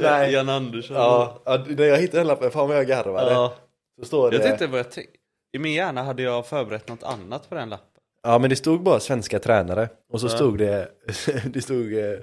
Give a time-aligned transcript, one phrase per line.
[0.00, 0.32] Nej.
[0.32, 0.96] Jan Andersson.
[0.96, 3.30] Ja, när jag hittade den lappen, fan vad jag garvade.
[3.32, 3.54] Ja.
[4.00, 4.36] Så står det...
[4.36, 5.16] Jag tänkte vad jag tänkte.
[5.52, 7.88] I min hjärna hade jag förberett något annat på den lappen.
[8.22, 10.30] Ja men det stod bara svenska tränare och så Ja.
[10.30, 10.88] stod det,
[11.44, 12.18] det stod eh,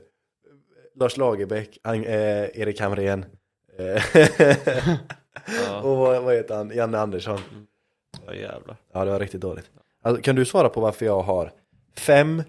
[0.96, 3.26] Lars Lagerbäck, Ang- eh, Erik Hamrén
[3.78, 4.04] eh,
[5.68, 7.40] Ja, och vad, vad heter han, Janne Andersson.
[8.28, 8.76] ja jävlar.
[8.94, 9.70] Ja det var riktigt dåligt.
[10.04, 11.52] Alltså, kan du svara på varför jag har
[11.98, 12.44] fem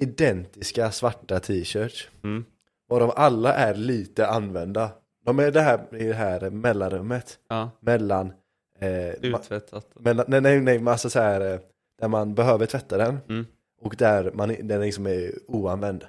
[0.00, 2.44] identiska svarta t-shirts Mm.
[2.88, 4.90] Varav alla är lite använda.
[5.24, 8.32] De är det här, i det här mellanrummet Ja, mellan,
[8.78, 9.86] eh, uttvättat.
[9.94, 11.60] mellan nej nej nej, men alltså så här eh,
[12.00, 13.46] där man behöver tvätta den Mm.
[13.82, 16.04] och där man, den liksom är oanvänd.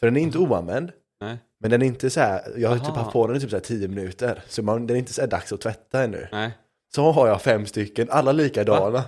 [0.00, 2.88] Så den är inte oanvänd, Nej, men den är inte så här, jag har typ
[2.88, 2.96] Aha.
[2.98, 5.20] haft på den i typ så här 10 minuter, så man, den är inte så
[5.20, 6.28] här dags att tvätta ännu.
[6.32, 6.50] nej.
[6.94, 9.04] Så har jag fem stycken, alla likadana.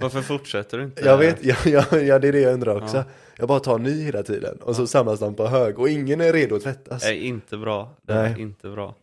[0.00, 1.04] Varför fortsätter du inte?
[1.04, 2.96] Jag vet, ja, ja, ja det är det jag undrar också.
[2.96, 3.04] Ja.
[3.38, 6.32] Jag bara tar ny hela tiden och så samlas de på hög och ingen är
[6.32, 7.02] redo att tvättas.
[7.02, 7.90] Det är inte bra.
[8.02, 8.40] Det är Nej.
[8.40, 8.94] inte bra.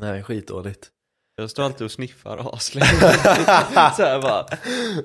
[0.00, 0.90] Nej, skitdåligt.
[1.40, 2.86] Jag står alltid och sniffar aslänge.
[3.96, 4.46] så här bara,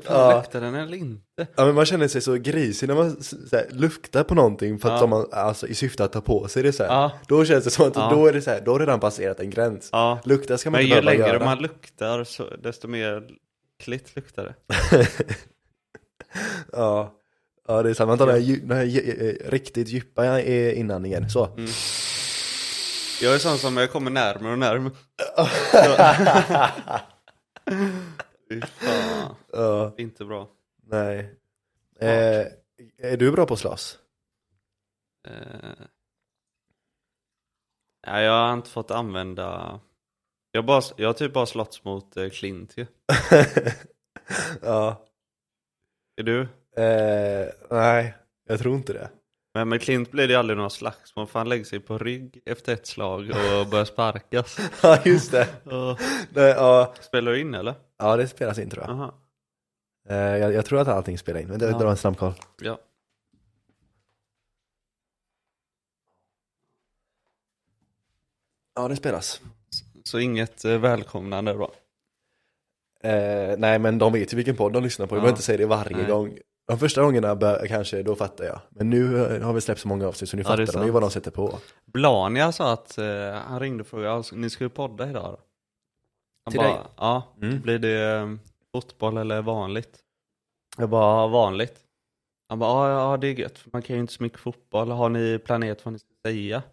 [0.06, 0.38] Ja.
[0.38, 1.48] luktar den eller inte?
[1.56, 4.80] Ja men man känner sig så grisig när man s- så här, luktar på någonting
[4.80, 5.08] för att Ja.
[5.08, 6.90] man, alltså, i syfte att ta på sig det så här.
[6.94, 7.12] Ja.
[7.28, 8.10] Då känns det som att Ja.
[8.14, 9.90] då är det så här, då har redan passerat en gräns.
[9.92, 10.20] Ja.
[10.26, 11.46] Lukta ska man Men inte ju behöva längre göra.
[11.46, 13.24] man luktar så desto mer
[13.84, 15.08] klitt luktar det.
[16.72, 17.14] Ja.
[17.68, 18.08] ja, det är sant.
[18.08, 21.30] Man tar den här, den här eh, riktigt djupa inandningen.
[21.30, 21.46] Så.
[21.46, 21.70] Mm.
[23.22, 24.94] Jag är sån som jag kommer närmare och närmare.
[28.80, 30.50] Fan, Ja, inte bra.
[30.84, 31.40] nej.
[32.00, 32.46] Eh,
[32.98, 34.00] är du bra på att slåss?
[35.28, 35.86] Eh,
[38.08, 39.80] nej, jag har inte fått använda
[40.52, 42.86] Jag, bara, jag har typ bara slått mot eh, Clint ju.
[44.62, 45.06] ja.
[46.16, 46.42] Är du?
[46.78, 48.14] Eh, nej,
[48.48, 49.10] jag tror inte det.
[49.56, 52.74] Men med Clint blir det aldrig några slagsmål för han lägger sig på rygg efter
[52.74, 54.58] ett slag och börjar sparkas.
[54.84, 55.66] Ja, just det.
[55.66, 56.00] Och-
[56.34, 56.94] Nej, ja.
[57.02, 57.76] Spelar du in eller?
[57.98, 58.92] ja, det spelas in tror jag.
[58.92, 59.14] Aha.
[60.10, 60.54] Eh, jag.
[60.54, 61.78] Jag tror att allting spelar in, men det Ja.
[61.78, 62.34] drar en snabb koll.
[62.62, 62.78] Ja.
[68.76, 69.42] Ja, det spelas.
[70.04, 71.72] Så inget eh, välkomnande då?
[73.10, 75.16] Eh, nej, men de vet ju vilken podd de lyssnar på.
[75.16, 75.22] Jag Ja.
[75.22, 76.06] behöver inte säga det varje Nej.
[76.08, 76.38] gång.
[76.68, 78.60] De första gångerna bör, kanske, då fattar jag.
[78.70, 81.04] Men nu eh, har vi släppt så många avsnitt så nu fattar de ju vad
[81.04, 81.58] de sätter på.
[81.86, 83.06] Blania sa att eh,
[83.48, 85.38] han ringde och frågade, "Alltså, ni ska ju podda idag då?
[86.46, 86.78] Han Till bara, dig?
[86.98, 87.62] Ja, Mm.
[87.62, 88.28] blir det eh,
[88.72, 90.00] fotboll eller vanligt?
[90.78, 91.76] Jag bara, "Ja, vanligt.
[92.50, 94.92] Han bara, ja, ja det är gött, för man kan ju inte så mycket fotboll.
[94.92, 96.64] Har ni planerat vad ni ska säga?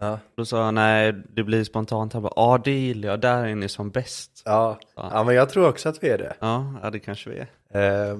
[0.00, 0.18] Ja.
[0.36, 2.12] Då sa jag, nej det blir spontant.
[2.12, 4.42] Han bara, ja det gillar jag, där är ni som bäst.
[4.44, 4.78] Ja.
[4.96, 5.24] Ja.
[5.24, 6.36] men jag tror också att vi är det.
[6.40, 8.10] Ja, ja det kanske vi är.
[8.10, 8.18] Eh,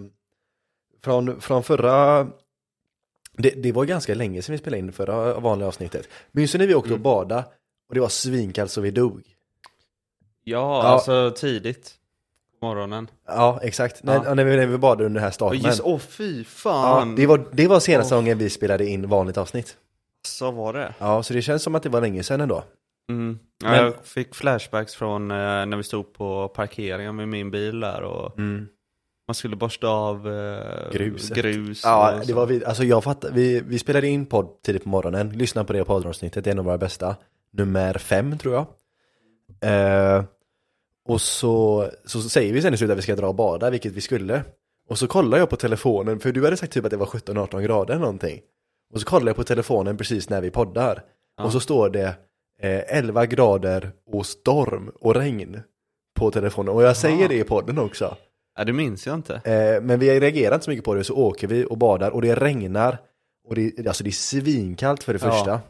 [1.04, 2.26] från, från förra,
[3.36, 6.08] det, det var ganska länge sedan vi spelade in förra vanliga avsnittet.
[6.32, 7.02] Minns när vi åkte och Mm.
[7.02, 7.44] badade
[7.88, 9.22] och det var svinkallt så vi dog?
[10.44, 10.88] Ja, Ja.
[10.88, 11.94] alltså tidigt
[12.62, 13.08] morgonen.
[13.26, 14.02] Ja, exakt.
[14.02, 14.34] När, Ja.
[14.34, 15.60] när, vi, när vi badade under den här Och stormen.
[15.60, 17.16] just, åh fy ja, fan.
[17.16, 18.20] det, var, det var senaste Åh.
[18.20, 19.76] gången vi spelade in vanligt avsnitt.
[20.26, 20.94] Så var det.
[20.98, 22.64] Ja, så det känns som att det var länge sedan ändå.
[23.10, 23.38] Mm.
[23.62, 27.80] Ja, Men- Jag fick flashbacks från eh, när vi stod på parkeringen med min bil
[27.80, 28.38] där och
[29.30, 31.36] man skulle borsta av eh, Gruset.
[31.36, 31.80] grus.
[31.84, 32.34] Ja, och det så.
[32.34, 35.72] var vi, alltså jag fattar, vi, vi spelade in podd tidigt på morgonen, lyssna på
[35.72, 37.16] det poddavsnittet, det är en av våra bästa,
[37.52, 38.66] nummer fem tror jag.
[39.60, 40.24] Eh,
[41.08, 43.92] och så, så, säger vi sen i slutet att vi ska dra och bada, vilket
[43.92, 44.42] vi skulle.
[44.88, 47.60] Och så kollar jag på telefonen, för du hade sagt typ att det var 17-18
[47.60, 48.40] grader eller någonting.
[48.92, 51.02] Och så kollar jag på telefonen precis när vi poddar.
[51.36, 51.44] Ja.
[51.44, 52.06] Och så står det
[52.62, 55.62] eh, 11 grader och storm och regn
[56.14, 56.74] på telefonen.
[56.74, 57.28] Och jag säger Aha.
[57.28, 58.16] det i podden också.
[58.58, 59.34] Ja, det minns jag inte.
[59.34, 62.22] Eh, men vi reagerar inte så mycket på det, så åker vi och badar och
[62.22, 62.98] det regnar.
[63.48, 65.30] Och det, alltså det är svinkallt för det Ja.
[65.32, 65.60] första.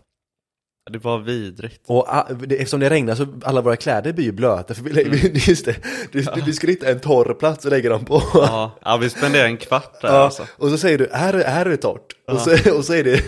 [0.90, 1.80] Det var vidrigt.
[1.86, 2.06] Och
[2.46, 4.74] det, eftersom det regnar så alla våra kläder blir ju blöta.
[4.74, 5.18] För vi, Mm.
[5.34, 5.76] just det,
[6.12, 8.22] det, vi skulle hitta en torr plats och lägga dem på.
[8.34, 10.46] Ja, ja vi spenderade en kvart där Ja, alltså.
[10.56, 12.12] och så säger du, här, här är det torrt.
[12.26, 12.34] Ja.
[12.34, 13.18] Och, så, och så är det,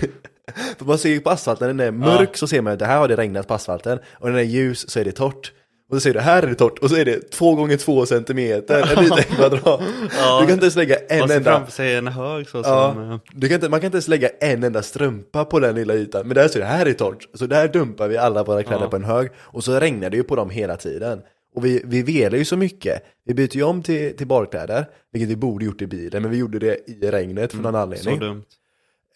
[0.78, 2.86] för man ser ju på asfalten, när den är mörk så ser man att det
[2.86, 3.98] här har det regnat på asfalten.
[4.12, 5.52] Och när den är ljus så är det torrt.
[5.92, 6.78] Och så säger du, här är det torrt.
[6.78, 9.80] Och så är det två gånger två centimeter, en liten kvadrat.
[10.18, 10.40] Ja.
[10.40, 11.50] Du kan inte ens lägga en ser enda...
[11.52, 13.10] framför sig en hög så Ja, som...
[13.12, 15.94] eh, du kan inte, man kan inte ens lägga en enda strumpa på den lilla
[15.94, 16.26] ytan.
[16.26, 17.28] Men där står det, här är torrt.
[17.34, 18.88] Så där dumpar vi alla våra kläder Ja.
[18.90, 19.30] på en hög.
[19.38, 21.20] Och så regnar det ju på dem hela tiden.
[21.54, 23.02] Och vi, vi velar ju så mycket.
[23.26, 26.36] Vi byter ju om till, till badkläder, vilket vi borde gjort i bilen, men vi
[26.36, 28.18] gjorde det i regnet för någon Så anledning.
[28.18, 28.42] dumt.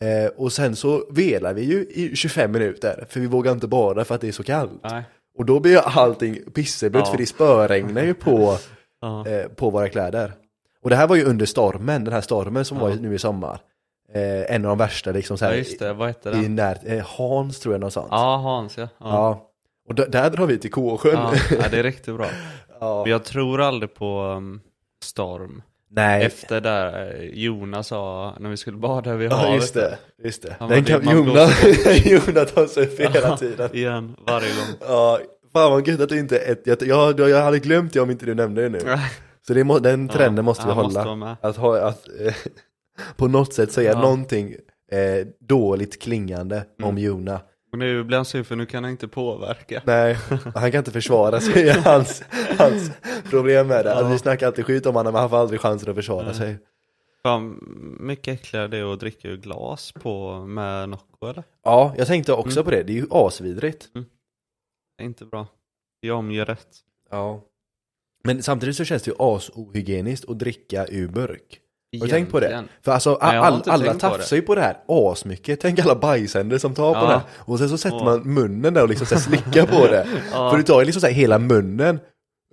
[0.00, 4.04] Eh, och sen så velar vi ju i 25 minuter, för vi vågar inte bada
[4.04, 4.80] för att det är så kallt.
[4.90, 5.02] Nej.
[5.38, 7.10] Och då blir allting pisseblött, Ja.
[7.10, 8.56] för det spöregnar ju på,
[9.00, 9.26] Ja.
[9.28, 10.32] eh, på våra kläder.
[10.82, 12.84] Och det här var ju under stormen, den här stormen som Ja.
[12.84, 13.58] var nu i sommar.
[14.12, 16.54] eh, en av de värsta liksom så Ja just det, vad heter i den?
[16.54, 18.08] när, eh, Hans tror jag något sånt.
[18.10, 18.88] Ja, Hans ja.
[19.00, 19.50] Ja.
[19.88, 21.12] Och där drar vi till Kåsjön.
[21.14, 21.32] ja.
[21.50, 22.26] ja det är riktigt bra.
[22.80, 23.02] Ja.
[23.02, 24.60] Men jag tror aldrig på um,
[25.02, 25.62] storm.
[25.96, 29.54] Nej, Efter där eh, Jonas sa när vi skulle bada vid ja havet.
[29.54, 30.56] just det, just det.
[30.68, 31.64] Den kan, Jonas,
[32.06, 33.70] Jonas tar sig upp hela Ja, tiden.
[33.72, 34.76] Igen, varje gång.
[34.88, 35.18] Ja,
[35.52, 38.26] fan vad gött att du inte, ett, jag, jag, jag hade glömt det om inte
[38.26, 38.80] du nämnde det nu.
[39.46, 41.04] Så det må, den trenden Ja, måste vi hålla.
[41.14, 42.34] måste att ha, att eh,
[43.16, 44.00] på något sätt säga Ja.
[44.00, 44.54] någonting
[44.92, 46.90] eh, dåligt klingande Mm.
[46.90, 47.40] om Jona.
[47.72, 49.82] Och nu blir han sur för nu kan han inte påverka.
[49.86, 50.16] Nej,
[50.54, 52.22] han kan inte försvara sig, hans,
[52.58, 52.90] hans
[53.30, 53.94] problem med det.
[53.94, 56.34] Alltså, vi snackar alltid skit om honom, men han får aldrig chansen att försvara Nej.
[56.34, 56.58] sig.
[57.22, 57.58] Fan,
[58.00, 61.44] mycket äckligare det är att dricka ur glas på med Nocco eller?
[61.64, 62.64] Ja, jag tänkte också Mm.
[62.64, 63.88] på det, det är ju asvidrigt.
[64.98, 65.46] Det är inte bra.
[66.00, 66.66] Jag omger rätt.
[67.10, 67.42] Ja.
[68.24, 71.60] Men samtidigt så känns det ju asohygieniskt att dricka ur burk.
[72.00, 72.64] Har du tänkt på det?
[72.84, 76.58] För alltså Nej, all, alla på tafsar ju på det här asmycket, tänk alla bajsänder
[76.58, 77.06] som tar på Ja.
[77.06, 77.22] det här.
[77.34, 78.04] Och sen så sätter Åh.
[78.04, 80.06] man munnen där och liksom så slickar på det.
[80.32, 80.50] Ja.
[80.50, 82.00] För du tar ju liksom så här hela munnen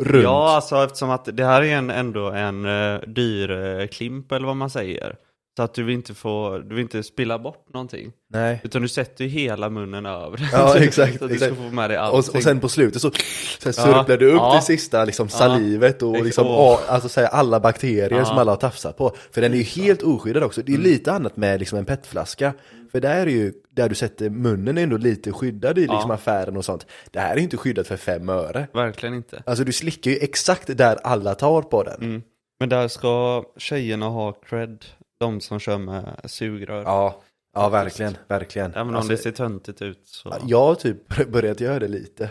[0.01, 0.23] runt.
[0.23, 4.47] Ja, alltså eftersom att det här är en, ändå en uh, dyr uh, klimp eller
[4.47, 5.15] vad man säger.
[5.57, 8.11] Så att du vill inte få, du vill inte spilla bort någonting.
[8.29, 8.61] Nej.
[8.63, 10.49] Utan du sätter ju hela munnen över.
[10.51, 11.53] Ja, exakt, så att du exakt.
[11.55, 12.35] ska få med dig Och, allting.
[12.37, 13.11] och sen på slutet så,
[13.59, 13.73] så Ja.
[13.73, 14.55] surplar du upp Ja.
[14.55, 18.57] det sista liksom salivet och liksom, a- alltså så här, alla bakterier som alla har
[18.57, 19.15] tafsat på.
[19.31, 20.61] För den är ju helt oskyddad också.
[20.61, 20.87] Det är Mm.
[20.87, 22.53] lite annat med liksom en petflaska.
[22.91, 26.57] För där är ju, där du sätter munnen är ändå lite skyddad i liksom affären
[26.57, 26.85] och sånt.
[27.11, 28.67] Det här är ju inte skyddat för fem öre.
[28.73, 29.43] Verkligen inte.
[29.45, 32.01] Alltså du slickar ju exakt där alla tar på den.
[32.01, 32.21] Mm.
[32.59, 34.85] Men där ska tjejerna ha cred.
[35.23, 36.83] De som kör med sugrör.
[36.83, 37.21] Ja,
[37.53, 38.71] ja verkligen, verkligen.
[38.73, 40.33] Även om Alltså, det ser töntigt ut så.
[40.47, 42.29] Jag har typ börjat göra det lite.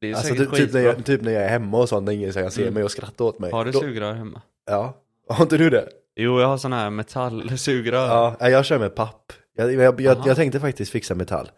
[0.00, 2.12] Det är Alltså typ, typ, när jag, typ när jag är hemma och sånt, när
[2.12, 2.74] ingen kan se Mm.
[2.74, 3.50] mig och skratta åt mig.
[3.50, 4.42] Har du Då- sugrör hemma?
[4.66, 4.96] Ja.
[5.28, 5.88] Har inte du det?
[6.16, 8.36] Jo, jag har sån här metallsugrör.
[8.40, 9.32] Ja, jag kör med papp.
[9.56, 11.50] Jag, jag, jag, jag tänkte faktiskt fixa metall.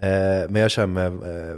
[0.00, 0.08] Eh,
[0.50, 1.56] men jag kör med eh,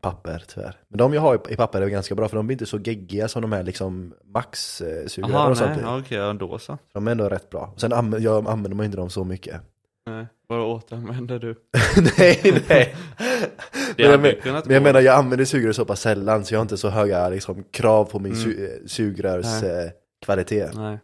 [0.00, 0.76] papper tyvärr.
[0.88, 3.28] Men de jag har i, papper är ganska bra för de blir inte så geggiga
[3.28, 5.78] som de här liksom max-sugrör Jaha, och sånt.
[5.86, 6.78] okej, ja, då så.
[6.92, 7.74] De är ändå rätt bra.
[7.76, 9.60] Sen använder jag använder man inte dem så mycket.
[10.06, 11.54] Nej, vad återanvänder du?
[12.18, 12.96] nej, nej.
[13.96, 16.62] Men jag, men, men jag menar jag använder sugrör så pass sällan så jag har
[16.62, 18.44] inte så höga liksom, krav på min Mm.
[18.44, 19.92] su eh, sugrörs Nej.
[20.76, 20.98] Nej,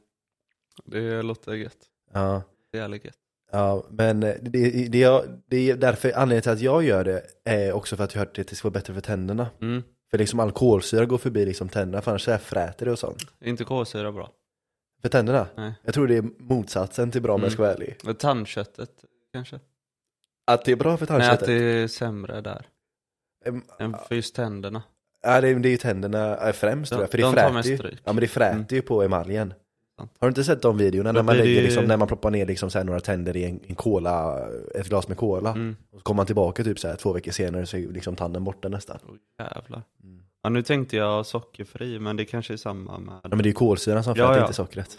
[0.84, 1.76] det låter gött.
[2.12, 2.42] Ja.
[2.72, 3.14] Det är gött.
[3.56, 7.22] Ja, men det, det, det, jag- det är därför anledningen till att jag gör det
[7.44, 9.50] är också för att jag har hört att det ska vara bättre för tänderna.
[9.62, 9.82] Mm.
[10.10, 12.98] För liksom all kolsyra går förbi liksom tänderna, för annars så här fräter det och
[12.98, 13.26] sånt.
[13.40, 14.30] Är inte kolsyra bra?
[15.02, 15.46] För tänderna?
[15.56, 15.72] Nej.
[15.82, 17.44] Jag tror det är motsatsen till bra om Mm.
[17.44, 17.96] jag ska vara ärlig.
[18.04, 18.90] Men Tandköttet
[19.32, 19.60] kanske?
[20.46, 21.46] Att det är bra för Nej, att tandköttet?
[21.48, 22.66] det är sämre där.
[23.44, 24.82] Ehm, Än för just tänderna.
[25.22, 27.96] Ja, det är, ju tänderna eh, främst tror jag, för det De fräter ju.
[28.04, 28.66] Ja men det fräter Mm.
[28.70, 29.54] ju på emaljen.
[29.98, 32.30] Har du inte sett de videorna Då när man lägger ju- liksom, när man proppar
[32.30, 35.50] ner liksom så här några tänder i en, en cola, ett glas med cola.
[35.50, 35.76] Mm.
[35.90, 38.44] Och så kommer man tillbaka typ så här två veckor senare så är liksom tanden
[38.44, 38.98] borta nästan.
[39.08, 39.82] Oh, jävlar.
[40.02, 40.22] Mm.
[40.42, 43.14] Ja, nu tänkte jag sockerfri, men det kanske är samma med...
[43.22, 44.44] Ja men det är ju kolsyran som Ja, fräter, ja.
[44.44, 44.98] inte sockret.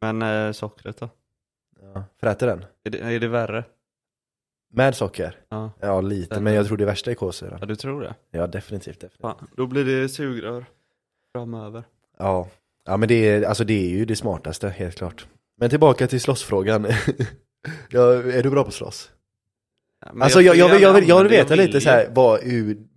[0.00, 1.08] Men eh, sockret då?
[1.94, 2.04] Ja.
[2.20, 2.64] Fräter den?
[2.84, 3.64] Är det, är det värre?
[4.72, 5.36] Med socker?
[5.48, 5.70] Ja.
[5.80, 7.58] Ja lite, Den- men jag tror det värsta är kolsyran.
[7.60, 8.14] ja, du tror det?
[8.30, 9.20] Ja definitivt, definitivt.
[9.20, 10.64] Fan, då blir det sugrör
[11.34, 11.84] framöver.
[12.18, 12.48] Ja.
[12.86, 15.26] Ja men det är, alltså det är ju det smartaste, helt klart.
[15.60, 16.86] Men tillbaka till slåssfrågan.
[17.90, 19.10] ja, är du bra på slåss?
[20.06, 22.40] Ja, Alltså jag, jag, vill, jag, vill, jag vill veta lite så här, vad,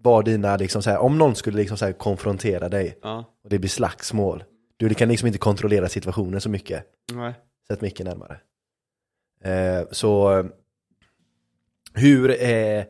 [0.01, 3.49] vad dina liksom så här, om någon skulle liksom så här konfrontera dig Ja, och
[3.49, 4.43] det blir slagsmål.
[4.77, 6.83] Du kan liksom inte kontrollera situationen så mycket.
[7.13, 7.33] nej.
[7.67, 8.39] Sätt mycket närmare.
[9.43, 10.43] Eh, så
[11.93, 12.83] hur eh,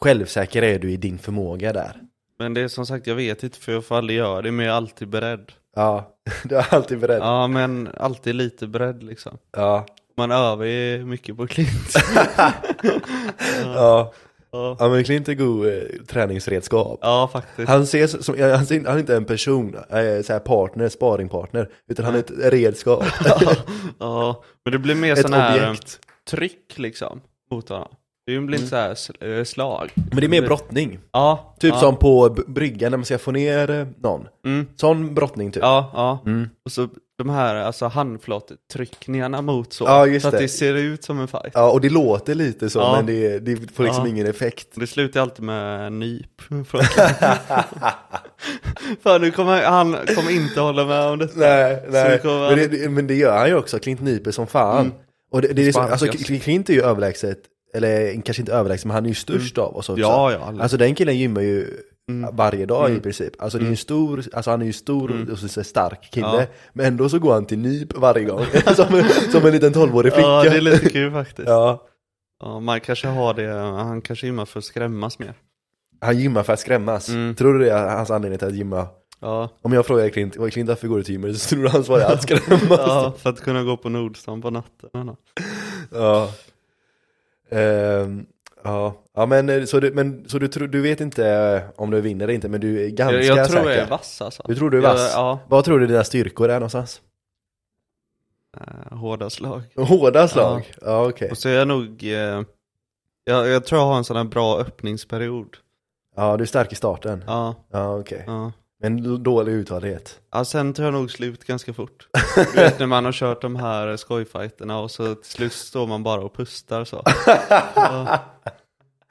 [0.00, 2.00] självsäker är du i din förmåga där?
[2.38, 4.66] Men det är som sagt, jag vet inte för jag får aldrig göra det, men
[4.66, 5.52] jag är alltid beredd.
[5.74, 6.14] Ja,
[6.44, 7.20] du är alltid beredd.
[7.20, 7.40] Ja.
[7.40, 9.38] Ja, men alltid lite beredd liksom.
[9.56, 9.86] Ja.
[10.16, 11.94] Man övar ju mycket på klint.
[13.64, 14.12] ja.
[14.52, 15.72] Ja, ja men Clint är god eh,
[16.08, 16.98] träningsredskap.
[17.02, 17.68] ja faktiskt.
[17.68, 21.68] Han ses som, han, ser- han är inte en person, eh, så här partner, sparringpartner,
[21.88, 23.04] utan han är ett redskap.
[23.98, 25.98] ja, men det blir mer sån här eh, objekt.
[26.30, 27.88] tryck liksom mot honom.
[28.26, 29.92] Det blir inte så här eh, slag.
[29.94, 30.98] Men det är mer brottning.
[31.12, 31.54] Ja.
[31.60, 31.80] Typ ja.
[31.80, 34.26] som på bryggan när man ska få ner eh, någon.
[34.46, 34.66] Mm.
[34.76, 35.62] Sån brottning typ.
[35.62, 36.22] Ja, ja.
[36.26, 36.48] Mm.
[36.64, 36.88] Och så
[37.18, 39.84] de här alltså handflatetryckningarna mot så.
[39.84, 40.38] Ja, just så att det.
[40.38, 41.52] det ser ut som en fight.
[41.54, 42.96] Ja, och det låter lite så, Ja.
[42.96, 44.10] men det, det får liksom Ja.
[44.10, 44.68] ingen effekt.
[44.74, 46.40] Det slutar alltid med nyp.
[49.02, 51.38] Fan, nu kommer han kommer inte hålla med om detta.
[51.38, 52.20] Nej, nej.
[52.22, 54.80] det Men det, det, men det gör han ju också, Clint nyper som fan.
[54.80, 54.92] Mm.
[55.30, 57.38] Och det, det är så, alltså Clint är ju överlägset,
[57.74, 60.00] eller kanske inte överlägset, men han är ju störst av oss också.
[60.02, 60.38] Ja, ja.
[60.38, 60.62] alla.
[60.62, 61.66] Alltså den killen gymmar ju
[62.08, 62.36] Mm.
[62.36, 63.02] varje dag i Mm.
[63.02, 63.42] princip.
[63.42, 63.72] Alltså det är ju Mm.
[63.72, 65.32] en stor, alltså han är ju stor Mm.
[65.32, 66.26] och så, stark kille.
[66.26, 66.46] Ja.
[66.72, 68.44] Men ändå så går han till nyp varje gång.
[68.76, 69.02] som,
[69.32, 70.28] som en liten tolvårig flicka.
[70.28, 71.48] Ja, det är lite kul faktiskt.
[71.48, 71.82] Ja.
[72.40, 72.60] Ja.
[72.60, 75.34] man kanske har det, han kanske gymmar för att skrämmas mer.
[76.00, 77.08] Han gymmar för att skrämmas.
[77.08, 77.34] Mm.
[77.34, 78.86] Tror du det är hans anledning till att gymma?
[79.20, 81.38] Ja, Om jag frågar Clint, "Vad, Clint varför går du till gymmet?
[81.38, 82.62] Så tror du han svarar att skrämmas.
[82.70, 85.16] ja för att kunna gå på Nordstan på natten.
[85.90, 86.30] Ja.
[87.50, 88.26] Ehm,
[88.64, 88.94] ja.
[89.14, 92.24] ja, men eh, så, du, men, så du, du vet inte eh, om du vinner
[92.24, 93.70] eller inte, men du är ganska Jag, jag tror säker?
[93.70, 94.42] jag är vass alltså.
[94.48, 95.12] Du tror du är vass?
[95.14, 97.00] Ja, Vad tror du dina styrkor är någonstans?
[98.56, 98.62] ja.
[98.90, 99.62] Eh, hårda slag.
[99.76, 100.72] Hårda slag?
[100.82, 101.30] Ja, okej.
[101.30, 102.42] Och så är jag nog, eh,
[103.24, 105.56] jag, jag tror jag har en sån här bra öppningsperiod.
[106.16, 107.24] Ja, du är stark i starten?
[107.26, 108.24] Ja, Ja, okej.
[108.26, 108.52] ja.
[108.84, 110.20] Men dålig uthållighet?
[110.32, 112.08] Ja, sen tar jag nog slut ganska fort.
[112.54, 116.02] Du vet när man har kört de här skojfighterna och så till slut står man
[116.02, 117.02] bara och pustar så.
[117.76, 118.18] Ja,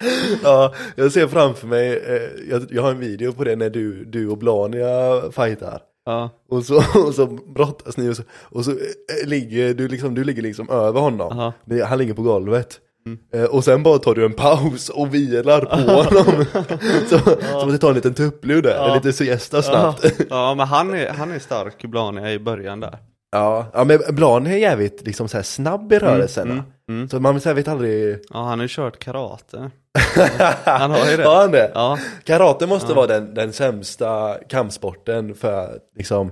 [0.44, 4.06] Ja, jag ser framför mig, eh, jag, jag har en video på det när du,
[4.06, 5.82] du och Blania fightar.
[6.06, 6.76] ja, Och så,
[7.08, 7.26] och så
[7.56, 11.32] brottas ni och så, och så eh, ligger du liksom, du ligger liksom över honom.
[11.32, 11.54] aha.
[11.88, 12.80] Han ligger på golvet.
[13.06, 13.20] Mm.
[13.34, 16.46] Eh, Och sen bara tar du en paus och vilar på honom.
[17.10, 17.20] så,
[17.60, 18.88] Som att du tar en liten tupplur där, Ja.
[18.88, 20.04] en liten siesta snabbt.
[20.04, 22.98] Ja, ja, men han är, han är stark ibland i början där.
[23.32, 26.52] Ja, ja men Blan är jävligt liksom så här snabb i rörelserna.
[26.54, 27.10] Mm, mm.
[27.10, 28.20] Så man så här vet aldrig...
[28.30, 29.72] Ja, han har ju kört karate.
[30.66, 31.24] Han har ju det.
[31.24, 31.72] Har han det?
[31.74, 32.96] Ja, Karate måste Ja.
[32.96, 36.32] vara den, den sämsta kampsporten för liksom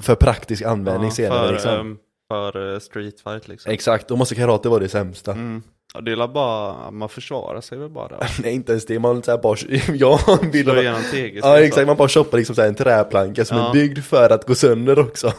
[0.00, 1.70] för praktisk användning ja, senare för, liksom.
[1.80, 1.96] ehm,
[2.30, 3.72] för eh, street fight liksom.
[3.72, 5.36] Exakt, då måste karate vara det sämsta.
[5.94, 8.16] Ja, det är bara, man försvarar sig väl bara.
[8.42, 9.56] Nej inte ens det, man så här bara,
[9.94, 10.18] jag
[10.52, 11.40] vill Slå igenom tegel.
[11.44, 13.68] Ja exakt, man bara shoppar liksom så en träplanka som Ja.
[13.68, 15.32] är byggd för att gå sönder också.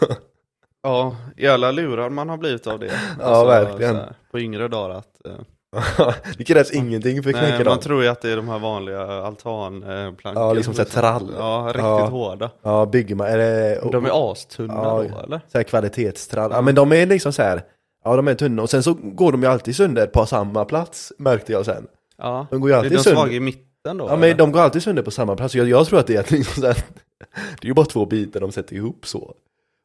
[0.83, 2.91] Ja, jävla lurad man har blivit av det.
[3.19, 3.93] Ja, verkligen.
[3.95, 7.65] så här, på yngre dagar att eh, det krävs ingenting för att knäcka dem.
[7.65, 10.39] man tror ju att det är de här vanliga altanplankorna.
[10.39, 11.31] Ja, liksom så här trall.
[11.37, 12.05] Ja, riktigt Ja.
[12.05, 12.49] hårda.
[12.63, 15.03] Ja, bygger man, är det, De är astunna Ja.
[15.13, 15.41] då eller?
[15.51, 16.51] så här kvalitetstrall.
[16.53, 17.61] Ja men de är liksom så här.
[18.05, 21.13] Ja de är tunna och sen så går de ju alltid sönder på samma plats
[21.17, 21.87] märkte jag sen.
[22.17, 22.47] Ja.
[22.51, 23.21] De går ju Är alltid de sönder.
[23.21, 24.05] svaga i mitten då?
[24.05, 24.35] Ja men eller?
[24.37, 25.55] de går alltid sönder på samma plats.
[25.55, 26.75] Jag, jag tror att det är liksom så här,
[27.61, 29.33] Det är ju bara två bitar de sätter ihop så.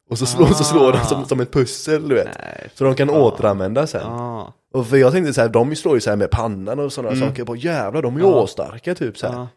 [0.09, 1.03] Och så slår, så slår de Ah.
[1.05, 2.27] som, som ett pussel du vet.
[2.39, 2.69] Nej.
[2.73, 3.17] Så de kan fan.
[3.17, 4.01] återanvända sen.
[4.05, 4.53] Ja.
[4.73, 7.15] Och för jag tänkte så här, de slår ju så här med pannan och sådana
[7.15, 7.29] Mm.
[7.29, 7.43] saker.
[7.43, 8.43] På jävlar, de är ju Ja.
[8.43, 9.47] asstarka typ så här.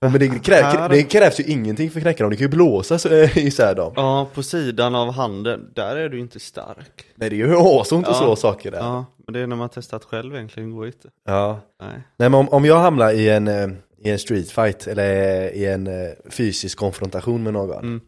[0.00, 0.08] Ja.
[0.08, 2.30] Men det, krä, det krävs ju ingenting för att knäcka dem.
[2.30, 3.92] Det kan ju blåsa så, isär dem.
[3.96, 7.04] ja, på sidan av handen, där är du inte stark.
[7.14, 8.18] Nej det är ju asont att Ja.
[8.18, 8.78] slå saker där.
[8.78, 8.84] Ja.
[8.84, 11.08] Ja, men det är när man testat själv egentligen, går inte.
[11.28, 12.02] Nej Nej.
[12.16, 15.86] men om, om jag hamnar i en, eh, i en street fight eller i en
[15.86, 17.78] eh, fysisk konfrontation med någon.
[17.78, 18.00] Mm.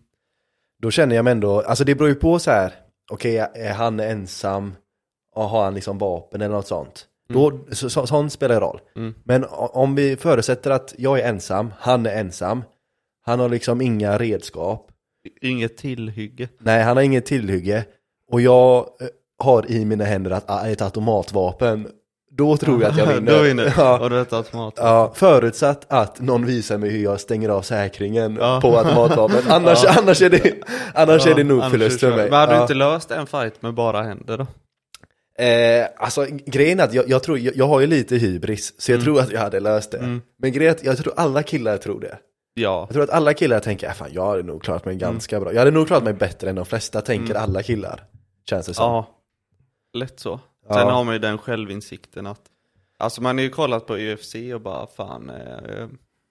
[0.83, 2.73] Då känner jag mig ändå, alltså det beror ju på så här.
[3.11, 4.75] Okej, är han ensam?
[5.35, 7.07] Har han liksom vapen eller något sånt?
[7.29, 8.81] Då, så, så, sånt spelar roll.
[8.97, 9.15] Mm.
[9.25, 12.63] Men o- om vi förutsätter att jag är ensam, han är ensam.
[13.27, 14.89] Han har liksom inga redskap.
[15.43, 16.49] Inget tillhygge.
[16.59, 17.85] Nej, han har inget tillhygge.
[18.33, 19.07] Och jag eh,
[19.45, 21.89] har i mina händer att, ah, ett automatvapen.
[22.31, 23.33] Då tror jag att jag vinner.
[23.37, 23.99] Då vinner Ja.
[23.99, 24.75] Och vet automat.
[24.77, 28.59] Ja, förutsatt att någon visar mig hur jag stänger av säkringen Ja.
[28.63, 29.43] på automatvapen.
[29.49, 30.55] Annars, annars, är, det,
[30.95, 32.31] annars är det nog förlust för mig.
[32.31, 32.57] Men hade ja.
[32.59, 34.47] du inte löst en fight med bara händer då?
[35.39, 38.93] Eh, alltså grejen är att jag, jag tror, jag, jag har ju lite hybris, så
[38.93, 39.99] jag tror att jag hade löst det.
[39.99, 40.23] Mm.
[40.39, 42.19] Men grejen är att jag tror alla killar tror det.
[42.55, 42.81] Ja.
[42.89, 45.53] Jag tror att alla killar tänker, äh, fan jag hade nog klarat mig ganska bra.
[45.53, 47.43] Jag hade nog klarat mig bättre än de flesta, tänker Mm.
[47.43, 48.05] alla killar.
[48.51, 48.85] Känns det som.
[48.85, 49.07] Ja.
[49.99, 50.41] Lätt så.
[50.69, 50.75] Ja.
[50.75, 52.41] Sen har man ju den självinsikten att
[52.99, 55.87] Alltså man har ju kollat på UFC och bara fan eh,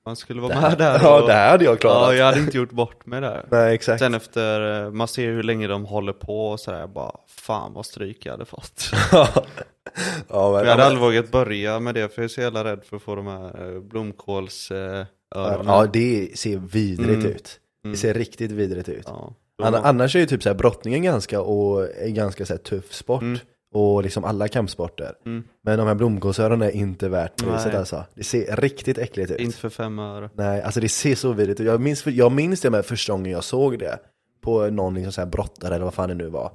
[0.06, 2.12] Man skulle vara med där Ja, och, det här hade jag klarat.
[2.12, 4.00] Ja, jag hade inte gjort bort mig där Nej, exakt.
[4.00, 7.86] Sen efter, eh, man ser hur länge de håller på och sådär, bara fan vad
[7.86, 8.92] stryk jag hade fått.
[9.12, 12.80] ja, men, Jag hade aldrig vågat börja med det för jag är så jävla rädd
[12.90, 15.66] för att få de här eh, blomkåls eh, öronen.
[15.68, 17.26] ja, det ser vidrigt Mm.
[17.32, 17.60] ut.
[17.84, 17.98] Det Mm.
[17.98, 19.04] ser riktigt vidrigt ut.
[19.08, 19.34] Ja.
[19.64, 23.22] Anna, annars är ju typ så här brottningen ganska, och, är ganska så tuff sport.
[23.22, 23.40] Mm.
[23.78, 25.14] Och liksom alla kampsporter.
[25.26, 25.44] Mm.
[25.64, 28.04] Men de här blomkålsöronen är inte värt priset alltså.
[28.14, 29.40] Det ser riktigt äckligt ut.
[29.40, 30.30] Inte för fem öre.
[30.34, 31.66] Nej, alltså det ser så vidrigt ut.
[31.68, 34.00] Jag minns, jag minns det med första gången jag såg det.
[34.42, 36.52] På någon liksom så här brottare eller vad fan det nu var.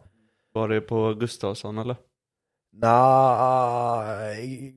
[0.54, 1.96] Var det på Gustafsson eller?
[3.20, 4.74] Nej,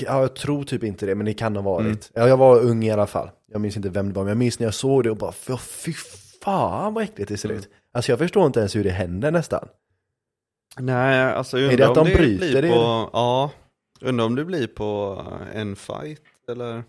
[0.00, 2.10] ja, jag tror typ inte det, men det kan ha varit.
[2.14, 3.30] Ja, jag var ung i alla fall.
[3.52, 5.32] Jag minns inte vem det var, men jag minns när jag såg det och bara,
[5.32, 5.92] "Fy- fy
[6.44, 7.58] fan vad äckligt det ser Mm.
[7.60, 7.68] ut.
[7.94, 9.68] Alltså jag förstår inte ens hur det händer nästan.
[10.78, 13.50] Nej, alltså Är undrar det att om de det bryter blir det, på, ja,
[14.00, 15.22] undrar om det blir på
[15.54, 16.84] en fight eller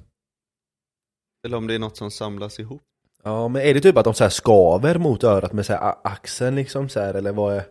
[1.45, 2.81] eller om det är något som samlas ihop.
[3.23, 5.73] Ja, men är det typ att de så här skaver mot örat med så
[6.03, 7.63] axeln liksom så här, eller vad är?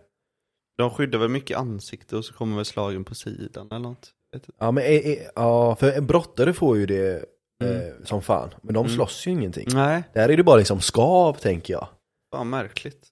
[0.78, 4.10] De skyddar väl mycket ansikte och så kommer väl slagen på sidan eller något.
[4.58, 7.24] Ja, men är, är, ja, för en brottare får ju det
[7.64, 8.50] eh, som fan.
[8.62, 8.96] Men de Mm.
[8.96, 9.68] slåss ju ingenting.
[9.72, 11.88] Nej, Där är det bara liksom skav, tänker jag.
[12.30, 13.08] bara märkligt.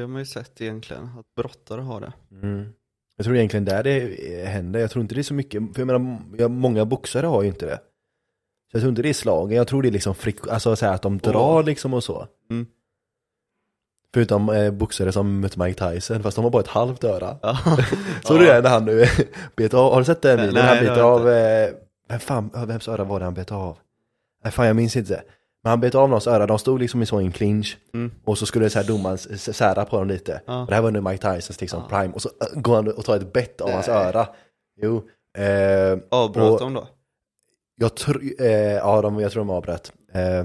[0.00, 2.12] Det har man ju sett egentligen, att brottare har det.
[2.42, 2.72] Mm.
[3.16, 4.80] Jag tror egentligen där det händer.
[4.80, 7.66] Jag tror inte det är så mycket, för jag menar, många boxare har ju inte
[7.66, 7.76] det.
[8.70, 10.86] Så jag tror inte det är slagen, jag tror det är liksom frick, alltså så
[10.86, 12.28] att de drar liksom och så.
[12.50, 12.66] Mm.
[14.14, 17.38] Förutom eh, boxare som mötte Mike Tyson, fast de har bara ett halvt öra.
[17.42, 17.58] Ja.
[18.24, 19.04] Så du det när han nu
[19.56, 20.56] bet av, har du sett den videon?
[20.56, 21.70] Han bet av, eh,
[22.08, 23.78] vem fan, ja, vems öra var det han bet av?
[24.44, 25.22] Nej fan jag minns inte.
[25.62, 27.78] Men han bet av någons öra, de stod liksom i så en clinch.
[27.94, 28.10] Mm.
[28.24, 30.40] Och så skulle så här domaren sära på dem lite.
[30.46, 30.60] Ja.
[30.60, 31.96] Och det här var under Mike Tysons liksom Ja.
[31.98, 32.14] prime.
[32.14, 33.96] Och så går han och tar ett bett av hans Nej.
[33.96, 34.26] öra.
[34.82, 34.96] Jo.
[35.38, 36.88] Eh, Avbröt de då?
[37.76, 39.92] jag, tr- eh, ja, de, jag tror de avbröt.
[40.14, 40.44] Eh,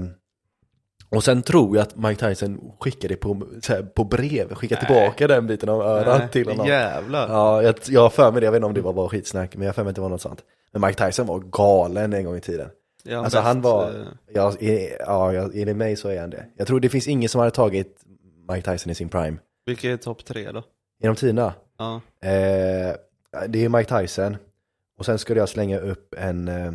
[1.10, 4.86] och sen tror jag att Mike Tyson skickade på, här, på brev, skickade Nej.
[4.86, 6.66] tillbaka den biten av örat Nej, till honom.
[6.66, 7.28] Jävlar.
[7.28, 9.54] Ja, jag, jag har för mig det, jag vet inte om det var bara skitsnack,
[9.56, 10.42] men jag har för mig att det var något sånt.
[10.72, 12.68] Men Mike Tyson var galen en gång i tiden.
[13.06, 16.46] Ja, Alltså han bäst, var, eh, ja, i- ja, enligt mig så är han det.
[16.56, 18.04] Jag tror det finns ingen som hade tagit
[18.48, 19.36] Mike Tyson i sin prime.
[19.66, 20.62] Vilka är topp tre då?
[21.00, 21.54] Genom tiderna.
[21.78, 21.94] Ja.
[22.20, 22.96] Eh,
[23.48, 24.36] det är Mike Tyson.
[24.98, 26.48] Och sen skulle jag slänga upp en...
[26.48, 26.72] Eh,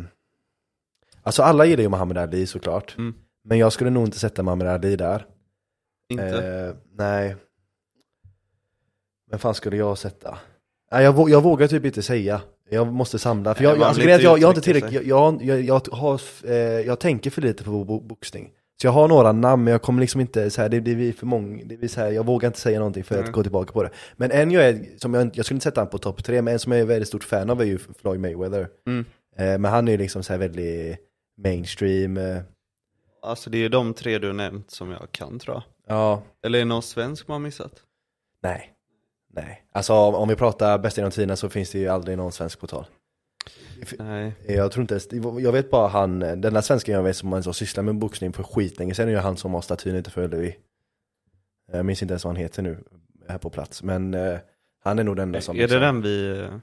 [1.22, 2.94] alltså alla gillar ju Muhammad Ali såklart.
[2.98, 3.14] Mm.
[3.44, 5.26] Men jag skulle nog inte sätta Muhammad Ali där.
[6.08, 6.24] Inte?
[6.68, 7.36] Eh, nej.
[9.30, 10.38] Vem fan skulle jag sätta?
[10.92, 12.40] Nej, jag, vå- jag vågar typ inte säga.
[12.72, 13.54] Jag måste samla.
[13.54, 16.20] För jag, alltså, att inte jag, jag har inte tillräckligt, jag, jag, jag, jag, har,
[16.44, 18.50] eh, jag tänker för lite på bo- boxning.
[18.80, 21.12] Så jag har några namn, men jag kommer liksom inte, så här, det, det blir
[21.12, 23.32] för många, det blir så här, jag vågar inte säga någonting för att Mm.
[23.32, 23.90] gå tillbaka på det.
[24.16, 26.52] Men en jag är, som jag, jag skulle inte sätta han på topp tre, men
[26.52, 28.68] en som jag är väldigt stort fan av är ju Floyd Mayweather.
[28.86, 29.04] Mm.
[29.36, 30.96] Eh, men han är ju liksom så här väldigt
[31.42, 32.16] mainstream.
[32.16, 32.38] Eh,
[33.22, 35.62] Alltså det är de tre du nämnt som jag kan tror jag.
[35.96, 37.72] ja, Eller är det någon svensk man har missat?
[38.42, 38.68] nej.
[39.32, 39.64] Nej.
[39.72, 42.66] Alltså om, vi pratar bäst genom tiderna så finns det ju aldrig någon svensk på
[42.66, 42.86] tal.
[43.98, 44.34] Nej.
[44.46, 45.08] Jag tror inte ens,
[45.44, 48.32] jag vet bara han, den där svensken jag vet som man så sysslar med boxning
[48.32, 50.56] för skitlänge sen är ju han som har statyn ute för Ullevi.
[51.72, 52.84] Jag minns inte ens vad han heter nu,
[53.28, 54.38] här på plats, men eh,
[54.82, 56.40] han är nog den enda som är det liksom, den vi...
[56.40, 56.58] eh,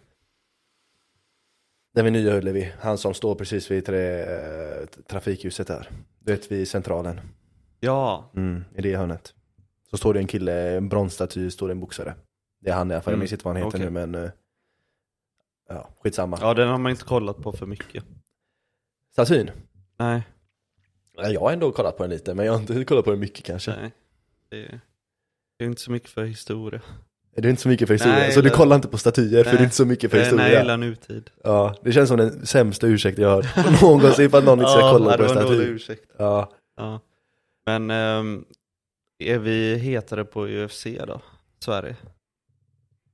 [1.95, 5.89] den vid Nya Ullevi, han som står precis vid tre, eh, trafikljuset där.
[6.19, 7.19] Du vet vid centralen,
[7.79, 9.33] Ja, mm, i det hörnet.
[9.89, 12.15] Så står det en kille, en bronsstaty, står det en boxare.
[12.59, 13.85] Det är han i alla fall, jag Mm, minns inte vad han heter okej.
[13.85, 14.29] nu men eh,
[15.69, 16.37] Ja, skitsamma.
[16.41, 18.03] ja den har man inte kollat på för mycket.
[19.11, 19.51] Statyn?
[19.99, 20.21] Nej,
[21.15, 23.19] Ja, Jag har ändå kollat på den lite, men jag har inte kollat på den
[23.19, 23.75] mycket kanske.
[23.81, 23.91] nej.
[24.49, 24.79] Det är,
[25.57, 26.81] det är inte så mycket för historia.
[27.35, 28.15] Är du inte så mycket för historia?
[28.19, 29.57] Nej, så du det- kollar inte på statyer för Nej.
[29.57, 30.59] du är inte så mycket för Eh, Nej, jag historia?
[30.61, 31.29] gillar nutid.
[31.43, 34.71] Ja, det känns som den sämsta ursäkten jag har hört någonsin för att någon inte
[34.71, 35.71] ska kolla ja, på det en var en dålig staty.
[35.73, 36.11] ursäkt.
[36.17, 36.51] Ja.
[36.75, 36.99] Ja.
[37.65, 38.45] Men ehm,
[39.19, 41.21] är vi hetare på UFC då?
[41.59, 41.95] Sverige?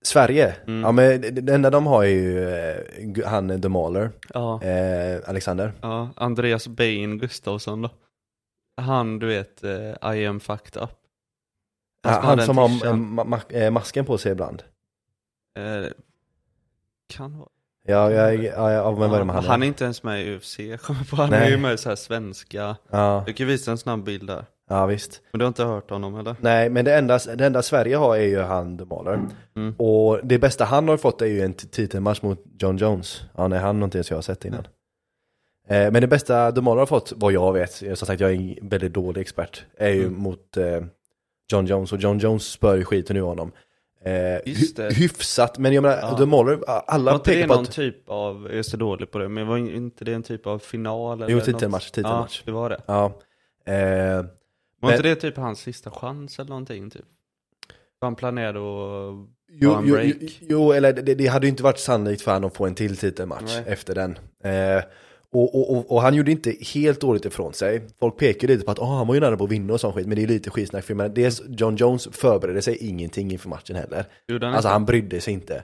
[0.06, 0.56] Sverige?
[0.68, 0.82] Mm.
[0.82, 4.64] Ja men det- enda de har är ju eh, han The Mauler, Ja.
[4.64, 5.74] eh, Alexander.
[5.82, 6.10] ja.
[6.16, 7.90] Andreas Bain Gustafsson då?
[8.82, 10.90] Han du vet, eh, I am fucked up.
[12.08, 14.64] Han, som har han som har ma- ma- eh, masken på sig ibland.
[15.60, 15.88] Eh,
[17.14, 17.50] kan vara.
[17.88, 19.46] Ja, jag, ja, ja, men vad är det med han?
[19.46, 21.16] han är inte ens med i UFC, kommer på.
[21.16, 21.46] Han Nej.
[21.48, 22.76] är ju med i så här svenska.
[22.90, 24.46] Ja, Jag kan visa en snabb bild där.
[24.70, 25.22] Ja visst.
[25.32, 26.36] Men du har inte hört honom eller?
[26.40, 29.20] Nej, men det enda, det enda Sverige har är ju han The Mauler.
[29.56, 29.76] Mm.
[29.78, 33.22] Och det bästa han har fått är ju en titelmatch mot John Jones.
[33.36, 34.68] Ja, nej, han har inte ens jag sett innan.
[35.68, 38.36] Eh, men det bästa The Mauler har fått, vad jag vet, som sagt jag är
[38.62, 40.20] en väldigt dålig expert, är ju Mm.
[40.20, 40.82] mot eh,
[41.52, 41.94] John Jones.
[41.94, 43.52] Och John Jones spör ju skiten ur honom.
[44.04, 44.94] Eh, Just det.
[44.94, 46.18] hyfsat, men jag menar, Ja.
[46.18, 47.72] The Mauler, alla Var inte det pekar på någon att...
[47.72, 50.60] typ av, jag är så dålig på det, men var inte det en typ av
[50.60, 52.42] final eller Jo, titelmatch, titelmatch.
[52.46, 52.78] Ja, det var det.
[52.86, 53.06] Ja.
[53.74, 54.26] Eh,
[54.86, 57.06] Var Men- inte det typ hans sista chans eller någonting typ?
[58.02, 62.22] Han planerade att Jo, jo, jo, jo, eller det, det hade ju inte varit sannolikt
[62.22, 63.64] för honom att få en till titelmatch Nej.
[63.68, 64.12] efter den.
[64.44, 64.84] Eh,
[65.32, 67.82] och, och, och, och han gjorde inte helt dåligt ifrån sig.
[68.00, 69.94] Folk pekade lite på att oh, han var ju nära på att vinna och sån
[69.94, 70.86] skit, men det är lite skitsnack.
[70.86, 74.06] För dels John Jones förberedde sig ingenting inför matchen heller.
[74.28, 74.74] Gjorde han Alltså inte?
[74.74, 75.64] han brydde sig inte.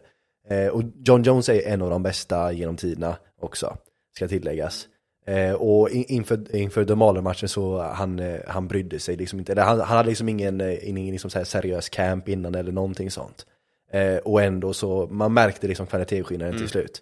[0.50, 3.78] Eh, och John Jones är en av de bästa genom tiderna också,
[4.16, 4.88] ska tilläggas.
[5.26, 9.52] Eh, och in, inför, inför The Mahler-matchen så han, eh, han brydde sig liksom inte.
[9.52, 13.12] Eller Han, han hade liksom ingen, eh, ingen liksom så seriös camp innan eller någonting
[13.12, 13.46] sånt.
[13.92, 16.62] Eh, och ändå så, man märkte liksom kvalitetsskillnaden Mm.
[16.62, 17.02] till slut.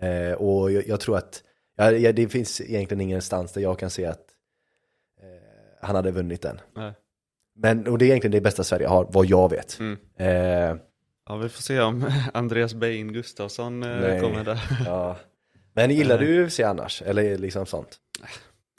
[0.00, 1.42] Eh, och jag, jag tror att,
[1.76, 4.24] ja, det finns egentligen ingenstans där jag kan se att
[5.22, 6.60] eh, han hade vunnit den.
[6.76, 6.92] Nej.
[7.56, 9.78] Men, och det är egentligen det bästa Sverige har, vad jag vet.
[9.80, 9.98] Mm.
[11.28, 13.82] Ja, vi får se om Andreas Bain Gustafsson
[14.20, 14.60] kommer där.
[14.86, 15.16] Ja.
[15.72, 16.26] Men gillar Nej.
[16.26, 17.02] du UFC annars?
[17.02, 17.96] Eller liksom sånt?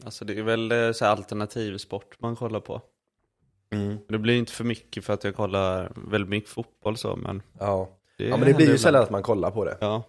[0.04, 2.82] Alltså det är väl eh, så här alternativ sport man kollar på.
[4.08, 7.90] Det blir inte för mycket för att jag kollar väldigt mycket fotboll så, men Ja.
[8.18, 9.78] ja, men det blir ju sällan att man kollar på det.
[9.82, 10.04] Ja,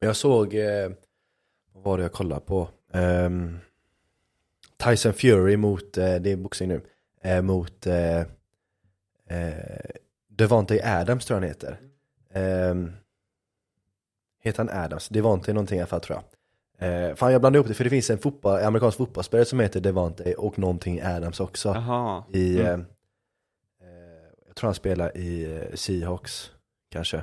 [0.00, 0.90] Men jag såg, eh,
[1.72, 2.68] Vad var det jag kollade på?
[2.92, 3.58] Ehm,
[4.76, 6.80] Tyson Fury mot, eh, det är boxning nu,
[7.22, 8.20] eh, mot eh,
[9.28, 9.90] eh,
[10.28, 11.80] Devontae Adams tror jag han heter.
[12.32, 12.92] Ehm,
[14.46, 15.08] heter han Adams?
[15.08, 16.24] Devontae någonting i alla fall tror jag.
[16.78, 19.80] Eh, fan jag blandar ihop det för det finns en fotboll, amerikansk fotbollsspelare som heter
[19.80, 21.68] Devontae och någonting Adams också.
[21.68, 22.24] Jaha.
[22.32, 22.66] I, Mm.
[22.66, 22.80] eh, eh,
[24.46, 26.50] jag tror han spelar i eh, Seahawks,
[26.92, 27.22] kanske.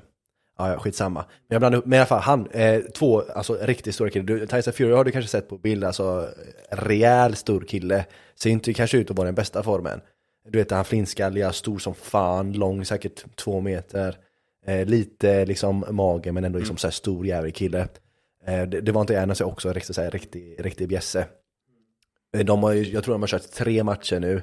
[0.57, 1.19] Ja, ja, skitsamma.
[1.47, 4.45] Men jag blandar upp, men i alla fall han, eh, två alltså riktigt stora killar.
[4.45, 6.29] Tyson Fury har du kanske sett på bild, alltså
[6.69, 8.05] rejäl stor kille.
[8.35, 10.01] Ser inte kanske ut att vara den bästa formen.
[10.49, 14.17] Du vet han flintskalliga, stor som fan, lång, säkert två meter.
[14.65, 17.87] Eh, lite liksom mage men ändå liksom så här stor jävlig kille.
[18.45, 21.27] Eh, det, det var inte en, så också så här, riktig, riktig bjässe.
[22.37, 24.41] Eh, De har, jag tror de har kört tre matcher nu.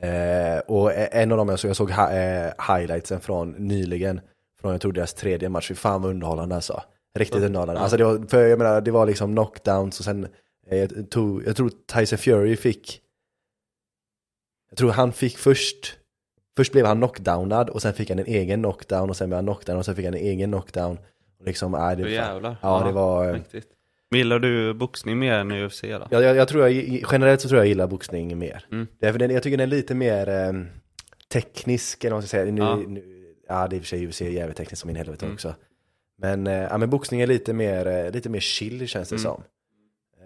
[0.00, 4.20] Eh, och en av dem, jag såg, jag såg eh, highlightsen från nyligen,
[4.60, 6.82] från jag tror deras tredje match, fy fan vad underhållande alltså.
[7.14, 7.80] Riktigt underhållande.
[7.80, 10.28] Alltså det var, för jag menar, det var liksom knockdowns och sen,
[10.66, 13.00] eh, jag, tog, jag tror Tyson Fury fick,
[14.70, 15.97] jag tror han fick först,
[16.58, 19.44] först blev han knockdownad och sen fick han en egen knockdown och sen blev han
[19.44, 20.98] knockdown och sen fick han en egen knockdown.
[21.40, 22.56] Och liksom, äh, det, jävlar.
[22.62, 23.26] Ja, det var...
[23.26, 23.68] eh, Mäktigt.
[24.10, 25.88] Men Gillar du boxning mer än UFC då?
[26.10, 26.72] Jag, jag, jag tror jag,
[27.12, 28.64] generellt så tror jag jag gillar boxning mer.
[28.72, 28.86] Mm.
[29.00, 30.52] Därför den, jag tycker den är lite mer eh,
[31.32, 32.52] teknisk, eller vad man ska säga.
[32.52, 32.76] Nu, Ja.
[32.76, 35.24] nu, ja, det är i och för sig UFC är jävligt tekniskt som in helvete
[35.24, 35.34] Mm.
[35.34, 35.54] också.
[36.18, 39.22] Men, eh, ja, men boxning är lite mer, eh, lite mer chill känns det Mm.
[39.22, 39.42] som.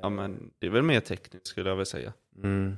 [0.02, 2.12] Ja men det är väl mer tekniskt skulle jag vilja säga.
[2.42, 2.76] Mm.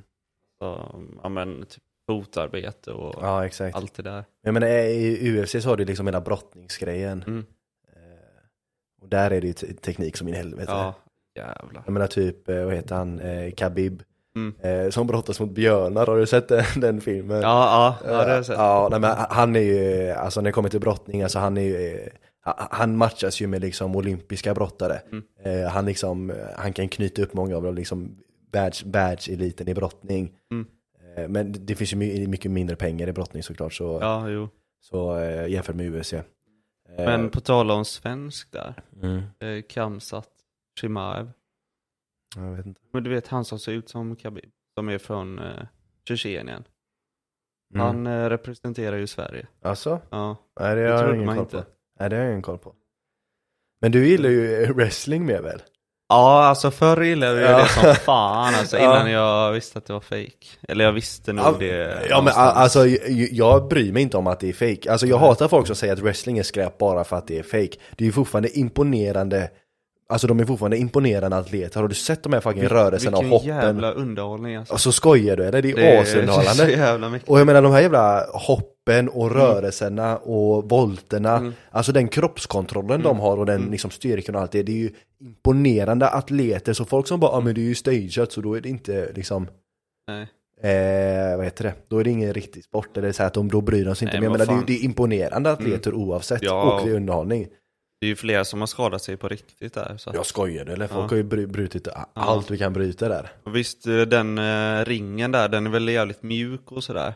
[0.59, 3.75] Så, ja men typ fotarbete och Ja, exakt.
[3.75, 4.23] allt det där.
[4.41, 7.23] Jag menar, i UFC så har du liksom hela brottningsgrejen.
[7.27, 7.45] Mm.
[7.93, 10.71] Eh, och där är det ju te- teknik som in helvete.
[10.71, 10.93] Ja,
[11.35, 11.83] jävlar.
[11.85, 14.03] Jag menar typ, eh, vad heter han, eh, Khabib.
[14.35, 14.91] Mm.
[14.91, 17.41] Som brottas mot björnar, har du sett den, den filmen?
[17.41, 18.57] Ja, ja, ja det har jag sett.
[18.57, 21.61] Ja, nej, men han är ju, alltså när det kommer till brottning, alltså han är
[21.61, 22.09] ju,
[22.71, 25.01] han matchas ju med liksom olympiska brottare.
[25.43, 25.69] Mm.
[25.69, 28.17] Han liksom, han kan knyta upp många av dem, liksom
[28.51, 30.31] badge, badge-eliten i brottning.
[30.51, 30.67] Mm.
[31.15, 34.49] Eh, men det finns ju my- mycket mindre pengar i brottning såklart, så, Ja, jo.
[34.79, 36.13] så eh, jämfört med UFC.
[36.13, 36.23] Eh,
[36.89, 38.83] Men på tal om svensk där.
[39.01, 40.29] mm, Kamsat
[40.79, 41.31] Chimaev.
[42.35, 42.81] jag vet inte.
[42.93, 44.51] Men du vet han som ser ut som Khabib.
[44.77, 45.65] Som är från eh,
[46.07, 46.63] Tjetjenien.
[47.73, 47.85] Mm.
[47.85, 49.47] Han eh, representerar ju Sverige.
[49.61, 50.01] Alltså?
[50.09, 51.63] Ja, Nej, det det har jag ingen koll på.
[51.99, 52.75] Nej, det har jag ingen koll på.
[53.81, 55.61] Men du gillar ju wrestling mer väl?
[56.09, 57.57] Ja, alltså förr gillade jag Ja.
[57.63, 58.83] det som fan alltså, Ja.
[58.83, 60.31] innan jag visste att det var fake.
[60.67, 64.27] Eller jag visste nog Ja, det ja men alltså jag, jag bryr mig inte om
[64.27, 64.91] att det är fake.
[64.91, 67.43] Alltså jag hatar folk som säger att wrestling är skräp bara för att det är
[67.43, 67.77] fake.
[67.95, 69.49] Det är ju fortfarande imponerande,
[70.09, 71.81] alltså de är fortfarande imponerande atleter.
[71.81, 73.65] Har du sett de här fucking rörelserna och Vilken hoppen?
[73.65, 74.73] jävla underhållning alltså.
[74.73, 75.61] Och så skojar du eller?
[75.61, 76.71] Det är Det är så asunderhållande.
[76.71, 77.29] jävla mycket.
[77.29, 81.53] Och jag menar de här jävla hoppen och rörelserna och volterna, Mm.
[81.71, 84.89] alltså den kroppskontrollen de har och den liksom styrkan och allt det, det är ju
[85.21, 86.73] imponerande atleter.
[86.73, 88.69] Så folk som bara, ja ah, men det är ju stageat så då är det
[88.69, 89.47] inte liksom
[90.11, 90.27] Nej.
[90.61, 91.73] Eh, vad heter det?
[91.87, 94.05] Då är det ingen riktig sport eller så här att de då bryr de sig
[94.05, 94.19] inte.
[94.19, 96.63] Nej, Men jag men menar, det, det är imponerande atleter oavsett Ja.
[96.79, 97.47] och det är underhållning.
[98.05, 99.95] Det är ju flera som har skadat sig på riktigt där.
[99.97, 100.11] Så.
[100.13, 100.87] Jag skojar eller?
[100.87, 101.09] Folk Ja.
[101.09, 103.31] har ju bry- brutit allt vi kan bryta där.
[103.43, 107.13] Och visst, eh, den eh, ringen där, den är väl jävligt mjuk och sådär.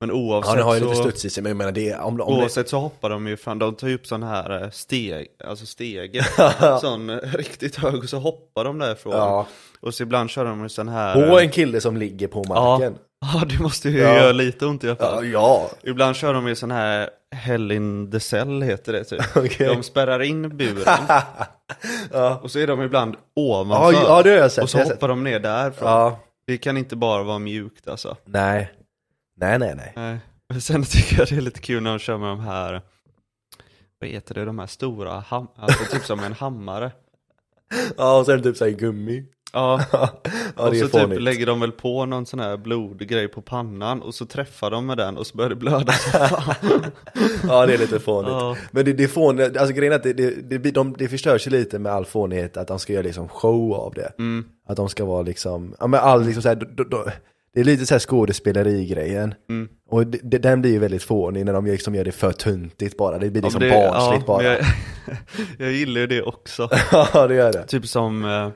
[0.00, 0.88] Men oavsett Ja, den har ju så...
[0.88, 3.26] lite studs i sig men jag menar det om, om det, Oavsett så hoppar de
[3.26, 6.24] ju fram, de tar ju upp sån här eh, steg, alltså stege,
[6.80, 9.12] sån eh, riktigt hög och så hoppar de därifrån.
[9.12, 9.46] Ja.
[9.80, 11.28] Och så ibland kör de ju sån här...
[11.30, 12.92] På en kille som ligger på marken.
[12.92, 12.98] Ja,
[13.46, 14.14] det måste ju Ja.
[14.16, 15.26] göra lite ont i alla Ja, fall.
[15.26, 15.70] ja.
[15.82, 19.20] Ibland kör de ju sån här Hell in the cell heter det typ.
[19.36, 19.66] Okej.
[19.66, 20.84] De spärrar in buren
[22.12, 22.40] ja.
[22.42, 23.92] och så är de ibland Ja, ovanför.
[23.92, 24.64] ja, det har jag sett.
[24.64, 25.88] och så hoppar de ner därifrån.
[25.88, 26.20] Ja.
[26.46, 28.16] Det kan inte bara vara mjukt alltså.
[28.24, 28.72] Nej.
[29.36, 29.92] Nej, nej, nej.
[29.96, 30.18] Nej.
[30.54, 32.82] Och Sen tycker jag det är lite kul när de kör med de här,
[34.00, 36.92] vad heter det, de här stora, alltså typ som en hammare.
[37.96, 39.24] Ja, och sen typ såhär gummi.
[39.52, 39.80] Ja,
[40.60, 41.22] ja, och så typ fånigt.
[41.22, 44.96] lägger de väl på någon sån här blodgrej på pannan och så träffar de med
[44.96, 45.92] den och så börjar det blöda.
[47.48, 48.30] Ja, det är lite fånigt.
[48.32, 48.56] Ja.
[48.70, 51.46] Men det, det är fånigt, alltså grejen är att det, det, det, de, det förstörs
[51.46, 54.12] ju lite med all fånighet att de ska göra liksom show av det.
[54.18, 54.44] Mm.
[54.68, 57.04] Att de ska vara liksom, ja men all liksom så här, då, då,
[57.54, 59.34] det är lite så här skådespeleri-grejen.
[59.48, 59.68] Mm.
[59.90, 62.96] Och det, det, den blir ju väldigt fånig när de liksom gör det för tuntigt
[62.96, 64.42] bara, det blir Ja, liksom men det- barnsligt ja, bara.
[64.44, 64.58] Jag,
[65.58, 66.68] jag gillar ju det också.
[66.92, 67.66] ja det gör det.
[67.66, 68.48] Typ som, eh,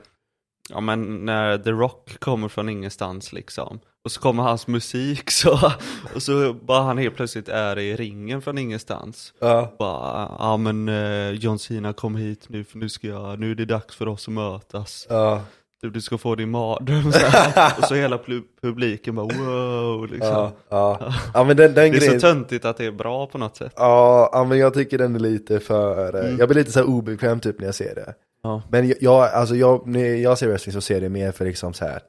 [0.69, 3.79] ja men när The Rock kommer från ingenstans liksom.
[4.05, 5.71] Och så kommer hans musik så,
[6.15, 9.33] och så bara han helt plötsligt är i ringen från ingenstans.
[9.39, 9.75] Ja.
[9.79, 13.55] Bara, ja men eh, John Cena kom hit nu för nu ska jag, nu är
[13.55, 15.07] det dags för oss att mötas.
[15.09, 15.41] Ja.
[15.81, 17.73] Du, du ska få din mardröm så här.
[17.77, 20.29] Och så hela pu- publiken bara wow liksom.
[20.29, 21.13] Ja, ja.
[21.33, 23.55] ja men den, den Det är grejen, så töntigt att det är bra på något
[23.57, 23.73] sätt.
[23.75, 26.39] ja, men jag tycker den är lite för, eh, Mm.
[26.39, 28.13] jag blir lite så obekväm typ när jag ser det.
[28.45, 28.61] Ja.
[28.69, 31.73] Men jag- jag, alltså jag, när jag ser wrestling så ser det mer för liksom
[31.73, 32.01] så här.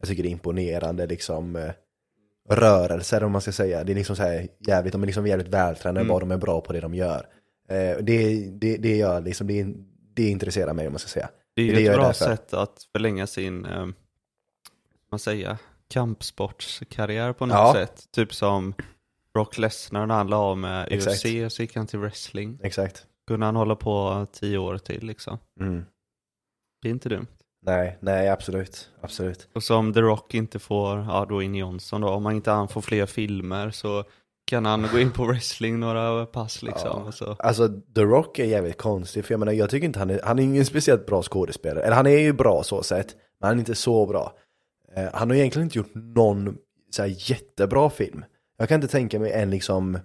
[0.00, 1.70] jag tycker det är imponerande liksom eh,
[2.50, 3.84] rörelser om man ska säga.
[3.84, 6.08] Det är liksom så här jävligt, de är liksom jävligt vältränade, Mm.
[6.08, 7.26] bara de är bra på det de gör.
[7.68, 9.66] Eh, det, det, det gör liksom, det,
[10.14, 11.28] det intresserar mig om man ska säga.
[11.56, 12.24] Det är ju Det ett bra därför.
[12.24, 13.86] sätt att förlänga sin, eh,
[15.10, 15.56] man säger,
[15.88, 17.72] kampsportskarriär på något Ja.
[17.74, 18.02] sätt.
[18.12, 18.74] Typ som
[19.34, 21.16] Brock Lesnar när han la av med Exakt.
[21.26, 22.58] UFC så gick han till wrestling.
[22.62, 23.06] Exakt.
[23.28, 25.38] Kunde han hålla på tio år till liksom.
[25.60, 25.84] Mm.
[26.82, 27.26] Det är inte dumt.
[27.66, 29.48] Nej, nej absolut, absolut.
[29.52, 32.68] Och som The Rock inte får, ja då in Johnson då, om han inte han
[32.68, 34.04] får fler filmer så
[34.44, 37.02] kan han gå in på wrestling några pass liksom.
[37.04, 37.12] Ja.
[37.12, 37.36] Så.
[37.38, 40.38] Alltså The Rock är jävligt konstig, för jag menar jag tycker inte han är, han
[40.38, 41.84] är ingen speciellt bra skådespelare.
[41.84, 44.32] Eller han är ju bra så sett, men han är inte så bra.
[44.96, 46.56] Eh, han har egentligen inte gjort någon
[46.90, 48.24] så här, jättebra film.
[48.58, 49.98] Jag kan inte tänka mig en liksom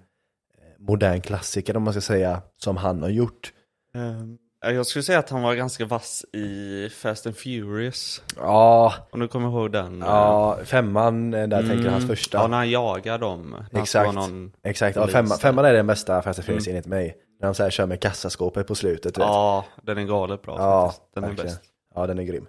[0.79, 3.51] modern klassiker om man ska säga, som han har gjort.
[3.95, 8.21] Ehm, jag skulle säga att han var ganska vass i Fast and Furious.
[8.37, 9.99] Ja, Om du kommer ihåg den.
[9.99, 12.15] ja femman eh, där tänker jag hans Mm.
[12.15, 12.37] första.
[12.37, 13.55] Ja, när han jagar dem.
[13.73, 14.13] Exakt.
[14.13, 14.51] Någon...
[14.63, 17.15] Exakt, ja, femman, femman är den bästa Fast and Furious enligt mig.
[17.39, 19.15] När de så här kör med kassaskåpet på slutet.
[19.15, 19.27] Du vet.
[19.27, 21.13] Ja, den är galet bra Ja, faktiskt.
[21.15, 21.47] Den är verkligen.
[21.51, 21.61] bäst.
[21.95, 22.47] Ja, den är grym.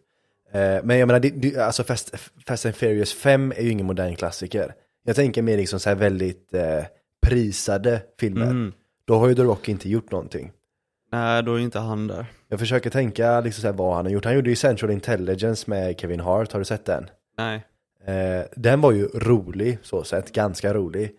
[0.52, 2.14] Eh, men jag menar, det, det, alltså Fast,
[2.46, 4.74] Fast and Furious 5 är ju ingen modern klassiker.
[5.04, 6.84] Jag tänker mer liksom så här väldigt eh,
[7.26, 8.50] prisade filmer.
[8.50, 8.72] Mm.
[9.04, 10.52] Då har ju The Rock inte gjort någonting.
[11.12, 12.26] Nej, då är inte han där.
[12.48, 14.24] Jag försöker tänka liksom så här vad han har gjort.
[14.24, 17.10] Han gjorde ju Central Intelligence med Kevin Hart, har du sett den?
[17.38, 17.66] Nej.
[18.06, 21.12] Eh, den var ju rolig, så sett, ganska rolig.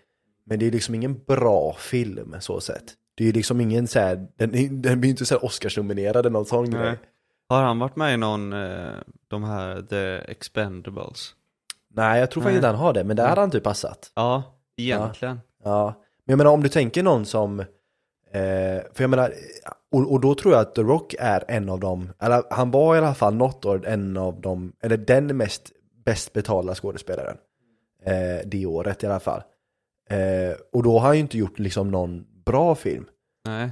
[0.46, 2.94] Men det är liksom ingen bra film, så sett.
[3.16, 6.16] Det är ju liksom ingen så här, den, den blir ju inte så här Oscars-nominerad
[6.16, 6.82] eller någon sån Nej.
[6.82, 6.98] grej.
[7.50, 8.94] Har han varit med i någon, eh,
[9.28, 11.34] de här The Expendables?
[11.94, 14.12] Nej, jag tror faktiskt inte han har det, men där hade han typ passat.
[14.16, 14.44] Ja,
[14.78, 15.36] egentligen.
[15.36, 15.94] Ja, men
[16.26, 17.66] jag menar om du tänker någon som, eh,
[18.94, 19.34] för jag menar,
[19.92, 22.96] och, och då tror jag att The Rock är en av dem, eller han var
[22.96, 25.72] i alla fall något år en av dem, eller den mest
[26.06, 27.38] bäst betalda skådespelaren.
[28.06, 29.42] Eh, det året i alla fall.
[30.10, 33.06] Eh, och då har han ju inte gjort liksom någon bra film,
[33.46, 33.70] Nej,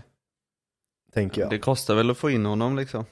[1.14, 1.50] tänker jag.
[1.50, 3.06] det kostar väl att få in honom liksom.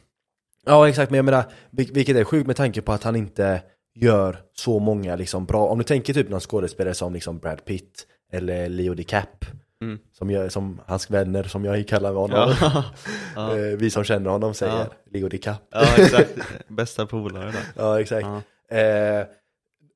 [0.66, 3.62] Ja exakt, men jag menar, vil- vilket är sjukt med tanke på att han inte
[3.96, 8.08] gör så många liksom bra, om du tänker typ någon skådespelare som liksom Brad Pitt
[8.36, 9.46] eller Leo DiCap
[9.82, 10.00] Mm.
[10.12, 12.84] som, gör, som hans vänner som jag kallar honom, Ja,
[13.36, 13.58] ja.
[13.58, 14.88] Eh, vi som känner honom säger Ja.
[15.12, 15.58] Leo DiCap.
[15.72, 16.30] ja exakt.
[16.68, 17.64] Bästa polare där.
[17.76, 18.28] Ja exakt.
[18.70, 18.78] Ja.
[18.78, 19.26] Eh,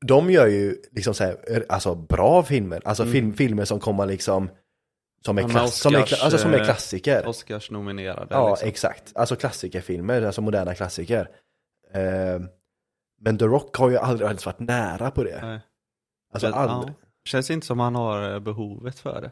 [0.05, 4.49] de gör ju liksom så här, alltså bra filmer, alltså film, filmer som kommer liksom
[5.25, 5.51] som är, Mm.
[5.51, 7.27] Klass, som, är, Oscars, alltså, som är eh, klassiker.
[7.27, 8.69] Oscars nominerade Ja, liksom.
[8.69, 9.11] exakt.
[9.15, 11.29] Alltså klassikerfilmer, alltså moderna klassiker.
[11.93, 12.39] Eh,
[13.21, 15.39] men The Rock har ju aldrig ens varit nära på det.
[15.41, 15.59] Nej.
[16.33, 16.95] Alltså aldrig.
[17.01, 17.05] ja.
[17.25, 19.31] Känns inte som han har eh, behovet för det.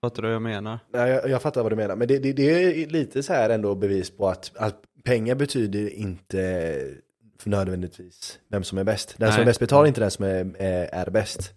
[0.00, 0.78] Fattar du vad jag menar?
[0.92, 1.96] Nej, jag, jag fattar vad du menar.
[1.96, 5.88] Men det, det, det är lite så här ändå bevis på att, att pengar betyder
[5.90, 6.94] inte
[7.38, 9.14] för nödvändigtvis vem som är bäst.
[9.18, 9.42] Den som Nej.
[9.42, 11.52] är bäst betalar inte den som är, är, är bäst.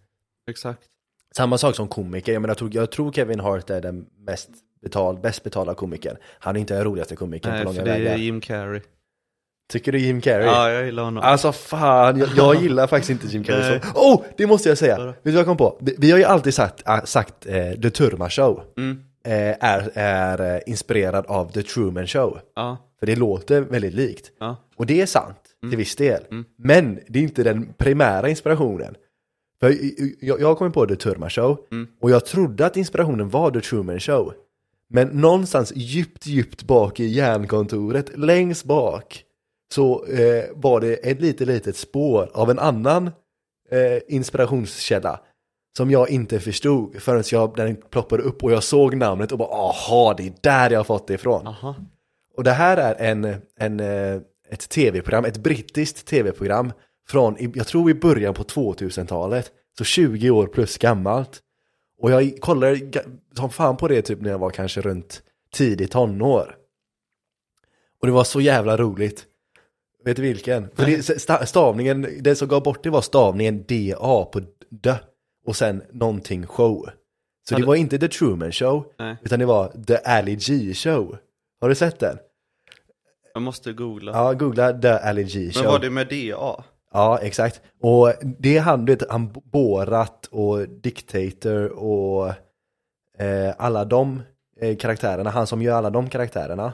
[0.49, 0.81] Exakt.
[1.35, 2.33] Samma sak som komiker.
[2.33, 4.49] Jag menar, jag tror, jag tror Kevin Hart är den mest
[4.81, 6.17] betal, bäst betalda komikern.
[6.23, 8.13] Han är inte den roligaste komikern Nej, på för långa det vägar.
[8.13, 8.81] är Jim Carrey.
[9.71, 10.45] Tycker du Jim Carrey?
[10.45, 11.23] Ja, jag gillar honom.
[11.23, 13.99] Alltså fan, jag, jag gillar faktiskt inte Jim Carrey så.
[13.99, 15.05] Oh, det måste jag säga!
[15.05, 15.77] Vet du vad jag kom på?
[15.81, 18.99] Vi, vi har ju alltid sagt, äh, sagt eh, The Turma Show Mm.
[19.25, 22.39] eh, är, är eh, inspirerad av The Truman Show.
[22.55, 24.31] Ja, För det låter väldigt likt.
[24.39, 24.55] ja.
[24.75, 25.71] Och det är sant, Mm.
[25.71, 26.23] till viss del.
[26.57, 28.95] Men det är inte den primära inspirationen.
[29.59, 29.75] För
[30.21, 31.87] jag, jag kommit på The Turma Show, Mm.
[32.01, 34.33] och jag trodde att inspirationen var The Truman Show.
[34.89, 39.23] Men någonstans djupt, djupt bak i hjärnkontoret, längst bak,
[39.73, 43.07] så eh, var det ett litet, litet spår av en annan
[43.71, 45.19] eh, inspirationskälla.
[45.77, 49.49] Som jag inte förstod förrän jag, den ploppade upp och jag såg namnet och bara
[49.49, 51.47] aha, det är där jag har fått det ifrån.
[51.47, 51.75] Aha.
[52.37, 56.73] Och det här är en, en, eh, ett tv-program, ett brittiskt tv-program
[57.07, 61.41] från, jag tror i början på 2000-talet, så 20 år plus gammalt.
[62.01, 63.03] Och jag kollade
[63.37, 66.55] som fan på det typ när jag var kanske runt tidigt tonår.
[68.01, 69.27] Och det var så jävla roligt.
[70.05, 70.69] Vet du vilken?
[70.75, 74.93] För det, sta- stavningen, det som gav bort det var stavningen DA på D
[75.45, 76.89] och sen någonting show.
[77.49, 79.17] Så det var inte The Truman Show, Nej.
[79.23, 81.17] utan det var The Ali G Show.
[81.61, 82.17] Har du sett den?
[83.33, 84.11] Jag måste googla.
[84.11, 85.63] Ja, googla The Ali G Show.
[85.63, 86.63] Men var det med DA?
[86.93, 87.61] Ja, exakt.
[87.81, 92.27] Och det är han, du vet, han Borat och Dictator och
[93.19, 94.21] eh, alla de
[94.61, 96.73] eh, karaktärerna, han som gör alla de karaktärerna.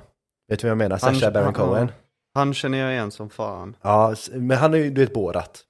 [0.50, 0.98] Vet du vad jag menar?
[0.98, 1.92] Sacha Baron Cohen.
[2.38, 3.76] Han känner jag igen som fan.
[3.82, 5.64] Ja, men han är ju, du vet, Borat.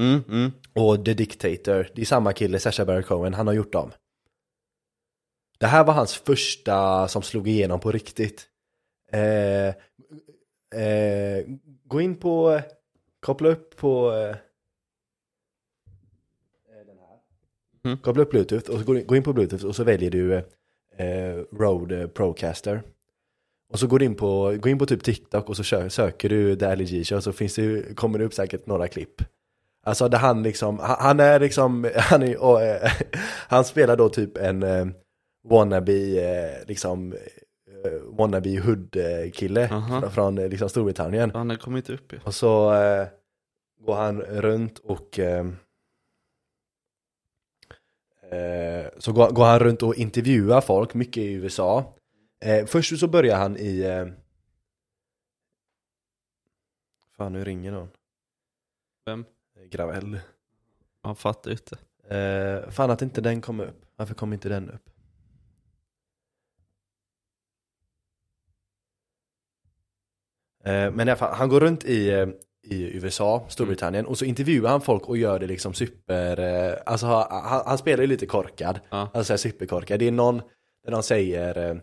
[0.00, 0.52] Mm, mm.
[0.74, 3.90] Och The Dictator, det är samma kille, Sacha Baron Cohen, han har gjort dem.
[5.58, 8.48] Det här var hans första som slog igenom på riktigt.
[9.12, 9.68] Eh,
[10.82, 11.44] eh,
[11.84, 12.60] gå in på,
[13.20, 14.36] koppla upp på eh,
[16.86, 17.18] den här.
[17.84, 17.98] Mm.
[17.98, 20.34] Koppla upp bluetooth och så gå in, gå in på bluetooth och så väljer du
[20.96, 22.82] eh, Rode Procaster.
[23.72, 26.56] Och så går du in på, gå in på typ TikTok och så söker du
[26.56, 29.22] The Ali G Show så finns det, kommer det upp säkert några klipp.
[29.86, 32.90] Alltså där han liksom, han, är liksom, han, är, och, eh,
[33.48, 34.86] han spelar då typ en eh,
[35.48, 37.14] wannabe, eh, liksom,
[38.18, 41.30] wannabe hood-kille från, från liksom Storbritannien.
[41.34, 42.20] Han har kommit upp ju.
[42.24, 42.70] Och så
[43.80, 45.20] går han runt och
[48.98, 51.94] så går, går han runt och intervjuar folk, mycket i USA.
[52.42, 54.06] Eh, först så börjar han i eh,
[57.16, 57.88] Fan nu ringer någon.
[59.06, 59.24] Vem?
[59.70, 60.20] Gravell.
[61.02, 61.78] Han fattar ju inte.
[62.16, 63.84] Eh, fan att inte den kom upp.
[63.96, 64.90] Varför kom inte den upp?
[70.64, 72.26] Eh, men i alla fall, han går runt i, eh,
[72.62, 77.06] i USA, Storbritannien, och så intervjuar han folk och gör det liksom super, eh, alltså
[77.06, 79.10] han, han spelar ju lite korkad, Ja.
[79.14, 79.98] alltså superkorkad.
[79.98, 80.38] Det är någon,
[80.84, 81.76] där de säger, eh, eh,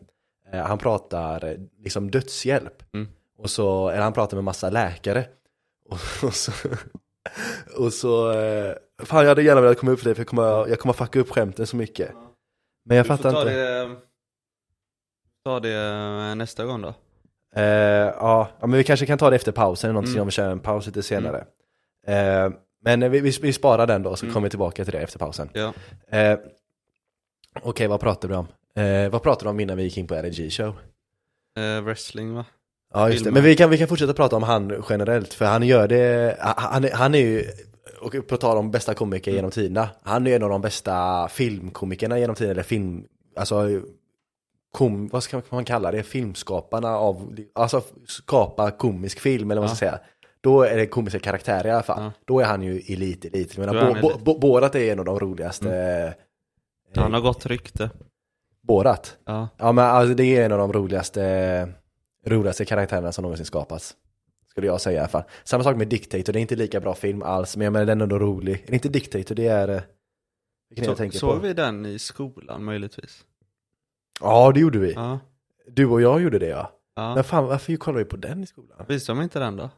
[0.51, 3.07] han pratar eh, liksom dödshjälp, Mm.
[3.37, 5.25] och så, eller han pratar med massa läkare,
[5.85, 6.51] och, och så,
[7.77, 10.67] och så, eh, fan jag hade gärna velat komma upp för det för jag kommer,
[10.67, 12.11] jag kommer fucka upp skämten så mycket.
[12.85, 13.53] Men jag Du får fattar ta inte.
[13.53, 13.95] det,
[15.45, 15.73] ta det
[16.29, 16.93] eh, nästa gång då.
[17.55, 17.63] Eh,
[18.19, 20.21] ja, men vi kanske kan ta det efter pausen, eller någonting Mm.
[20.21, 21.45] om vi kör en paus lite senare.
[22.07, 22.49] Eh,
[22.81, 24.33] men vi, vi, vi sparar den då, så Mm.
[24.33, 25.49] kommer vi tillbaka till det efter pausen.
[25.53, 25.73] Ja.
[26.17, 26.39] Eh,
[27.61, 28.47] Okej, vad pratar vi om?
[28.79, 30.75] Eh, vad pratade vi om innan vi gick in på LG show?
[31.59, 32.45] Eh, wrestling va?
[32.93, 33.31] Ja, just det.
[33.31, 36.83] Men vi kan, vi kan fortsätta prata om han generellt, för han gör det, han,
[36.83, 37.45] är- han är ju,
[38.01, 42.19] och på tal om bästa komiker genom tiderna, han är en av de bästa filmkomikerna
[42.19, 43.03] genom tiderna, eller film,
[43.35, 43.81] alltså
[44.71, 49.75] kom, vad ska man kalla det, filmskaparna av, alltså skapa komisk film eller vad man
[49.75, 49.99] ska säga.
[50.41, 52.03] Då är det komiska karaktärer i alla fall.
[52.03, 52.11] Ja.
[52.25, 53.57] Då är han ju elit, elit.
[53.57, 55.75] Jag menar, bo, bo, bo, är en av de roligaste.
[56.95, 57.89] eh, Han har gott rykte.
[58.69, 59.17] Borat?
[59.25, 59.47] Ja.
[59.57, 61.69] Ja men alltså det är en av de roligaste,
[62.25, 63.95] roligaste karaktärerna som någonsin skapats.
[64.49, 65.23] Skulle jag säga i alla fall.
[65.43, 67.99] Samma sak med Dictator, det är inte lika bra film alls, men jag menar den
[68.01, 68.53] är ändå rolig.
[68.53, 69.67] Är det inte Dictator, det är...
[69.67, 69.81] eh,
[70.69, 71.39] Vilken det jag Så, tänker såg på?
[71.39, 73.23] vi den i skolan möjligtvis?
[74.21, 74.93] Ja, det gjorde vi.
[74.93, 75.19] Ja.
[75.67, 76.71] Du och jag gjorde det ja.
[76.95, 77.15] ja.
[77.15, 78.85] Men fan, varför kollade vi på den i skolan?
[78.87, 79.69] Visste de inte den då?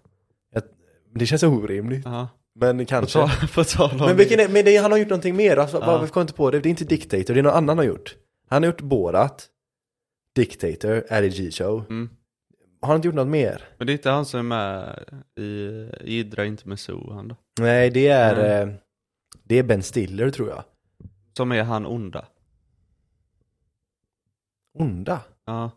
[1.13, 2.27] Det känns orimligt, Ja.
[2.55, 3.19] men På kanske.
[3.19, 5.85] tal, på tal Men, vilken men det, han har gjort någonting mer, alltså, Ja.
[5.85, 6.59] varför kom jag inte på det?
[6.59, 8.15] Det är inte Dictator, det är någon annan har gjort.
[8.51, 9.49] Han har gjort Borat,
[10.35, 11.83] Dictator, Ali G Show.
[11.89, 12.09] Mm.
[12.81, 13.63] Har han inte gjort något mer?
[13.77, 15.03] Men det är inte han som är med
[15.35, 17.35] i Idra inte med zoo han då?
[17.59, 18.75] Nej, det är, Mm.
[19.43, 20.63] det är Ben Stiller tror jag.
[21.37, 22.25] Som är han onda?
[24.79, 25.21] Onda?
[25.45, 25.71] Ja.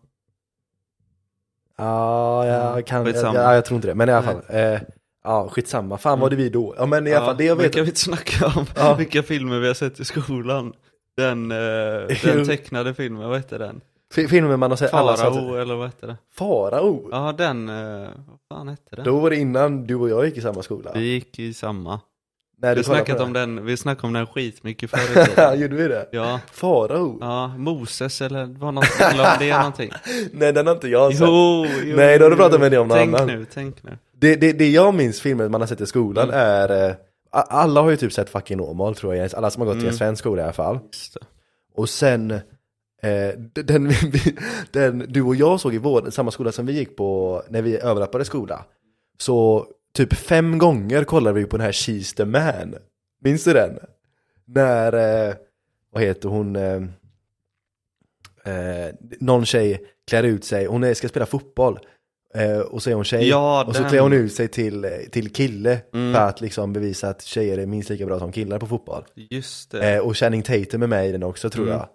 [1.76, 3.38] Ja, Ja, jag kan, skitsamma.
[3.38, 4.42] ja, jag tror inte det, men i alla fall.
[4.48, 4.80] Eh,
[5.24, 5.98] ja, skitsamma.
[5.98, 6.20] Fan Mm.
[6.20, 6.74] var det vi då?
[6.78, 7.72] Ja men i alla fall, det jag vet.
[7.74, 8.94] kan vi inte snacka om Ja.
[8.94, 10.72] vilka filmer vi har sett i skolan?
[11.16, 11.56] Den, eh,
[12.24, 13.80] den tecknade filmen, vad heter den?
[14.14, 16.16] Fi- Filmen man har sett, alla har Farao eller vad heter det?
[16.34, 17.08] Farao?
[17.12, 19.04] Ja den, eh, vad fan hette den?
[19.04, 20.90] Då var det innan du och jag gick i samma skola.
[20.94, 22.00] Vi gick i samma.
[22.58, 25.60] När Vi snackat om den, vi snackade om den skitmycket förr i tiden.
[25.60, 26.08] Gjorde vi det?
[26.12, 27.18] Ja, Farao?
[27.20, 29.90] ja, Moses eller vad något, eller om det är någonting.
[30.32, 31.20] Nej den har inte jag sett.
[31.28, 33.26] Jo, jo, Nej, då har du pratat med dig om någon Tänk annan.
[33.26, 33.98] nu, tänk nu.
[34.18, 36.40] Det, det, det jag minns filmer man har sett i skolan Mm.
[36.40, 36.94] är eh,
[37.40, 39.86] alla har ju typ sett Fucking Åmål tror jag, alla som har gått till en
[39.88, 39.98] Mm.
[39.98, 40.78] svensk skola i alla fall.
[41.74, 43.92] Och sen, eh, den,
[44.70, 47.78] den du och jag såg i vår, samma skola som vi gick på när vi
[47.80, 48.64] överlappade skola.
[49.18, 49.66] Så
[49.96, 52.74] typ fem gånger kollade vi på den här She's the man.
[53.24, 53.78] Minns du den?
[54.44, 54.92] När,
[55.28, 55.34] eh,
[55.92, 56.82] vad heter hon, eh,
[58.44, 61.78] eh, någon tjej klär ut sig, hon är, ska spela fotboll.
[62.34, 64.90] Eh, och så är hon tjej, Ja, och så klär hon ut sig till, eh,
[65.10, 66.14] till kille Mm.
[66.14, 69.04] för att liksom bevisa att tjejer är minst lika bra som killar på fotboll.
[69.30, 69.94] Just det.
[69.94, 71.76] Eh, och Channing Tatum är med i den också tror Mm.
[71.78, 71.88] jag.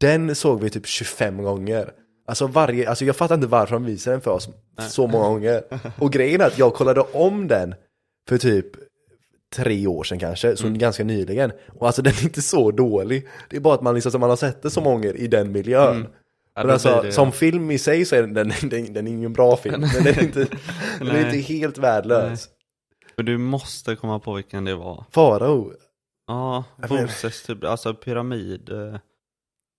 [0.00, 1.90] Den såg vi typ 25 gånger.
[2.28, 4.48] Alltså varje, alltså jag fattar inte varför de visar den för oss
[4.78, 4.88] Nej.
[4.90, 5.62] så många gånger.
[5.98, 7.74] Och grejen är att jag kollade om den
[8.28, 8.66] för typ
[9.56, 10.78] tre år sedan kanske, så Mm.
[10.78, 11.52] ganska nyligen.
[11.78, 13.26] Och alltså den är inte så dålig.
[13.50, 16.06] Det är bara att man liksom, man har sett det så många i den miljön.
[16.56, 19.32] Men alltså, det- som film i sig så är den, den, den, den är ingen
[19.32, 19.80] bra film.
[19.94, 20.46] Den är inte,
[20.98, 21.24] den är Nej.
[21.24, 22.48] inte helt värdelös.
[23.16, 25.04] Men du måste komma på vilken det var.
[25.10, 25.72] Farao.
[26.26, 28.70] Ja, Moses typ, alltså pyramid.
[28.70, 28.98] eh,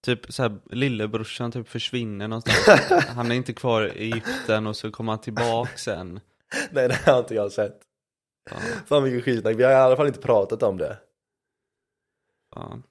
[0.06, 2.68] Typ såhär, lillebrorsan typ försvinner någonstans.
[3.08, 6.20] Han är inte kvar i Egypten och så kommer han tillbaka sen.
[6.72, 7.80] Nej, det har inte jag sett.
[8.52, 10.97] Ja, Fan vilken skitsnack, vi har i alla fall inte pratat om det.
[12.54, 12.84] fan.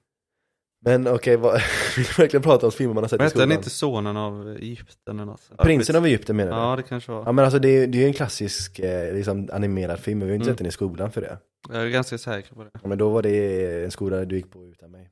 [0.87, 1.53] Men okej, vad,
[1.95, 3.51] vill du verkligen prata om filmer man har sett Men i hette skolan?
[3.51, 5.51] inte Sonen av Egypten eller något?
[5.57, 6.57] Prinsen av Egypten menar du?
[6.57, 7.23] Ja, det kanske var.
[7.25, 10.35] Ja men alltså det är ju en klassisk eh, liksom, animerad film, men vi har
[10.35, 10.53] ju inte Mm.
[10.53, 11.37] sett den i skolan för det.
[11.69, 12.69] Jag är ganska säker på det.
[12.73, 15.09] Ja, men då var det en skola du gick på utan mig.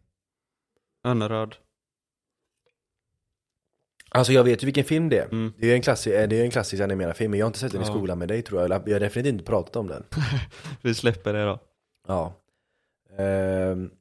[1.04, 1.56] Önneröd.
[4.12, 5.26] Alltså jag vet ju vilken film det är.
[5.26, 5.54] Mm.
[5.58, 7.46] Det är ju en, klassi- eh, det är ju en klassisk animerad film, men jag
[7.46, 7.94] har inte sett den i Ja.
[7.94, 8.70] skolan med dig tror jag.
[8.72, 10.04] Jag har definitivt inte pratat om den.
[10.82, 11.60] Vi släpper det då.
[12.08, 12.34] Ja.
[13.18, 13.92] Ehm,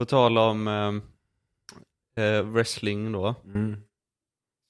[0.00, 1.02] På tal om ehm,
[2.16, 3.34] eh, wrestling då.
[3.44, 3.76] mm,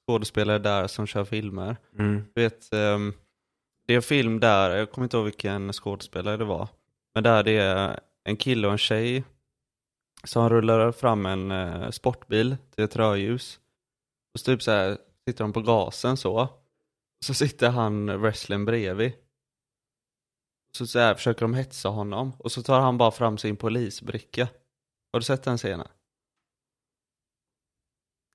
[0.07, 1.77] Skådespelare där som kör filmer.
[1.99, 3.13] mm, Du vet, ehm,
[3.87, 6.69] det är en film där, jag kommer inte ihåg vilken skådespelare det var.
[7.15, 9.25] Men där det är en kille och en tjej
[10.25, 13.61] som rullar fram en eh, sportbil till ett rödljus.
[14.35, 16.49] Och så typ så här sitter de på gasen så.
[17.25, 19.13] Så sitter han wrestlern bredvid.
[20.77, 22.33] Så, så här försöker de hetsa honom.
[22.39, 24.49] Och så tar han bara fram sin polisbricka.
[25.13, 25.87] Har du sett den scenen?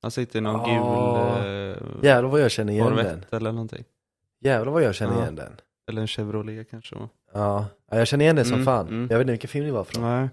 [0.01, 0.65] Han sitter i någon Ah.
[0.65, 3.25] gul eh, Jävlar vad jag känner igen den.
[3.31, 3.83] Eller någonting.
[4.39, 5.21] Jävlar vad jag känner Ja.
[5.21, 5.51] igen den.
[5.87, 6.95] Eller en Chevrolet kanske.
[7.33, 8.87] Ja, ja jag känner igen den som Mm, fan.
[8.87, 9.07] mm.
[9.11, 10.03] Jag vet inte vilken film det var från.
[10.03, 10.29] Nej.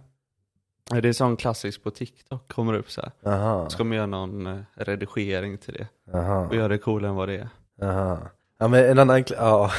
[1.02, 3.32] Det är sån klassisk på TikTok, kommer upp så här.
[3.32, 5.88] Aha, Ska man göra någon eh, redigering till det.
[6.18, 7.48] aha, Och göra det coolare än vad det är.
[7.88, 8.18] aha.
[8.58, 9.70] Ja men en annan, ja.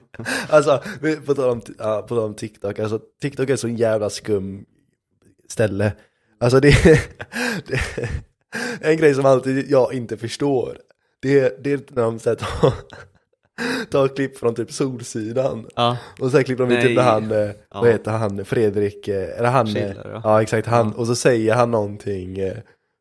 [0.48, 0.82] alltså,
[1.26, 4.66] på tal om, ja, på tal om TikTok, alltså TikTok är så jävla skum
[5.48, 5.92] ställe.
[6.42, 6.70] Alltså det,
[7.66, 7.80] det
[8.80, 10.78] en grej som alltid jag inte förstår.
[11.22, 12.72] Det, det är när de så tar,
[13.90, 15.66] tar klipp från typ Solsidan.
[15.76, 17.92] Ja, Och sen klipper de typ när han, eh, vad Ja.
[17.92, 20.20] heter han, Fredrik, eh, eller han, eh, Schiller, ja.
[20.24, 20.94] ja exakt, han, Ja.
[21.00, 22.38] och så säger han någonting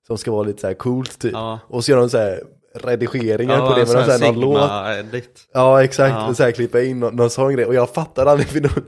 [0.08, 1.34] som ska vara lite så här coolt typ.
[1.34, 1.60] ja.
[1.68, 4.39] Och så gör de så här redigeringar på det med sån någon, så här, någon
[4.42, 4.62] låt.
[4.62, 5.48] Sigma-edit.
[5.54, 6.28] Ja exakt, Ja.
[6.30, 7.66] och så här klippa in någon, någon sån grej.
[7.66, 8.84] Och jag fattar aldrig, för någon,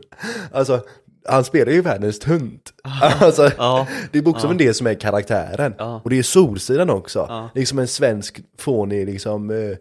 [0.51, 0.81] alltså
[1.25, 2.73] han spelar ju världens tunt.
[3.01, 5.75] Alltså, Ja, det är bokstavligen det som är karaktären.
[5.77, 6.01] Ja.
[6.03, 7.25] Och det är Solsidan också.
[7.29, 7.49] Ja.
[7.55, 9.77] Liksom en svensk fånig liksom eh,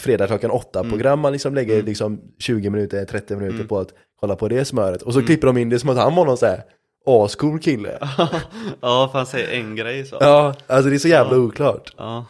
[0.00, 0.90] fredag klockan åtta Mm.
[0.90, 3.88] program man liksom lägger liksom 20 minuter, 30 minuter på att
[4.20, 5.02] kolla på det smöret.
[5.02, 6.62] Och så klipper de in det som att han var någon så här
[7.06, 7.98] ascool kille.
[8.80, 10.16] ja, för han säger en grej så.
[10.20, 11.94] Ja, alltså det är så jävla oklart.
[11.96, 12.24] Ja.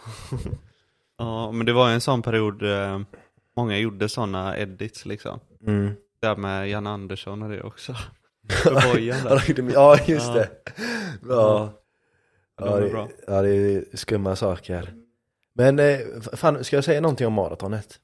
[1.18, 3.00] ja, men det var en sån period, eh,
[3.57, 5.40] många gjorde såna edits liksom.
[5.66, 5.90] Mm.
[6.22, 7.94] Där med Jan Andersson och det också.
[9.74, 10.49] Ja, just det.
[11.28, 11.72] Ja.
[12.59, 14.94] Ja, det, ja, det är skumma saker.
[15.55, 15.99] Men eh,
[16.32, 18.01] fan, ska jag säga någonting om maratonet?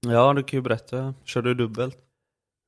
[0.00, 1.14] Ja, du kan ju berätta.
[1.24, 1.96] Kör du dubbelt?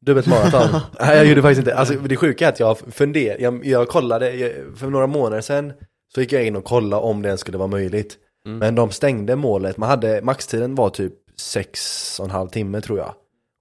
[0.07, 0.81] Dubbelt maraton?
[1.01, 1.75] Nej, jag gjorde faktiskt inte.
[1.75, 5.73] Alltså det sjuka är att jag funderade, jag, jag kollade, jag, för några månader sedan
[6.15, 8.19] så gick jag in och kollade om det ens skulle vara möjligt.
[8.47, 8.59] Mm.
[8.59, 12.99] Men de stängde målet, man hade, maxtiden var typ sex och en halv timme tror
[12.99, 13.15] jag.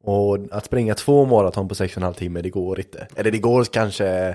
[0.05, 3.07] Och att springa två maraton på sex och en halv timme, det går inte.
[3.15, 4.27] Eller det går kanske,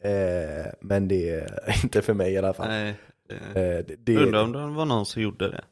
[0.00, 2.68] eh, men det är inte för mig i alla fall.
[2.68, 2.94] Nej.
[3.28, 5.64] det- Eh, det, det, Undrar om det var någon som gjorde det.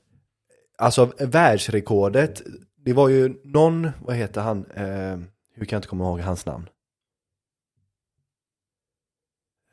[0.79, 2.43] Alltså världsrekordet,
[2.77, 5.19] det var ju någon, vad heter han, eh,
[5.55, 6.69] hur kan jag inte komma ihåg hans namn?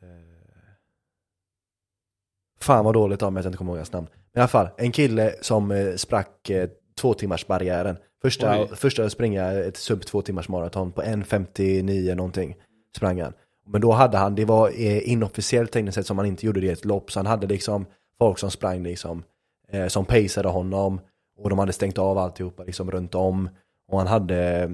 [0.01, 0.07] Eh,
[2.61, 4.07] fan vad dåligt av mig att jag inte kommer ihåg hans namn.
[4.34, 7.98] Men i alla fall, en kille som eh, sprack eh, två timmars barriären.
[8.22, 8.68] Första, Oj.
[8.76, 12.56] första springa ett sub två timmars maraton på 1.59 någonting
[12.95, 13.34] sprang han.
[13.68, 16.68] Men då hade han, det var eh, inofficiellt tekniskt sett som han inte gjorde det
[16.68, 17.86] i ett lopp, så han hade liksom
[18.20, 19.24] folk som sprang liksom
[19.70, 21.02] eh, som paceade honom
[21.38, 23.50] och de hade stängt av alltihopa liksom runt om
[23.88, 24.72] och han hade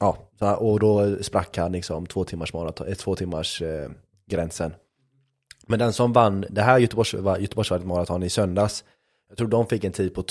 [0.00, 0.16] ja,
[0.56, 3.90] och då sprack han liksom två timmars maraton, eh, två timmars eh,
[4.26, 4.74] gränsen.
[5.66, 8.84] Men den som vann det här Göteborgs, var- Göteborgsvarvet maraton i söndags,
[9.28, 10.22] jag tror de fick en tid på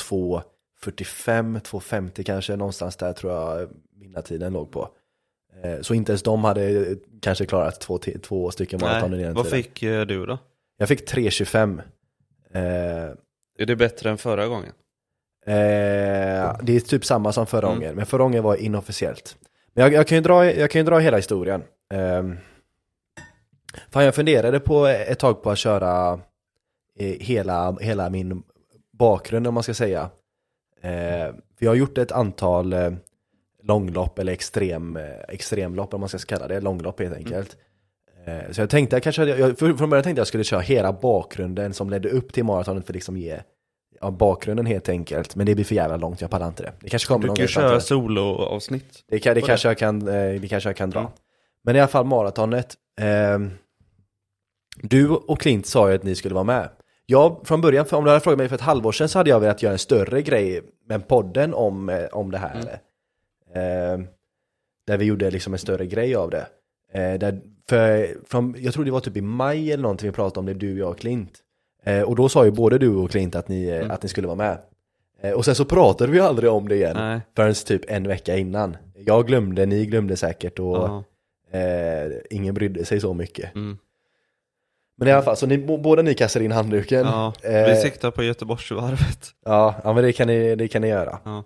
[0.86, 3.70] 2.45, 2.50 kanske, någonstans där tror jag
[4.00, 4.90] vinnartiden låg på.
[5.64, 9.34] Eh, Så inte ens de hade eh, kanske klarat två, två stycken maraton i den
[9.34, 9.64] Vad tiden.
[9.64, 10.38] fick eh, du då?
[10.78, 11.82] Jag fick 3.25.
[12.54, 12.62] Eh,
[13.60, 14.72] Är det bättre än förra gången?
[15.46, 15.54] Eh,
[16.64, 17.80] det är typ samma som förra Mm.
[17.80, 19.38] gången, men förra gången var inofficiellt.
[19.74, 21.64] Men jag, jag, kan ju dra, jag kan ju dra hela historien.
[21.94, 22.24] Eh,
[23.90, 26.20] fan, jag funderade på ett tag på att köra
[27.00, 28.44] eh, hela, hela min
[28.94, 30.10] bakgrund om man ska säga.
[30.82, 32.92] Eh, för jag har gjort ett antal eh,
[33.64, 37.58] långlopp eller extrem, eh, extremlopp om man ska kalla det, långlopp helt enkelt.
[38.26, 40.94] Eh, så jag tänkte jag kanske, jag, för- från början tänkte jag skulle köra hela
[40.94, 43.40] bakgrunden som ledde upp till maratonet för liksom ge
[44.02, 45.36] ja, bakgrunden helt enkelt.
[45.36, 46.74] Men det blir för jävla långt, jag pallar inte det.
[46.80, 47.72] Det kanske kommer Du någon kan i framtiden.
[47.72, 49.04] köra soloavsnitt.
[49.08, 51.00] Det, kan, det, kanske jag kan, eh, det kanske jag kan dra.
[51.00, 51.12] Mm.
[51.64, 52.76] Men i alla fall maratonet.
[53.02, 53.50] ehm,
[54.82, 56.70] du och Klint sa ju att ni skulle vara med.
[57.12, 59.40] Jag, från början, om du hade frågat mig för ett halvår sedan så hade jag
[59.40, 62.56] velat göra en större grej med podden om, eh, om det här.
[62.56, 62.68] Mm.
[63.56, 64.08] Ehm,
[64.88, 66.46] där vi gjorde liksom en större grej av det.
[66.94, 70.40] Eh, där, för, från, jag tror det var typ i maj eller någonting vi pratade
[70.40, 71.40] om det, du, jag och Klint.
[71.84, 73.92] Eh, och då sa ju både du och Clint att ni, eh, Mm.
[73.92, 74.58] att ni skulle vara med.
[75.22, 77.22] Eh, och sen så pratade vi aldrig om det igen Nej.
[77.36, 78.78] förrän typ en vecka innan.
[78.96, 80.88] Jag glömde, ni glömde säkert och
[81.56, 83.56] eh, ingen brydde sig så mycket.
[83.56, 83.78] Mm.
[85.02, 87.06] Men i alla fall, så ni, båda ni kastar in handduken.
[87.06, 87.34] ja.
[87.44, 89.30] Eh, Vi siktar på Göteborgsvarvet.
[89.46, 91.20] ja, ja, men det kan ni, det kan ni göra.
[91.24, 91.44] Ja.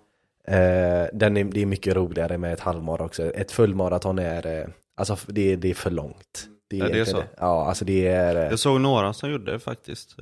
[0.54, 3.30] Eh, den är, det är mycket roligare med ett halvmara också.
[3.30, 6.46] Ett fullmaraton är, eh, alltså det, är- det är för långt.
[6.70, 7.22] Det Ja, det är så.
[7.38, 8.34] Ja, alltså det är...
[8.50, 10.16] Jag såg några som gjorde det faktiskt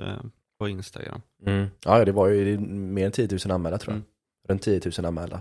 [0.58, 1.20] på Instagram.
[1.46, 1.66] Mm.
[1.84, 3.96] Ja, det var ju det är mer än 10 000 anmälda tror jag.
[3.96, 4.06] Mm.
[4.48, 5.40] Runt 10 000 anmälda.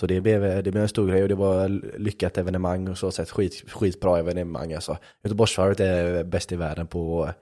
[0.00, 1.68] Så det blev, eh, det blev en stor grej och det var
[1.98, 4.96] lyckat evenemang och så sett skit, skitbra evenemang alltså.
[5.24, 7.36] Göteborgsvarvet är bäst i världen på att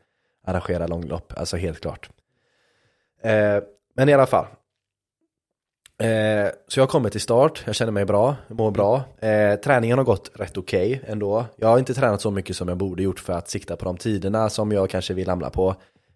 [0.45, 2.11] arrangera långlopp, alltså helt klart.
[3.23, 3.63] Eh,
[3.95, 4.47] men i alla fall.
[5.99, 9.03] Eh, så jag kommer till start, jag känner mig bra, mår bra.
[9.19, 11.45] Eh, träningen har gått rätt okej ändå.
[11.57, 13.97] Jag har inte tränat så mycket som jag borde gjort för att sikta på de
[13.97, 15.75] tiderna som jag kanske vill hamna på.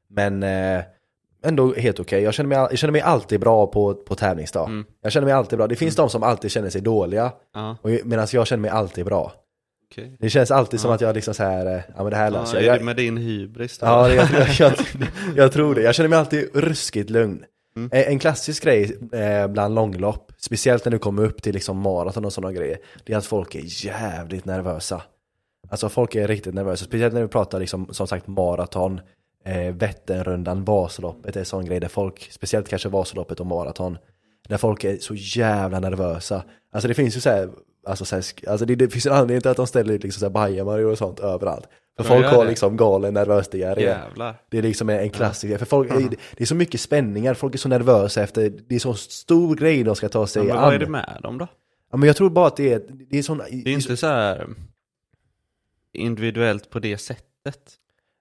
[0.09, 0.83] Men eh,
[1.49, 2.23] ändå helt okej.
[2.23, 4.67] Jag, känner mig, jag känner mig alltid bra på, på tävlingsdag.
[4.69, 4.85] Mm.
[5.03, 5.67] Jag känner mig alltid bra.
[5.67, 9.33] Det finns de som alltid känner sig dåliga, Ja, medan jag känner mig alltid bra.
[9.91, 10.17] okej.
[10.21, 10.95] Det känns alltid som Ja.
[10.95, 12.79] att jag liksom så här, eh, ja men det här löser är jag.
[12.79, 13.87] det med din hybris då?
[13.87, 14.73] Ja, jag, jag, jag,
[15.37, 15.83] jag tror det.
[15.83, 17.45] Jag känner mig alltid ruskigt lugn.
[17.77, 17.91] Mm.
[17.93, 22.25] En, en klassisk grej eh, bland långlopp, speciellt när du kommer upp till liksom maraton
[22.25, 25.03] och sådana grejer, det är att folk är jävligt nervösa.
[25.71, 29.01] Alltså folk är riktigt nervösa, speciellt när vi pratar liksom, som sagt maraton,
[29.49, 33.99] eh, Vätternrundan, Vasaloppet är en sån grej där folk, speciellt kanske Vasaloppet och maraton,
[34.49, 36.45] där folk är så jävla nervösa.
[36.73, 37.49] Alltså det finns ju så här,
[37.87, 40.21] alltså, så här, alltså det, det finns en anledning till att de ställer ut liksom
[40.21, 41.67] så bajamajor och sånt överallt.
[41.97, 42.51] För folk har det.
[42.51, 43.83] liksom galen nervös diarré.
[43.83, 44.35] Jävlar.
[44.51, 45.89] Det är liksom en klassiker, för folk,
[46.37, 49.83] det är så mycket spänningar, folk är så nervösa efter, det är så stor grej
[49.83, 50.63] de ska ta Ja, sig men an.
[50.63, 51.47] vad är det med dem då?
[51.91, 54.07] Ja, men jag tror bara att det är, det är sån, Det är inte så
[54.07, 54.47] här
[55.93, 57.73] individuellt på det sättet.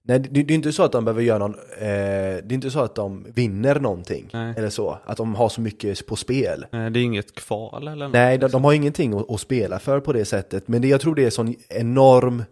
[0.07, 2.71] Nej det, det är inte så att de behöver göra någon, eh, det är inte
[2.71, 4.53] så att de vinner någonting, Nej.
[4.57, 6.65] eller så, att de har så mycket på spel.
[6.71, 8.13] Eh, Det är inget kval eller något.
[8.13, 11.01] Nej, de, de har ingenting att, att spela för på det sättet, men det, jag
[11.01, 12.43] tror det är sån enorm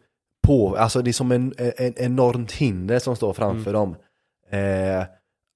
[0.47, 3.95] på, alltså det är som en, en enormt hinder som står framför dem.
[4.51, 5.01] Eh,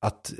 [0.02, 0.34] att,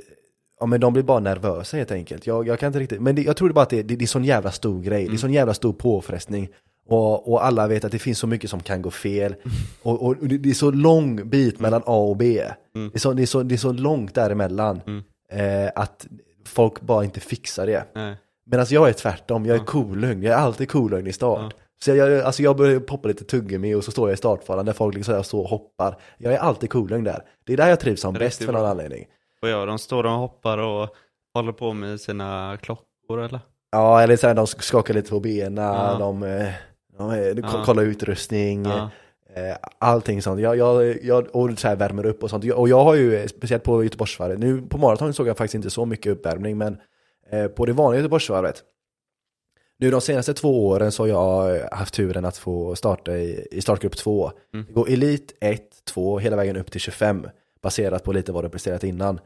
[0.60, 2.26] ja men de blir bara nervösa helt enkelt.
[2.26, 4.06] Jag, jag kan inte riktigt, men det, jag tror bara att det, det, det är
[4.06, 6.48] sån jävla stor grej, det är sån jävla stor påfrestning.
[6.90, 9.34] Och, och alla vet att det finns så mycket som kan gå fel.
[9.82, 12.42] Och, och det, är så lång bit mellan A och B.
[12.74, 14.80] Det, är så, det, är så, det är så långt däremellan.
[15.32, 16.06] Eh, att
[16.46, 17.84] folk bara inte fixar det.
[17.94, 18.16] Nej.
[18.46, 21.54] Medan jag är tvärtom, jag är kolugn, jag är alltid kolugn i start.
[21.84, 24.72] Så jag, alltså jag börjar poppa lite tuggummi och så står jag i startfaran där
[24.72, 25.96] folk liksom står och hoppar.
[26.18, 27.22] Jag är alltid kolugn där.
[27.46, 28.70] Det är där jag trivs som Riktigt bäst för någon bra.
[28.70, 29.04] anledning.
[29.42, 30.88] Och ja, de står och hoppar och
[31.34, 33.40] håller på med sina klockor eller?
[33.72, 35.96] Ja, eller så här, de skakar lite på benen, Ja.
[35.98, 36.52] de, eh, de
[37.52, 37.64] Ja.
[37.64, 38.90] kollar utrustning, Ja.
[39.34, 40.40] eh, allting sånt.
[40.40, 42.52] Jag, jag, jag, och så här värmer upp och sånt.
[42.52, 45.70] Och jag har ju, eh, speciellt på Göteborgsvarvet, nu på maraton såg jag faktiskt inte
[45.70, 46.76] så mycket uppvärmning, men
[47.30, 48.62] eh, på det vanliga Göteborgsvarvet,
[49.78, 53.46] nu de senaste två åren så har jag eh, haft turen att få starta i,
[53.50, 54.32] i startgrupp 2.
[54.54, 54.66] Mm.
[54.66, 57.26] Det går Elit 1, 2, hela vägen upp till 25,
[57.62, 59.20] baserat på lite vad du presterat innan.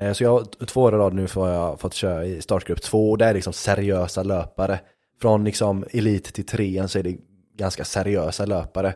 [0.00, 3.10] Eh, Så jag, två år i rad nu får jag fått köra i startgrupp 2
[3.10, 4.80] och det är liksom seriösa löpare.
[5.20, 7.16] Från liksom elit till trean så är det
[7.56, 8.94] ganska seriösa löpare.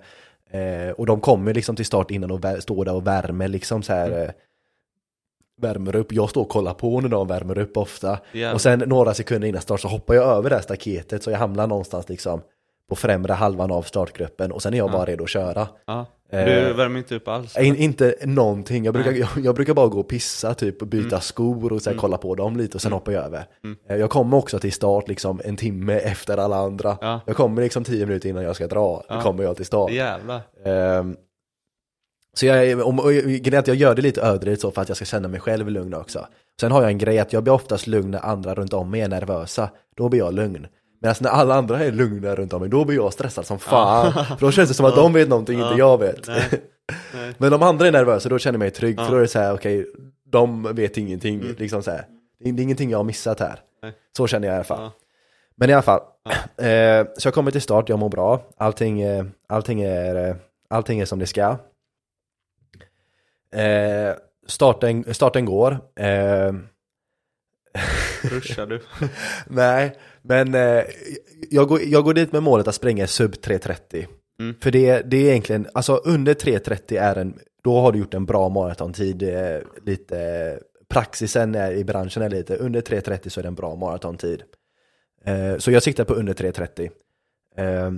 [0.51, 3.93] Eh, och de kommer liksom till start innan och står där och värmer liksom så
[3.93, 4.23] här.
[4.23, 4.31] Eh,
[5.63, 8.19] värmer upp, jag står och kollar på när de värmer upp ofta.
[8.33, 8.55] Jävlar.
[8.55, 11.39] Och sen några sekunder innan start så hoppar jag över det här staketet så jag
[11.39, 12.43] hamnar någonstans liksom
[12.89, 15.69] på främre halvan av startgruppen och sen är jag bara redo att köra.
[15.87, 16.07] Ja.
[16.33, 17.59] Eh, Du värmer inte upp alls?
[17.59, 21.21] In, inte någonting, jag brukar, jag, jag brukar bara gå och pissa typ och byta
[21.21, 23.45] skor och så här, kolla på dem lite och sen hoppar jag över.
[23.89, 26.99] Eh, Jag kommer också till start liksom en timme efter alla andra.
[27.01, 27.21] Ja.
[27.27, 29.21] Jag kommer liksom tio minuter innan jag ska dra, då Ja.
[29.21, 29.91] kommer jag till start.
[29.93, 30.41] Jävlar.
[30.65, 31.17] Ehm,
[32.35, 35.29] så jag, om, att jag gör det lite överdrivet så för att jag ska känna
[35.29, 36.27] mig själv lugn också.
[36.61, 39.01] Sen har jag en grej att jag blir oftast lugn när andra runt om mig
[39.01, 39.71] är nervösa.
[39.97, 40.67] Då blir jag lugn.
[41.03, 44.13] Medan när alla andra är lugna runt om mig, då blir jag stressad som fan.
[44.39, 46.29] För då känns det som att de vet någonting inte jag vet.
[46.29, 46.49] Nej.
[47.15, 47.35] Nej.
[47.39, 48.99] Men om andra är nervösa, då känner jag mig trygg.
[48.99, 49.05] Ja.
[49.05, 49.87] För då är det så här, okej,
[50.25, 51.41] de vet ingenting.
[51.59, 52.07] Liksom så här.
[52.41, 53.61] Det, är, ingenting jag har missat här.
[53.83, 53.93] Nej.
[54.17, 54.83] Så känner jag i alla fall.
[54.83, 54.93] Ja.
[55.57, 56.01] Men i alla fall,
[56.57, 58.43] eh, så jag kommer till start, jag mår bra.
[58.57, 60.37] Allting, eh, allting, är, eh,
[60.71, 61.57] allting är som det ska.
[63.55, 64.15] Eh,
[64.47, 65.79] starten, starten går.
[65.97, 66.53] Eh,
[68.23, 68.83] Ruschar du?
[69.47, 70.85] nej, men eh,
[71.51, 74.07] jag, går, jag går dit med målet att springa sub 3.30.
[74.41, 74.55] Mm.
[74.61, 78.27] För det, det är egentligen, alltså under 3.30 är en, då har du gjort en
[78.27, 79.23] bra maratontid.
[79.23, 80.59] Eh, lite,
[80.89, 84.43] praxisen är, i branschen är lite, under 3.30 så är det en bra maratontid.
[85.25, 86.91] Eh, så jag siktar på under 3.30.
[87.57, 87.91] Eh,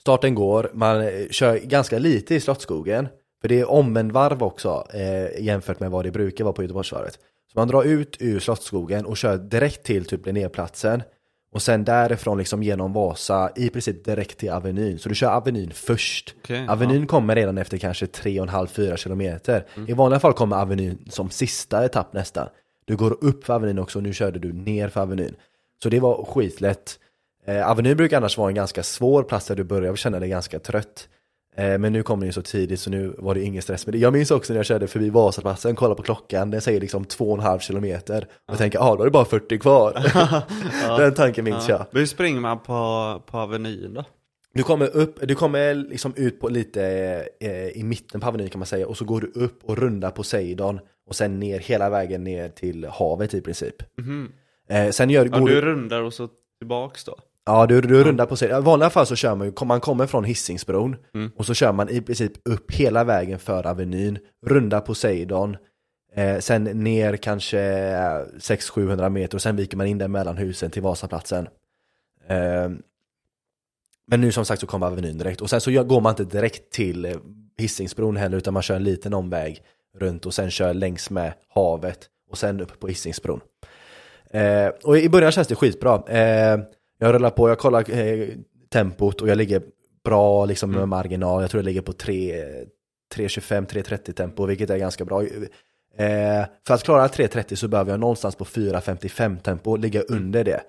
[0.00, 3.08] starten går, man eh, kör ganska lite i Slottsskogen.
[3.40, 7.18] För det är omvänd varv också eh, jämfört med vad det brukar vara på Göteborgsvarvet.
[7.52, 11.02] Så man drar ut ur Slottsskogen och kör direkt till typ Linnéplatsen.
[11.52, 14.98] Och sen därifrån liksom genom Vasa i princip direkt till Avenyn.
[14.98, 16.34] Så du kör Avenyn först.
[16.42, 19.66] Okej, Avenyn kommer redan efter kanske 3,5-4 kilometer.
[19.88, 22.48] I vanliga fall kommer Avenyn som sista etapp nästan.
[22.84, 25.36] Du går upp för Avenyn också och nu körde du ner för Avenyn.
[25.82, 26.98] Så det var skitlätt.
[27.46, 30.58] Eh, Avenyn brukar annars vara en ganska svår plats där du börjar känna dig ganska
[30.58, 31.08] trött.
[31.56, 33.94] Eh, men nu kom den ju så tidigt så nu var det ingen stress med
[33.94, 33.98] det.
[33.98, 37.58] Jag minns också när jag körde förbi Vasaplatsen, kollade på klockan, den säger liksom 2,5
[37.58, 38.22] kilometer.
[38.22, 39.92] Och jag tänker, ja ah, då är det bara 40 kvar.
[40.98, 41.86] Den tanken minns jag.
[41.90, 44.04] Men hur springer man på, på Avenyn då?
[44.54, 46.82] Du kommer upp, du kommer liksom ut på lite
[47.40, 50.10] eh, i mitten på Avenyn kan man säga och så går du upp och rundar
[50.10, 53.74] Poseidon och sen ner hela vägen ner till havet i princip.
[54.68, 56.28] Eh, sen gör, Ja, går du du, rundar och så
[56.58, 57.18] tillbaks då?
[57.46, 58.58] Ja, du, du rundar Poseidon.
[58.58, 60.96] I vanliga fall så kör man ju, man kommer från Hisingsbron
[61.36, 65.56] och så kör man i princip upp hela vägen för Avenyn, rundar Poseidon,
[66.14, 70.70] eh, sen ner kanske eh, 600-700 meter och sen viker man in där mellan husen
[70.70, 71.48] till Vasaplatsen.
[72.28, 72.70] Eh,
[74.06, 76.70] men nu som sagt så kommer Avenyn direkt och sen så går man inte direkt
[76.70, 77.12] till eh,
[77.56, 79.62] Hisingsbron heller utan man kör en liten omväg
[79.98, 83.40] runt och sen kör längs med havet och sen upp på Hisingsbron.
[84.30, 86.02] Eh, och i början känns det skitbra.
[86.06, 86.58] Eh,
[87.02, 88.28] jag rullar på, jag kollar eh,
[88.72, 89.62] tempot och jag ligger
[90.04, 91.42] bra liksom med marginal.
[91.42, 92.44] Jag tror jag ligger på 3
[93.14, 95.22] 3.25-3.30 tempo, vilket är ganska bra.
[95.22, 100.60] Eh, för att klara 3.30 så behöver jag någonstans på 4.55 tempo ligga under det.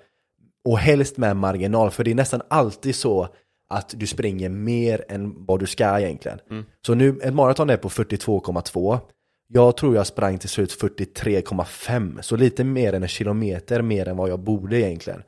[0.65, 3.27] Och helst med marginal, för det är nästan alltid så
[3.69, 6.39] att du springer mer än vad du ska egentligen.
[6.86, 8.99] Så nu, ett maraton är på 42,2.
[9.47, 14.17] Jag tror jag sprang till slut 43,5, så lite mer än en kilometer mer än
[14.17, 15.23] vad jag borde egentligen.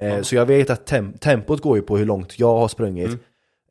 [0.00, 3.10] Eh, Så jag vet att tem- tempot går ju på hur långt jag har sprungit.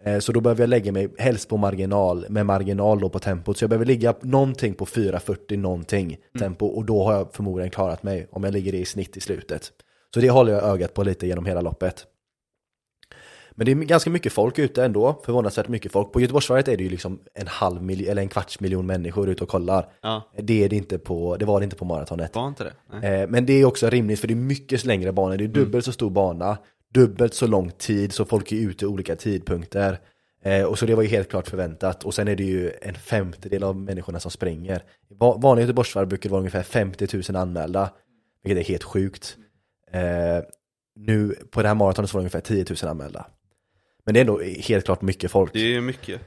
[0.04, 3.58] Eh, Så då behöver jag lägga mig helst på marginal, med marginal då på tempot.
[3.58, 8.04] Så jag behöver ligga någonting på 4.40 någonting tempo och då har jag förmodligen klarat
[8.04, 9.72] mig om jag ligger i snitt i slutet.
[10.14, 12.06] Så det håller jag ögat på lite genom hela loppet.
[13.56, 16.12] Men det är ganska mycket folk ute ändå, förvånansvärt mycket folk.
[16.12, 19.44] På Göteborgsvarvet är det ju liksom en halv miljon, eller en kvarts miljon människor ute
[19.44, 19.90] och kollar.
[20.02, 20.32] Ja.
[20.38, 22.36] Det, är det, inte på, det var det inte på maratonet.
[22.36, 23.08] Var inte det?
[23.22, 25.38] Eh, Men det är också rimligt för det är mycket längre banor.
[25.38, 26.58] Det är dubbelt så stor bana,
[26.94, 30.00] dubbelt så lång tid, så folk är ute i olika tidpunkter.
[30.44, 32.04] Eh, Och så det var ju helt klart förväntat.
[32.04, 34.84] Och sen är det ju en femtedel av människorna som springer.
[35.20, 37.90] Va- vanliga Göteborgsvarv brukar vara ungefär 50 000 anmälda,
[38.44, 39.38] vilket är helt sjukt.
[39.92, 40.02] Eh,
[40.96, 43.26] Nu på det här maratonet så var det ungefär 10 000 anmälda.
[44.06, 45.54] Men det är ändå helt klart mycket folk.
[45.54, 46.22] Det är mycket.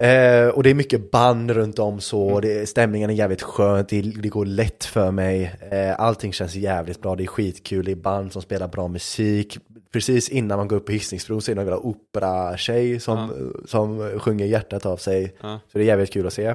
[0.00, 4.00] Eh, och det är mycket band runt om så, det, stämningen är jävligt skönt, det,
[4.00, 5.54] det går lätt för mig.
[5.70, 9.58] Eh, allting känns jävligt bra, det är skitkul, det är band som spelar bra musik.
[9.92, 14.46] Precis innan man går upp på Hisingsbron så är det jävla opera-tjej som, som sjunger
[14.46, 15.34] hjärtat av sig.
[15.40, 15.60] Ja.
[15.72, 16.54] Så det är jävligt kul att se.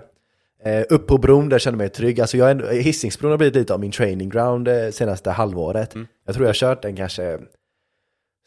[0.66, 2.22] Eh, upp på bron, där känner jag mig trygg.
[2.22, 5.96] Alltså jag Hisingsbron har blivit lite av min training ground eh, senaste halvåret.
[6.26, 7.40] Jag tror jag har kört den kanske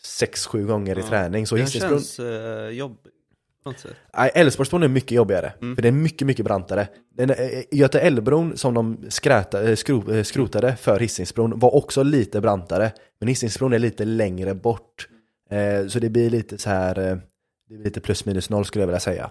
[0.06, 1.46] 6-7 gånger i träning.
[1.46, 3.12] Så Den känns eh, jobbig.
[4.16, 6.88] Nej, Älvsborgsbron är mycket jobbigare, för den är mycket, mycket brantare.
[7.16, 7.36] Den, eh,
[7.70, 12.92] Göta älvbron som de skräta, eh, skro, eh, skrotade för Hisingsbron var också lite brantare,
[13.20, 15.08] men Hisingsbron är lite längre bort.
[15.50, 17.20] Eh, så det blir lite så här, det
[17.68, 19.30] blir lite plus minus noll skulle jag vilja säga.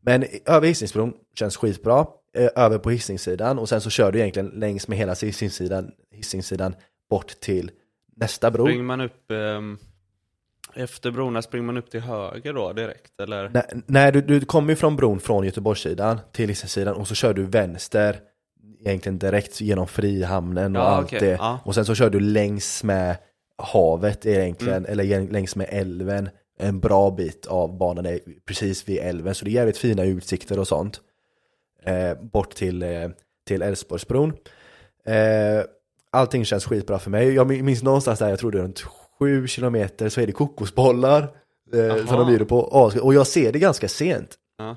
[0.00, 2.06] Men över Hisingsbron känns skitbra,
[2.36, 6.74] eh, över på Hisingssidan och sen så kör du egentligen längs med hela Hisingssidan, Hisingssidan
[7.10, 7.70] bort till
[8.16, 8.64] nästa bro.
[8.64, 9.78] Springer man upp ehm,
[10.76, 13.48] efter brona, springer man upp till höger då direkt eller?
[13.54, 17.34] Nej, nej du, du kommer ju från bron från Göteborgssidan till Hisingssidan och så kör
[17.34, 18.20] du vänster
[18.86, 21.30] egentligen direkt genom Frihamnen och Ja, allt okej, det.
[21.30, 21.58] ja.
[21.64, 23.16] Och sen så kör du längs med
[23.58, 24.90] havet egentligen, Mm.
[24.92, 26.28] eller längs med älven.
[26.58, 30.58] En bra bit av banan är precis vid älven, så det är jävligt fina utsikter
[30.58, 31.00] och sånt.
[31.84, 33.08] Eh, bort till, eh,
[33.46, 34.32] till Älvsborgsbron.
[35.06, 35.64] Eh,
[36.10, 37.34] allting känns skitbra för mig.
[37.34, 38.84] Jag minns någonstans där, jag tror det är runt
[39.24, 41.22] sju kilometer, så är det kokosbollar
[41.74, 42.58] eh, som de bjuder på.
[43.02, 44.34] Och jag ser det ganska sent.
[44.58, 44.76] Ja.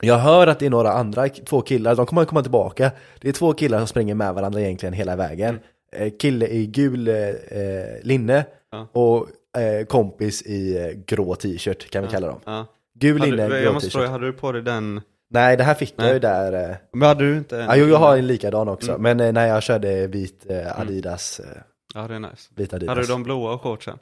[0.00, 2.90] Jag hör att det är några andra, två killar, de kommer komma tillbaka.
[3.20, 5.58] Det är två killar som springer med varandra egentligen hela vägen.
[5.96, 8.88] Eh, Kille i gul eh, eh, linne Ja.
[8.92, 9.26] och
[9.60, 12.40] eh, kompis i eh, grå t-shirt kan vi kalla dem.
[12.44, 12.66] Ja.
[12.98, 13.92] Gul Hade, linne, grå jag måste t-shirt.
[13.92, 15.00] fråga, hade du på dig den?
[15.30, 16.12] Nej, det här fick jag Nej.
[16.12, 16.76] ju där.
[16.92, 17.64] Men hade du inte en?
[17.66, 18.92] ja, jo, jag har en likadan också.
[18.94, 19.16] Mm.
[19.16, 21.46] Men när jag körde vit eh, Adidas, eh,
[21.94, 22.50] Ja, det är nice.
[22.54, 22.88] vit Adidas.
[22.88, 23.98] Hade du de blåa shortsen?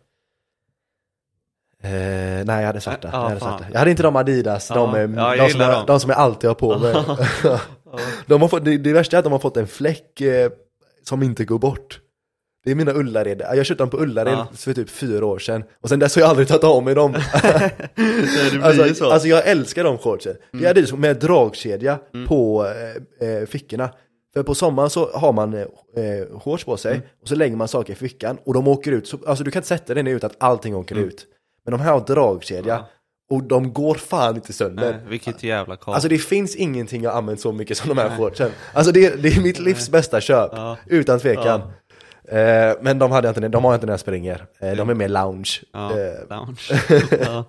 [1.83, 3.09] Eh, nej, jag hade svarta.
[3.13, 3.49] Ja, jag, hade fan.
[3.59, 3.67] svarta.
[3.73, 6.51] jag hade inte de Adidas, de, eh, ja, de, som jag, de som jag alltid
[6.51, 6.95] har på mig.
[8.27, 10.51] de har fått, det, det värsta är att de har fått en fläck eh,
[11.05, 12.01] som inte går bort.
[12.65, 14.49] Det är mina Ullared, jag köpte dem på Ullared Ja.
[14.55, 17.15] för typ fyra år sedan Och sen dess har jag aldrig tagit av mig dem
[18.63, 19.11] alltså, så.
[19.11, 22.67] alltså jag älskar de shortsen Det är Adidas med dragkedja på
[23.21, 23.91] eh, eh, fickorna
[24.35, 27.69] För på sommaren så har man eh, eh, shorts på sig och så lägger man
[27.69, 30.25] saker i fickan och de åker ut, så, alltså du kan inte sätta den ut
[30.25, 31.27] att allting åker ut.
[31.65, 32.89] Men de här har dragkedja Ja.
[33.37, 34.93] och de går fan inte sönder.
[34.93, 35.89] Nej, vilket jävla kap.
[35.95, 38.51] Alltså det finns ingenting jag använt så mycket som de här shortsen.
[38.73, 40.77] Alltså det, det är mitt livs bästa köp, Ja.
[40.87, 41.61] utan tvekan.
[42.29, 44.47] Eh, Men de hade inte, de har inte när jag springer.
[44.61, 45.51] Eh, De är mer lounge.
[45.73, 46.69] Ja, eh, lounge.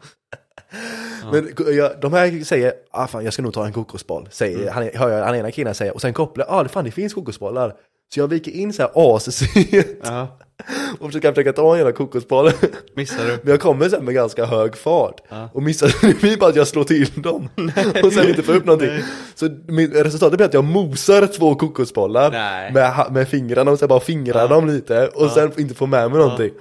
[1.31, 4.89] Men jag, de här säger, ah fan jag ska nog ta en kokosboll, säger han,
[4.93, 7.73] hör jag den ena killen säga, och sen kopplar jag, ah fan det finns kokosbollar.
[8.13, 9.51] Så jag viker in så här assent
[10.03, 10.37] ja,
[10.99, 12.51] och försöker försöka ta en jävla kokosboll.
[12.95, 13.31] missar du?
[13.43, 15.49] Men jag kommer sen med ganska hög fart Ja.
[15.53, 17.49] och missar, det blir bara att jag slår till dem
[18.03, 18.89] och sen inte får upp någonting.
[18.89, 19.03] Nej.
[19.35, 19.45] Så
[20.03, 22.71] resultatet blir att jag mosar två kokosbollar Nej.
[22.73, 24.47] med, med fingrarna och sen bara fingrar Ja.
[24.47, 26.51] dem lite och sen inte får med mig någonting.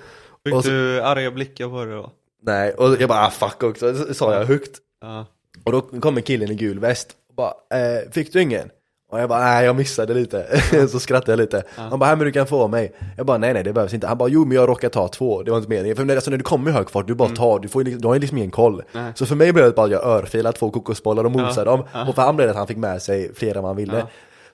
[0.45, 2.13] Fick så- du arga blickar på det då?
[2.43, 4.79] Nej, och jag bara ah, fuck också, så sa jag högt.
[5.01, 5.27] Ja.
[5.65, 8.71] Och då kommer killen i gul väst och bara, eh, fick du ingen?
[9.13, 10.61] Och jag bara, nej jag missade lite.
[10.93, 11.63] så skrattade jag lite.
[11.75, 12.93] Han bara, här men du kan få mig.
[13.17, 14.07] Jag bara, nej nej det behövs inte.
[14.07, 15.97] Han bara, jo men jag råkar ta två, det var inte meningen.
[15.97, 18.01] För när- alltså, när du kommer i hög fart, du bara tar, du, får, liksom-
[18.03, 18.83] du har ju liksom ingen koll.
[18.93, 19.13] Nej.
[19.17, 21.77] Så för mig blev det bara att jag örfilade två kokosbollar och mosade Ja.
[21.77, 21.85] dem.
[21.93, 22.09] Ja.
[22.09, 23.99] Och för han blev det att han fick med sig fler än vad han ville.
[23.99, 24.07] Ja.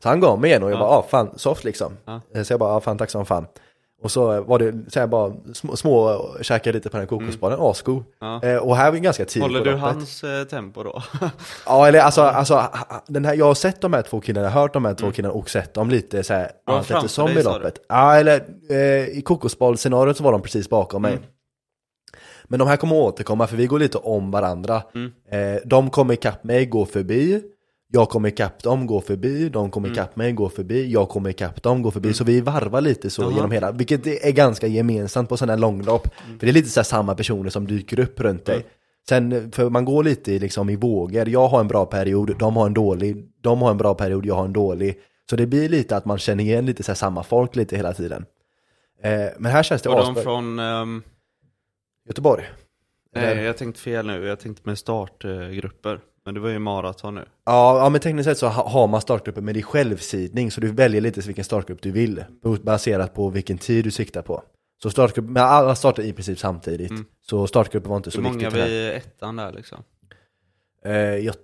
[0.02, 0.80] Så han gav mig en och jag Ja.
[0.80, 1.92] bara, ah fan, soft liksom.
[2.04, 2.44] Ja.
[2.44, 3.46] Så jag bara, ah, fan tack som fan.
[4.06, 7.58] Och så var det, så jag bara små, små käkade lite på den här kokosbollen,
[7.60, 8.04] asgod.
[8.20, 8.42] Ja.
[8.42, 11.02] Eh, och här var ju ganska tidigt Håller du hans eh, tempo då?
[11.66, 12.68] Ja eller alltså, alltså
[13.06, 15.50] den här, jag har sett de här två killarna, hört de här två killarna och
[15.50, 17.78] sett dem lite så här de allt eftersom i loppet.
[17.88, 21.18] Ja eller eh, i kokosbollscenariot så var de precis bakom mig.
[22.44, 24.82] Men de här kommer återkomma för vi går lite om varandra.
[25.30, 27.42] Eh, de kommer ikapp mig, går förbi.
[27.88, 29.48] Jag kommer ikapp dem, går förbi.
[29.48, 30.92] De kommer ikapp mig, går förbi.
[30.92, 32.12] Jag kommer ikapp dem, går förbi.
[32.14, 33.32] Så vi varvar lite så Jaha.
[33.32, 36.08] genom hela, vilket är ganska gemensamt på sådana här långlopp.
[36.38, 38.66] För det är lite så samma personer som dyker upp runt dig.
[39.08, 41.28] Sen, för man går lite i, liksom, i vågor.
[41.28, 43.28] Jag har en bra period, de har en dålig.
[43.40, 44.98] De har en bra period, jag har en dålig.
[45.30, 47.92] Så det blir lite att man känner igen lite så här samma folk lite hela
[47.92, 48.24] tiden.
[49.02, 50.58] Eh, men här känns det Var de från...
[50.58, 51.02] ehm,
[52.08, 52.44] Göteborg.
[53.14, 54.26] nej, Eller- jag tänkte fel nu.
[54.26, 56.00] Jag tänkte med startgrupper.
[56.26, 57.24] Men det var ju maraton nu.
[57.44, 60.60] Ja, ja men tekniskt sett så ha- har man startgrupper men det är självsidning så
[60.60, 62.24] du väljer lite vilken startgrupp du vill
[62.62, 64.42] baserat på vilken tid du siktar på.
[64.82, 66.92] Så startgrupp, men alla startar i princip samtidigt.
[67.30, 68.68] Så startgruppen var inte så Hur många här.
[68.68, 69.78] vid ettan där liksom?
[70.84, 71.34] Eh, jag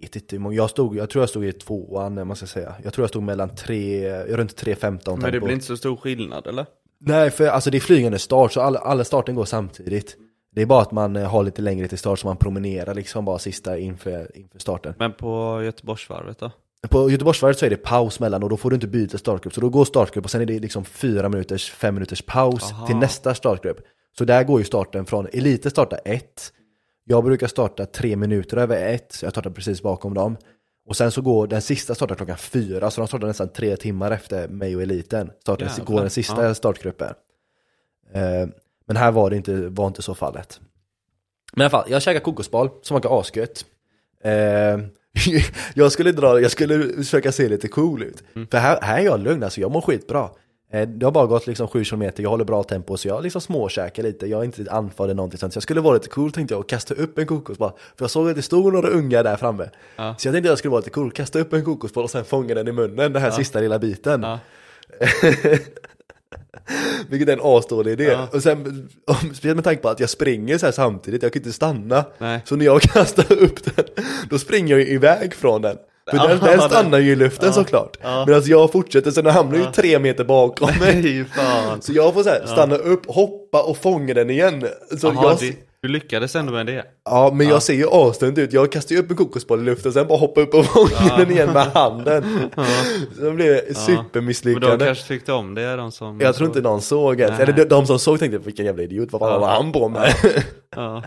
[0.00, 2.74] vet inte hur många, jag, stod, jag tror jag stod i tvåan, man ska säga.
[2.84, 6.46] Jag tror jag stod mellan tre, runt 3.15 Men det blir inte så stor skillnad
[6.46, 6.66] eller?
[6.98, 10.16] Nej, för alltså det är flygande start så alla, alla starten går samtidigt.
[10.54, 13.24] Det är bara att man eh, har lite längre till start så man promenerar liksom
[13.24, 14.94] bara sista inför, inför starten.
[14.98, 16.50] Men på Göteborgsvarvet då?
[16.88, 19.54] På Göteborgsvarvet så är det paus mellan och då får du inte byta startgrupp.
[19.54, 22.86] Så då går startgrupp och sen är det liksom fyra minuters, fem minuters paus Aha.
[22.86, 23.80] till nästa startgrupp.
[24.18, 26.52] Så där går ju starten från, Elite startar ett.
[27.04, 30.36] Jag brukar starta tre minuter över ett, så jag startar precis bakom dem.
[30.86, 34.10] Och sen så går den sista startar klockan fyra, så de startar nästan tre timmar
[34.10, 35.30] efter mig och eliten.
[35.40, 36.54] Startar, går den sista Ja.
[36.54, 37.14] startgruppen.
[38.12, 38.48] Eh,
[38.86, 40.60] men här var det inte, var inte så fallet.
[41.52, 43.64] Men i alla fall, jag käkar kokosboll som smakar asgött.
[44.24, 44.78] Eh,
[45.74, 48.22] jag skulle dra, jag skulle försöka se lite cool ut.
[48.50, 50.28] För här, här är jag lugn, alltså jag mår skitbra.
[50.72, 53.40] Eh, det har bara gått liksom 7 km, jag håller bra tempo så jag liksom
[53.40, 55.52] småkäkar lite, jag är inte andfådd eller någonting sånt.
[55.52, 57.70] Så jag skulle vara lite cool tänkte jag och kasta upp en kokosboll.
[57.96, 59.70] För jag såg att det stod några unga där framme.
[59.96, 60.14] Ja.
[60.18, 62.24] Så jag tänkte att jag skulle vara lite cool, kasta upp en kokosboll och sen
[62.24, 64.22] fånga den i munnen, den här sista lilla biten.
[64.22, 64.38] Ja.
[67.08, 68.04] Vilket är en asdålig idé.
[68.04, 68.28] Ja.
[68.32, 68.88] Och sen,
[69.34, 72.04] speciellt med tanke på att jag springer så här samtidigt, jag kan inte stanna.
[72.18, 72.40] Nej.
[72.44, 73.84] Så när jag kastar upp den,
[74.30, 75.76] då springer jag iväg från den.
[76.10, 77.52] För Ja, den, den stannar ju i luften Ja.
[77.52, 77.96] såklart.
[78.02, 78.24] Ja.
[78.26, 81.02] Medan jag fortsätter, så den hamnar ju tre meter bakom mig.
[81.02, 81.24] Nej.
[81.80, 84.66] Så jag får så här, stanna upp, hoppa och fånga den igen.
[85.00, 86.84] Så Jaha, jag, det, du lyckades ändå med det?
[87.04, 88.52] Ja, men jag ser ju astönt ut.
[88.52, 91.30] Jag kastar ju upp en kokosboll i luften, sen bara hoppar upp och fångar den
[91.30, 92.24] igen med handen.
[93.16, 94.86] Så det blev Men de supermisslyckande.
[94.86, 96.20] kanske tyckte om det, de som...
[96.20, 97.40] Jag tror inte någon såg ens.
[97.40, 99.38] Eller de, de som såg tänkte, vilken jävla idiot, vad fan Ja.
[99.38, 100.14] var han på med?
[100.76, 101.02] Ja.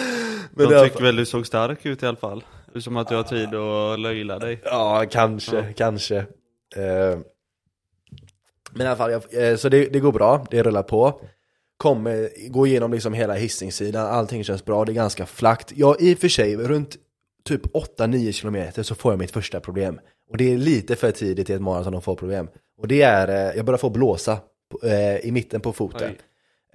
[0.50, 2.44] Men de tyckte väl du såg stark ut i alla fall?
[2.80, 4.60] Som att du har tid att löjla dig.
[4.64, 5.62] Ja, kanske, Ja.
[5.76, 6.16] kanske.
[6.16, 7.18] Eh,
[8.72, 11.20] men i alla fall, jag, eh, så det, det går bra, det rullar på.
[11.76, 15.72] Kommer, gå igenom liksom hela Hisingssidan, allting känns bra, det är ganska flackt.
[15.76, 16.96] Jag i och för sig, runt
[17.44, 20.00] typ 8-9 kilometer så får jag mitt första problem.
[20.30, 22.48] Och det är lite för tidigt i ett maraton att få problem.
[22.78, 24.38] Och det är, eh, jag börjar få blåsa
[24.82, 26.10] eh, i mitten på foten.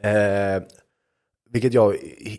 [0.04, 0.64] Eh,
[1.50, 1.96] vilket jag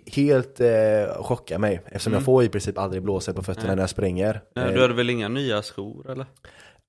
[0.06, 3.76] helt eh, chockar mig eftersom jag får i princip aldrig blåsa på fötterna Nej.
[3.76, 4.40] när jag springer.
[4.56, 6.26] Nej, Eh, du hade väl inga nya skor eller?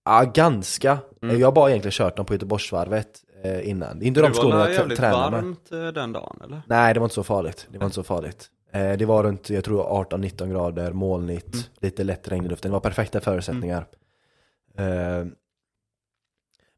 [0.05, 0.97] Ja, ganska.
[1.21, 1.39] Mm.
[1.39, 3.07] Jag har bara egentligen kört dem på Göteborgsvarvet.
[3.43, 3.99] Eh, innan.
[3.99, 5.43] Det inte Det de var skorna jag jävligt tränar med.
[5.43, 6.61] varmt eh, den dagen eller?
[6.67, 7.67] Nej, det var inte så farligt.
[7.71, 8.47] Det var inte så farligt.
[8.73, 11.65] Eh, det var runt, jag tror 18-19 grader, molnigt, Mm.
[11.81, 12.71] lite lätt regn i luften.
[12.71, 13.85] Det var perfekta förutsättningar.
[14.77, 15.25] Eh,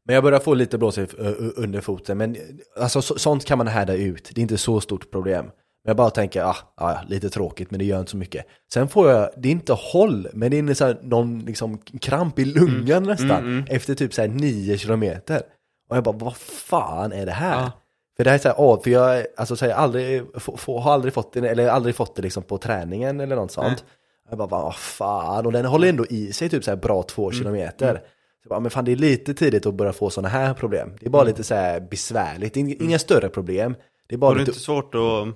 [0.04, 1.14] men jag börjar få lite blåsigt
[1.56, 2.18] under foten.
[2.18, 2.36] Men
[2.80, 4.30] alltså, så, sånt kan man härda ut.
[4.34, 5.44] Det är inte så stort problem.
[5.44, 8.46] Men jag bara tänker, ah, ah, lite tråkigt men det gör inte så mycket.
[8.72, 12.38] Sen får jag, det är inte håll, men det är så här, någon liksom kramp
[12.38, 13.30] i lungan nästan.
[13.30, 13.64] Mm, mm.
[13.68, 15.42] Efter typ så här 9 kilometer.
[15.88, 17.60] Och jag bara, vad fan är det här?
[17.60, 17.70] Ja.
[18.16, 20.92] För det här är så här, åh, för jag alltså, så här, aldrig, få, har
[20.92, 23.84] aldrig fått det, eller aldrig fått det liksom på träningen eller något sånt.
[24.28, 27.22] Jag bara, vad fan, och den håller ändå i sig typ så här bra två
[27.30, 27.38] Mm.
[27.38, 27.94] kilometer.
[27.94, 28.00] Så
[28.42, 30.92] jag bara, men fan det är lite tidigt att börja få sådana här problem.
[31.00, 33.74] Det är bara lite så här besvärligt, inga, inga större problem.
[34.06, 35.28] Det är bara Var det lite, inte svårt att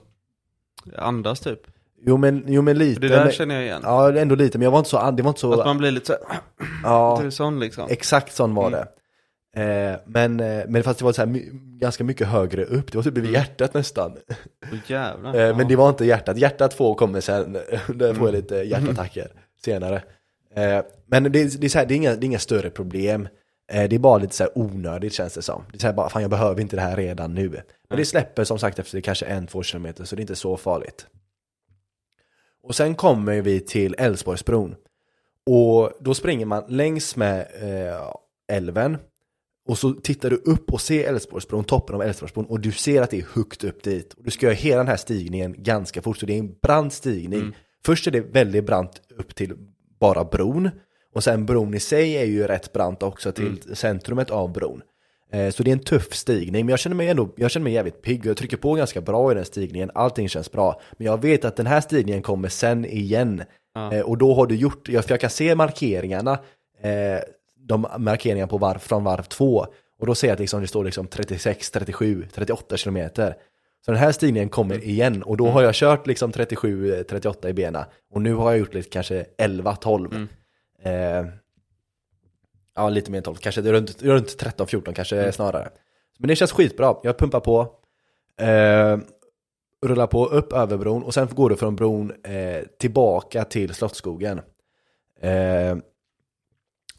[0.98, 1.60] andas typ?
[2.02, 3.00] jo men, jo men lite.
[3.00, 3.80] För det där men, känner jag igen.
[3.84, 5.90] Ja, ändå lite, men jag var inte så, det var inte så, Att man blir
[5.90, 6.40] lite så här,
[6.84, 7.86] ja, sån liksom.
[7.90, 8.80] exakt sån var Mm.
[8.80, 8.86] det.
[9.56, 11.48] Eh, men, eh, men fast det var så här, my,
[11.78, 14.16] ganska mycket högre upp, det var typ vid hjärtat nästan.
[14.72, 15.34] Åh jävlar.
[15.50, 15.56] Eh.
[15.56, 17.52] Men det var inte hjärtat, hjärtat får kommer sen,
[17.94, 18.34] där får jag Mm.
[18.34, 19.32] lite hjärtattacker
[19.64, 20.02] senare.
[20.54, 22.70] Eh, Men det, är- det, är så här, det, är inga, det är inga större
[22.70, 23.28] problem,
[23.72, 25.64] Eh, det är bara lite så här onödigt känns det som.
[25.70, 27.48] Det är så här bara, fan jag behöver inte det här redan nu.
[27.88, 30.56] Men det släpper som sagt efter kanske en, två kilometer, så det är inte så
[30.56, 31.06] farligt.
[32.62, 34.74] Och sen kommer vi till Älvsborgsbron.
[35.46, 38.12] Och då springer man längs med eh,
[38.56, 38.98] älven
[39.70, 43.10] och så tittar du upp och ser Älvsborgsbron, toppen av Älvsborgsbron och du ser att
[43.10, 44.12] det är högt upp dit.
[44.14, 46.92] Och du ska göra hela den här stigningen ganska fort, så det är en brant
[46.92, 47.40] stigning.
[47.40, 47.54] Mm.
[47.84, 49.52] Först är det väldigt brant upp till
[50.00, 50.70] bara bron.
[51.14, 53.74] Och sen bron i sig är ju rätt brant också till Mm.
[53.74, 54.82] centrumet av bron.
[55.32, 57.72] Eh, Så det är en tuff stigning, men jag känner mig ändå jag känner mig
[57.72, 60.80] jävligt pigg och jag trycker på ganska bra i den stigningen, allting känns bra.
[60.98, 63.42] Men jag vet att den här stigningen kommer sen igen.
[63.74, 63.92] Ja.
[63.94, 66.32] Eh, Och då har du gjort, jag- för jag kan se markeringarna,
[66.82, 67.20] eh,
[67.70, 69.66] de markeringarna på varv, från varv två.
[69.98, 73.34] Och då ser jag att liksom, det står liksom 36, 37, 38 kilometer.
[73.84, 74.88] Så den här stigningen kommer Mm.
[74.88, 77.84] igen och då har jag kört liksom 37, eh, 38 i benen.
[78.10, 80.14] Och nu har jag gjort lite kanske 11, 12.
[80.14, 80.28] Mm.
[80.82, 81.32] Eh,
[82.76, 85.32] ja, lite mer än 12, kanske runt, runt 13, 14 kanske Mm.
[85.32, 85.68] snarare.
[86.18, 87.60] Men det känns skitbra, jag pumpar på.
[88.40, 88.98] Eh,
[89.86, 94.40] rullar på upp över bron och sen går du från bron eh, tillbaka till Slottsskogen.
[95.20, 95.76] Eh,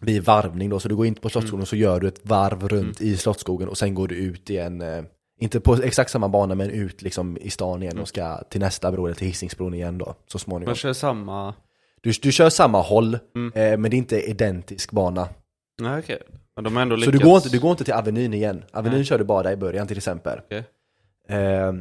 [0.02, 1.62] vid varvning då, så du går in på Slottsskogen Mm.
[1.62, 4.82] och så gör du ett varv runt i Slottsskogen och sen går du ut igen,
[4.82, 5.04] eh,
[5.40, 8.92] inte på exakt samma bana men ut liksom i stan igen och ska till nästa
[8.92, 10.70] bro eller till Hisingsbron igen då, så småningom.
[10.70, 11.54] Man kör samma...
[12.02, 13.52] Du, du kör samma håll, Mm.
[13.56, 15.30] eh, men det är inte identisk bana.
[15.82, 16.22] Nej okej.
[16.56, 17.20] Men de har ändå Så lyckats.
[17.20, 18.64] du går, inte, du går inte till Avenyn igen.
[18.74, 19.06] Avenyn Nej.
[19.06, 20.40] kör du bara i början till exempel.
[20.46, 20.64] Okej.
[21.30, 21.74] Eh,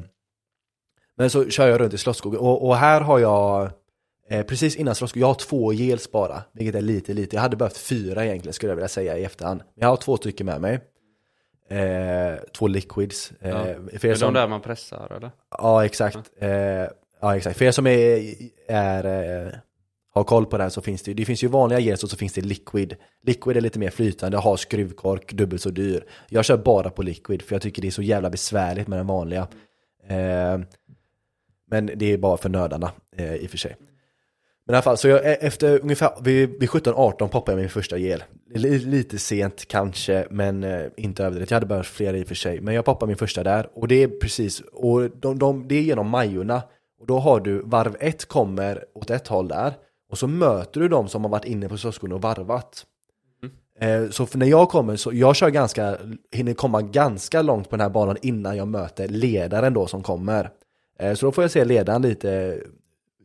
[1.17, 3.71] men så kör jag runt i Slottsskogen och, och här har jag
[4.31, 7.37] eh, precis innan Slottsskogen, jag har två gels bara, vilket är lite lite.
[7.37, 9.63] Jag hade behövt fyra egentligen skulle jag vilja säga i efterhand.
[9.75, 10.81] Jag har två stycken med mig.
[11.69, 13.33] Eh, två liquids.
[13.41, 13.65] Eh, Ja.
[13.99, 15.31] för Är som, de där man pressar eller?
[15.51, 16.19] Ja, exakt.
[16.41, 16.51] Eh,
[17.21, 17.59] ja, exakt.
[17.59, 18.35] För er som är,
[18.69, 19.05] är,
[19.47, 19.53] eh,
[20.13, 22.17] har koll på det här så finns det, det finns ju vanliga gels och så
[22.17, 22.97] finns det liquid.
[23.23, 26.05] Liquid är lite mer flytande, har skruvkork, dubbelt så dyr.
[26.29, 29.07] Jag kör bara på liquid för jag tycker det är så jävla besvärligt med den
[29.07, 29.49] vanliga.
[30.09, 30.59] Eh,
[31.71, 32.93] men det är bara för nördarna
[33.41, 33.77] i och för sig.
[34.71, 37.69] Men i alla fall, så jag, eh, efter ungefär vid, vid 17-18 poppade jag min
[37.71, 38.23] första gel.
[38.55, 41.51] Li- Lite sent kanske, men eh, inte överdrivet.
[41.51, 42.61] Jag hade behövt flera i och för sig.
[42.61, 45.83] Men jag poppade min första där och det är precis, och de, de, det är
[45.83, 46.63] genom Majorna.
[47.01, 49.73] Och då har du, varv ett kommer åt ett håll där.
[50.11, 52.87] Och så möter du de som har varit inne på Slottsskogen och varvat.
[53.81, 55.97] Eh, Så för när jag kommer, så jag kör ganska,
[56.33, 60.51] hinner komma ganska långt på den här banan innan jag möter ledaren då som kommer.
[60.99, 62.59] Eh, Så då får jag se ledaren lite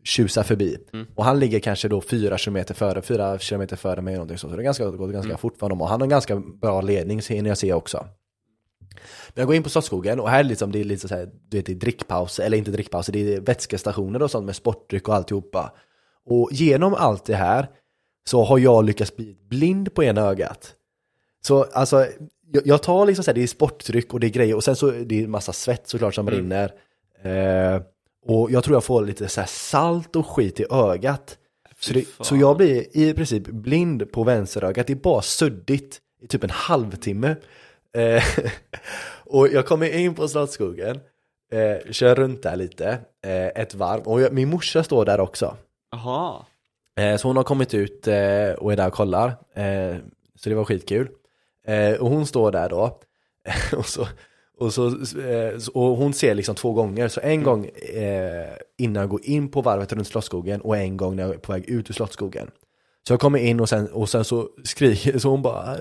[0.06, 0.78] tjusa förbi.
[0.93, 1.08] Mm.
[1.16, 4.49] Och han ligger kanske då fyra kilometer före, fyra kilometer före mig någonting så.
[4.49, 5.38] Så det är ganska, gått ganska Mm.
[5.38, 5.82] fort för honom.
[5.82, 8.08] Och han har en ganska bra ledning, hinner jag se också.
[9.30, 11.30] Men jag går in på Slottsskogen och här är liksom, det är lite så här,
[11.49, 15.08] du vet, det är drickpauser, eller inte drickpauser, det är vätskestationer och sånt med sportdryck
[15.08, 15.72] och alltihopa.
[16.26, 17.68] Och genom allt det här
[18.30, 20.74] så har jag lyckats bli blind på ena ögat.
[21.47, 22.06] Så alltså,
[22.51, 24.76] jag, jag tar liksom så här, det är sporttryck och det är grejer och sen
[24.76, 26.39] så är det en massa svett såklart som Mm.
[26.39, 26.72] rinner.
[27.24, 27.82] Eh,
[28.26, 31.38] och jag tror jag får lite så salt och skit i ögat.
[31.80, 36.28] Så, det, så jag blir i princip blind på vänsterögat, det är bara suddigt i
[36.28, 37.36] typ en halvtimme.
[37.97, 38.23] Eh,
[39.26, 40.99] och jag kommer in på Slottsskogen,
[41.51, 42.89] eh, kör runt där lite,
[43.26, 45.57] eh, ett varv, och jag, min morsa står där också.
[45.91, 46.45] Jaha.
[46.99, 49.28] Eh, Så hon har kommit ut eh, och är där och kollar.
[49.55, 49.95] Eh,
[50.36, 51.07] Så det var skitkul.
[51.99, 52.99] Och hon står där då.
[53.78, 54.07] Och, så,
[54.60, 57.08] och, så, eh, så- och hon ser liksom två gånger.
[57.08, 58.45] Så en gång eh,
[58.78, 61.51] innan jag går in på varvet runt Slottsskogen och en gång när jag är på
[61.51, 62.47] väg ut ur Slottsskogen.
[63.08, 65.78] Så jag kommer in och sen, och sen så skriker så hon bara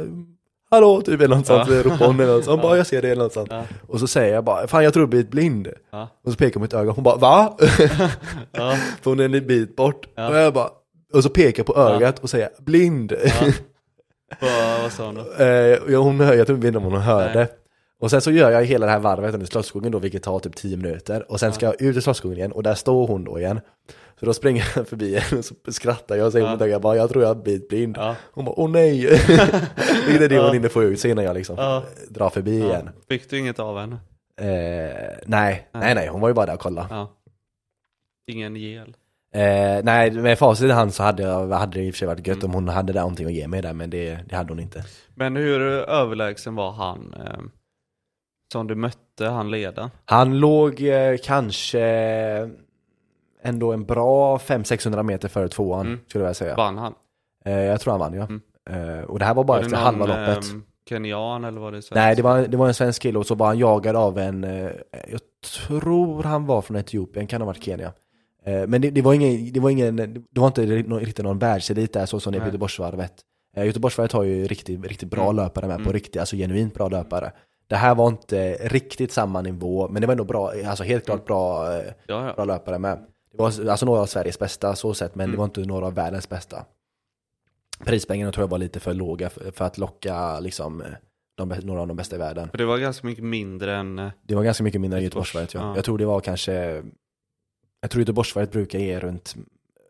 [0.70, 1.82] hallå, typ eller något sånt, Ja.
[1.82, 3.48] ropar hon eller något sånt, hon bara jag ser det eller något sånt.
[3.50, 3.62] Ja.
[3.88, 5.68] Och så säger jag bara, fan jag tror du blivit blind.
[5.92, 6.08] Ja.
[6.24, 7.56] Och så pekar hon mitt öga, hon bara va?
[8.52, 8.76] Ja.
[9.02, 10.06] För hon är en bit bort.
[10.14, 10.28] Ja.
[10.28, 10.68] Och jag bara,
[11.12, 13.12] och så pekar på ögat och säger blind.
[14.82, 15.20] Vad, sa hon då?
[15.44, 17.34] Eh, hon hör, jag tror inte om hon hörde.
[17.34, 17.46] Nej.
[18.00, 20.56] Och sen så gör jag hela det här varvet under Slottsskogen då, vilket tar typ
[20.56, 21.32] 10 minuter.
[21.32, 23.60] Och sen ska jag ut i Slottsskogen igen och där står hon då igen.
[24.20, 26.64] Så då springer jag förbi henne och så skrattar jag och säger Ja.
[26.64, 27.96] ögat bara, jag tror jag har blivit blind.
[27.98, 28.16] Ja.
[28.32, 29.00] Hon bara, åh nej!
[30.06, 30.52] Vilket är det hon Ja.
[30.52, 31.82] hinner få ut sig innan jag liksom Ja.
[32.08, 32.66] drar förbi Ja.
[32.66, 32.90] igen.
[33.08, 33.96] Fick du inget av henne?
[34.40, 37.06] Eh, nej, nej, nej, hon var ju bara där och kollade.
[38.26, 38.96] Ingen gel?
[39.34, 42.08] Eh, nej, med facit i hand så hade, jag, hade det i och för sig
[42.08, 42.46] varit gött Mm.
[42.50, 44.84] om hon hade där någonting att ge mig där, men det, det hade hon inte.
[45.14, 47.40] Men hur överlägsen var han eh,
[48.52, 49.90] som du mötte, han ledaren?
[50.04, 51.80] Han låg eh, kanske
[53.42, 56.00] ändå en bra 500-600 meter före tvåan, Mm.
[56.08, 56.56] skulle jag säga.
[56.56, 56.94] Vann han?
[57.44, 58.22] Eh, jag tror han vann, ja.
[58.24, 58.40] Mm.
[58.98, 60.50] Eh, och det här var bara Var det efter någon, halva loppet.
[60.52, 61.94] ehm, kenyan eller var det svensk?
[61.94, 64.44] Nej, det var, det var en svensk kille och så var han jagad av en,
[64.44, 64.70] eh,
[65.10, 65.20] jag
[65.66, 67.92] tror han var från Etiopien, kan ha varit Kenya.
[68.44, 69.96] Eh, men det, det, var ingen, det var ingen,
[70.30, 72.48] det var inte ri- riktigt någon världselit där så som det är på Nej.
[72.48, 73.12] Göteborgsvarvet.
[73.56, 75.36] Eh, Göteborgsvarvet har ju riktigt, riktigt bra Mm.
[75.36, 75.92] löpare med, på Mm.
[75.92, 77.32] riktigt, alltså genuint bra löpare.
[77.66, 81.24] Det här var inte riktigt samma nivå, men det var ändå bra, alltså helt klart
[81.26, 82.32] bra, eh, Ja, ja.
[82.34, 82.98] bra löpare med.
[83.32, 85.38] Det var alltså några av Sveriges bästa så sett, men det Mm.
[85.38, 86.64] var inte några av världens bästa.
[87.84, 90.82] Prispengarna tror jag var lite för låga för, för att locka liksom,
[91.34, 92.48] de, några av de bästa i världen.
[92.50, 93.98] För det var ganska mycket mindre än...
[93.98, 95.70] eh, Det var ganska mycket mindre än Göteborgs, Göteborgsvarvet ja.
[95.70, 95.76] ja.
[95.76, 96.82] Jag tror det var kanske
[97.80, 99.34] Jag tror Göteborgsvarvet brukar ge runt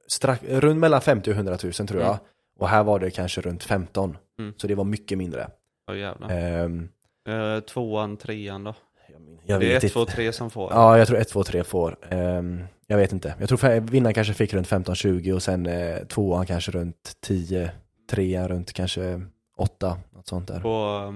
[0.08, 2.18] strax, runt mellan 50 och 100 000 tror jag Mm.
[2.58, 4.54] Och här var det kanske runt 15 Mm.
[4.56, 5.48] Så det var mycket mindre
[5.86, 6.28] Ja jävlar.
[6.30, 6.88] Ehm,
[7.28, 8.74] Eh, tvåan, trean då?
[9.46, 10.72] Jag, det är vet ett, inte två, tre som får.
[10.72, 14.34] Ja, jag tror 1, 2, 3 får Ehm, Jag vet inte Jag tror vinnaren kanske
[14.34, 17.70] fick runt 15-20 och sen eh, tvåan kanske runt 10
[18.10, 19.20] Trean runt kanske
[19.56, 21.14] 8 Något sånt där På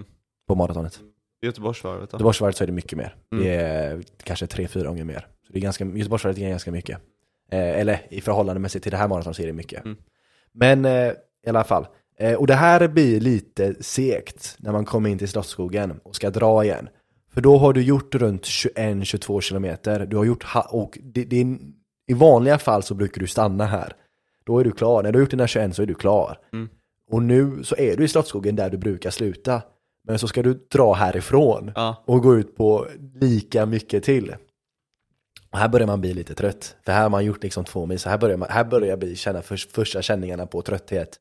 [0.48, 1.00] På maratonet
[1.42, 2.14] Göteborgsvarvet då?
[2.14, 3.16] Göteborgsvarvet så är det mycket mer.
[3.32, 3.44] Mm.
[3.44, 5.26] Det är kanske tre, fyra gånger mer.
[5.46, 6.98] Så det är ganska, Göteborgsvarvet är ganska mycket.
[7.52, 9.84] Eh, eller i förhållande till det här maraton så är det mycket.
[9.84, 9.96] Mm.
[10.52, 11.12] Men eh,
[11.46, 11.86] i alla fall.
[12.20, 16.30] Eh, och det här blir lite segt när man kommer in till Slottsskogen och ska
[16.30, 16.88] dra igen.
[17.34, 20.06] För då har du gjort runt 21-22 kilometer.
[20.06, 21.58] Du har gjort, och det, det är,
[22.06, 23.92] i vanliga fall så brukar du stanna här.
[24.44, 25.02] Då är du klar.
[25.02, 26.38] När du har gjort dina 21 så är du klar.
[26.52, 26.68] Mm.
[27.10, 29.62] Och nu så är du i Slottsskogen där du brukar sluta.
[30.04, 34.34] Men så ska du dra härifrån Ja, och gå ut på lika mycket till.
[35.50, 36.76] Och här börjar man bli lite trött.
[36.84, 38.98] För här har man gjort liksom två mil, så här börjar, man, här börjar jag
[38.98, 41.20] bli, känna för, första känningarna på trötthet.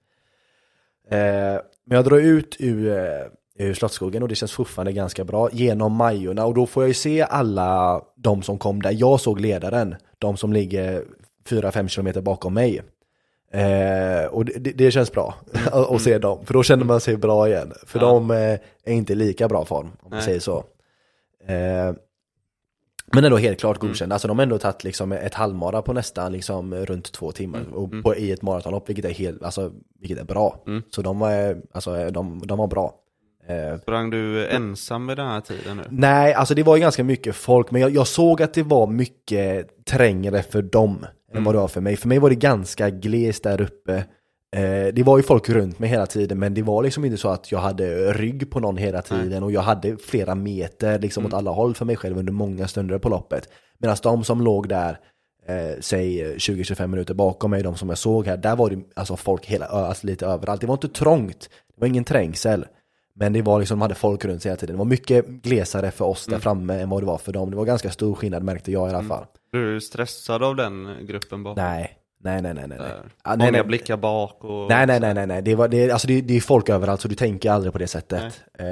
[1.11, 5.49] Eh, men jag drar ut ur, eh, ur Slottsskogen och det känns fortfarande ganska bra
[5.51, 9.39] genom Majorna och då får jag ju se alla de som kom där jag såg
[9.39, 9.95] ledaren.
[10.19, 11.03] De som ligger
[11.49, 12.81] 4-5 kilometer bakom mig.
[13.51, 15.35] Eh, och det, det- känns bra
[15.65, 17.73] att att se dem, för då känner man sig bra igen.
[17.85, 18.05] För Ja.
[18.05, 18.37] de eh,
[18.85, 20.21] är inte i lika bra form, om man Nej.
[20.21, 20.57] säger så.
[21.47, 21.93] Eh,
[23.13, 23.87] men ändå helt klart Mm.
[23.87, 24.15] godkända.
[24.15, 27.59] Alltså de har ändå tagit liksom ett halvmara på nästan liksom runt två timmar.
[27.59, 27.73] Mm.
[27.73, 28.03] Och Mm.
[28.03, 30.63] på, I ett maratonlopp, vilket är, helt, alltså, vilket är bra.
[30.67, 30.83] Mm.
[30.89, 32.93] Så de var, alltså, de, de var bra.
[33.47, 35.83] Eh, sprang du ensam med den här tiden nu?
[35.89, 38.87] Nej, alltså det var ju ganska mycket folk, men jag, jag såg att det var
[38.87, 40.97] mycket trängre för dem
[41.31, 41.43] än Mm.
[41.43, 41.95] vad det var för mig.
[41.97, 44.03] För mig var det ganska glest där uppe.
[44.55, 47.29] Eh, det var ju folk runt mig hela tiden, men det var liksom inte så
[47.29, 51.33] att jag hade rygg på någon hela tiden och jag hade flera meter liksom Mm.
[51.33, 53.49] åt alla håll för mig själv under många stunder på loppet.
[53.79, 54.99] Medan de som låg där,
[55.47, 59.15] eh, säg 20-25 minuter bakom mig, de som jag såg här, där var det alltså
[59.15, 60.61] folk hela, alltså lite överallt.
[60.61, 62.65] Det var inte trångt, det var ingen trängsel.
[63.19, 64.75] Men det var liksom, de hade folk runt sig hela tiden.
[64.75, 66.41] Det var mycket glesare för oss där Mm.
[66.41, 67.51] framme än vad det var för dem.
[67.51, 69.09] Det var ganska stor skillnad märkte jag i alla Mm.
[69.09, 69.25] fall.
[69.51, 71.63] Blev du stressad av den gruppen bakom?
[71.63, 71.91] Nej,
[72.41, 72.77] nej, nej, nej, nej.
[73.25, 73.63] Nej, Många nej.
[73.63, 74.69] blickar bak och...
[74.69, 75.41] Nej, nej, nej, nej, nej.
[75.41, 77.87] Det, var, det, alltså det, det är folk överallt så du tänker aldrig på det
[77.87, 78.41] sättet.
[78.59, 78.65] Eh,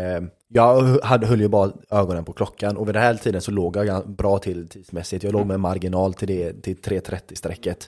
[0.47, 3.75] jag hade, höll ju bara ögonen på klockan och vid den här tiden så låg
[3.77, 5.23] jag bra till tidsmässigt.
[5.23, 5.47] Jag låg Mm.
[5.47, 7.83] med marginal till, det, till 3.30 strecket.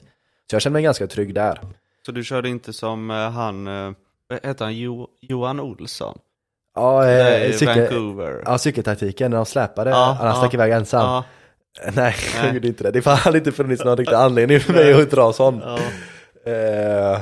[0.50, 1.60] Så jag kände mig ganska trygg där.
[2.06, 3.92] Så du körde inte som eh, han, eh,
[4.28, 6.18] vad heter han, jo, Johan Olsson?
[6.74, 11.00] Ja, eh, cykel, ja, cykeltaktiken när de släpade, Ja, han stack ja, iväg ensam.
[11.00, 11.24] Ja,
[11.94, 12.90] Nej, jag gjorde inte det.
[12.90, 15.62] Det hade inte funnits någon riktig anledning för mig att dra sån.
[15.64, 15.78] ja.
[16.52, 17.20] Eh,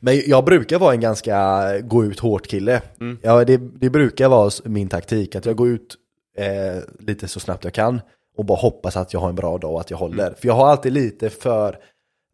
[0.00, 2.82] men jag brukar vara en ganska gå ut hårt kille.
[3.00, 3.18] Mm.
[3.22, 5.96] Ja, det, det brukar vara min taktik, att jag går ut
[6.36, 8.00] eh, lite så snabbt jag kan
[8.36, 10.26] och bara hoppas att jag har en bra dag och att jag håller.
[10.26, 10.34] Mm.
[10.34, 11.78] För jag har alltid lite för,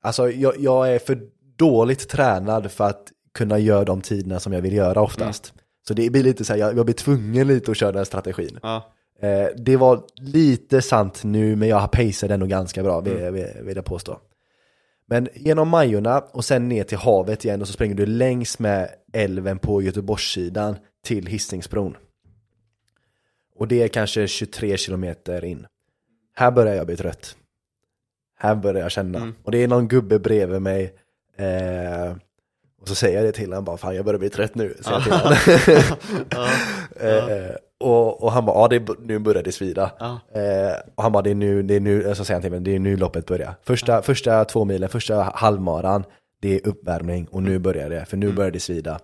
[0.03, 1.19] alltså jag, jag är för
[1.57, 5.53] dåligt tränad för att kunna göra de tiderna som jag vill göra oftast.
[5.53, 5.65] Mm.
[5.89, 8.59] Så det blir lite så här, jag, jag blir tvungen lite att köra den strategin.
[8.63, 8.93] ja.
[9.23, 13.35] Eh, det var lite sant nu, men jag paceade ändå ganska bra, Mm.
[13.35, 14.21] vill, vill jag påstå.
[15.07, 18.89] Men genom Majorna och sen ner till havet igen och så springer du längs med
[19.13, 21.97] älven på Göteborgssidan till Hisingsbron.
[23.57, 25.67] Och det är kanske 23 kilometer in.
[26.35, 27.37] Här börjar jag bli trött.
[28.39, 29.19] Här börjar jag känna.
[29.19, 29.35] Mm.
[29.43, 30.95] Och det är någon gubbe bredvid mig.
[31.37, 32.17] Eh,
[32.81, 34.75] och så säger jag det till honom bara, fan jag börjar bli trött nu.
[34.81, 35.37] Säger jag till honom.
[37.41, 39.91] eh, och, och han bara, ja det är, nu börjar det svida.
[39.99, 40.07] Ja.
[40.41, 42.61] Eh, och han bara, det är nu, det är nu, så säger han till mig,
[42.61, 43.55] det är nu loppet börjar.
[43.63, 46.05] Första, första två milen, första halvmaran,
[46.43, 48.99] det är uppvärmning och nu börjar det, för nu börjar det svida.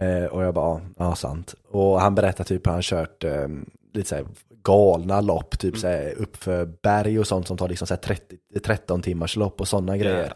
[0.00, 1.54] Eh, och jag bara, ja, ja sant.
[1.70, 3.48] Och han berättar typ hur han kört eh,
[3.94, 4.24] lite såhär
[4.64, 9.36] galna lopp, typ såhär uppför berg och sånt som tar liksom såhär 30, 13 timmars
[9.36, 10.32] lopp och sådana grejer.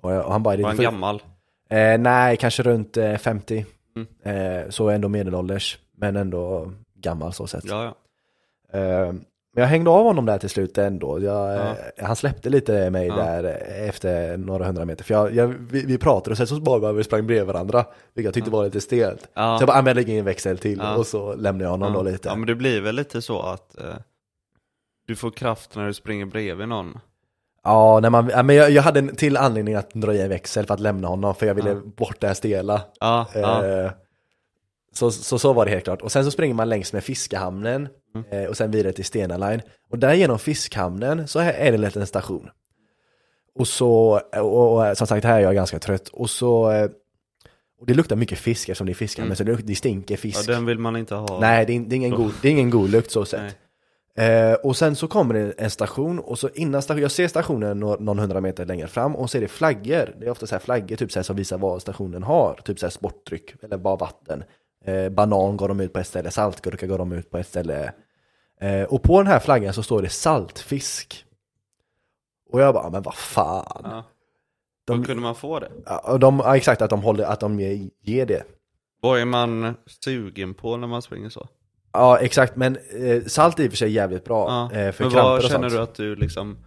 [0.00, 1.22] Och, jag- och han bara, Var han för, gammal?
[1.70, 3.66] eh, nej, kanske runt eh, 50.
[3.96, 4.08] Mm.
[4.62, 7.64] Eh, så ändå medelålders, men ändå gammal så sett.
[7.64, 7.84] Ja,
[8.72, 8.78] ja.
[8.78, 9.12] Eh,
[9.54, 11.20] Men jag hängde av honom där till slut ändå.
[11.22, 11.60] Jag, Ja.
[11.96, 15.04] eh, Han släppte lite mig där eh, efter några hundra meter.
[15.04, 17.84] För jag, jag, vi, vi pratade och sen så bara vi sprang bredvid varandra.
[18.14, 19.20] Vilket jag tyckte var lite stelt.
[19.20, 21.92] Så jag bara, "Ah, jag lägger in en växel till och så lämnar jag honom
[21.92, 22.28] då lite.
[22.28, 23.84] Ja men det blir väl lite så att eh,
[25.06, 26.98] du får kraft när du springer bredvid någon.
[27.64, 30.28] Ja, när man, ja, men jag, jag hade en till anledning att dra i en
[30.28, 31.34] växel för att lämna honom.
[31.34, 31.80] För jag ville Ja.
[31.96, 32.80] bort det här stela.
[33.00, 33.26] Ja.
[33.34, 33.90] Eh,
[34.94, 36.02] Så, så, så var det helt klart.
[36.02, 38.26] Och sen så springer man längs med Fiskahamnen Mm.
[38.30, 39.62] eh, och sen vidare till Stena Line.
[39.90, 42.48] Och där genom Fiskhamnen så är det en liten station.
[43.58, 46.08] Och så, och, och som sagt här är jag ganska trött.
[46.08, 46.90] Och så, eh,
[47.80, 49.36] och det luktar mycket fisk eftersom det är Fiskhamnen Mm.
[49.36, 50.46] så det, det stinker ja, fisk.
[50.46, 51.40] den vill man inte ha.
[51.40, 53.56] Nej, det är, det, är ingen god, det är ingen god lukt så sett.
[54.18, 57.80] Eh, och sen så kommer det en station och så innan stationen, jag ser stationen
[57.80, 60.14] nå- någon hundra meter längre fram och så är det flaggor.
[60.20, 62.60] Det är ofta så här flaggor typ så här, som visar vad stationen har.
[62.64, 64.44] Typ så här sportdryck eller bara vatten.
[64.84, 67.92] Eh, banan går de ut på ett ställe, saltgurka går de ut på ett ställe.
[68.60, 71.24] Eh, och på den här flaggan så står det saltfisk.
[72.52, 73.80] Och jag bara, men vad fan.
[73.84, 74.04] Ja.
[74.86, 75.70] De- Hur kunde man få det?
[75.86, 77.60] Ja, och de, ja, exakt, att de, håller, att de
[78.00, 78.42] ger, det.
[79.00, 81.48] Vad är man sugen på när man springer så?
[81.92, 84.48] Ja, exakt, men eh, salt är i och för sig jävligt bra.
[84.72, 84.78] Ja.
[84.78, 85.72] Eh, för Men kramper vad och känner sånt.
[85.78, 86.58] du att du liksom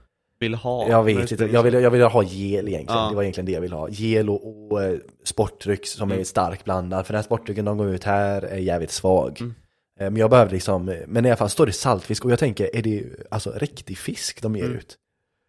[0.43, 0.89] vill ha?
[0.89, 1.61] Jag vet inte, jag så?
[1.61, 3.01] vill, jag vill ha gel egentligen.
[3.03, 3.09] Ja.
[3.09, 3.89] Det var egentligen det jag ville ha.
[3.89, 6.19] Gel och, och eh, sportdryck som Mm.
[6.19, 7.05] är starkt blandad.
[7.05, 9.37] För den här sportdrycken de går ut här är jävligt svag.
[9.41, 9.53] Mm.
[9.99, 12.75] Eh, Men jag behöver liksom, men i alla fall står det saltfisk och jag tänker,
[12.75, 14.77] är det alltså riktig fisk de ger Mm.
[14.77, 14.97] ut?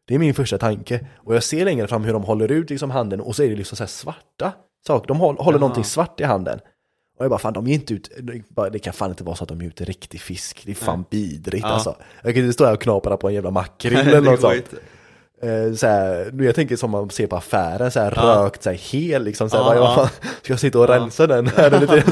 [0.08, 1.06] Det är min första tanke.
[1.16, 3.56] Och jag ser längre fram hur de håller ut liksom handen och så är det
[3.56, 4.52] liksom så här svarta
[4.86, 5.08] saker.
[5.08, 5.60] De håller, håller Jaha.
[5.60, 6.58] någonting svart i handen.
[7.24, 8.10] Och jag bara, fan de ger inte ut,
[8.72, 10.62] det- kan fan inte vara så att de ger ut riktig fisk.
[10.64, 11.20] Det är fan Nej.
[11.20, 11.72] vidrigt Ja.
[11.72, 11.96] alltså.
[12.22, 14.64] Jag kan inte stå här och knapra på en jävla makrill eller något sånt.
[15.42, 18.22] Eh, så här, nu jag tänker som man ser på affären, så här Ja.
[18.22, 19.50] rökt, så här hel liksom.
[19.50, 20.10] Så här, Ja, bara, ja.
[20.42, 21.46] Ska jag sitta och rensa den?
[21.46, 22.02] Här, är lite...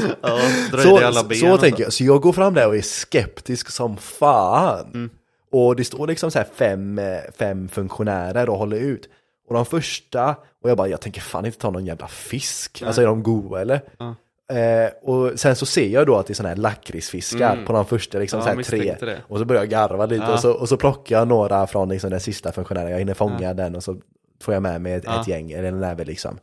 [0.71, 1.93] Så så och tänker jag.
[1.93, 4.85] Så jag går fram där och är skeptisk som fan.
[4.93, 5.09] Mm.
[5.51, 9.09] Och det står liksom så här fem, eh, fem funktionärer och håller ut.
[9.47, 12.77] Och de första, och jag bara, jag tänker fan inte ta någon jävla fisk.
[12.81, 12.87] Nej.
[12.87, 13.81] Alltså är de goda eller?
[13.99, 14.15] Ja.
[14.57, 17.65] Eh, och sen så ser jag då att det är sådana här lakritsfiskar Mm.
[17.65, 18.95] på de första liksom Ja, så här tre.
[18.99, 19.17] det.
[19.27, 20.33] Och så börjar jag garva lite Ja.
[20.33, 22.91] och, så, och så plockar jag några från liksom den sista funktionären.
[22.91, 23.53] Jag hinner fånga Ja.
[23.53, 23.97] den och så
[24.41, 26.39] får jag med mig ett, ett gäng, eller en näve liksom.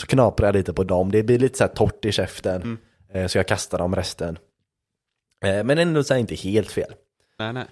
[0.00, 2.62] Så knaprar jag lite på dem, det blir lite så här torrt i käften.
[2.62, 2.78] Mm.
[3.12, 4.38] Eh, så jag kastar dem resten.
[5.44, 6.92] Eh, men ändå så här inte helt fel.
[7.38, 7.64] Nej, nej.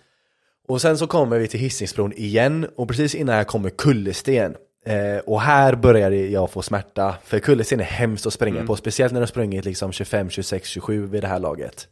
[0.69, 4.57] Och sen så kommer vi till Hisingsbron igen och precis innan jag kommer Kullersten.
[4.87, 8.67] Eh, och här började jag få smärta, för Kullersten är hemskt att springa Mm.
[8.67, 11.89] på, speciellt när du har sprungit liksom 25, 26, 27 vid det här laget.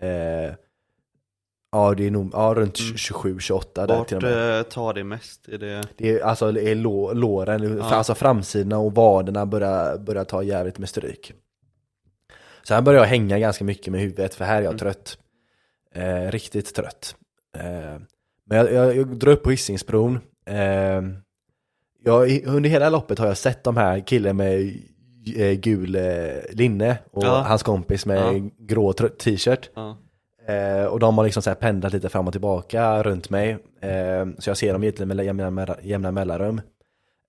[0.00, 0.54] Eh,
[1.72, 2.96] ja, det är nog ja, runt Mm.
[2.96, 4.58] 27, 28 där Vart till och med.
[4.58, 5.48] eh, tar det mest?
[5.48, 5.82] Är det...
[5.96, 7.84] Det är, alltså, det är lå, låren, Ja.
[7.94, 11.32] alltså framsidan och vaderna börjar, börjar ta jävligt med stryk.
[12.62, 14.78] Så här börjar jag hänga ganska mycket med huvudet, för här är jag Mm.
[14.78, 15.18] trött.
[15.94, 17.16] Eh, riktigt trött.
[17.58, 17.98] Eh,
[18.46, 20.20] men jag, jag, jag drar upp på Hisingsbron.
[22.04, 24.72] Jag, under hela loppet har jag sett de här killen med
[25.36, 26.02] eh, gul eh,
[26.52, 27.44] linne och Ja.
[27.48, 28.50] hans kompis med Ja.
[28.58, 29.70] grå t-shirt.
[29.74, 29.96] Ja.
[30.54, 33.50] Eh, och de har liksom så pendlat lite fram och tillbaka runt mig.
[33.80, 36.60] Eh, så jag ser dem egentligen med jämna, jämna, mellanrum.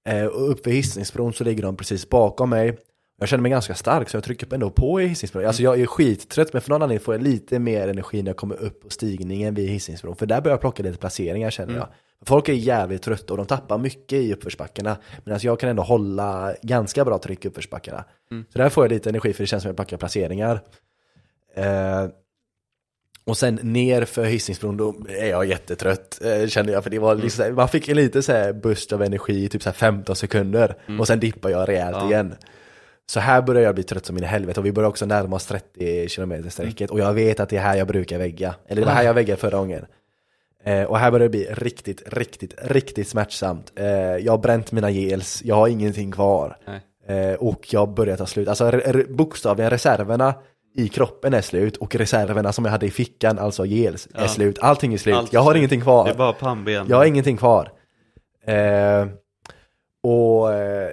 [0.10, 2.77] Eh, och uppe i Hisingsbron så ligger de precis bakom mig.
[3.19, 5.45] Jag känner mig ganska stark så jag trycker ändå på i Hisingsbron.
[5.45, 8.38] Alltså jag är skittrött men för någon anledning får jag lite mer energi när jag
[8.38, 10.15] kommer upp på stigningen vid Hisingsbron.
[10.15, 11.80] För där börjar jag plocka lite placeringar känner Mm.
[11.80, 11.88] jag.
[12.25, 14.97] Folk är jävligt trötta och de tappar mycket i uppförsbackarna.
[15.23, 18.03] Men alltså jag kan ändå hålla ganska bra tryck i uppförsbackarna.
[18.31, 18.45] Mm.
[18.53, 20.61] Så där får jag lite energi för det känns som att jag plockar placeringar.
[21.55, 22.05] Eh,
[23.25, 27.15] och sen ner för Hisingsbron då är jag jättetrött eh, kände jag för det var
[27.15, 30.15] liksom, här- man fick en lite så boost av energi i typ så här 15
[30.15, 32.07] sekunder och sen dippar jag rejält Ja.
[32.09, 32.35] igen.
[33.05, 35.35] Så här börjar jag bli trött som in i helvete och vi börjar också närma
[35.35, 38.55] oss 30 km sträcket och jag vet att det är här jag brukar vägga.
[38.67, 39.85] Eller det var här jag väggade förra gången.
[40.65, 43.72] Eh, och här börjar det bli riktigt, riktigt, riktigt smärtsamt.
[43.76, 43.85] Eh,
[44.18, 46.57] jag har bränt mina gels, jag har ingenting kvar.
[47.07, 48.48] Eh, och jag börjar ta slut.
[48.48, 50.34] Alltså re- bokstavligen reserverna
[50.76, 54.27] i kroppen är slut och reserverna som jag hade i fickan, alltså gels, är Ja.
[54.27, 54.60] slut.
[54.61, 55.15] Allting är slut.
[55.15, 55.57] Allt är jag har slut.
[55.57, 56.06] ingenting kvar.
[56.06, 56.85] Det är bara pannben.
[56.90, 57.72] Jag har ingenting kvar.
[58.48, 59.07] Eh,
[60.03, 60.90] och eh,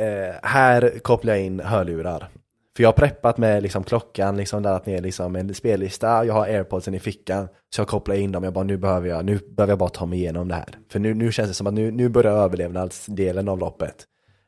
[0.00, 2.28] eh, här kopplar jag in hörlurar.
[2.76, 6.44] För jag har preppat med liksom klockan, liksom laddat ner liksom en spellista, jag har
[6.44, 7.48] airpodsen i fickan.
[7.74, 10.06] Så jag kopplar in dem, jag bara nu behöver jag, nu behöver jag bara ta
[10.06, 10.78] mig igenom det här.
[10.88, 14.06] För nu, nu känns det som att nu, nu börjar överlevnadsdelen av loppet.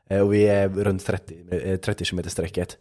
[0.09, 2.77] Eh, och vi är runt 30, eh, 30 km strecket.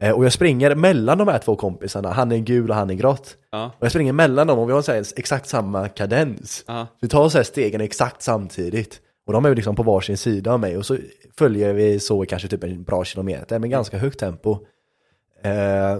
[0.00, 2.94] Eh, och jag springer mellan de här två kompisarna, han är gul och han är
[2.94, 3.36] grått.
[3.50, 3.64] Ja.
[3.78, 6.64] Och jag springer mellan dem och vi har så exakt samma kadens.
[6.66, 6.86] Ja.
[7.00, 9.00] Vi tar så här stegen exakt samtidigt.
[9.26, 10.96] Och de är liksom på varsin sida av mig och så
[11.38, 14.58] följer vi så kanske typ en bra kilometer med ganska högt tempo.
[15.42, 15.98] Eh,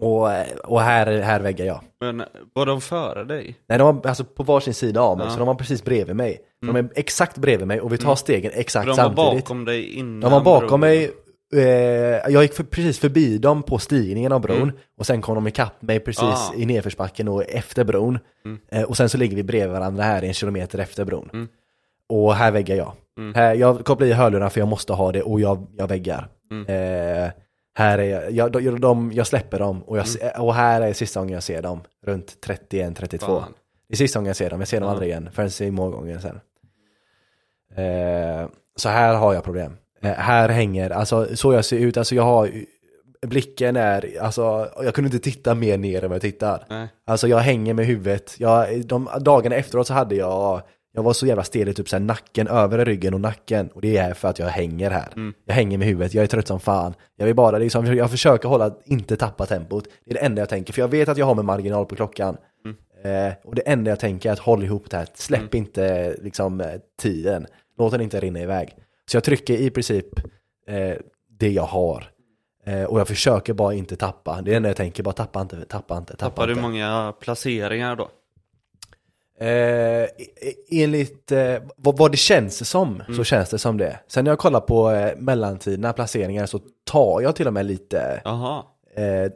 [0.00, 0.28] och,
[0.64, 1.80] och här, här väggar jag.
[2.00, 2.22] Men
[2.52, 3.56] var de före dig?
[3.68, 5.32] Nej, de var alltså på varsin sida av mig, Ja.
[5.32, 6.40] så de var precis bredvid mig.
[6.60, 9.44] De är exakt bredvid mig och vi tar stegen exakt För de var samtidigt.
[9.44, 10.80] bakom dig innan De var bakom bron.
[10.80, 11.10] mig,
[11.54, 11.62] eh,
[12.32, 15.82] jag gick för, precis förbi dem på stigningen av bron och sen kom de ikapp
[15.82, 16.52] mig precis Ah.
[16.56, 18.18] i nedförsbacken och efter bron.
[18.70, 21.48] Eh, och sen så ligger vi bredvid varandra här en kilometer efter bron.
[22.08, 22.92] Och här väggar jag.
[23.34, 26.28] Här, jag kopplar i hörlurarna för jag måste ha det och jag, jag väggar.
[26.68, 27.30] Eh,
[27.74, 30.92] här är jag, jag, de, de, jag släpper dem och, jag, se- och här är
[30.92, 31.80] sista gången jag ser dem.
[32.06, 33.18] Runt 31-32.
[33.18, 33.54] Fan.
[33.88, 36.20] Det är sista gången jag ser dem, jag ser dem aldrig igen förrän i målgången
[36.20, 36.40] sen.
[37.74, 39.76] Eh, så här har jag problem.
[40.02, 42.50] Eh, här hänger, alltså så jag ser ut, alltså jag har
[43.26, 46.64] Blicken är, alltså jag kunde inte titta mer ner än vad jag tittar.
[46.68, 46.88] Nej.
[47.06, 48.34] Alltså jag hänger med huvudet.
[48.38, 50.62] Jag, de dagarna efteråt så hade jag,
[50.92, 53.68] jag var så jävla stel i typ så här nacken, övre ryggen och nacken.
[53.68, 55.32] Och det är för att jag hänger här.
[55.44, 56.94] Jag hänger med huvudet, jag är trött som fan.
[57.16, 59.84] Jag vill bara liksom, jag försöker hålla, inte tappa tempot.
[60.04, 61.96] Det är det enda jag tänker, för jag vet att jag har med marginal på
[61.96, 62.36] klockan.
[63.04, 66.60] Eh, och det enda jag tänker är att håll ihop det här, släpp inte liksom
[66.60, 66.66] eh,
[67.02, 67.46] tiden.
[67.78, 68.76] Låt den inte rinna iväg.
[69.10, 70.06] Så jag trycker i princip
[70.68, 70.94] eh,
[71.38, 72.04] det jag har.
[72.66, 74.34] Eh, och jag försöker bara inte tappa.
[74.34, 76.62] Det är det enda jag tänker, bara tappa inte, tappa inte, tappa Tappade du inte.
[76.62, 78.08] många placeringar då?
[79.40, 80.08] Eh, e-
[80.70, 83.98] enligt eh, vad, vad det känns som, så känns det som det.
[84.08, 88.20] Sen när jag kollar på eh, mellantidna placeringar så tar jag till och med lite
[88.96, 89.32] eh,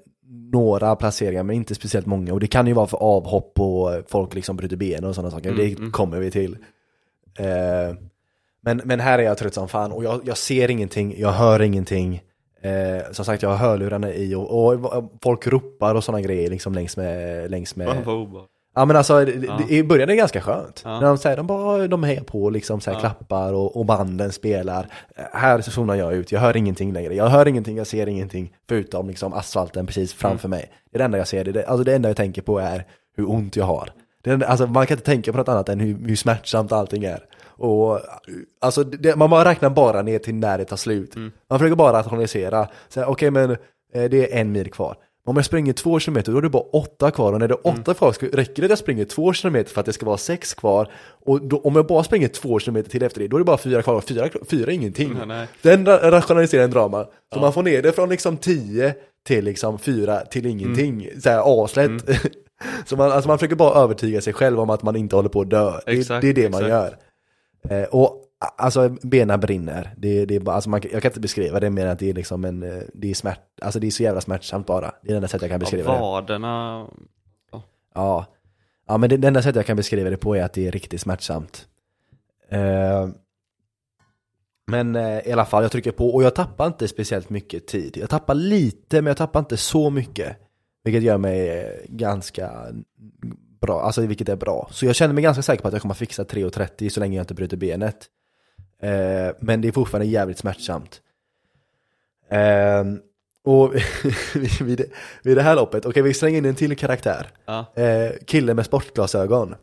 [0.53, 2.33] några placeringar men inte speciellt många.
[2.33, 5.51] Och det kan ju vara för avhopp och folk liksom bryter benen och sådana saker.
[5.57, 6.57] det kommer vi till.
[7.39, 7.97] Eh,
[8.61, 11.63] men, men här är jag trött som fan och jag, jag ser ingenting, jag hör
[11.63, 12.23] ingenting.
[12.63, 16.75] Eh, som sagt jag har hörlurarna i och, och folk ropar och sådana grejer liksom
[16.75, 17.87] längs med, längs med.
[18.77, 20.83] Ja men alltså, det, i början är det ganska skönt.
[20.85, 21.01] Ja.
[21.01, 24.33] När de säger, de bara, de hejar på liksom, så här, klappar och, och banden
[24.33, 24.87] spelar.
[25.33, 27.15] Här så zonar jag ut, jag hör ingenting längre.
[27.15, 28.53] Jag hör ingenting, jag ser ingenting.
[28.69, 30.71] Förutom liksom asfalten precis framför mig.
[30.91, 32.85] Det är det enda jag ser, det, alltså det enda jag tänker på är
[33.17, 33.91] hur ont jag har.
[34.23, 37.05] Det enda- alltså man kan inte tänka på något annat än hur, hur smärtsamt allting
[37.05, 37.21] är.
[37.59, 38.01] Och
[38.61, 41.17] alltså det, man räknar bara ner till när det tar slut.
[41.51, 42.69] Man försöker bara.
[42.89, 43.51] Så här, Okej men
[43.95, 44.97] eh, det är en mil kvar.
[45.27, 47.67] Om jag springer två kilometer då är det bara åtta kvar och när det är
[47.67, 50.17] åtta kvar ska- räcker det att jag springer två kilometer för att det ska vara
[50.17, 50.91] sex kvar
[51.25, 53.59] och då, om jag bara springer två kilometer till efter det då är det bara
[53.59, 55.15] fyra kvar och fyra, fyra är ingenting.
[55.15, 55.47] Nej, nej.
[55.63, 57.07] Den ra- rationaliserar en drama.
[57.35, 58.95] Så man får ner det från liksom tio
[59.27, 61.09] till liksom fyra till ingenting.
[61.23, 61.91] Så här aslätt.
[62.87, 65.41] så man, alltså man försöker bara övertyga sig själv om att man inte håller på
[65.41, 65.73] att dö.
[65.87, 66.97] Det, Exakt, det är det man exakt.
[67.71, 67.83] gör.
[67.83, 69.95] Eh, och alltså benen brinner.
[69.97, 72.11] Det, det är bara, alltså man, jag kan inte beskriva det mer än att det
[72.11, 74.93] är liksom en, eh, det är smärt, alltså det är så jävla smärtsamt bara.
[75.03, 76.01] Det är det enda sättet jag kan Ja, beskriva det.
[76.01, 76.87] vaderna.
[77.95, 78.27] Ja.
[78.89, 80.71] Ja men det, det enda sättet jag kan beskriva det på är att det är
[80.71, 81.67] riktigt smärtsamt.
[82.49, 83.09] Eh,
[84.67, 87.97] men eh, i alla fall, jag trycker på och jag tappar inte speciellt mycket tid.
[87.97, 90.37] Jag tappar lite, men jag tappar inte så mycket.
[90.85, 92.67] Vilket gör mig ganska
[93.61, 94.69] bra, alltså vilket är bra.
[94.71, 97.23] Så jag känner mig ganska säker på att jag kommer fixa 3.30 så länge jag
[97.23, 98.07] inte bryter benet.
[98.83, 101.01] Eh, men det är fortfarande jävligt smärtsamt.
[102.31, 102.85] Eh,
[103.45, 103.75] och
[104.61, 104.91] vid, det-
[105.23, 107.27] vid det här loppet, okej vi slänger in en till karaktär.
[107.47, 107.67] Ja.
[107.75, 109.55] Eh, kille med sportglasögon.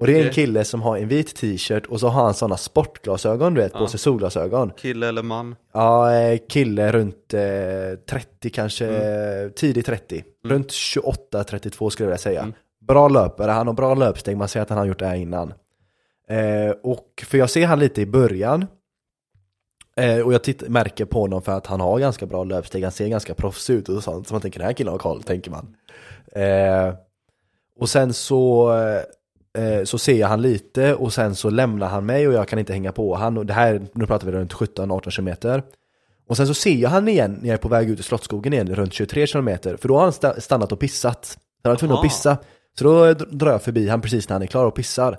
[0.00, 0.32] Och det är en Okej.
[0.34, 3.78] kille som har en vit t-shirt och så har han sådana sportglasögon du vet, på
[3.78, 3.88] Ja.
[3.88, 4.70] sig solglasögon.
[4.76, 5.56] Kille eller man?
[5.72, 7.40] Ja, eh, kille runt eh,
[8.10, 9.44] 30 kanske, Mm.
[9.46, 10.24] eh, tidigt 30.
[10.44, 12.52] Runt 28-32 skulle jag vilja säga.
[12.80, 15.54] Bra löpare, han har bra löpsteg, man ser att han har gjort det här innan.
[16.32, 18.66] Eh, och för jag ser han lite i början.
[19.96, 22.92] Eh, och jag titt- märker på honom för att han har ganska bra löpsteg, han
[22.92, 24.28] ser ganska proffsig ut och sånt.
[24.28, 25.76] Så man tänker den här killen har koll, tänker man.
[26.32, 26.94] Eh,
[27.80, 28.72] och sen så,
[29.58, 32.58] eh, så ser jag han lite och sen så lämnar han mig och jag kan
[32.58, 33.38] inte hänga på han.
[33.38, 35.62] Och det här, nu pratar vi runt 17-18 kilometer.
[36.28, 38.52] Och sen så ser jag han igen när jag är på väg ut i Slottsskogen
[38.52, 39.76] igen, runt 23 kilometer.
[39.76, 41.38] För då har han sta- stannat och pissat.
[41.62, 42.36] Han var tvungen att pissa.
[42.78, 45.18] Så då drar jag förbi han precis när han är klar och pissar.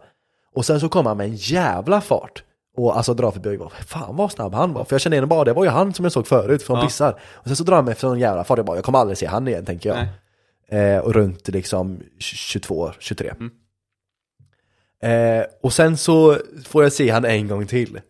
[0.56, 2.44] Och sen så kommer han med en jävla fart.
[2.78, 4.84] Och alltså drar förbi och bara, fan vad snabb han var.
[4.86, 6.84] För jag kände igen bara, det var ju han som jag såg förut, för han
[6.84, 6.88] Ja.
[6.88, 7.20] pissar.
[7.34, 9.18] Och sen så drar han mig efter någon jävla fart, jag bara, jag kommer aldrig
[9.18, 10.08] se han igen tänker jag.
[10.96, 13.30] Eh, och runt liksom 22, 23.
[13.40, 13.52] Mm.
[15.40, 18.02] Eh, och sen så får jag se han en gång till.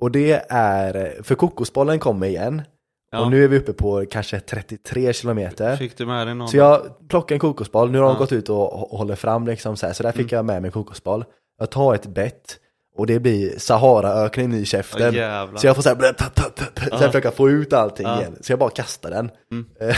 [0.00, 2.62] Och det är, för kokosbollen kommer igen.
[3.10, 3.20] Ja.
[3.24, 5.76] Och nu är vi uppe på kanske 33 kilometer.
[5.76, 6.48] Fick du med dig någon?
[6.48, 8.18] Så jag plockar en kokosboll, nu har de Ja.
[8.18, 10.72] gått ut och, håller fram liksom så här, så där fick jag med mig en
[10.72, 11.24] kokosboll.
[11.58, 12.58] Jag tar ett bett
[12.96, 15.14] och det blir Saharaöknen i käften.
[15.14, 15.58] jävlar.
[15.58, 18.36] så jag får så här, tapp, så jag försöker få ut allting igen.
[18.40, 19.30] Så jag bara kastar den.
[19.52, 19.66] Mm.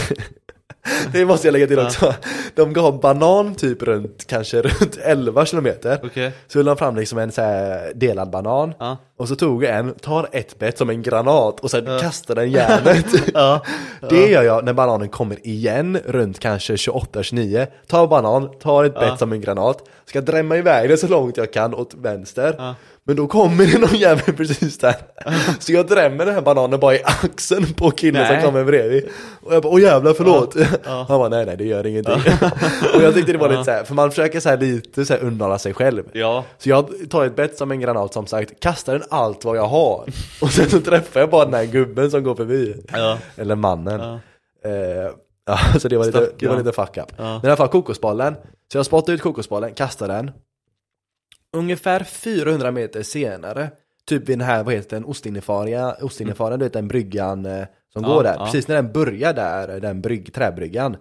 [1.12, 2.15] det måste jag lägga till också.
[2.55, 6.01] De gav banan typ runt, kanske runt 11 kilometer.
[6.02, 6.32] Okej.
[6.48, 7.43] Så höll de fram liksom en så
[7.94, 8.74] delad banan.
[8.78, 8.97] Ja.
[9.16, 11.98] Och så tog jag en, tar ett bett som en granat och sen Ja.
[11.98, 13.07] kastar den järnet.
[13.35, 13.62] Ja.
[14.09, 17.66] Det gör jag när bananen kommer igen runt kanske 28-29.
[17.86, 21.52] Tar banan, tar ett bett som en granat, ska drämma iväg det så långt jag
[21.52, 22.74] kan åt vänster.
[23.11, 23.15] Ja.
[23.15, 24.95] Men då kommer det någon jävel precis där.
[25.59, 28.41] Så jag drämmer den här bananen bara i axeln på killen Nej.
[28.41, 29.09] som kommer bredvid.
[29.43, 30.55] Och jag bara, åh jävlar förlåt.
[30.85, 31.07] Ja.
[31.09, 32.15] Han bara, nej nej det gör ingenting.
[32.95, 35.12] och jag tyckte det var lite så här, för man försöker så här lite så
[35.12, 36.05] här undanhålla sig själv.
[36.12, 36.45] Ja.
[36.59, 39.66] Så jag tar ett bett som en granat som sagt, kastar den allt vad jag
[39.66, 40.05] har.
[40.41, 42.77] Och sen så träffar jag bara den här gubben som går förbi.
[42.93, 43.19] Ja.
[43.37, 44.01] Eller mannen.
[44.01, 44.20] Ja.
[44.70, 45.11] Eh,
[45.47, 47.12] ja, så det var lite, det var lite fuck up.
[47.16, 47.24] Ja.
[47.24, 48.35] Men i alla fall kokosbollen.
[48.73, 50.31] Så jag spottar ut kokosbollen, kastar den.
[51.52, 53.70] Ungefär 400 meter senare,
[54.05, 58.02] typ vid den här, vad heter den, Ostinnefaria, Ostinnefaran, du vet den bryggan eh, som
[58.02, 58.36] går där.
[58.36, 60.97] Precis när den börjar där, den brygg, träbryggan.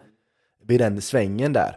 [0.68, 1.76] Vid den svängen där.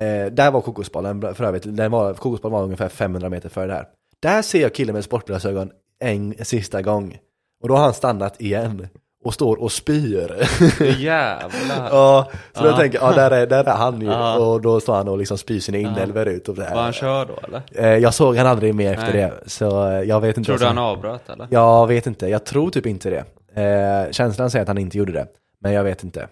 [0.00, 3.86] Eh, där var kokosbollen för övrigt, den var, kokosbollen var ungefär 500 meter före där.
[4.20, 7.18] Där ser jag killen med sportglasögon en sista gång.
[7.62, 8.88] Och då har han stannat igen.
[9.24, 10.46] Och står och spyr.
[10.98, 11.88] Jävlar.
[11.90, 14.12] Ja, så då tänker jag, ja där är, där är han ju.
[14.44, 16.92] Och då står han och liksom spyr sina inälvor ut och det Var han här.
[16.92, 17.62] kör då eller?
[17.74, 19.22] Eh, Jag såg han aldrig mer efter Nej.
[19.44, 20.46] det, så eh, jag vet inte.
[20.48, 21.46] Tror du han avbröt eller?
[21.50, 23.24] Jag vet inte, jag tror typ inte det.
[23.62, 25.26] Eh, känslan säger att han inte gjorde det,
[25.60, 26.28] men jag vet inte.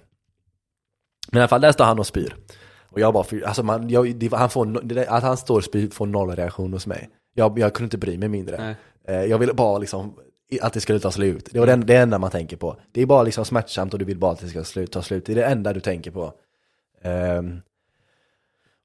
[1.32, 2.34] Men i alla fall, där står han och spyr.
[2.90, 5.90] Och jag bara, alltså man, jag, det, han får, det, att han står och spyr
[5.90, 7.08] får noll reaktion hos mig.
[7.34, 8.56] Jag, jag kunde inte bry mig mindre.
[8.58, 8.74] Nej.
[9.18, 10.14] Eh, jag ville bara liksom
[10.62, 11.48] att det skulle ta slut.
[11.52, 12.76] Det var det, det enda man tänker på.
[12.92, 15.26] Det är bara liksom smärtsamt och du vill bara att det ska slut, ta slut.
[15.26, 16.32] Det är det enda du tänker på.
[17.02, 17.60] Ehm,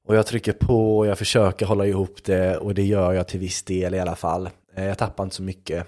[0.06, 3.40] och jag trycker på och jag försöker hålla ihop det och det gör jag till
[3.40, 4.50] viss del i alla fall.
[4.74, 5.86] Eh, jag tappar inte så mycket.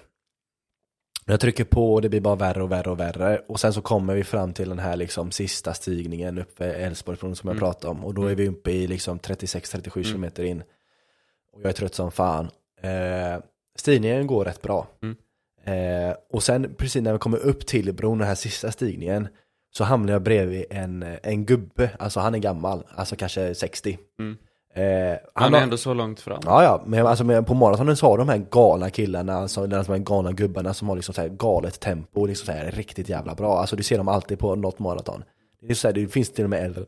[1.25, 3.43] Men Jag trycker på och det blir bara värre och värre och värre.
[3.49, 7.37] Och sen så kommer vi fram till den här liksom sista stigningen uppe i Älvsborgsbron
[7.37, 7.61] som jag Mm.
[7.61, 8.05] pratade om.
[8.05, 10.05] Och då är vi uppe i liksom 36-37 Mm.
[10.05, 10.63] kilometer in.
[11.53, 12.51] Och jag är trött som fan.
[12.83, 13.41] Eh,
[13.79, 14.87] stigningen går rätt bra.
[15.03, 15.17] Mm.
[15.67, 19.29] Eh, och sen precis när vi kommer upp till bron, den här sista stigningen,
[19.77, 23.99] så hamnar jag bredvid en, en gubbe, alltså han är gammal, alltså kanske 60.
[24.21, 24.37] Mm.
[24.75, 26.41] Eh, Han har- är ändå så långt fram.
[26.45, 29.99] Ja, ja, men alltså på morgonen så har de här galna killarna, alltså de här
[29.99, 33.35] galna gubbarna som har liksom så här galet tempo och liksom så här riktigt jävla
[33.35, 33.59] bra.
[33.59, 35.25] Alltså du ser dem alltid på något maraton.
[35.61, 36.85] Det, är så här, det finns till och med äldre,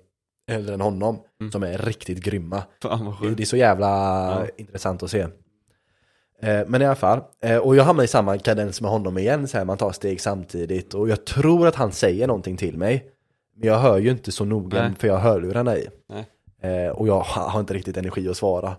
[0.51, 1.53] äldre än honom Mm.
[1.53, 2.63] som är riktigt grymma.
[2.83, 3.87] Fan Det, det är så jävla
[4.41, 4.47] Ja.
[4.57, 5.27] intressant att se.
[6.43, 9.49] Eh, men i alla fall, eh, och jag hamnar i samma kadens med honom igen,
[9.49, 13.05] så här, man tar steg samtidigt och jag tror att han säger någonting till mig.
[13.57, 14.93] Men jag hör ju inte så noga Nej.
[14.99, 15.89] för jag har hörlurarna i.
[16.09, 16.27] Nej.
[16.87, 18.77] Eh, och jag ha- har inte riktigt energi att svara.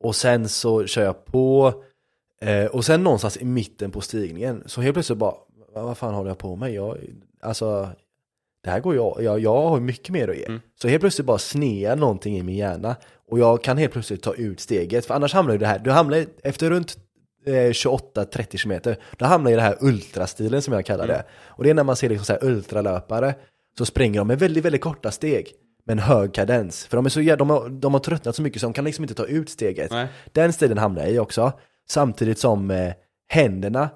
[0.00, 1.72] Och sen så kör jag på,
[2.70, 5.34] och sen någonstans i mitten på stigningen, så helt plötsligt bara,
[5.74, 6.72] "Va- vad fan håller jag på med?
[6.74, 6.96] Jag,
[7.40, 7.88] alltså,
[8.64, 10.44] det här går jag, jag, jag har mycket mer att ge.
[10.46, 10.60] Mm.
[10.82, 12.96] Så helt plötsligt bara snear någonting i min hjärna,
[13.30, 15.90] och jag kan helt plötsligt ta ut steget, för annars hamnar ju det här, du
[15.90, 16.96] hamnar efter runt
[17.46, 21.24] eh, 28-30 km, då hamnar i det här ultrastilen som jag kallar det.
[21.44, 23.34] Och det är när man ser liksom så här ultralöpare,
[23.78, 25.52] så springer de med väldigt, väldigt korta steg,
[25.86, 26.86] med en hög kadens.
[26.86, 29.04] För de, är så, de, har, de har tröttnat så mycket så de kan liksom
[29.04, 29.90] inte ta ut steget.
[29.90, 30.06] Nej.
[30.32, 31.52] Den stilen hamnar jag i också,
[31.90, 32.92] samtidigt som eh,
[33.28, 33.88] händerna,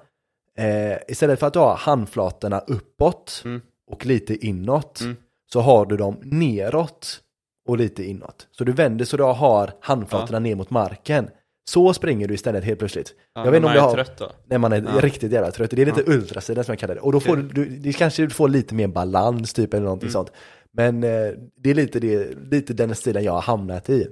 [0.57, 3.61] eh, istället för att du har handflatorna uppåt Mm.
[3.91, 5.15] och lite inåt, Mm.
[5.53, 7.21] så har du dem neråt
[7.65, 8.47] och lite inåt.
[8.51, 11.29] Så du vänder så du har handflatorna ner mot marken.
[11.69, 13.13] Så springer du istället helt plötsligt.
[13.35, 14.31] Ja, jag vet inte om man är har, trött då.
[14.45, 14.99] när man är Ja.
[15.01, 15.71] riktigt jävla trött.
[15.71, 17.01] Det är lite ultrasidan som jag kallar det.
[17.01, 17.49] Och då får Okej.
[17.53, 20.13] du, det kanske du får lite mer balans typ eller någonting Mm.
[20.13, 20.31] sånt.
[20.71, 21.09] Men eh,
[21.57, 24.07] det är lite, det, lite den stilen jag har hamnat i.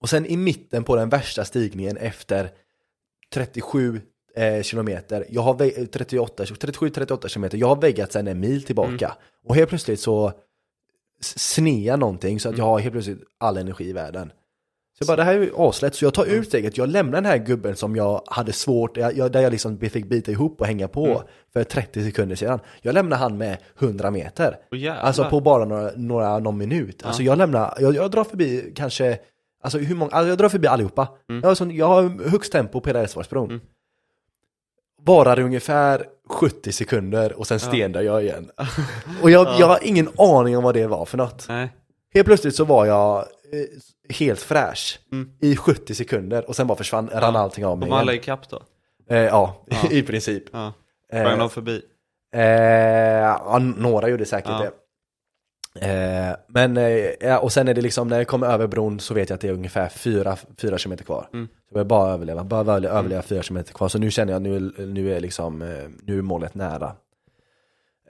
[0.00, 2.50] Och sen i mitten på den värsta stigningen efter
[3.34, 4.00] 37
[4.36, 9.06] eh, kilometer, jag har vä- 38, 37-38 kilometer, jag har väggat sen en mil tillbaka.
[9.06, 9.16] Mm.
[9.44, 10.32] Och helt plötsligt så
[11.22, 12.64] s- snear någonting så att Mm.
[12.66, 14.32] jag har helt plötsligt all energi i världen.
[14.98, 17.12] Så jag bara, det här är ju aslätt, så jag tar ut steget, jag lämnar
[17.12, 20.66] den här gubben som jag hade svårt, jag, där jag liksom fick bita ihop och
[20.66, 21.22] hänga på Mm.
[21.52, 22.60] för 30 sekunder sedan.
[22.82, 24.56] Jag lämnar han med 100 meter.
[24.72, 25.02] Jävlar.
[25.02, 26.96] Alltså på bara några, några, någon minut.
[27.02, 27.06] Ja.
[27.06, 29.18] Alltså jag lämnar, jag, jag drar förbi kanske,
[29.64, 31.08] Alltså hur många, alltså jag drar förbi allihopa.
[31.26, 33.48] Jag, har sån, jag har högst tempo på hela Älvsborgsbron.
[33.50, 33.60] Mm.
[35.04, 38.50] Varar ungefär 70 sekunder och sen stendar jag igen.
[39.22, 41.46] Och jag, jag har ingen aning om vad det var för något.
[41.48, 41.72] Nej.
[42.14, 43.24] Helt plötsligt så var jag eh,
[44.16, 45.30] helt fräsch Mm.
[45.40, 48.62] i 70 sekunder och sen bara försvann, rann allting av mig Kom alla ikapp då?
[49.10, 49.76] Eh, ja, Ja.
[49.90, 50.44] i princip.
[50.52, 50.72] Ja.
[51.12, 51.82] Eh, Sprang de förbi?
[52.34, 54.58] Eh, ja, några gjorde säkert Ja.
[54.58, 54.70] det.
[55.80, 59.14] Eh, men, eh, ja, och sen är det liksom, när jag kommer över bron så
[59.14, 61.28] vet jag att det är ungefär fyra, fyra kilometer kvar.
[61.32, 61.48] Mm.
[61.72, 63.88] Så jag bara överleva, bara överleva, överleva fyra kilometer kvar.
[63.88, 65.68] Så nu känner jag, nu, nu är liksom, eh,
[66.02, 66.92] nu är målet nära.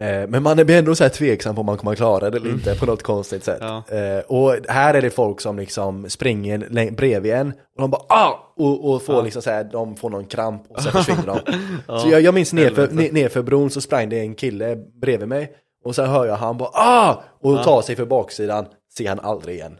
[0.01, 2.51] Eh, men man blir ändå så här tveksam på om man kommer klara det eller
[2.51, 3.61] inte på något konstigt sätt.
[3.61, 3.83] Mm.
[3.91, 3.97] Ja.
[3.97, 8.53] Eh, och här är det folk som liksom springer bredvid en och de bara ah!
[8.57, 9.23] Och, och får Ja.
[9.23, 11.53] liksom så här, de får någon kramp och sen försvinner de.
[12.01, 15.53] Så jag, jag minns nerför, nerför bron så sprang det en kille bredvid mig
[15.85, 17.23] och sen hör jag han bara ah!
[17.41, 19.79] Och tar sig för baksidan, ser han aldrig igen.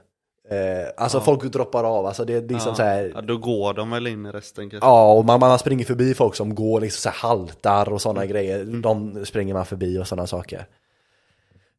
[0.51, 2.75] Eh, alltså folk droppar av, alltså det är liksom ja.
[2.75, 4.89] så här ja, då går de väl in i resten kanske?
[4.89, 8.27] Ja, och man, man springer förbi folk som går liksom så här haltar och sådana
[8.27, 8.65] grejer.
[8.65, 10.67] De springer man förbi och sådana saker.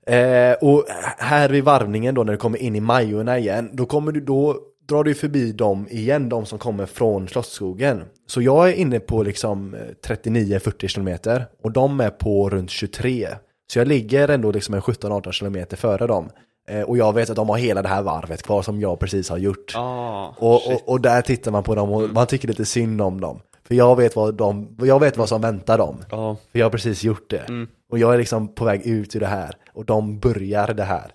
[0.07, 0.85] Eh, och
[1.17, 4.57] här vid varvningen då när du kommer in i Majorna igen, då kommer du då
[4.89, 8.03] drar du förbi dem igen, de som kommer från Slottsskogen.
[8.27, 13.27] Så jag är inne på liksom eh, 39-40 kilometer och de är på runt 23.
[13.71, 16.29] Så jag ligger ändå liksom en 17-18 kilometer före dem.
[16.69, 19.29] Eh, och jag vet att de har hela det här varvet kvar som jag precis
[19.29, 19.71] har gjort.
[19.73, 23.21] Ja, Och, och, och där tittar man på dem och man tycker lite synd om
[23.21, 23.39] dem.
[23.67, 25.97] För jag vet vad, de, jag vet vad som väntar dem.
[26.11, 27.37] Ja, För jag har precis gjort det.
[27.49, 27.67] Mm.
[27.91, 29.55] Och jag är liksom på väg ut ur det här.
[29.73, 31.11] Och de börjar det här.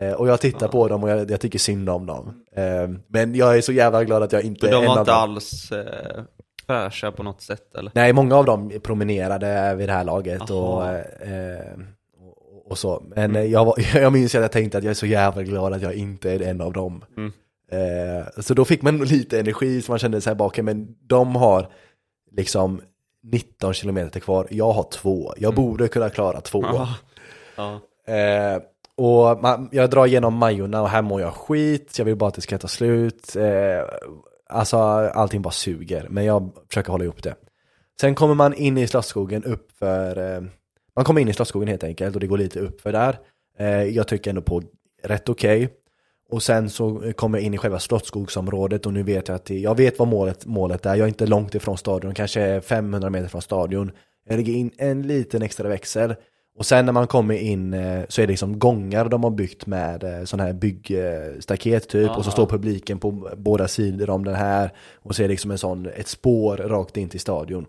[0.00, 2.42] Eh, och jag tittar på dem och jag, jag tycker synd om dem.
[2.56, 2.62] Eh,
[3.08, 5.10] men jag är så jävla glad att jag inte är de en var av inte
[5.12, 5.20] dem.
[5.20, 6.22] alls eh,
[6.66, 7.90] fräscha på något sätt eller?
[7.94, 11.78] Nej, många av dem promenerade vid det här laget och, eh,
[12.20, 13.02] och, och så.
[13.16, 15.72] Men eh, jag, var, jag minns att jag tänkte att jag är så jävla glad
[15.72, 17.04] att jag inte är en av dem.
[17.16, 17.32] Mm.
[17.72, 21.68] Eh, så då fick man lite energi så man kände sig bakom, men de har
[22.30, 22.80] liksom
[23.22, 24.46] 19 kilometer kvar.
[24.50, 25.34] Jag har två.
[25.36, 26.64] Jag borde kunna klara två.
[27.56, 27.80] Ja.
[28.14, 28.62] Eh,
[28.94, 32.34] och man, jag drar igenom Majorna och här mår jag skit, jag vill bara att
[32.34, 33.36] det ska ta slut.
[33.36, 33.84] Eh,
[34.52, 37.34] alltså allting bara suger, men jag försöker hålla ihop det.
[38.00, 40.42] Sen kommer man in i Slottsskogen upp för, eh,
[40.96, 43.18] man kommer in i Slottsskogen helt enkelt och det går lite upp för där.
[43.58, 44.62] Eh, jag tycker ändå på
[45.02, 45.68] rätt okej.
[46.28, 49.58] Och sen så kommer jag in i själva Slottsskogsområdet och nu vet jag att det,
[49.58, 50.94] jag vet vad målet, målet är.
[50.94, 53.92] Jag är inte långt ifrån stadion, kanske 500 meter från stadion.
[54.28, 56.14] Jag lägger in en liten extra växel.
[56.58, 59.66] Och sen när man kommer in eh, så är det liksom gångar de har byggt
[59.66, 62.10] med eh, sån här byggstaket typ.
[62.10, 62.30] Och så Aha.
[62.30, 64.72] står publiken på båda sidor om den här.
[64.94, 67.66] Och så är det liksom en sån, ett spår rakt in till stadion.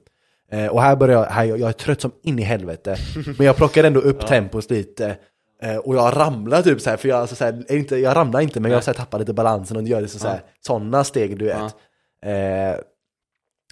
[0.51, 2.95] Eh, och här börjar jag, här, jag är trött som in i helvete.
[3.37, 5.17] Men jag plockar ändå upp tempot lite.
[5.61, 8.15] Eh, och jag ramlar typ så här, för jag, alltså så här, är inte, jag
[8.15, 11.03] ramlar inte men jag så här, tappar lite balansen och gör liksom så här, sådana
[11.03, 11.75] steg du vet.
[12.25, 12.79] Eh,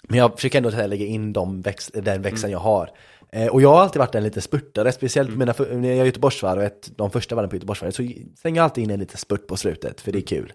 [0.08, 2.90] men jag försöker ändå här, lägga in de väx den växeln jag har.
[3.36, 6.06] Eh, och jag har alltid varit en liten spurtare, speciellt mina, för- när jag gör
[6.06, 8.04] Göteborgsvarvet, de första varven på Göteborgsvarvet, så
[8.42, 10.54] slänger jag alltid in en liten spurt på slutet, för det är kul.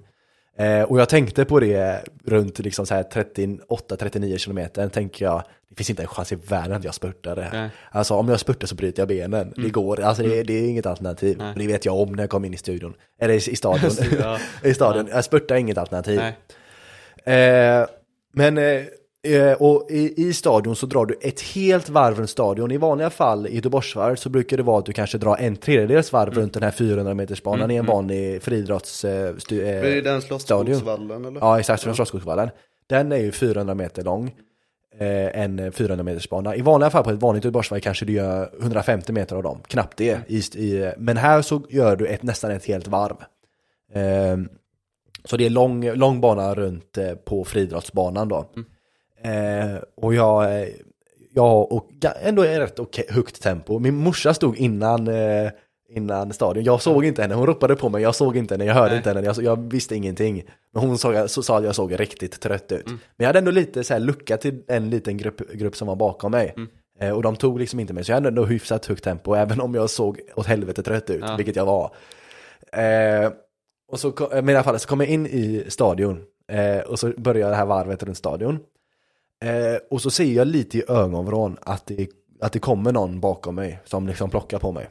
[0.58, 5.74] Eh, och jag tänkte på det runt liksom så här 38-39 kilometer, tänker jag, det
[5.76, 7.60] finns inte en chans i världen att jag spurtar det här.
[7.60, 7.70] Nej.
[7.90, 10.86] Alltså om jag spurtar så bryter jag benen, det går, alltså det, det är inget
[10.86, 11.36] alternativ.
[11.38, 11.54] Nej.
[11.56, 13.90] Det vet jag om när jag kom in i studion, eller i, i stadion.
[14.20, 14.38] Ja.
[14.68, 16.20] I stadion, jag spurtar är inget alternativ.
[17.24, 17.86] Eh,
[18.32, 18.82] men eh,
[19.58, 22.70] och i, i stadion så drar du ett helt varv runt stadion.
[22.70, 26.12] I vanliga fall i Göteborgsvarv så brukar det vara att du kanske drar en tredjedels
[26.12, 29.04] varv runt den här 400 metersbanan i en vanlig friidrotts...
[29.04, 30.22] Eh, eh, Är det den.
[30.22, 31.40] Slottsskogsvallen eller?
[31.40, 32.48] Ja, exakt, från Slottsskogsvallen.
[32.86, 34.34] Den är ju 400 meter lång.
[34.98, 36.56] Eh, en 400 metersbana.
[36.56, 39.60] I vanliga fall på ett vanligt Göteborgsvarv kanske du gör 150 meter av dem.
[39.66, 40.18] Knappt det.
[40.28, 43.16] I, i, men här så gör du ett, nästan ett helt varv.
[43.92, 44.36] Eh,
[45.24, 48.50] så det är lång, lång bana runt eh, på friidrottsbanan då.
[49.22, 50.68] Eh, och jag, eh,
[51.34, 51.88] jag och
[52.22, 53.78] ändå är rätt okej, högt tempo.
[53.78, 55.50] Min morsa stod innan, eh,
[55.88, 56.64] innan stadion.
[56.64, 58.96] Jag såg inte henne, hon ropade på mig, jag såg inte henne, jag hörde Nej.
[58.96, 60.44] inte henne, jag, jag visste ingenting.
[60.72, 62.86] Men hon såg, så sa att jag såg riktigt trött ut.
[62.86, 65.96] Men jag hade ändå lite så här lucka till en liten grupp, grupp som var
[65.96, 66.54] bakom mig.
[67.00, 69.60] Eh, och de tog liksom inte mig, så jag hade ändå hyfsat högt tempo, även
[69.60, 71.36] om jag såg åt helvete trött ut, Ja.
[71.36, 71.90] vilket jag var.
[72.72, 73.30] Eh,
[73.92, 76.22] och så, men i alla fall, så kom jag in i stadion
[76.52, 78.58] eh, och så börjar det här varvet runt stadion.
[79.46, 82.08] Eh, och så ser jag lite i ögonvrån att det,
[82.40, 84.88] att det kommer någon bakom mig som liksom plockar på mig.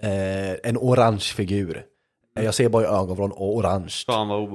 [0.00, 1.84] Eh, en orange figur.
[2.38, 3.92] Eh, Jag ser bara i ögonvrån och orange.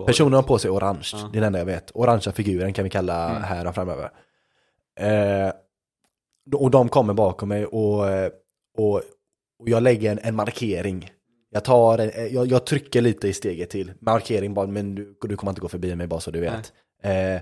[0.05, 1.29] Personen har på sig orange, Ja.
[1.33, 1.91] det är det enda jag vet.
[1.93, 3.43] Orangea figuren kan vi kalla Mm.
[3.43, 4.09] här och framöver.
[4.99, 5.51] Eh,
[6.55, 7.99] och de kommer bakom mig och,
[8.77, 8.95] och,
[9.59, 11.09] och jag lägger en, en markering.
[11.49, 15.35] Jag, tar, eh, jag, jag trycker lite i steget till, markering bara, men du, du
[15.37, 16.73] kommer inte gå förbi mig bara så du vet.
[17.03, 17.41] Eh,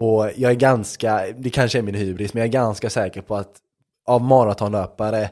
[0.00, 3.36] och jag är ganska, det kanske är min hybris, men jag är ganska säker på
[3.36, 3.56] att
[4.06, 5.22] av maratonlöpare,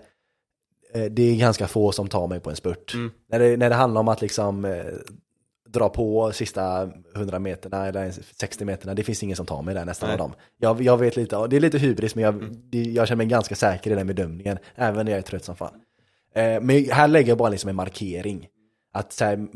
[0.95, 2.95] eh, det är ganska få som tar mig på en spurt.
[2.95, 3.11] Mm.
[3.29, 4.85] När, det, när det handlar om att liksom eh,
[5.69, 9.75] dra på sista 100 meterna eller ens 60 meterna, det finns ingen som tar mig
[9.75, 10.15] där nästan Nej.
[10.15, 10.33] av dem.
[10.59, 13.55] Jag, jag vet lite, det är lite hybris, men jag, det, jag känner mig ganska
[13.55, 15.75] säker i den bedömningen, även när jag är trött som fan.
[16.35, 18.49] Eh, men här lägger jag bara liksom en markering.
[18.93, 19.47] Att så här,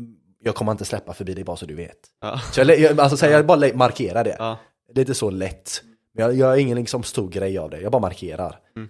[0.43, 1.99] jag kommer inte släppa förbi dig bara så du vet.
[2.21, 2.39] Ja.
[2.51, 4.35] Så jag, alltså, så här, jag bara markerar det.
[4.39, 4.57] Ja.
[4.95, 5.83] Lite så lätt.
[6.13, 8.59] Men jag, har ingen liksom stor grej av det, jag bara markerar.
[8.75, 8.89] Mm.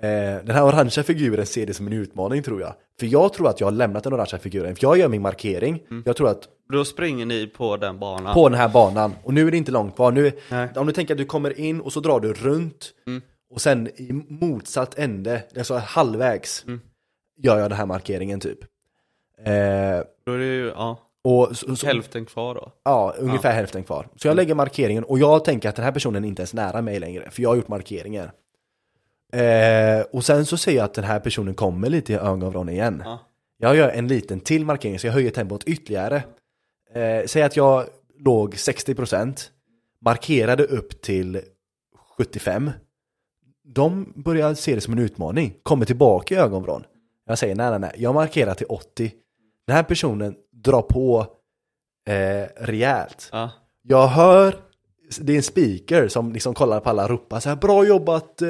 [0.00, 2.74] Eh, den här orangea figuren ser det som en utmaning tror jag.
[3.00, 5.82] För jag tror att jag har lämnat den orangea figuren, för jag gör min markering.
[5.90, 6.02] Mm.
[6.06, 8.34] Jag tror att Då springer ni på den banan.
[8.34, 10.12] på den här banan, och nu är det inte långt kvar.
[10.12, 10.68] Nu, Nej.
[10.76, 13.22] om du tänker att du kommer in och så drar du runt, Mm.
[13.54, 16.80] och sen i motsatt ände, alltså halvvägs, Mm.
[17.42, 18.58] gör jag den här markeringen typ.
[19.44, 22.72] Eh, Då är det ju, ja, och så, så, hälften kvar då.
[22.84, 24.08] Ja, ungefär hälften kvar.
[24.16, 26.82] Så jag lägger markeringen och jag tänker att den här personen inte ens är nära
[26.82, 28.30] mig längre, för jag har gjort markeringen.
[29.32, 33.02] Eh, och sen så ser jag att den här personen kommer lite i ögonvrån igen.
[33.04, 33.18] Ja.
[33.58, 36.22] Jag gör en liten till markering, så jag höjer tempot ytterligare.
[36.94, 37.86] Eh, säg att jag
[38.18, 39.50] låg 60%,
[40.00, 41.40] markerade upp till
[42.16, 42.70] 75.
[43.64, 46.84] De börjar se det som en utmaning, kommer tillbaka i ögonvrån.
[47.26, 49.12] Jag säger nej, nej, nej, jag markerar till 80.
[49.66, 51.26] Den här personen drar på
[52.08, 53.28] eh, rejält.
[53.32, 53.50] Ja.
[53.82, 54.54] Jag hör,
[55.20, 58.42] det är en speaker som liksom kollar på alla och ropar så här Bra jobbat
[58.42, 58.48] eh,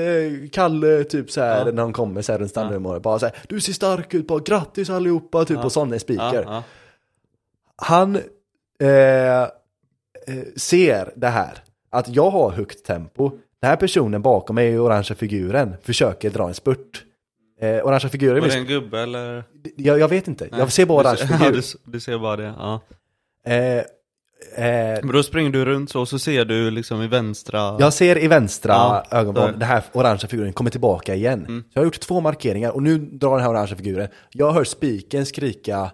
[0.53, 1.65] Kalle, typ så här Ja.
[1.65, 3.03] när de kommer så här runt standardmålet.
[3.03, 5.65] Bara så här, du ser stark ut, bara grattis allihopa, typ Ja.
[5.65, 6.43] och sån är speaker.
[6.43, 6.63] Ja, ja.
[7.77, 8.17] Han
[8.81, 9.49] eh, eh,
[10.57, 11.59] ser det här,
[11.91, 13.31] att jag har högt tempo.
[13.61, 17.05] Den här personen bakom mig i orangea figuren försöker dra en spurt.
[17.63, 19.45] Eh, orangea figuren, Var det en gubbe eller?
[19.77, 21.63] jag, jag vet inte, jag ser bara orange ser- ja, du,
[21.93, 22.81] du ser bara det, ja.
[23.47, 23.85] Eh, eh,
[25.03, 28.19] Men då springer du runt så och så ser du liksom i vänstra Jag ser
[28.25, 31.39] i vänstra Ja, ögonvrån, den här orangea figuren kommer tillbaka igen.
[31.49, 31.63] Mm.
[31.63, 34.09] Så jag har gjort två markeringar och nu drar den här orangea figuren.
[34.33, 35.91] Jag hör spiken skrika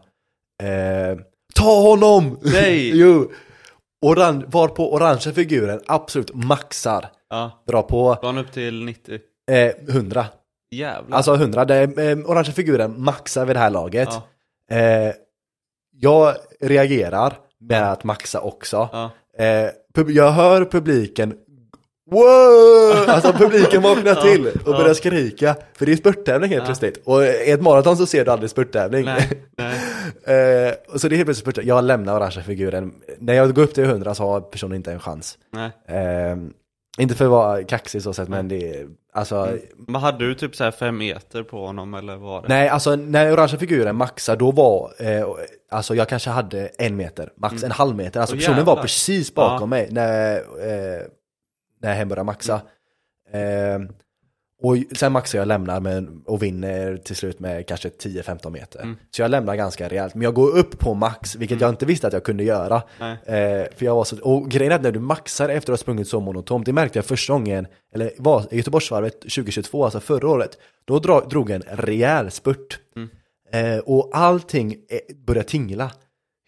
[0.63, 1.19] eh,
[1.55, 2.39] Ta honom!
[2.43, 2.91] Nej!
[2.95, 3.31] jo!
[4.07, 7.07] Oran varpå orangea figuren absolut maxar.
[7.31, 9.19] Ja, Drar på var han upp till 90?
[9.51, 10.27] eh, 100.
[10.71, 11.65] Jävlar Alltså 100.
[11.65, 14.09] Det, är, eh, orangea figuren maxar vid det här laget.
[14.69, 15.13] ja, Eh,
[16.01, 18.89] jag reagerar med att maxa också.
[18.93, 19.71] ja, Eh,
[20.09, 21.35] jag hör publiken
[22.11, 23.09] Wow!
[23.09, 24.79] Alltså publiken vaknar till och ja.
[24.79, 25.57] börjar skrika.
[25.75, 26.67] För det är spurttävling helt Ja.
[26.67, 27.03] plötsligt.
[27.07, 29.05] Och i ett maraton så ser du aldrig spurttävling.
[29.05, 29.29] nej,
[29.59, 29.77] nej,
[30.69, 31.69] eh, och så det är helt plötsligt spurttävling.
[31.69, 32.95] Jag lämnar orangea figuren.
[33.19, 35.39] När jag går upp till 100 så har personen inte en chans.
[35.53, 35.71] nej.
[35.89, 36.37] Eh,
[36.99, 40.57] inte för att vara kaxig så sett, men det är, alltså, Men hade du typ
[40.57, 42.49] så här fem meter på honom eller var det?
[42.49, 45.27] nej alltså när orangea figuren maxar då var, eh,
[45.71, 48.21] alltså jag kanske hade en meter, max en halv meter.
[48.21, 48.83] Alltså Åh, personen var jävlar.
[48.83, 49.67] precis bakom Ja.
[49.67, 51.03] mig när, eh,
[51.83, 52.55] när hen började maxa.
[53.33, 53.79] Eh,
[54.63, 58.81] och sen maxar jag lämnar med, och vinner till slut med kanske 10-15 meter.
[58.81, 58.97] Mm.
[59.11, 62.07] Så jag lämnar ganska rejält, men jag går upp på max, vilket jag inte visste
[62.07, 62.83] att jag kunde göra.
[63.01, 65.83] Eh, för jag var så, och grejen är att när du maxar efter att ha
[65.83, 70.59] sprungit så monotont, det märkte jag första gången, eller var Göteborgsvarvet 2022, alltså förra året,
[70.85, 72.79] då dra, drog en rejäl spurt.
[72.97, 73.09] Mm.
[73.53, 75.91] Eh, och allting eh, börjar tingla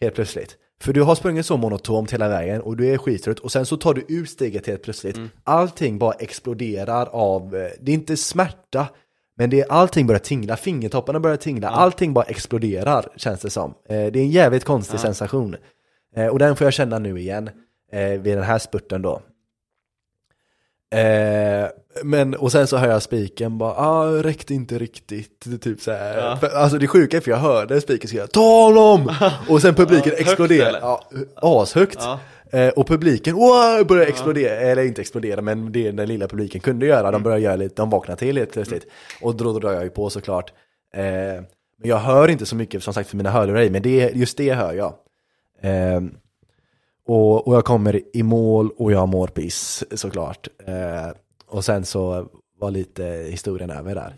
[0.00, 0.56] helt plötsligt.
[0.82, 3.76] För du har sprungit så monotont hela vägen och du är skittrött och sen så
[3.76, 5.16] tar du ut steget helt plötsligt.
[5.16, 5.28] Mm.
[5.44, 8.86] Allting bara exploderar av, eh, det är inte smärta,
[9.36, 13.70] men det är, allting börjar tingla, fingertopparna börjar tingla, allting bara exploderar känns det som.
[13.88, 15.02] Eh, det är en jävligt konstig Ja.
[15.02, 15.56] sensation.
[16.16, 17.50] Eh, och den får jag känna nu igen,
[18.20, 19.22] vid den här spurten då.
[20.94, 21.68] Eh,
[22.04, 26.18] men, och sen så hör jag spiken bara, ah, räckte inte riktigt, typ så här.
[26.18, 26.36] Ja.
[26.36, 29.12] För, alltså det sjuka är för jag hörde spiken säga, ta honom!
[29.48, 30.80] Och sen publiken Ja, eller?
[30.80, 31.04] ja,
[31.62, 31.98] ashögt.
[32.00, 32.18] Ja.
[32.52, 36.86] Eh, och publiken wow, börjar explodera, eller inte explodera men det den lilla publiken kunde
[36.86, 37.12] göra, Mm.
[37.12, 38.86] de börjar göra lite, de vaknar till helt plötsligt.
[39.22, 40.52] Och då drar jag ju på såklart.
[40.94, 41.02] Eh,
[41.78, 44.36] men jag hör inte så mycket som sagt för mina hörlurar i, men det, just
[44.38, 44.94] det hör jag.
[47.12, 50.48] Och, och jag kommer i mål och jag mår piss såklart.
[50.66, 51.10] Eh,
[51.46, 52.28] och sen så
[52.58, 54.14] var lite historien över där.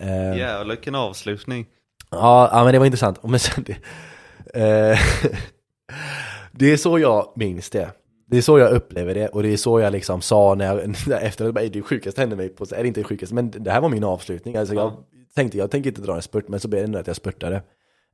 [0.00, 1.66] Eh, Jävlar vilken avslutning.
[2.10, 3.22] Ja, ja men det var intressant.
[3.22, 3.72] Men sen det,
[4.90, 4.98] eh,
[6.52, 7.90] det är så jag minns det.
[8.26, 11.22] Det är så jag upplever det och det är så jag liksom sa när jag,
[11.22, 13.88] efter att det sjukaste hände mig på, det inte det sjukaste, men det här var
[13.88, 14.56] min avslutning.
[14.56, 15.04] Alltså jag Ja.
[15.34, 17.62] tänkte, jag tänker inte dra en spurt, men så blev det ändå att jag spurtade.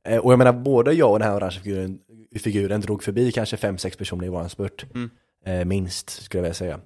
[0.07, 1.99] Eh, och jag menar, både jag och den här orangea figuren,
[2.35, 4.85] figuren drog förbi kanske fem sex personer i våran spurt.
[4.95, 5.09] Mm.
[5.45, 6.79] Eh, minst, skulle jag vilja säga.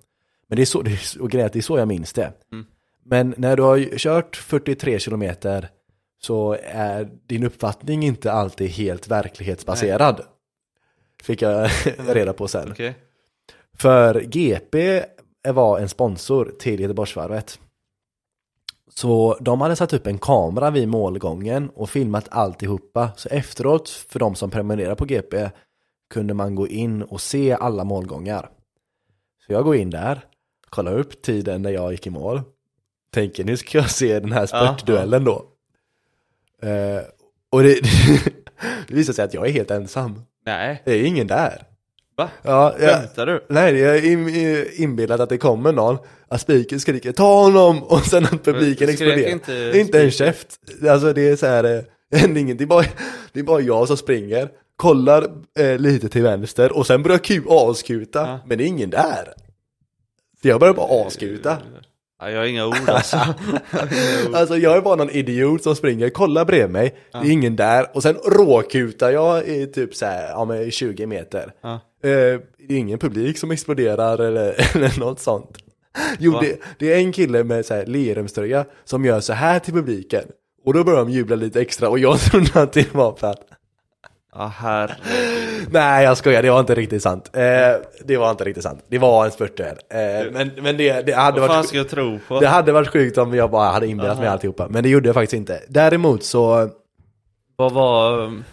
[0.48, 2.34] Men det är så, det är, och att det är så jag minns det.
[2.52, 2.66] Mm.
[3.04, 5.70] Men när du har kört 43 kilometer
[6.22, 10.22] så är din uppfattning inte alltid helt verklighetsbaserad.
[11.24, 11.70] Fick jag
[12.08, 12.72] reda på sen.
[12.72, 12.96] Okej.
[13.74, 15.04] För GP
[15.44, 17.60] var en sponsor till Göteborgsvarvet.
[18.96, 23.10] Så de hade satt upp en kamera vid målgången och filmat alltihopa.
[23.16, 25.50] Så efteråt, för de som prenumererar på GP,
[26.10, 28.50] kunde man gå in och se alla målgångar.
[29.46, 30.26] Så jag går in där,
[30.70, 32.42] kollar upp tiden när jag gick i mål.
[33.14, 35.46] Tänker nu ska jag se den här spurtduellen då.
[36.62, 37.02] Eh,
[37.50, 37.80] och det,
[38.88, 40.22] det visar sig att jag är helt ensam.
[40.46, 41.68] Nej, Det är ingen där.
[42.24, 42.30] Va?
[42.42, 43.46] Ja, jag, Skämtar du?
[43.50, 47.84] Nej, jag är in, i- inbillat att det kommer någon, att spiken skriker ta honom
[47.84, 49.30] och sen att publiken exploderar.
[49.30, 50.48] inte Inte, en käft.
[50.90, 51.82] Alltså det är så här, eh,
[52.34, 52.86] det inget, det är bara,
[53.34, 55.28] det är bara jag som springer, kollar
[55.60, 58.40] eh, lite till vänster och sen börjar Q askuta, Ja.
[58.46, 59.34] men det är ingen där.
[60.42, 61.58] Så jag börjar bara askuta.
[62.22, 63.18] Ja, jag har inga ord alltså.
[64.34, 67.88] Alltså jag är bara någon idiot som springer, kollar bredvid mig, det är ingen där
[67.94, 71.54] och sen råkutar jag i typ så här, ja men 20 meter.
[71.62, 71.74] Ja.
[72.04, 75.58] Eh, det är ingen publik som exploderar eller, eller något sånt.
[76.20, 79.74] Jo, det, det är en kille med så här Lerumströja som gör så här till
[79.74, 80.24] publiken.
[80.66, 83.42] Och då börjar de jubla lite extra och jag trodde att det var för att
[84.36, 85.68] Ja, herregud.
[85.72, 87.30] Nej jag skojar, det var inte riktigt sant.
[87.34, 87.42] Eh,
[88.06, 88.86] det var inte riktigt sant.
[88.88, 89.78] Det var en spurtduell.
[89.90, 92.40] Eh, men men det, det hade Vad varit ska jag tro på?
[92.40, 94.68] det hade varit sjukt om jag bara hade inbillat mig alltihopa.
[94.70, 95.62] Men det gjorde jag faktiskt inte.
[95.68, 96.70] Däremot så
[97.56, 98.20] Vad var...
[98.22, 98.44] um,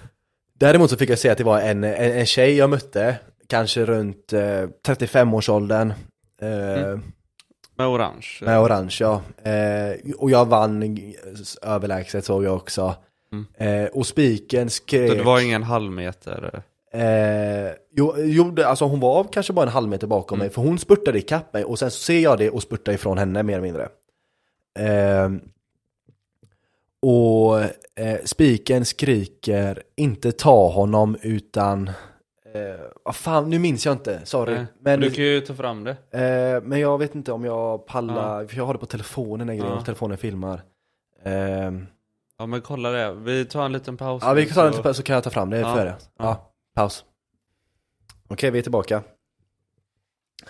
[0.61, 3.17] Däremot så fick jag se att det var en, en, en tjej jag mötte,
[3.49, 4.39] kanske runt eh,
[4.87, 5.91] 35-årsåldern.
[6.43, 6.99] Eh,
[7.77, 8.27] Med orange?
[8.43, 9.23] Med orange ja.
[9.51, 10.97] Eh, och jag vann
[11.63, 12.95] överlägset såg jag också.
[13.57, 15.01] Eh, och spiken skrek...
[15.01, 15.11] Mm.
[15.11, 16.63] Så det var ingen halvmeter?
[16.93, 20.79] Eh, jo, jo alltså hon var kanske bara en halv meter bakom mig, för hon
[20.79, 23.63] spurtade ikapp mig och sen så ser jag det och spurtar ifrån henne mer eller
[23.63, 23.89] mindre.
[24.79, 25.31] Eh,
[27.03, 27.61] och
[28.05, 31.89] eh, spiken skriker inte ta honom utan
[32.55, 34.55] eh, vad fan, nu minns jag inte, sorry.
[34.55, 34.67] Nej.
[34.81, 35.91] Men, du kan ju ta fram det.
[36.11, 39.67] eh, men jag vet inte om jag pallar, för jag har det på telefonen, grejen,
[39.67, 39.81] Ja.
[39.85, 40.63] telefonen filmar.
[42.39, 44.73] Ja men kolla det, vi tar en liten paus Ja, vi nu, kan ta den
[44.73, 45.97] så- till paus så kan jag ta fram det Ja, för det.
[46.01, 46.53] Ja, ja.
[46.75, 47.05] paus.
[48.29, 49.03] Okej, vi är tillbaka.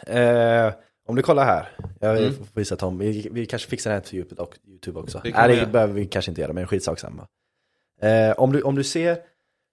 [0.07, 0.73] Eh,
[1.07, 1.69] om du kollar här,
[2.01, 2.35] jag Mm.
[2.55, 5.21] visa Tom, vi, vi kanske fixar det här till YouTube också.
[5.25, 7.27] Det Nej, det behöver vi kanske inte göra, men skitsak samma.
[8.03, 9.19] Eh, om, du, om du ser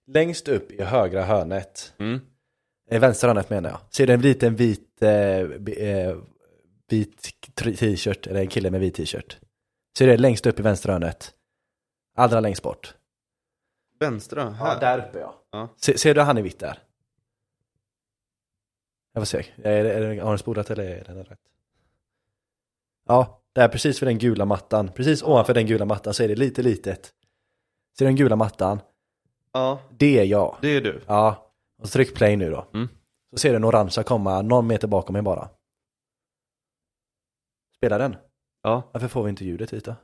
[0.06, 2.20] längst upp i högra hörnet, Mm.
[2.90, 5.10] eh, vänstra hörnet menar jag, ser du en liten vit, eh,
[5.88, 6.16] eh,
[6.88, 9.38] vit t-shirt, eller en kille med vit t-shirt?
[9.98, 11.32] Ser du det längst upp i vänstra hörnet?
[12.16, 12.94] Allra längst bort.
[14.00, 14.74] Vänstra, här.
[14.74, 15.42] Ja, där uppe ja.
[15.50, 15.68] Ja.
[15.76, 16.78] Se, ser du han i vitt där?
[19.12, 19.38] Jag får se.
[19.56, 21.40] Är det, är det, har den spolat eller är den rätt?
[23.06, 24.90] Ja, där precis för den gula mattan.
[24.94, 27.06] Precis ovanför den gula mattan så är det lite litet.
[27.98, 28.80] Ser du den gula mattan?
[29.52, 30.56] ja, Det är jag.
[30.60, 31.02] det är du.
[31.06, 31.52] Ja.
[31.78, 32.66] Och så tryck play nu då.
[32.74, 32.88] Mm.
[33.30, 35.48] Så ser du den orangea komma någon meter bakom mig bara.
[37.76, 38.16] Spelar den?
[38.62, 38.90] Ja.
[38.92, 39.94] Varför får vi inte ljudet hit då?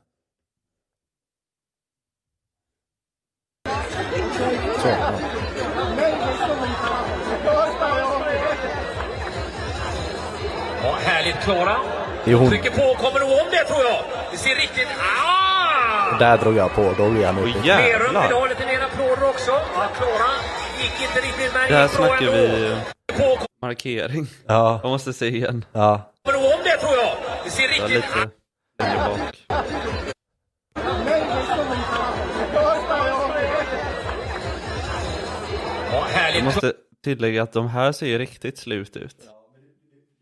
[4.82, 5.12] Så, ja.
[10.82, 11.76] Ja, härligt Klara.
[12.24, 12.48] Det är hon.
[12.48, 14.04] Trycker på, kommer nog om det tror jag.
[14.32, 14.88] Det ser riktigt...
[14.98, 16.18] Ah!
[16.18, 17.48] Där drog jag på, då är han uppe.
[17.64, 19.50] Lerum vill ha lite mera applåder också.
[19.50, 20.30] Ja, Klara
[20.82, 22.56] gick inte riktigt men Det här gick bra snackar ändå.
[22.56, 24.26] vi På, markering.
[24.48, 25.64] Ja, Jag måste se igen.
[25.72, 26.10] ja.
[26.24, 27.16] kommer nog om det tror jag.
[27.44, 27.88] Det ser riktigt...
[27.90, 28.06] lite
[28.78, 30.11] längre
[36.34, 36.54] Jag härligt.
[36.54, 36.72] måste
[37.04, 39.16] tillägga att de här ser riktigt slut ut.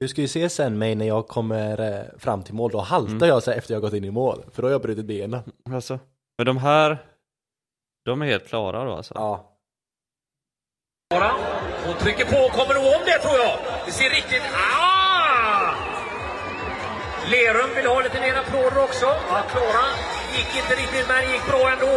[0.01, 3.27] Du ska ju se sen mig när jag kommer eh, fram till mål, då haltar
[3.27, 5.43] jag så efter jag gått in i mål, för då har jag brutit benen.
[5.75, 5.99] Alltså,
[6.39, 6.99] men de här,
[8.05, 9.15] de är helt klara då alltså?
[9.17, 9.57] Ja.
[11.11, 11.33] Klara.
[11.87, 13.59] Hon trycker på, kommer nog om det tror jag.
[13.87, 14.43] Det ser riktigt...
[14.55, 15.75] Ah!
[17.33, 19.07] Lerum vill ha lite mer applåder också.
[19.07, 19.87] Ja, Klara
[20.37, 21.97] gick inte riktigt men gick bra ändå.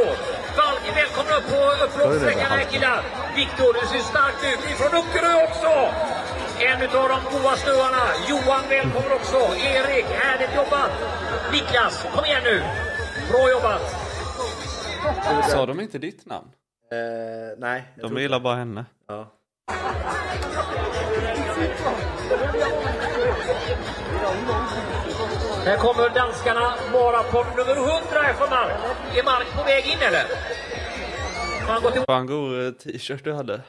[0.84, 3.03] Valk, välkomna upp på upploppssträckan här killar.
[3.35, 4.72] Viktor, du ser starkt ut.
[4.72, 5.93] Ifrån Öckerö också.
[6.60, 8.03] En utav de goa stöarna.
[8.30, 9.38] Johan, välkommen också.
[9.57, 10.91] Erik, härligt jobbat.
[11.51, 12.64] Niklas, kom igen nu.
[13.31, 13.81] Bra jobbat.
[15.49, 16.47] Sa de inte ditt namn?
[16.91, 17.84] Eh, nej.
[17.95, 18.85] De gillar bara henne.
[19.07, 19.27] Ja.
[25.65, 26.73] Här kommer danskarna.
[26.93, 28.72] Maraton nummer 100 är från Mark.
[29.15, 30.26] Är Mark på väg in eller?
[31.68, 33.61] Han går till Fan god eh, t-shirt du hade.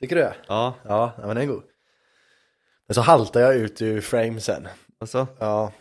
[0.00, 0.34] Tycker du det?
[0.48, 1.62] Ja, Ja, ja, men den är god.
[2.86, 4.68] Men så haltar jag ut ur frame sen.
[5.00, 5.26] alltså.
[5.38, 5.72] Ja.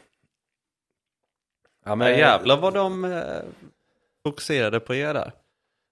[1.85, 3.05] Ja Men jävlar vad de...
[3.05, 3.21] eh,
[4.25, 5.31] fokuserade på er där.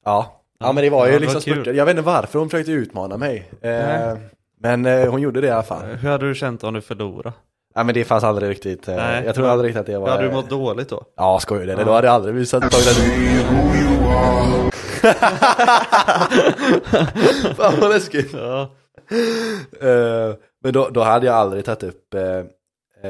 [0.06, 1.74] Ja, ja men det var ju Ja, det liksom var spurter.
[1.74, 3.52] Jag vet inte varför hon försökte utmana mig.
[3.62, 4.18] Eh,
[4.60, 5.86] men eh, hon gjorde det i alla fall.
[5.86, 7.34] Hur hade du känt om du förlorade?
[7.74, 10.10] Ja men det fanns aldrig riktigt, eh, Nej, jag tror aldrig riktigt att det var...
[10.10, 11.04] Hade du mått dåligt då?
[11.16, 11.84] Ja skojar du?
[11.84, 12.98] Då hade jag aldrig visat tagit
[17.56, 18.34] Fan vad läskigt.
[18.34, 18.72] Ja.
[19.82, 22.38] Eh, men då, då hade jag aldrig tagit upp, eh,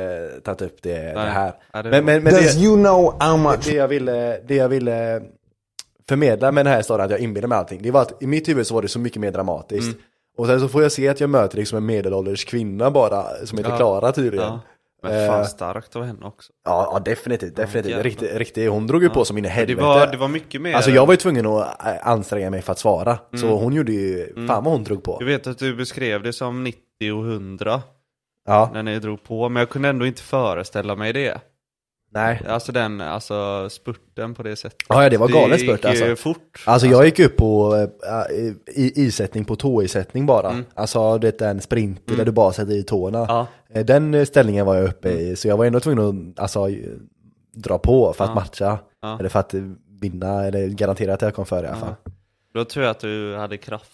[0.01, 1.53] eh, tagit upp det, det här.
[1.73, 4.55] Ja, det Men, men, men Does det, you know how much det, jag ville, det
[4.55, 5.21] jag ville
[6.09, 8.49] förmedla med den här historien, att jag inbillade mig allting, det var att i mitt
[8.49, 9.87] huvud så var det så mycket mer dramatiskt.
[9.87, 9.99] Mm.
[10.37, 13.57] Och sen så får jag se att jag möter liksom en medelålders kvinna bara, som
[13.57, 13.77] heter Ja.
[13.77, 14.47] Klara tydligen.
[14.47, 14.59] Ja.
[15.03, 16.53] Men fan Eh, starkt av henne också.
[16.65, 17.89] Ja, ja definitivt, definitivt.
[17.91, 18.03] jävlar.
[18.03, 19.81] riktigt, riktigt, hon drog ju på som in i Det helvete.
[19.81, 20.73] var, det var mycket mer.
[20.75, 23.17] Alltså jag var ju tvungen att äh, anstränga mig för att svara.
[23.35, 23.57] Så Mm.
[23.57, 25.17] hon gjorde ju, fan vad hon drog på.
[25.19, 26.79] Jag vet att du beskrev det som 90
[27.13, 27.81] och 100
[28.45, 31.41] Ja, när ni drog på, men jag kunde ändå inte föreställa mig det.
[32.13, 32.41] Nej.
[32.47, 34.79] Alltså den, alltså spurten på det sättet.
[34.89, 36.23] Ja, ja, det var galen spurt, Det gick ju alltså.
[36.23, 36.63] fort.
[36.65, 37.75] Alltså jag gick upp på
[38.29, 38.35] äh,
[38.75, 40.49] i, isättning på tåisättning bara.
[40.49, 40.65] Mm.
[40.73, 43.25] Alltså det är en sprint där du bara sätter i tårna.
[43.27, 43.47] Ja.
[43.73, 46.67] Eh, Den ställningen var jag uppe i, så jag var ändå tvungen att alltså,
[47.53, 48.35] dra på för att Ja.
[48.35, 48.79] matcha.
[49.01, 49.19] Ja.
[49.19, 49.53] Eller för att
[50.01, 51.95] vinna, eller garantera att jag kom före i alla fall.
[52.53, 53.91] Då tror jag att du hade kraft.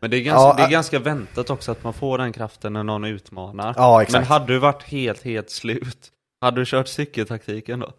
[0.00, 2.32] Men det är, ganska, Ja, det är ä- ganska väntat också att man får den
[2.32, 3.74] kraften när någon utmanar.
[3.76, 4.12] Ja, exakt.
[4.20, 6.08] Men hade du varit helt, helt slut,
[6.40, 7.92] hade du kört cykeltaktiken då?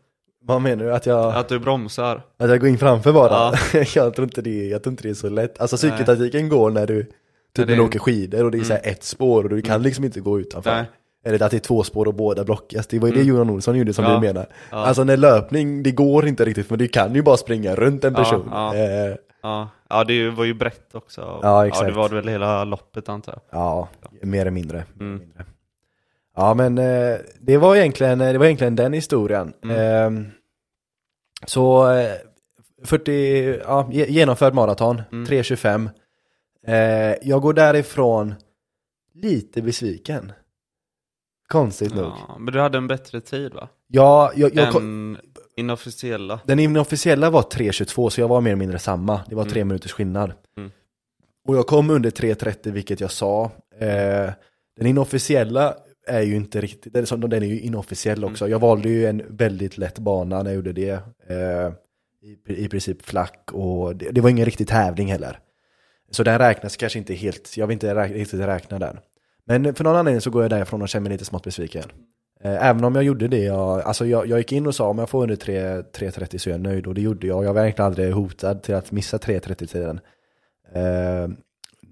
[0.44, 0.94] Vad menar du?
[0.94, 2.22] Att jag, Att du bromsar?
[2.40, 3.32] att jag går in framför bara?
[3.74, 3.84] Ja.
[3.96, 5.62] jag, tror inte det, jag tror inte det är så lätt.
[5.62, 7.12] Alltså cykeltaktiken går när du typ
[7.54, 9.82] det- när du åker skidor och det är så här ett spår och du kan
[9.84, 10.72] liksom inte gå utanför.
[10.74, 10.86] Nej.
[11.26, 12.88] Eller att det är två spår och båda blockas.
[12.88, 14.14] Det var ju det Johan Olsson gjorde som Ja.
[14.14, 14.46] du menar.
[14.70, 18.14] Alltså när löpning, det går inte riktigt för du kan ju bara springa runt en
[18.14, 18.50] person.
[18.52, 18.76] ja.
[18.76, 21.22] Eh, Ja, ja det var ju brett också.
[21.22, 21.86] Ja, Ja, exakt.
[21.88, 23.42] det var det väl hela loppet antar jag.
[23.62, 23.90] Ja,
[24.22, 24.78] mer eller mindre.
[24.78, 25.14] mer Mm.
[25.16, 25.46] eller mindre.
[26.36, 29.54] Ja men eh, det var egentligen, det var egentligen den historien.
[29.64, 29.76] Mm.
[30.26, 30.32] Eh,
[31.46, 32.12] så eh,
[32.84, 35.26] 40, ja, ge- genomförd maraton, Mm.
[35.26, 35.90] 3.25.
[36.68, 38.36] Eh, jag går därifrån
[39.14, 40.32] lite besviken.
[41.48, 42.06] Konstigt nog.
[42.28, 43.70] Ja, men du hade en bättre tid va?
[43.88, 45.18] Ja, jag, jag, Än
[45.56, 46.40] inofficiella.
[46.46, 49.22] Den inofficiella var 3.22 så jag var mer eller mindre samma.
[49.28, 50.34] Det var tre minuters skillnad.
[50.58, 50.72] Mm.
[51.48, 53.52] Och jag kom under 3.30 vilket jag sa.
[53.80, 54.30] Eh,
[54.78, 55.76] den inofficiella
[56.08, 58.48] är ju inte riktigt, den, som- den är ju inofficiell också.
[58.50, 60.90] Jag valde ju en väldigt lätt bana när jag gjorde det.
[61.30, 61.72] Eh,
[62.24, 65.40] i, I princip flack och det, det var ingen riktig tävling heller.
[66.12, 68.98] Så den räknas kanske inte helt, jag vill inte räk, riktigt räkna den.
[69.46, 71.84] Men för någon anledning så går jag därifrån och känner mig lite smått besviken.
[72.44, 74.98] Eh, Även om jag gjorde det, jag, alltså jag, jag gick in och sa om
[75.00, 77.44] jag får under 3 3.30 så är jag nöjd och det gjorde jag.
[77.46, 80.00] Jag var egentligen aldrig hotad till att missa 3.30-tiden.
[80.74, 81.28] Eh,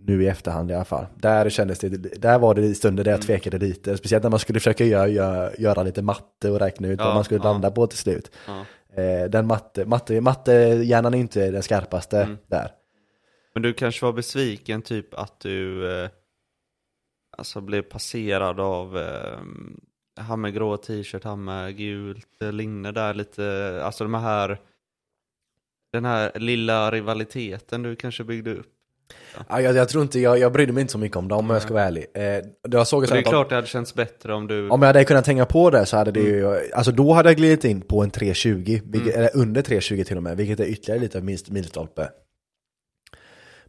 [0.09, 1.05] nu i efterhand i alla fall.
[1.15, 1.89] Där kändes det,
[2.21, 3.97] där var det stunder där jag tvekade lite.
[3.97, 7.15] Speciellt när man skulle försöka göra, göra, göra lite matte och räkna ut Ja, vad
[7.15, 7.51] man skulle ja.
[7.51, 8.31] landa på till slut.
[8.47, 8.65] Ja.
[9.03, 12.37] Eh, Den matte, matte, mattehjärnan är inte den skarpaste Mm.
[12.47, 12.71] där.
[13.53, 16.09] Men du kanske var besviken typ att du eh,
[17.37, 24.03] alltså blev passerad av eh, grå t-shirt, han med gult eh, linne där lite, alltså
[24.03, 24.57] de här
[25.91, 28.73] den här lilla rivaliteten du kanske byggde upp.
[29.49, 31.49] Ja, jag, jag tror inte, jag, jag brydde mig inte så mycket om dem om
[31.49, 32.05] jag ska vara ärlig.
[32.13, 32.23] Eh,
[32.69, 34.69] jag såg det är att klart det hade känts bättre om du...
[34.69, 37.37] Om jag hade kunnat hänga på det så hade det ju, alltså då hade jag
[37.37, 41.01] glidit in på en 3.20, vilket, eller under 3.20 till och med, vilket är ytterligare
[41.01, 42.09] lite minst milstolpe.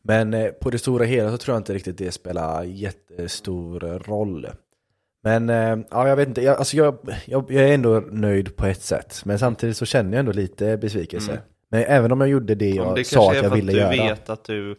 [0.03, 4.47] Men eh, på det stora hela så tror jag inte riktigt det spelar jättestor roll.
[5.23, 8.67] Men eh, ja, jag vet inte, jag, alltså jag, jag, jag är ändå nöjd på
[8.67, 11.31] ett sätt, men samtidigt så känner jag ändå lite besvikelse.
[11.31, 11.43] Mm.
[11.71, 13.85] Men även om jag gjorde det jag det sa kanske att är jag för ville
[13.85, 14.09] att du göra.
[14.09, 14.77] vet att du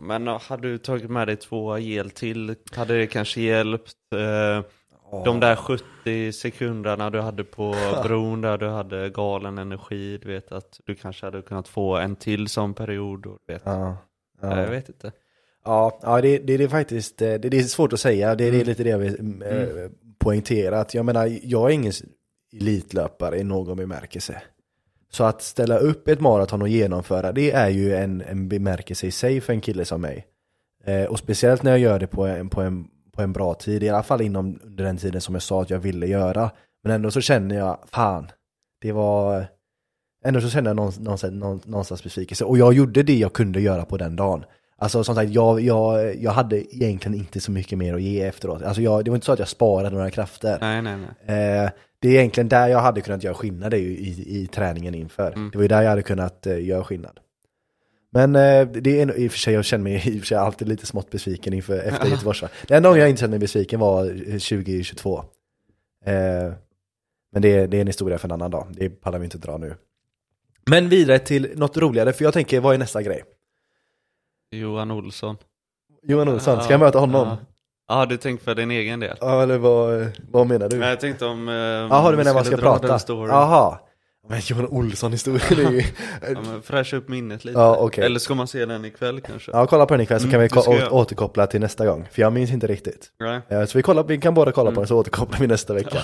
[0.00, 3.92] men hade du tagit med dig två gel till, hade det kanske hjälpt?
[4.14, 4.64] Eh,
[5.24, 7.74] De där 70 sekunderna du hade på
[8.04, 12.16] bron där du hade galen energi, du vet att du kanske hade kunnat få en
[12.16, 13.26] till sån period.
[13.26, 13.62] Och, vet.
[13.64, 13.96] Ja,
[14.40, 14.60] ja.
[14.60, 15.12] Jag vet inte.
[15.64, 18.34] Ja, ja det, det, det är faktiskt eh, det, det är svårt att säga.
[18.34, 18.66] Det, det är Mm.
[18.66, 20.80] lite det jag vill eh, poängtera.
[20.80, 21.92] Att jag menar, jag är ingen
[22.52, 24.42] elitlöpare i någon bemärkelse.
[25.10, 29.10] Så att ställa upp ett maraton och genomföra det är ju en, en bemärkelse i
[29.10, 30.26] sig för en kille som mig.
[30.84, 33.82] Eh, och speciellt när jag gör det på en, på, en, på en bra tid,
[33.82, 36.50] i alla fall inom under den tiden som jag sa att jag ville göra.
[36.82, 38.30] Men ändå så känner jag, fan,
[38.80, 39.46] det var...
[40.24, 42.44] Ändå så känner jag någonstans, någonstans, någonstans besvikelse.
[42.44, 44.44] Och jag gjorde det jag kunde göra på den dagen.
[44.80, 48.62] Alltså som sagt, jag, jag, jag hade egentligen inte så mycket mer att ge efteråt.
[48.62, 50.58] Alltså jag, det var inte så att jag sparade några krafter.
[50.60, 50.96] Nej, nej,
[51.26, 51.64] nej.
[51.64, 54.94] Eh, det är egentligen där jag hade kunnat göra skillnad, det ju i, i träningen
[54.94, 55.32] inför.
[55.32, 55.50] Mm.
[55.52, 57.20] Det var ju där jag hade kunnat eh, göra skillnad.
[58.10, 60.26] Men eh, det är en- i och för sig, jag känner mig i och för
[60.26, 62.40] sig alltid lite smått besviken inför, efter Göteborgs.
[62.66, 65.18] Den enda gången jag inte kände mig besviken var eh, 2022.
[66.04, 66.14] Eh,
[67.32, 69.38] men det, är- det är en historia för en annan dag, det pallar vi inte
[69.38, 69.74] dra nu.
[70.70, 73.22] Men vidare till något roligare, för jag tänker, vad är nästa grej?
[74.50, 75.36] Johan Olsson.
[76.02, 77.28] Johan Olsson, ska jag möta honom?
[77.28, 77.38] Ja,
[77.88, 79.16] ja du tänkte för din egen del.
[79.20, 80.76] Ja, eller vad, vad menar du?
[80.76, 81.48] Men jag tänkte om...
[81.48, 82.98] Eh, Jaha, du menar vad ska prata?
[83.08, 83.78] Jaha.
[84.28, 85.82] Men Johan Olsson historien är ju...
[86.34, 87.58] Ja, men fräscha upp minnet lite.
[87.58, 88.04] Ja, okej.
[88.04, 89.50] Eller ska man se den ikväll kanske?
[89.52, 90.92] Ja, kolla på den ikväll så Mm, kan vi jag.
[90.92, 92.08] återkoppla till nästa gång.
[92.12, 93.08] För jag minns inte riktigt.
[93.20, 93.40] Nej.
[93.48, 94.80] Eh, Så vi, kollar, vi kan båda kolla på Mm.
[94.80, 95.98] den så återkopplar vi nästa vecka.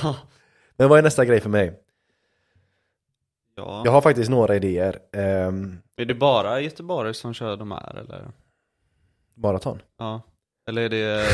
[0.77, 1.73] Men vad är nästa grej för mig?
[3.57, 3.83] Ja.
[3.85, 4.99] Jag har faktiskt några idéer.
[5.13, 8.29] Ehm, Är det bara Göteborg som kör de här eller?
[9.35, 9.83] maraton.
[9.99, 10.23] Ja.
[10.69, 11.25] Eller är det,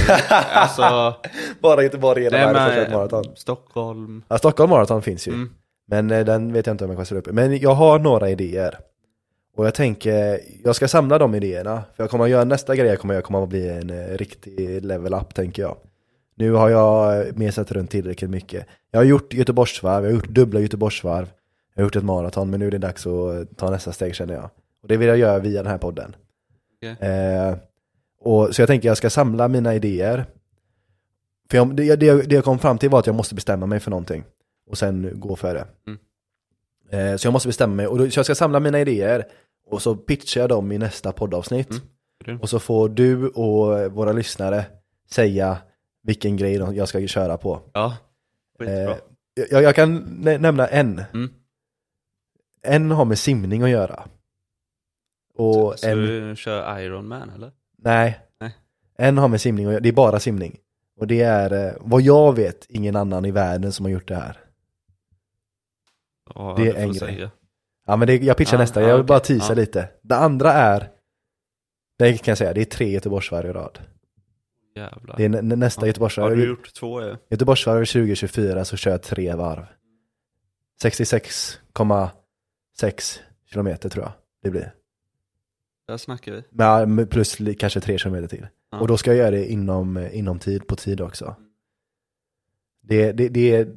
[0.54, 1.14] alltså,
[1.60, 3.36] Bara Göteborg hela nej världen som kör maraton.
[3.36, 4.22] Stockholm.
[4.28, 5.32] Ja, Stockholm maraton finns ju.
[5.32, 5.50] Mm.
[5.86, 7.32] Men eh, den vet jag inte om jag kan ställa upp.
[7.32, 8.78] Men jag har några idéer.
[9.56, 11.82] Och jag tänker, jag ska samla de idéerna.
[11.96, 14.16] För jag kommer att göra nästa grej, jag kommer jag kommer att bli en eh,
[14.18, 15.76] riktig level up tänker jag.
[16.34, 18.66] Nu har jag eh, mesat runt tillräckligt mycket.
[18.90, 21.26] Jag har gjort Göteborgsvarv, jag har gjort dubbla Göteborgsvarv.
[21.80, 24.14] Jag har gjort ett maraton, men nu är det dags att eh, ta nästa steg
[24.14, 24.50] känner jag.
[24.82, 26.16] Och det vill jag göra via den här podden.
[26.76, 27.08] Okej.
[27.10, 27.54] Eh,
[28.20, 30.24] och, så jag tänker jag ska samla mina idéer.
[31.50, 33.80] För jag, det, det, det jag kom fram till var att jag måste bestämma mig
[33.80, 34.24] för någonting.
[34.70, 35.66] Och sen gå för det.
[35.86, 35.98] Mm.
[37.12, 37.86] Eh, så jag måste bestämma mig.
[37.86, 39.26] Och då, så jag ska samla mina idéer.
[39.66, 41.70] Och så pitchar jag dem i nästa poddavsnitt.
[42.26, 42.40] Mm.
[42.40, 44.64] Och så får du och våra lyssnare
[45.10, 45.58] säga
[46.02, 47.60] vilken grej jag ska köra på.
[47.72, 47.96] Ja,
[48.58, 48.90] skitbra.
[48.90, 48.96] Eh,
[49.50, 51.02] jag, jag kan nä- nämna en.
[51.14, 51.30] Mm.
[52.62, 54.04] En har med simning att göra.
[55.34, 55.98] Och så en...
[55.98, 57.52] du kör Iron Man eller?
[57.78, 58.20] Nej.
[58.40, 58.56] Nej.
[58.98, 60.56] En har med simning att göra, det är bara simning.
[61.00, 64.14] Och det är, eh, vad jag vet, ingen annan i världen som har gjort det
[64.14, 64.36] här.
[66.34, 66.98] Ja, Det är en grej.
[66.98, 67.30] säga.
[67.86, 69.38] Ja men det, jag pitchar Ja, nästa, ja, jag vill bara okej.
[69.38, 69.56] teasa Ja.
[69.56, 69.88] lite.
[70.02, 70.90] Det andra är,
[71.98, 73.78] det kan jag säga, det är tre Göteborgsvarv i rad.
[74.76, 75.16] Jävlar.
[75.16, 76.36] Det är nä- nästa Har Göteborgsvarv.
[76.36, 77.16] du gjort två ja.
[77.30, 79.64] Göteborgsvarv 2024 så kör jag tre varv.
[82.80, 83.18] 66,6
[83.50, 84.12] kilometer tror jag
[84.42, 84.74] det blir.
[85.88, 86.42] Där snackar vi.
[86.86, 88.46] Men plus kanske tre kilometer till.
[88.72, 88.80] Ja.
[88.80, 91.36] Och då ska jag göra det inom, eh, inom tid, på tid också.
[92.82, 93.68] Det, det, det, är,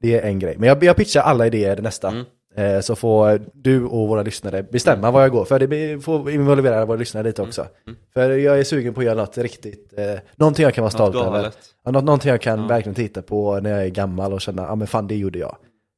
[0.00, 0.56] det är en grej.
[0.58, 2.08] Men jag, jag pitchar alla idéer nästa.
[2.08, 2.24] Mm.
[2.56, 5.58] Eh, så får du och våra lyssnare bestämma vad jag går för.
[5.58, 7.66] Det blir- får involvera våra lyssnare lite också.
[7.86, 7.98] Mm.
[8.12, 11.16] För jag är sugen på att göra något riktigt, eh, någonting jag kan vara stolt
[11.16, 11.52] över.
[11.84, 12.66] Ja, nå- någonting jag kan Ja.
[12.66, 15.38] verkligen titta på när jag är gammal och känna, ja ah, men fan det gjorde
[15.38, 15.56] jag.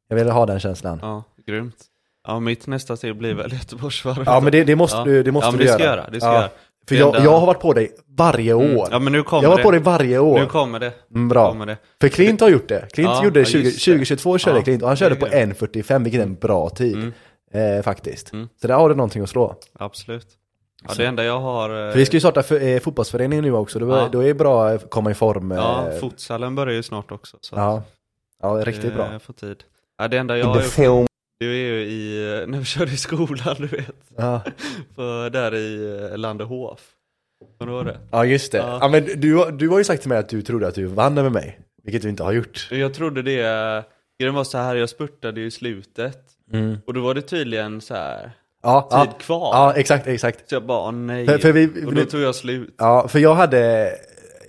[0.09, 0.99] Jag vill ha den känslan.
[1.03, 1.77] Ja, grymt.
[2.27, 4.43] Ja, mitt nästa steg blir väl Göteborgsvarvet.
[4.43, 5.05] men det, det måste Ja.
[5.05, 5.79] du, det måste ja, men du det göra.
[5.79, 6.11] ska jag göra.
[6.11, 6.33] Det ska Ja.
[6.35, 6.51] jag göra.
[6.89, 8.63] För Det jag, enda- jag har varit på dig varje år.
[8.65, 8.89] Mm.
[8.91, 9.63] Ja, men nu kommer jag har varit det.
[9.63, 10.39] på dig varje år.
[10.41, 10.93] Nu kommer det.
[11.15, 11.49] Mm, bra.
[11.49, 11.77] Kommer det.
[12.01, 12.89] För Clint har gjort det.
[12.93, 13.93] Clint Ja, gjorde ja, 20, just det.
[13.93, 15.57] 2022 körde Ja, Clint och han det körde på grymt.
[15.61, 16.95] 1.45 vilket är en bra tid.
[16.97, 17.77] Mm.
[17.79, 18.33] Eh, faktiskt.
[18.33, 18.49] Mm.
[18.61, 19.55] Så där har du någonting att slå.
[19.79, 20.27] Absolut.
[20.89, 21.87] Ja, det enda jag har...
[21.87, 24.09] eh, För vi ska ju starta för, eh, fotbollsföreningen nu också, då, Ja.
[24.13, 25.53] då är det bra att komma i form.
[25.53, 27.37] Eh, Ja, futsalen börjar ju snart också.
[27.41, 27.83] Så ja.
[28.43, 29.19] ja, riktigt det bra.
[29.19, 29.57] får tid.
[29.99, 30.65] Ja, det enda jag har gjort,
[31.41, 33.95] det är ju i, när vi körde i skolan, du vet.
[34.17, 34.43] Ja.
[34.95, 36.81] För där i eh, Landehof.
[37.59, 37.99] Kommer du ihåg det?
[38.11, 38.59] ja, just det.
[38.59, 38.79] Ja.
[38.81, 38.89] Ja.
[38.89, 41.31] men du, du har ju sagt till mig att du trodde att du vann över
[41.31, 41.59] mig.
[41.83, 42.69] Vilket du inte har gjort.
[42.71, 43.85] Jag trodde det,
[44.21, 46.19] grejen var så här, jag spurtade ju i slutet.
[46.87, 48.33] Och då var det tydligen så här
[48.63, 49.19] Ja, tid ja.
[49.19, 49.51] kvar.
[49.55, 50.49] ja, exakt, exakt.
[50.49, 51.27] Så jag bara, nej.
[51.27, 52.75] För, för vi, och då tog jag slut.
[52.79, 53.91] Ja, för jag hade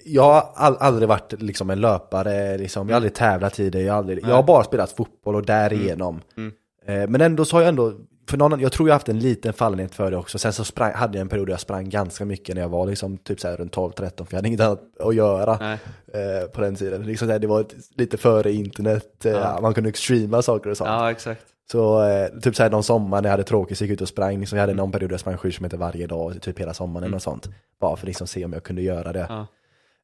[0.05, 2.87] Jag har aldrig varit liksom en löpare, liksom.
[2.89, 5.45] jag har aldrig tävlat i det, jag har, aldrig, jag har bara spelat fotboll och
[5.45, 6.47] därigenom Mm.
[6.49, 6.53] eh,
[6.87, 7.93] Men ändå så har jag ändå,
[8.29, 10.93] för någon, jag tror jag haft en liten fallenhet för det också Sen så sprang,
[10.93, 13.47] hade jag en period där jag sprang ganska mycket när jag var liksom typ så
[13.47, 15.73] här runt 12-13 För jag hade inget annat att göra
[16.13, 19.59] eh, på den tiden liksom så här, Det var ett, lite före internet, eh, Ja.
[19.61, 21.41] man kunde streama saker och sånt Ja, exakt.
[21.71, 24.07] Så eh, typ såhär någon sommar när jag hade tråkigt så gick jag ut och
[24.07, 26.73] sprang, liksom, jag hade någon period där jag sprang 7 km varje dag, typ hela
[26.73, 27.49] sommaren och sånt.
[27.81, 29.25] Bara för att liksom se om jag kunde göra det.
[29.29, 29.47] Ja.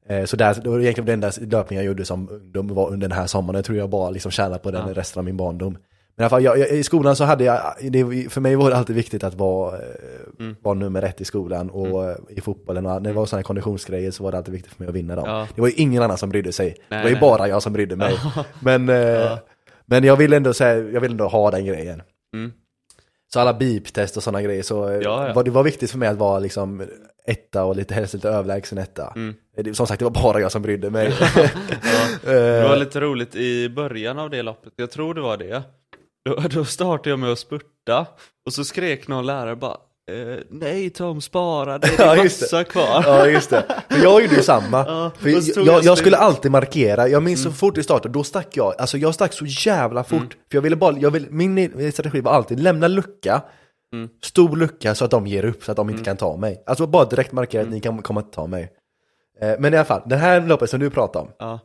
[0.08, 3.08] Eh, så där, det var egentligen den enda löpningen jag gjorde som ungdom var under
[3.08, 3.54] den här sommaren.
[3.56, 4.94] Jag tror jag bara liksom tjänade på den Ja.
[4.94, 5.78] resten av min barndom.
[6.16, 7.60] Men i alla fall, jag, jag, i skolan så hade jag,
[7.90, 9.82] det, för mig var det alltid viktigt att vara, eh,
[10.40, 10.56] Mm.
[10.62, 12.86] vara nummer ett i skolan och eh, i fotbollen.
[12.86, 15.16] Och när det var sådana konditionsgrejer så var det alltid viktigt för mig att vinna
[15.16, 15.24] dem.
[15.28, 15.46] Ja.
[15.54, 16.68] Det var ju ingen annan som brydde sig.
[16.70, 17.20] det Nej, var ju nej.
[17.20, 18.18] bara jag som brydde mig.
[18.60, 19.38] Men, eh,
[19.86, 22.02] men jag ville ändå, säga, jag ville ändå ha den grejen.
[22.34, 22.52] Mm.
[23.32, 25.32] Så alla beep-test och sådana grejer så Ja, ja.
[25.34, 26.82] Var, det var viktigt för mig att vara liksom
[27.26, 29.12] etta och lite helst lite överlägsen etta.
[29.16, 29.34] Mm.
[29.56, 31.12] Det- Som sagt, det var bara jag som brydde mig.
[31.36, 31.48] Ja.
[32.32, 35.62] Det var lite roligt i början av det loppet, jag tror det var det.
[36.24, 38.06] Då, då startade jag med att spurta
[38.46, 39.76] och så skrek någon lärare bara
[40.10, 42.44] eh, Nej Tom, spara, det är Ja, just det.
[42.44, 43.02] massa kvar.
[43.06, 44.78] Ja just det, men jag gjorde ju samma.
[44.86, 48.12] Ja, för och jag, jag, jag skulle alltid markera, jag minns så fort det startade,
[48.14, 50.12] då stack jag, alltså jag stack så jävla fort.
[50.18, 50.28] Mm.
[50.28, 53.42] För jag ville bara, jag ville, min strategi var alltid lämna lucka,
[53.92, 54.08] Mm.
[54.24, 56.62] stor lucka så att de ger upp, så att de inte kan ta mig.
[56.66, 58.72] Alltså bara direkt markera att ni kan komma inte ta mig.
[59.40, 61.58] Eh, Men i alla fall, den här loppet som du pratar om, Ja,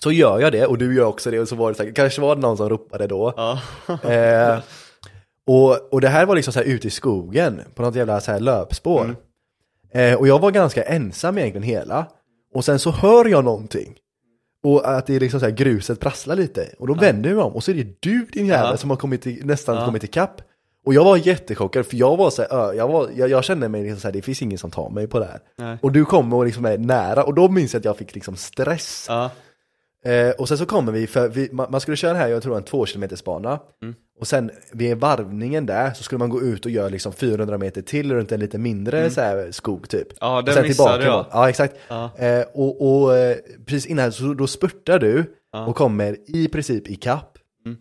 [0.00, 2.20] så gör jag det och du gör också det och så var det säkert, kanske
[2.20, 3.32] var det någon som ropade då.
[3.36, 3.60] ja.
[4.10, 4.58] Eh,
[5.46, 8.32] Och, och det här var liksom så här ute i skogen, på något jävla så
[8.32, 9.16] här löpspår.
[9.92, 12.06] Eh, och jag var ganska ensam egentligen hela.
[12.54, 13.94] Och sen så hör jag någonting.
[14.64, 16.68] Och att det är liksom så här gruset prasslar lite.
[16.78, 18.76] Och då vänder jag mig om och så är det du din jävel Ja.
[18.76, 19.84] som har kommit till, nästan Ja.
[19.84, 20.40] kommit ikapp.
[20.86, 23.82] Och jag var jättechockad för jag var så här, jag, var, jag, jag kände mig
[23.82, 25.40] liksom så här, det finns ingen som tar mig på det här.
[25.58, 25.78] Nej.
[25.82, 28.36] Och du kommer och liksom är nära och då minns jag att jag fick liksom
[28.36, 29.06] stress.
[29.08, 29.30] Ja.
[30.04, 32.56] Eh, och sen så kommer vi, för vi, man, man skulle köra här, jag tror
[32.56, 33.60] en två kilometers bana.
[33.82, 33.94] Mm.
[34.20, 37.82] Och sen vid varvningen där så skulle man gå ut och göra liksom 400 meter
[37.82, 40.06] till runt en lite mindre så här, skog typ.
[40.06, 40.16] Mm.
[40.20, 41.26] Ja, och den missade tillbaka jag.
[41.30, 41.74] Ja, exakt.
[41.88, 42.10] Ja.
[42.16, 43.36] Eh, och och eh,
[43.66, 45.66] precis innan så då spurtar du Ja.
[45.66, 47.78] och kommer i princip i kapp Mm.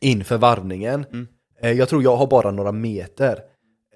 [0.00, 1.04] inför varvningen.
[1.12, 1.28] Mm.
[1.62, 3.38] Eh, jag tror jag har bara några meter.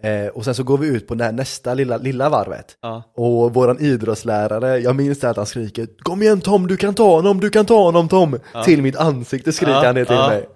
[0.02, 2.66] Eh, och sen så går vi ut på nä- nästa lilla, lilla varvet.
[2.82, 3.02] Ja.
[3.16, 7.10] Och våran idrottslärare, jag minns det att han skriker Kom igen Tom, du kan ta
[7.16, 8.38] honom, du kan ta honom Tom!
[8.64, 10.28] Till mitt ansikte skriker Ja, han det till ja.
[10.28, 10.48] mig.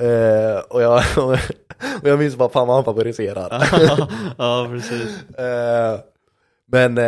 [0.00, 1.02] Eh, och, jag,
[2.02, 3.68] och jag minns bara fan vad han favoriserar.
[4.38, 5.30] ja, precis.
[5.38, 5.98] Eh,
[6.72, 7.04] men, eh,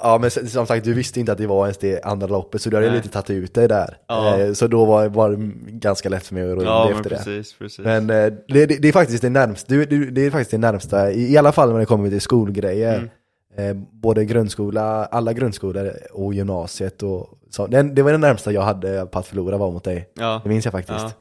[0.00, 2.70] ja men som sagt du visste inte att det var ens det andra loppet så
[2.70, 2.96] du hade Nej.
[2.96, 3.98] lite tagit ut dig där.
[4.08, 4.38] Ja.
[4.38, 5.36] Eh, så då var, var det
[5.70, 7.16] ganska lätt för mig att rulla Ja, efter det.
[7.16, 7.78] precis, precis.
[7.78, 11.36] Men eh, det, det, är faktiskt det närmsta, det, det, är faktiskt det närmsta, i,
[11.36, 12.96] alla fall när det kommer till skolgrejer.
[12.96, 13.10] Mm.
[13.56, 17.66] Eh, både grundskola, alla grundskolor och gymnasiet och så.
[17.66, 20.10] Det, det var det närmsta jag hade på att förlora var mot dig.
[20.14, 20.40] Ja.
[20.44, 21.16] Det minns jag faktiskt.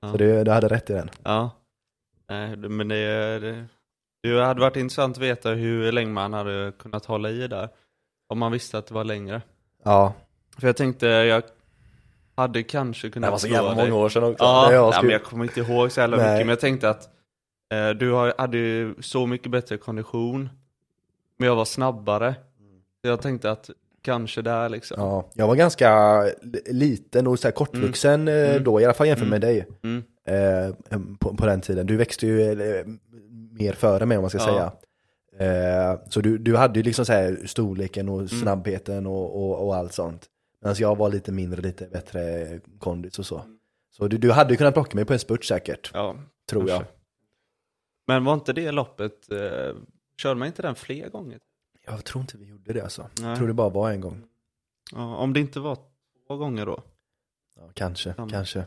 [0.00, 0.10] Ja.
[0.10, 1.10] Så du, du hade rätt i den.
[1.24, 1.50] Ja.
[2.30, 3.64] Nej, men det, det,
[4.22, 7.68] det hade varit intressant att veta hur länge man hade kunnat hålla i där.
[8.28, 9.42] Om man visste att det var längre.
[9.84, 10.12] Ja,
[10.58, 11.42] För jag tänkte, jag
[12.36, 13.90] hade kanske kunnat det var så slå jävla dig.
[13.90, 14.44] många år sedan också.
[14.44, 16.90] Ja, jag ja, men skulle- jag kommer inte ihåg så jävla mycket, men jag tänkte
[16.90, 17.08] att
[17.74, 20.48] eh, du hade ju så mycket bättre kondition,
[21.38, 22.34] men jag var snabbare.
[23.02, 23.70] Så jag tänkte att
[24.02, 24.96] kanske där liksom.
[25.00, 28.64] Ja, jag var ganska li- liten och så kortvuxen eh, Mm.
[28.64, 29.66] då, i alla fall jämfört med dig.
[29.82, 30.02] Mm.
[30.24, 31.86] Eh, på, på den tiden.
[31.86, 32.54] Du växte ju
[33.58, 34.44] mer före mig om man ska Ja.
[34.44, 34.72] säga.
[35.92, 38.20] Eh, så du, du hade ju liksom så här storleken Mm.
[38.20, 40.26] och snabbheten och, och, och allt sånt.
[40.60, 42.46] Medan jag var lite mindre, lite bättre
[42.78, 43.42] kondis och så.
[43.90, 46.16] Så du, du hade ju kunnat plocka mig på en spurt säkert, Ja,
[46.50, 46.78] tror jag.
[46.78, 46.94] kanske.
[48.06, 49.76] Men var inte det loppet, eh,
[50.22, 51.38] körde man inte den fler gånger?
[51.86, 53.08] Jag tror inte vi gjorde det alltså.
[53.20, 53.28] Nej.
[53.28, 54.22] Jag tror det bara var en gång.
[54.92, 55.78] Ja, om det inte var
[56.26, 56.82] två gånger då?
[57.56, 58.28] Ja, kanske, Ja.
[58.30, 58.64] kanske.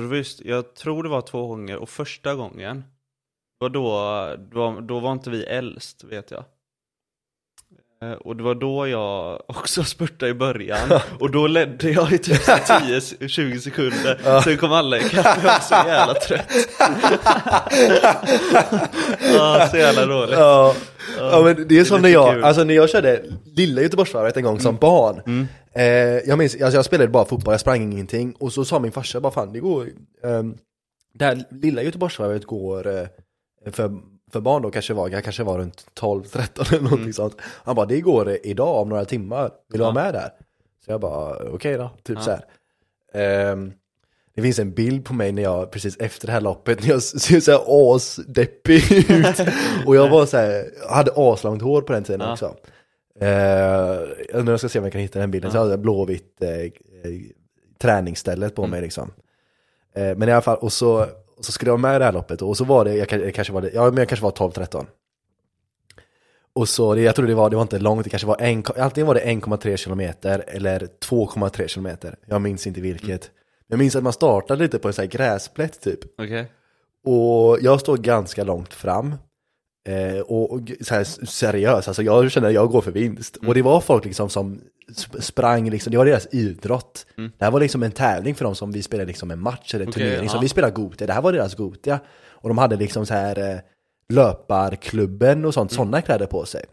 [0.00, 2.84] För jag tror det var två gånger och första gången
[3.58, 6.44] var då, då, då var inte vi äldst vet jag.
[8.02, 12.18] Eh, Och det var då jag också spurtade i början och då ledde jag i
[12.18, 14.40] typ 10-20 sekunder.
[14.40, 16.52] Sen kom alla ikapp och jag var så jävla trött.
[19.34, 20.38] ja, så jävla dåligt.
[20.38, 20.74] Ja,
[21.18, 22.44] ja men det är det är som när jag, kul.
[22.44, 25.20] alltså när jag körde lilla Göteborgsvarvet en gång som barn.
[25.26, 25.46] Mm.
[25.72, 28.34] Eh, jag minns, alltså jag spelade bara fotboll, jag sprang ingenting.
[28.38, 29.86] Och så sa min farsa bara fan det går,
[30.22, 30.58] um,
[31.14, 33.06] det här lilla Göteborgsvarvet går eh,
[33.66, 33.98] för,
[34.32, 37.36] för barn då kanske var, jag kanske var runt 12-13 eller någonting sånt.
[37.42, 39.92] Han bara det går idag om några timmar, vill du Ja.
[39.92, 40.30] vara med där?
[40.84, 42.22] Så jag bara okej då, typ Ja.
[42.22, 42.44] så här.
[43.52, 43.72] Ehm,
[44.34, 47.02] det finns en bild på mig när jag precis efter det här loppet, när jag
[47.22, 49.40] ser så här asdeppig ut.
[49.86, 52.32] Och jag var så här, hade aslångt hår på den tiden Ja.
[52.32, 52.54] också.
[53.20, 56.50] Eh, nu ska se om jag kan hitta den bilden, så hade jag blåvitt eh,
[56.50, 56.70] eh,
[57.78, 59.10] träningsstället på mig liksom.
[59.94, 61.06] Eh, men i alla fall, och så,
[61.38, 63.12] och så skulle jag vara med i det här loppet och så var det, jag,
[63.12, 64.86] jag kanske var det, ja men jag kanske var 12-13.
[66.52, 69.06] Och så, jag tror det var, det var inte långt, det kanske var en, antingen
[69.06, 72.16] var det 1,3 kilometer eller 2,3 kilometer.
[72.26, 73.30] Jag minns inte vilket.
[73.66, 76.00] Jag minns att man startade lite på en sån här gräsplätt typ.
[76.20, 76.52] Okej.
[77.04, 79.14] Och jag står ganska långt fram.
[79.88, 83.36] Eh, och och så här, seriös, alltså jag känner att jag går för vinst.
[83.36, 83.48] Mm.
[83.48, 84.60] Och det var folk liksom som
[84.92, 87.06] sp- sprang, liksom, det var deras idrott.
[87.18, 87.32] Mm.
[87.38, 89.84] Det här var liksom en tävling för dem som vi spelade liksom en match eller
[89.84, 90.28] en Okej, turnering.
[90.28, 90.42] Som ja.
[90.42, 92.00] vi spelade Gotia, det här var deras Gotia.
[92.30, 93.58] Och de hade liksom så här eh,
[94.08, 95.76] löparklubben och sånt, Mm.
[95.76, 96.64] sådana kläder på sig.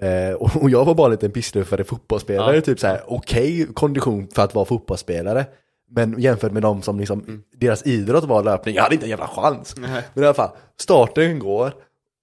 [0.00, 2.60] Eh, och, och jag var bara en liten pissluffare fotbollsspelare, Ja.
[2.60, 5.46] typ så här okej kondition för att vara fotbollsspelare.
[5.90, 9.26] Men jämfört med dem som liksom, deras idrott var löpning, jag hade inte en jävla
[9.28, 9.74] chans.
[9.76, 9.90] Mm.
[9.92, 10.02] Nej.
[10.14, 10.50] Men i alla fall,
[10.80, 11.72] starten går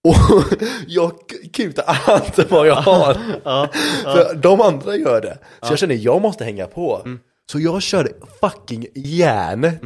[0.03, 0.43] och
[0.87, 1.11] jag
[1.53, 3.17] kutar allt vad jag har.
[3.43, 3.67] Ja,
[4.03, 5.37] För de andra gör det.
[5.61, 7.01] Så jag känner, jag måste hänga på.
[7.05, 7.19] Mm.
[7.51, 8.09] Så jag körde
[8.41, 9.81] fucking järnet.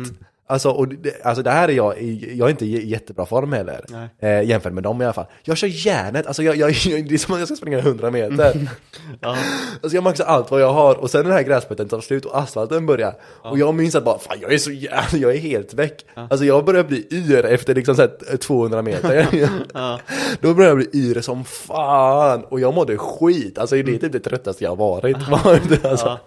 [0.49, 2.01] Alltså, och det, alltså det här är jag,
[2.35, 3.85] jag är inte i jättebra form heller.
[4.19, 5.25] Eh, jämfört med dem i alla fall.
[5.43, 6.69] Jag kör järnet, alltså jag, jag,
[7.07, 8.69] det är som att jag ska springa 100 meter.
[9.21, 9.37] ja,
[9.83, 12.39] Alltså jag maxar allt vad jag har och sen den här gräsplätten tar slut och
[12.39, 13.13] asfalten börjar.
[13.43, 16.05] Och jag minns att bara, fan jag är så jävla, jag är helt väck.
[16.13, 19.27] Alltså jag börjar bli yr efter liksom så här 200 meter.
[19.73, 19.99] ja,
[20.41, 23.57] Då började jag bli yr som fan och jag mådde skit.
[23.57, 25.17] Alltså det är typ det tröttaste jag varit.
[25.29, 26.19] Var det, alltså.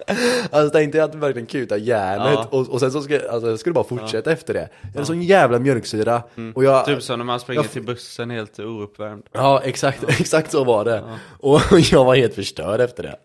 [0.51, 2.47] alltså tänkte jag att verkligen kuta järnet Ja.
[2.51, 4.69] och, och sen så ska alltså, jag skulle bara fortsätta fortsätta efter det.
[4.83, 6.23] Jag hade sån jävla mjölksyra.
[6.55, 9.23] Och jag, Typ som när man springer jag- till bussen helt ouppvärmd.
[9.33, 11.05] Ja, exakt, exakt så var det.
[11.39, 11.61] Och
[11.93, 13.17] jag var helt förstörd efter det.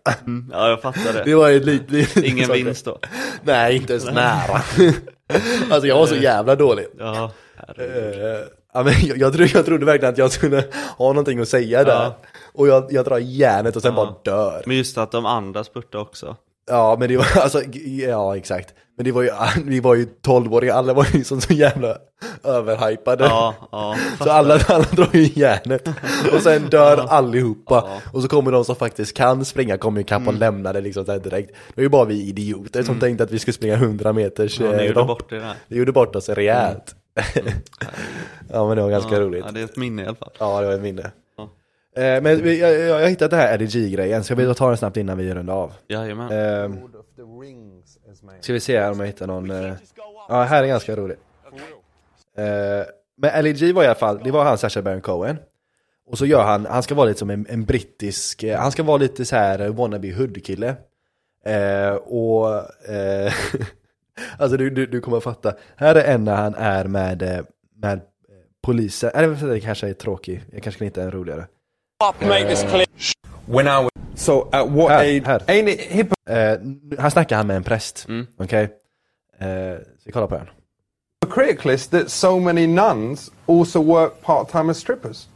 [0.52, 1.22] Ja, jag fattar det.
[1.24, 1.92] Det var ju lite...
[1.92, 2.98] lite Ingen så- vinst då.
[3.42, 4.62] Nej, inte ens nära.
[5.70, 6.86] alltså jag var så jävla dålig.
[6.98, 8.24] Ja, herregud.
[8.24, 8.40] Eh,
[8.74, 10.64] ja, men jag, jag, trodde, jag trodde verkligen att jag skulle
[10.98, 11.92] ha någonting att säga där.
[12.04, 12.16] Ja.
[12.52, 14.04] Och jag, jag drar järnet och sen Ja.
[14.24, 14.62] bara dör.
[14.66, 16.36] Men just att de andra spurtade också.
[16.66, 17.62] Ja men det var alltså,
[18.06, 18.74] ja exakt.
[18.96, 19.30] Men det var ju,
[19.64, 21.98] vi var ju 12-åringar, alla var ju som så jävla
[22.44, 23.24] överhypade.
[23.24, 23.96] Ja, ja.
[24.24, 25.88] Så alla, alla drar ju järnet.
[26.32, 27.74] Och sen dör allihopa.
[27.86, 27.90] Ja.
[27.90, 28.00] Mm.
[28.12, 31.18] Och så kommer de som faktiskt kan springa, kommer ikapp och lämnar det liksom här
[31.18, 31.50] direkt.
[31.50, 34.66] Det var ju bara vi idioter som tänkte att vi skulle springa 100 meters Ja,
[34.66, 35.08] ni eh, gjorde lopp.
[35.08, 35.54] bort det där.
[35.68, 36.94] Det gjorde bort oss rejält.
[38.52, 39.44] ja men det var ganska roligt.
[39.46, 40.30] Ja, det är ett minne i alla fall.
[40.38, 41.10] Ja, det var ett minne.
[41.96, 44.68] Eh, men vi- jag, jag, jag har hittat det här LG-grejen, så jag vill ta
[44.68, 45.72] den snabbt innan vi rundar av.
[45.88, 46.32] Jajamän.
[46.32, 46.68] Eh,
[48.40, 49.50] ska vi se här om jag hittar någon.
[49.50, 49.72] Eh,
[50.28, 51.16] ja, här är ganska rolig.
[52.36, 52.86] Eh,
[53.18, 55.36] men LG var i alla fall, det var han Sacha Baron Cohen.
[56.06, 58.82] Och så gör han, han ska vara lite som en, en brittisk, eh, han ska
[58.82, 60.74] vara lite så här eh, wannabe hood-kille.
[61.44, 62.54] Eh, och,
[62.90, 63.32] eh,
[64.38, 65.54] alltså du, du, du kommer att fatta.
[65.76, 67.40] Här är en när han är med, eh,
[67.76, 68.00] med
[68.62, 71.46] polisen, eller det kanske är tråkig, jag kanske kan hitta en roligare.
[73.46, 75.22] When I was so at what Här, age?
[75.26, 75.38] här.
[75.48, 76.12] Ain't it hip?
[76.28, 76.34] Eh,
[76.98, 78.26] här snackar han med en präst, Mm.
[78.38, 78.62] okej?
[79.40, 79.46] Eh,
[79.78, 80.46] så vi kollar på den.
[81.24, 85.26] hypocriticalist that so many nuns also work part time as strippers?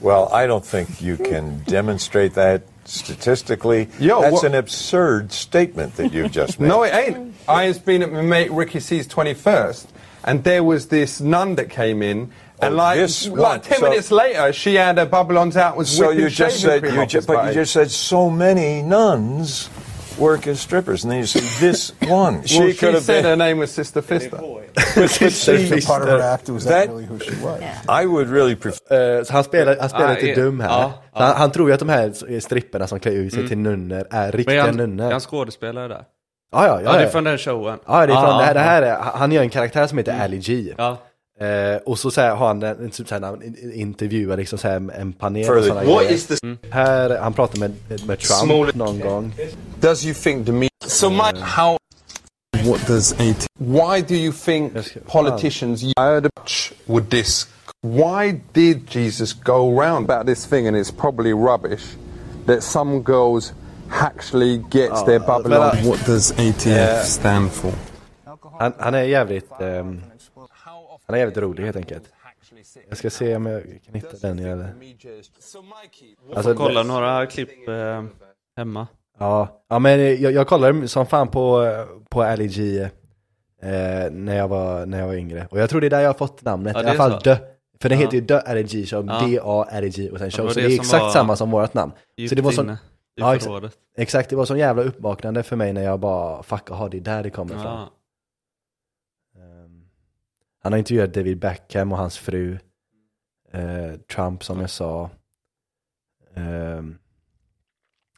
[0.00, 3.88] Well, I don't think you can demonstrate that statistically.
[3.98, 6.68] Yo, That's an absurd statement that you've just made.
[6.68, 7.34] No, it ain't.
[7.48, 9.86] I has been at my mate Ricky C's 21st,
[10.24, 12.28] and there was this nun that came in,
[12.60, 13.40] and Oh, like, this one.
[13.40, 16.82] like 10 So- minutes later, she had her bubble-ons out, was so you just said,
[16.84, 19.70] you ju- but you just said so many nuns
[20.18, 22.34] work as strippers, and then you say this one.
[22.34, 23.38] Well, she she could have said her been.
[23.38, 24.38] name was Sister Fister.
[24.96, 27.60] But see, part of her act was that, that- really who she was.
[28.02, 29.24] I would really prefer.
[29.24, 30.68] Så han spelar, han spelar Ah, lite ja, dum här.
[30.68, 34.06] Så Han, han tror ju att de här stripperna som klär ut sig till nunnor
[34.10, 35.06] är Men riktiga är han, nunnor.
[35.06, 36.04] är han skådespelare där?
[36.52, 36.98] Ja, ja, Ja, ja.
[36.98, 37.78] det är från den showen.
[37.86, 39.98] Ja, det är från Ja, det, här, det här är, han gör en karaktär som
[39.98, 40.74] heter Ali G.
[40.78, 40.98] Ja.
[41.40, 43.42] Eh, och så, så här, har han en, typ så här, han
[43.74, 46.12] intervjuar liksom så här, en panel och sådana What grejer.
[46.12, 46.36] is the
[46.70, 49.34] Här, han pratar med, med Trump Small- någon gång.
[49.80, 50.68] does you think the me?
[50.86, 51.76] So, Mike, how?
[52.64, 53.46] What does AT?
[53.58, 54.72] Why do you think
[55.06, 55.82] politicians
[56.46, 57.46] ch- with this?
[57.82, 61.82] Why did Jesus go around about this thing, and it's probably rubbish
[62.46, 63.52] that some girls
[63.90, 65.76] actually gets their bubble on?
[65.84, 67.02] What does ATF Yeah.
[67.04, 67.72] stand for?
[68.58, 70.00] Han, han är jävligt, ehm,
[71.06, 72.12] han är jävligt rolig helt enkelt.
[72.88, 74.38] Jag ska se om jag kan hitta den.
[74.38, 74.74] Eller.
[76.36, 78.04] Alltså, Får kolla några klipp eh,
[78.56, 78.86] hemma.
[79.18, 81.66] Ja, ja men jag, jag kollade som fan på,
[82.08, 82.80] på Ali G
[83.62, 85.46] eh, när, jag var, när jag var yngre.
[85.50, 87.20] Och jag tror det är där jag har fått namnet, Ja, i det alla fall.
[87.24, 87.36] Dö.
[87.80, 88.04] För den Ja.
[88.04, 89.26] heter ju Dö Ali G Show, Ja.
[89.26, 90.44] D-A Ali G och sen show.
[90.44, 91.92] var så det det är exakt samma som vårt namn.
[92.28, 92.76] Så det var sån,
[93.14, 93.76] Ja, exakt.
[93.96, 97.00] exakt, det var sån jävla uppvaknande för mig när jag bara, fuck, aha, det är
[97.00, 97.86] där det kommer ifrån.
[100.64, 102.58] Han har intervjuat David Beckham och hans fru.
[103.52, 105.10] Eh, Trump som jag sa.
[106.34, 106.98] Ehm,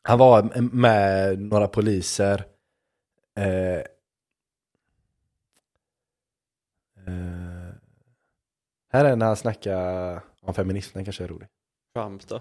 [0.02, 2.44] han var med några poliser.
[3.36, 3.78] Eh,
[7.06, 7.74] eh,
[8.92, 11.48] här är när han snackar om feminism, den kanske är rolig.
[11.94, 12.40] Trump då?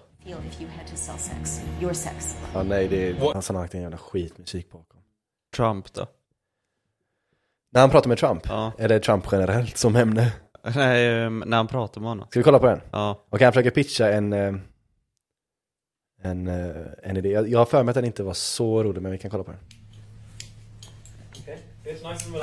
[2.54, 5.02] Ja, nej, det är, han har lagt en jävla skitmusik bakom.
[5.56, 6.08] Trump då?
[7.76, 8.72] När han pratar med Trump, Ja.
[8.80, 10.32] eller Trump generellt som ämne.
[10.76, 12.28] Nej, eh, när han pratar med honom.
[12.30, 12.82] Ska vi kolla på den?
[12.92, 13.24] Ja.
[13.30, 14.54] Och han försöker pitcha en, eh,
[16.22, 17.30] en, eh, en idé.
[17.30, 19.52] Jag har för mig att den inte var så rolig, men vi kan kolla på
[19.52, 19.60] den.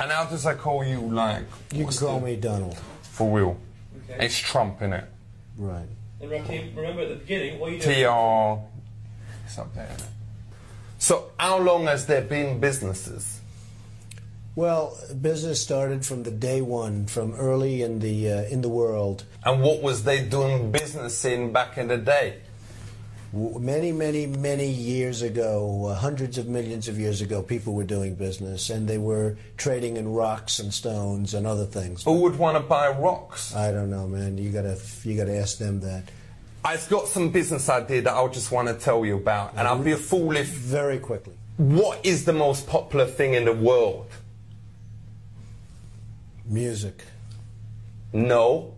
[0.01, 2.75] And how does I call you like You can call me Donald.
[3.01, 3.55] for real?
[4.19, 5.03] It's Trump in it.
[5.59, 5.89] Right.
[6.21, 6.31] And
[6.77, 7.83] remember at the beginning, what you do?
[7.83, 8.61] TR.
[9.47, 9.87] It's up there.
[10.97, 13.32] So how long has there been businesses?
[14.55, 19.25] Well, business started from the day one, from early in the uh, in the world.
[19.43, 22.37] And what was they doing business in back in the day?
[23.33, 28.13] Many, many, many years ago, uh, hundreds of millions of years ago, people were doing
[28.13, 32.03] business, and they were trading in rocks and stones and other things.
[32.03, 33.55] Who would want to buy rocks?
[33.55, 34.37] I don't know, man.
[34.37, 36.03] You gotta you gotta ask them that.
[36.63, 39.81] I've got some business idea that I just want to tell you about, and I'll
[39.81, 40.49] be a fool if.
[40.49, 41.33] Very quickly.
[41.57, 44.11] What is the most popular thing in the world?
[46.45, 47.03] Music.
[48.11, 48.75] No,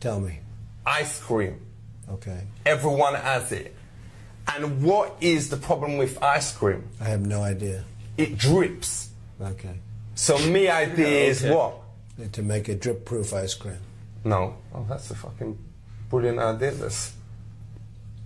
[0.00, 0.40] Tell me.
[0.86, 1.60] ice cream.
[2.08, 2.42] Okay.
[2.66, 3.74] Everyone has it.
[4.54, 6.88] And what is the problem with ice cream?
[7.00, 7.84] I have no idea.
[8.16, 9.08] It drips.
[9.40, 9.78] Okay.
[10.14, 11.80] So my idea is what?
[12.32, 13.78] to make a drip-proof ice cream.
[14.22, 14.56] No.
[14.74, 15.58] Oh, that's a fucking
[16.10, 16.70] brilliant idea.
[16.72, 17.14] This.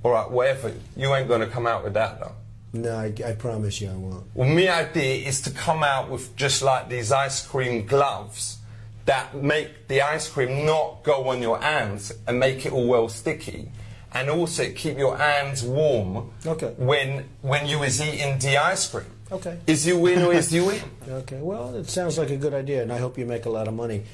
[0.03, 0.73] All right, whatever.
[0.97, 2.35] You ain't going to come out with that, though.
[2.73, 4.25] No, I, I promise you I won't.
[4.35, 8.59] Well, my idea is to come out with just like these ice cream gloves
[9.07, 13.09] that make the ice cream not go on your hands and make it all well
[13.09, 13.71] sticky.
[14.13, 16.75] And also keep your hands warm Okay.
[16.79, 19.05] when when you is eating the ice cream.
[19.31, 19.59] Okay.
[19.67, 20.81] Is you win or is you win?
[21.09, 23.67] Okay, well, it sounds like a good idea, and I hope you make a lot
[23.69, 24.05] of money.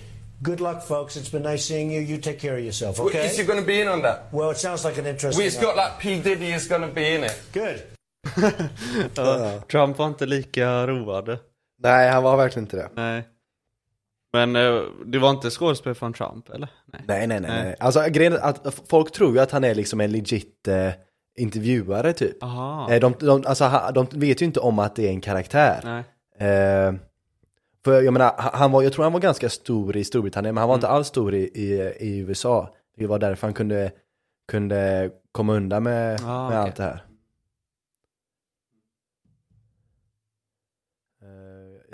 [0.43, 1.17] Good luck, folks.
[1.17, 2.01] It's been nice seeing you.
[2.01, 3.27] You take care of yourself, okay?
[3.27, 4.29] Is you going to be in on that?
[4.33, 5.43] Well, it sounds like an interesting.
[5.45, 7.37] We've got like P Diddy is going to be in it.
[7.53, 7.85] Good.
[9.15, 11.39] Ja, Trump var inte lika road.
[11.79, 12.89] Nej, han var verkligen inte det.
[12.95, 13.29] Nej.
[14.33, 16.69] Men eh, det var inte skådespel från Trump, eller?
[16.87, 17.03] Nej.
[17.07, 17.65] Nej, nej, nej.
[17.65, 17.77] Nej.
[17.81, 20.91] Alltså grejen att folk tror ju att han är liksom en legit eh,
[21.39, 22.43] intervjuare typ.
[22.43, 22.91] Aha.
[22.93, 25.81] Eh, de, de, alltså, de vet ju inte om att det är en karaktär.
[25.85, 26.05] Nej.
[26.51, 26.95] Eh,
[27.85, 30.61] för jag menar, ha- han var, jag tror han var ganska stor i Storbritannien, men
[30.63, 32.75] han var inte alls stor i, i, i USA.
[32.97, 33.93] Det var därför han kunde,
[34.49, 36.59] kunde komma undan med, Ah, med okej.
[36.59, 37.05] allt det här.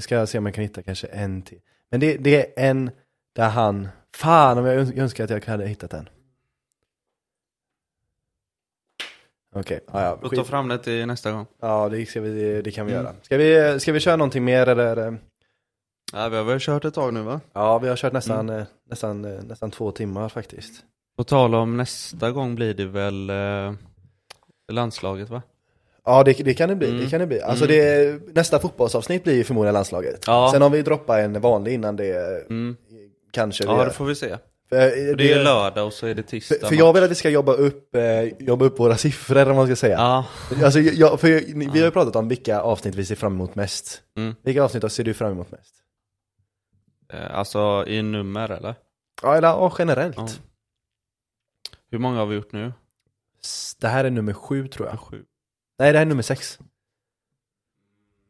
[0.00, 1.60] Jag ska se om jag kan hitta kanske en till.
[1.90, 2.90] Men det, det är en
[3.32, 6.08] där han, fan om jag öns- önskar att jag hade hittat den.
[9.54, 10.18] Okej, ja, ja.
[10.28, 11.46] Får ta fram det till nästa gång.
[11.60, 13.04] Ja, det, ska vi, det kan vi Mm.
[13.04, 13.14] göra.
[13.22, 15.18] Ska vi, ska vi köra någonting mer eller?
[16.12, 17.40] Ja, vi har väl kört ett tag nu va?
[17.52, 18.60] Ja, vi har kört nästan, Mm.
[18.60, 20.84] eh, nästan, eh, nästan två timmar faktiskt.
[21.16, 23.72] På tal om nästa gång blir det väl eh,
[24.72, 25.42] landslaget va?
[26.04, 26.88] Ja, det, det kan det bli.
[26.88, 27.00] Mm.
[27.00, 27.40] Det kan det bli.
[27.40, 27.76] Alltså Mm.
[27.76, 30.24] det, nästa fotbollsavsnitt blir ju förmodligen landslaget.
[30.26, 30.48] Ja.
[30.52, 32.76] Sen om vi droppar en vanlig innan det, Mm.
[33.32, 33.84] kanske vi Ja, gör.
[33.84, 34.38] det får vi se.
[34.68, 36.54] För, eh, det är lördag och så är det tisdag.
[36.60, 39.56] för, för jag vill att vi ska jobba upp, eh, jobba upp våra siffror om
[39.56, 39.96] man ska säga.
[39.98, 40.24] Ja,
[40.64, 41.28] Alltså, jag, för
[41.58, 44.02] vi har ju pratat om vilka avsnitt vi ser fram emot mest.
[44.16, 44.34] Mm.
[44.42, 45.74] Vilka avsnitt ser du fram emot mest?
[47.12, 48.74] eh, alltså i nummer eller?
[49.22, 50.16] Ja, eller ja, generellt.
[50.16, 50.28] Ja.
[51.90, 52.72] Hur många har vi gjort nu?
[53.80, 55.00] Det här är nummer sju tror jag.
[55.00, 55.22] Sju.
[55.80, 56.58] Nej, det här är nummer sex.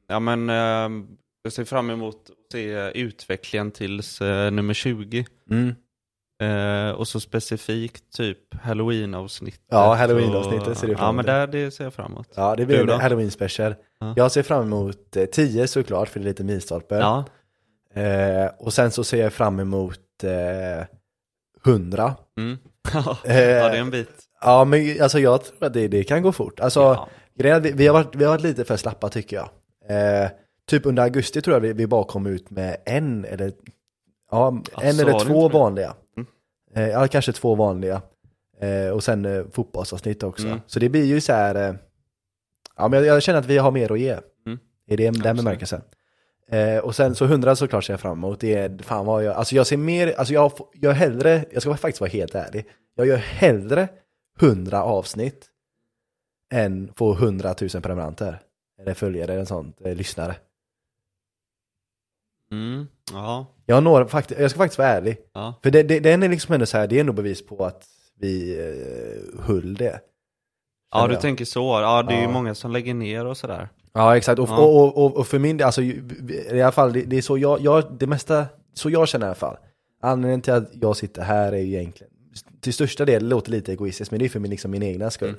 [0.09, 1.05] Ja men eh,
[1.43, 5.27] jag ser fram emot att se utvecklingen tills eh, nummer 20.
[5.51, 5.75] Mm.
[6.43, 9.61] Eh, och så specifikt typ halloween-avsnittet.
[9.71, 11.17] Ja, halloween-avsnittet ser du fram Ja emot.
[11.17, 12.29] men där, det ser jag fram emot.
[12.37, 12.95] Ja, det blir Du en då?
[12.97, 13.75] halloween special.
[14.01, 14.15] Ja.
[14.17, 16.95] Jag ser fram emot eh, 10 såklart, för det är lite milstolpe.
[16.95, 17.25] Ja.
[18.01, 20.87] Eh, och sen så ser jag fram emot eh,
[21.67, 22.15] 100.
[22.39, 22.59] Mm.
[22.95, 24.11] ja, Eh, det är en bit.
[24.41, 26.61] Ja, men alltså jag tror att det, det kan gå fort.
[26.61, 27.09] Alltså, Ja.
[27.35, 29.49] Grejen vi, vi, har varit, vi har varit lite för slappa tycker jag.
[29.89, 30.31] Eh,
[30.67, 33.53] typ under augusti tror jag vi, vi bara kom ut med en eller,
[34.31, 35.95] ja, en Alltså, eller två vanliga.
[36.17, 36.29] Mm.
[36.75, 38.03] Eh, ja, kanske två vanliga.
[38.61, 40.47] Eh, och sen eh, fotbollsavsnitt också.
[40.47, 40.61] Mm.
[40.67, 41.75] Så det blir ju så här, eh,
[42.77, 44.17] ja men jag, jag känner att vi har mer att ge.
[44.47, 44.59] Mm.
[44.87, 45.83] I det, den bemärkelsen.
[46.51, 48.41] Eh, och sen så 100 såklart ser jag fram emot.
[48.41, 51.77] Det är, fan vad jag, alltså jag ser mer, alltså jag gör hellre, jag ska
[51.77, 52.67] faktiskt vara helt ärlig.
[52.97, 53.89] Jag gör hellre
[54.41, 55.50] 100 avsnitt
[56.51, 58.39] än få 100 000 prenumeranter.
[58.81, 60.37] Eller följare eller sånt, eh, lyssnare.
[62.53, 62.87] Mm.
[63.13, 63.47] Ja.
[63.67, 65.17] Jag, når, faktiskt, jag ska faktiskt vara ärlig.
[65.33, 65.55] Ja.
[65.63, 67.87] För det, det, den är liksom ändå så här, det är ändå bevis på att
[68.19, 70.01] vi eh, höll det.
[70.93, 71.23] ja, du jag.
[71.23, 71.61] tänker så.
[71.83, 72.31] Ja, det är ju Ja.
[72.31, 73.69] många som lägger ner och sådär.
[73.93, 74.59] Ja exakt, och, Ja.
[74.59, 76.09] och, och, och, och för min del, alltså ju-
[76.53, 79.29] i alla fall, det, det är så jag, jag, det mesta, så jag känner i
[79.29, 79.57] alla fall.
[80.03, 82.13] Anledningen till att jag sitter här är ju egentligen,
[82.61, 85.11] till största del, det låter lite egoistiskt, men det är för min, liksom min egna
[85.11, 85.35] skull.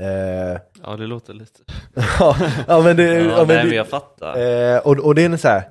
[0.00, 1.60] Eh, Ja, det låter lite.
[2.18, 2.36] ja,
[2.68, 4.38] ja men det, Ja, ja, men nej, det, men jag fattar.
[4.74, 5.62] Eh, och, och det är så här,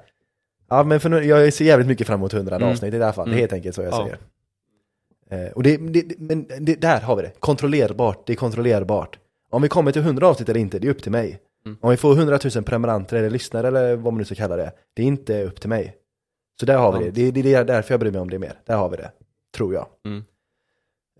[0.69, 2.69] ja men för nu, jag ser jävligt mycket fram emot 100 Mm.
[2.69, 3.41] avsnitt i det här fallet, det är Mm.
[3.43, 4.03] helt enkelt så jag Ja.
[4.03, 4.17] säger.
[5.47, 9.19] Eh, och det, det, men det, där har vi det, kontrollerbart, det är kontrollerbart.
[9.49, 11.39] Om vi kommer till 100 avsnitt eller inte, det är upp till mig.
[11.65, 11.77] Mm.
[11.81, 14.71] Om vi får 100 000 prenumeranter eller lyssnare eller vad man nu ska kalla det,
[14.93, 15.95] det är inte upp till mig.
[16.59, 18.39] Så där har vi det, det, det, det är därför jag bryr mig om det
[18.39, 19.11] mer, där har vi det,
[19.55, 19.87] tror jag.
[20.05, 20.23] Mm.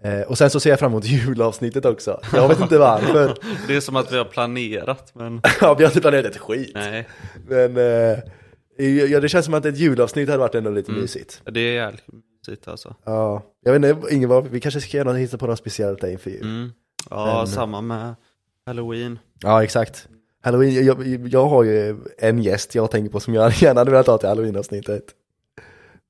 [0.03, 3.37] Eh, och sen så ser jag fram emot julavsnittet också, jag vet inte varför.
[3.67, 6.71] Det är som att vi har planerat, men ja, vi har inte planerat ett skit.
[6.75, 7.07] nej.
[7.47, 8.19] Men eh,
[9.11, 11.01] ja, det känns som att ett julavsnitt hade varit ändå lite Mm.
[11.01, 11.41] mysigt.
[11.51, 12.03] Det är jävligt
[12.47, 12.95] mysigt alltså.
[13.05, 16.01] Ja, jag vet inte, ingen var, vi kanske ska göra något, hitta på något speciellt
[16.01, 16.41] där inför jul.
[16.41, 16.71] Mm.
[17.09, 18.15] Ja, Men- samma med
[18.65, 19.19] halloween.
[19.41, 20.07] Ja, exakt.
[20.43, 24.07] Halloween, jag, jag har ju en gäst jag tänker på som jag gärna hade velat
[24.07, 25.03] ha till halloween-avsnittet.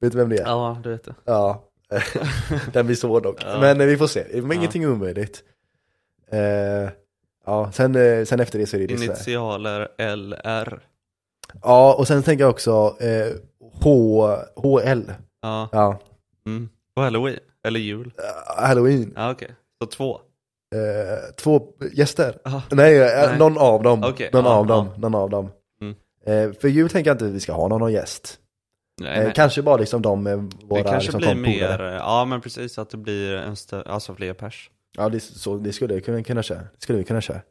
[0.01, 0.45] Vet du vem det är?
[0.45, 1.15] Ja, du vet det.
[1.25, 1.63] Ja.
[2.73, 3.43] Den blir svår dock.
[3.45, 3.59] Ja.
[3.59, 4.53] Men eh, vi får se, men Ja.
[4.53, 5.43] ingenting är omöjligt.
[6.31, 6.89] Eh,
[7.45, 8.93] ja, sen, eh, sen efter det så är det.
[8.93, 10.79] Initialer LR.
[11.63, 13.27] Ja, och sen tänker jag också eh,
[13.83, 15.01] H, HL.
[15.41, 15.69] Ja.
[15.71, 15.99] Ja,
[16.45, 16.69] Mm.
[16.95, 17.39] Och halloween.
[17.67, 18.13] Eller jul.
[18.17, 19.13] eh, halloween.
[19.15, 19.51] Ja, okej.
[19.81, 20.13] Så två.
[20.75, 22.37] Eh, två gäster?
[22.45, 22.61] Aha.
[22.71, 23.37] Nej, Nej.
[23.37, 24.03] någon av dem.
[24.03, 24.89] Okej, Någon ja, av dem.
[24.97, 25.49] Någon av dem.
[25.81, 25.95] Mm.
[26.25, 28.39] Eh, för jul tänker jag inte att vi ska ha någon gäst.
[29.01, 29.33] Nej, Eh, nej.
[29.35, 32.89] kanske bara liksom de med våra det kanske liksom, blir mer, ja men precis att
[32.89, 33.55] det blir en
[33.85, 34.69] alltså fler pers.
[34.97, 36.59] Ja, det, så, det skulle vi kunna, kunna köra.
[36.59, 37.41] Det skulle vi kunna köra.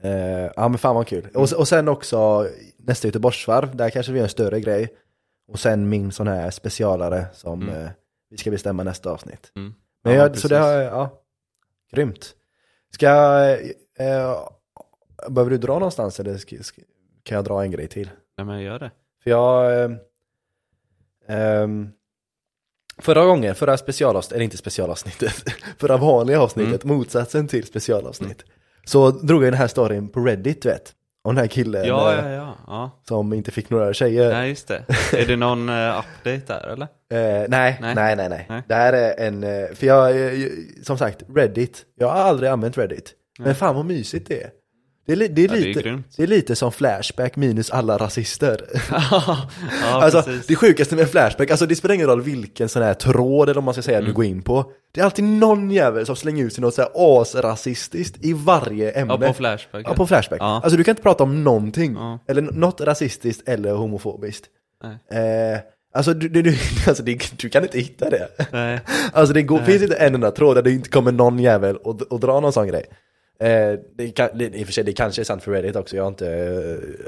[0.00, 1.28] Eh, ja men fan vad kul.
[1.34, 4.88] Och, och sen också nästa Göteborgsvarv, där kanske vi gör en större grej.
[5.48, 7.74] Och sen min sån här specialare som Mm.
[7.84, 7.90] eh,
[8.30, 9.52] vi ska bestämma nästa avsnitt.
[9.56, 9.74] Mm.
[10.04, 11.22] Men Ja, jag, så det har, ja,
[11.92, 12.34] grymt.
[12.94, 13.08] Ska,
[13.98, 14.38] eh,
[15.28, 16.82] behöver du dra någonstans eller ska, ska,
[17.22, 18.10] kan jag dra en grej till?
[18.36, 18.90] Nej men gör det.
[19.22, 19.90] För jag...
[21.28, 21.88] Ehm,
[22.98, 25.34] förra gången, förra specialavsnittet, eller inte specialavsnittet,
[25.78, 28.44] förra vanliga avsnittet, motsatsen till specialavsnitt.
[28.84, 30.92] Så drog jag den här storyn på Reddit, du vet.
[31.24, 32.56] Om den här killen Ja, eh, ja, ja.
[32.66, 32.90] ja.
[33.08, 34.32] som inte fick några tjejer.
[34.32, 34.84] Nej just det.
[35.12, 36.86] Är det någon eh, update där eller?
[37.12, 37.94] Eh, nej, Nej.
[37.94, 38.62] nej, nej, nej, Nej.
[38.68, 39.42] Det här är en,
[39.76, 40.14] för jag,
[40.82, 41.84] som sagt, Reddit.
[41.98, 43.14] Jag har aldrig använt Reddit.
[43.38, 44.50] Men fan vad mysigt det är.
[45.06, 47.70] Det är, li- det är, Ja, det är lite, det är lite som Flashback minus
[47.70, 48.60] alla rasister.
[48.90, 49.36] ja,
[49.82, 50.46] alltså, precis.
[50.46, 53.64] det sjukaste med Flashback, alltså det spelar ingen roll vilken sån här tråd eller om
[53.64, 54.08] man ska säga Mm.
[54.10, 54.64] du går in på.
[54.92, 58.90] Det är alltid någon jävel som slänger ut sig något så här asrasistiskt i varje
[58.90, 59.18] ämne.
[59.20, 59.86] Ja, på Flashback.
[59.88, 60.40] Ja, på Flashback.
[60.40, 60.60] Ja.
[60.64, 61.92] Alltså du kan inte prata om någonting.
[61.94, 62.18] Ja.
[62.28, 64.44] Eller något rasistiskt eller homofobiskt.
[65.10, 65.52] Nej.
[65.52, 65.58] Eh,
[65.94, 66.50] alltså, du, du, du,
[66.86, 68.28] alltså det, du kan inte hitta det.
[68.52, 68.80] Nej.
[69.12, 72.02] Alltså det går, finns inte en enda tråd där det inte kommer någon jävel och,
[72.02, 72.84] och dra någon sån grej.
[73.42, 75.96] Eh, det kan, det, I och för sig, det kanske är sant för Reddit också,
[75.96, 76.28] jag har inte...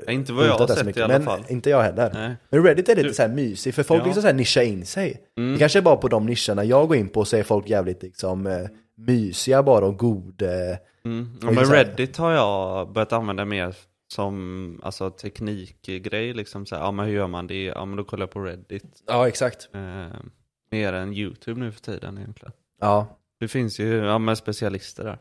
[0.06, 1.40] eh, Inte vad jag har så sett mycket, i alla men fall.
[1.48, 2.10] inte jag heller.
[2.14, 2.36] Nej.
[2.50, 4.04] Men Reddit är lite Du- så här mysig, för folk Ja.
[4.04, 5.22] liksom så här nischar in sig.
[5.38, 5.52] Mm.
[5.52, 8.02] Det kanske är bara på de nischerna jag går in på så är folk jävligt
[8.02, 8.66] liksom eh,
[8.96, 10.42] mysiga bara och god.
[10.42, 10.48] Eh,
[11.06, 11.38] Mm.
[11.42, 13.74] Ja, men Reddit har jag börjat använda mer
[14.12, 16.34] som alltså, teknikgrej.
[16.34, 17.64] Liksom, så här, ja, men hur gör man det?
[17.64, 18.84] Ja, men då kollar jag på Reddit.
[19.06, 19.68] ja, exakt.
[19.74, 20.06] Eh,
[20.70, 22.52] mer än YouTube nu för tiden egentligen.
[22.80, 25.18] Ja, Det finns ju ja, men specialister där.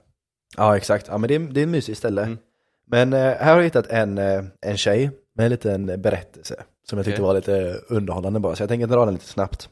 [0.57, 1.07] Ja exakt.
[1.07, 2.21] Ja, men det är, det är en mysig ställe.
[2.21, 2.38] Mm.
[2.88, 6.55] Men eh, här har jag hittat en, eh, en tjej med en liten berättelse
[6.89, 7.27] som jag tyckte Okej.
[7.27, 9.69] var lite underhållande bara, så jag tänker dra den lite snabbt.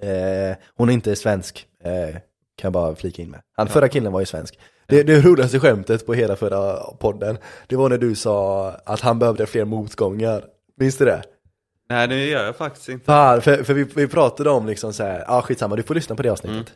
[0.00, 2.12] Eh, hon är inte svensk, eh,
[2.56, 3.40] kan jag bara flika in med.
[3.52, 4.58] Han förra killen var ju svensk.
[4.86, 9.18] Det, det roligaste skämtet på hela förra podden, det var när du sa att han
[9.18, 10.44] behövde fler motgångar.
[10.76, 11.22] Minns du det?
[11.88, 13.04] Nej, det gör jag faktiskt inte.
[13.04, 15.94] Fan, för, för vi, vi pratade om liksom så här, ja ah, skitsamma, du får
[15.94, 16.74] lyssna på det avsnittet.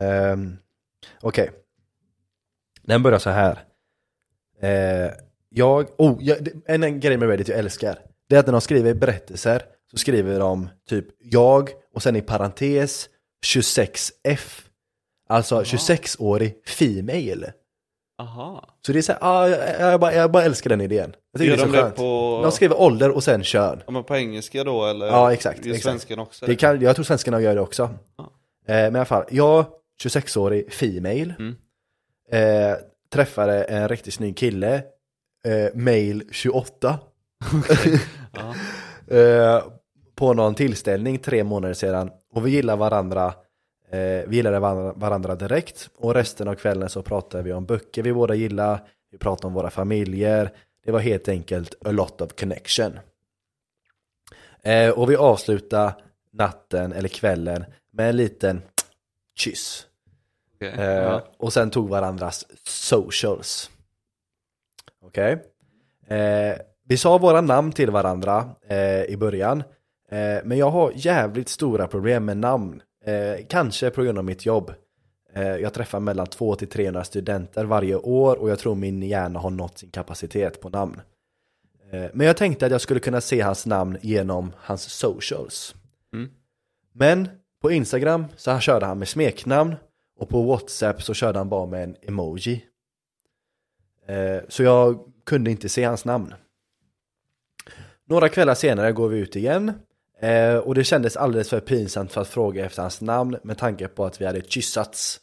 [0.00, 0.56] Ehm,
[1.20, 1.50] Okej.
[2.86, 3.58] Den börjar så här.
[4.62, 5.10] Eh,
[5.48, 7.98] jag, oh, jag, en, en grej med Reddit jag älskar,
[8.28, 12.22] det är att när de skriver berättelser så skriver de typ jag och sen i
[12.22, 13.08] parentes
[13.46, 14.62] 26F.
[15.28, 17.52] Alltså 26-årig female.
[18.18, 18.68] Aha.
[18.86, 21.14] Så det är så här, ah, jag, jag, bara, jag bara älskar den idén.
[21.32, 21.96] Jag tycker Gör det är så de skönt.
[21.96, 23.82] på- De skriver ålder och sen kön.
[23.86, 25.06] Ja, men på engelska då eller?
[25.06, 25.66] Ja, exakt.
[25.66, 25.82] I exakt.
[25.84, 26.46] svenskan också?
[26.46, 27.90] Det kan, jag tror svenskarna gör det också.
[28.18, 28.24] Ja.
[28.68, 29.64] Eh, men i alla fall, jag,
[30.04, 31.56] 26-årig female, Mm.
[32.30, 32.76] Eh,
[33.12, 34.74] träffade en riktigt snygg kille,
[35.44, 36.98] eh, male 28,
[38.32, 38.54] Ja.
[39.16, 39.62] eh,
[40.14, 42.10] på någon tillställning tre månader sedan.
[42.32, 43.34] Och vi gillar varandra,
[43.90, 45.90] eh, vi gillade varandra, varandra direkt.
[45.96, 49.54] Och resten av kvällen så pratade vi om böcker vi båda gillar, vi pratade om
[49.54, 50.52] våra familjer.
[50.84, 52.98] Det var helt enkelt a lot of connection.
[54.62, 55.92] Eh, och vi avslutar
[56.32, 58.62] natten eller kvällen med en liten
[59.34, 59.86] kyss.
[60.56, 60.74] Okej.
[60.78, 61.24] Eh, Ja.
[61.38, 63.70] Och sen tog varandras socials.
[65.02, 65.42] Okej?
[66.08, 66.56] Eh,
[66.88, 69.62] vi sa våra namn till varandra eh, i början.
[70.10, 72.82] Eh, men jag har jävligt stora problem med namn.
[73.04, 74.72] Eh, kanske på grund av mitt jobb.
[75.34, 79.38] Eh, jag träffar mellan 200 till 300 studenter varje år och jag tror min hjärna
[79.38, 81.00] har nått sin kapacitet på namn.
[82.12, 85.74] Men jag tänkte att jag skulle kunna se hans namn genom hans socials.
[86.14, 86.30] Mm.
[86.92, 87.28] Men
[87.62, 89.74] på Instagram så här körde han med smeknamn
[90.18, 92.64] och på WhatsApp så körde han bara med en emoji.
[94.08, 96.34] Eh, så jag kunde inte se hans namn.
[98.08, 99.72] Några kvällar senare går vi ut igen
[100.20, 103.88] eh, och det kändes alldeles för pinsamt för att fråga efter hans namn med tanke
[103.88, 105.20] på att vi hade kyssats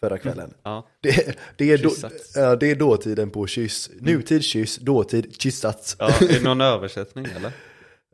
[0.00, 0.54] förra kvällen.
[0.62, 0.88] Ja.
[1.00, 1.90] Det, det, är då,
[2.34, 3.90] ja, det är dåtiden på kyss.
[4.00, 5.96] Nutid kyss, dåtid kyssats.
[5.98, 7.52] ja, är det någon översättning eller?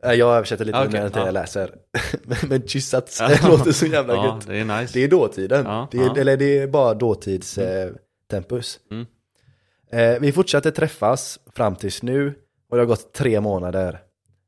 [0.03, 1.25] Eh, Jag översätter lite Ah, än det ja.
[1.25, 1.75] jag läser.
[2.49, 4.47] Men- kyssats, det låter så jävla Ja, gött.
[4.47, 4.93] det är nice.
[4.93, 5.65] Det är dåtiden.
[5.65, 6.17] Ja, det är.
[6.19, 7.91] Eller det är bara dåtids eh,
[8.31, 8.79] tempus.
[8.91, 9.05] Mm.
[9.91, 12.33] Eh, vi fortsatte träffas fram tills nu
[12.69, 13.99] och det har gått tre månader.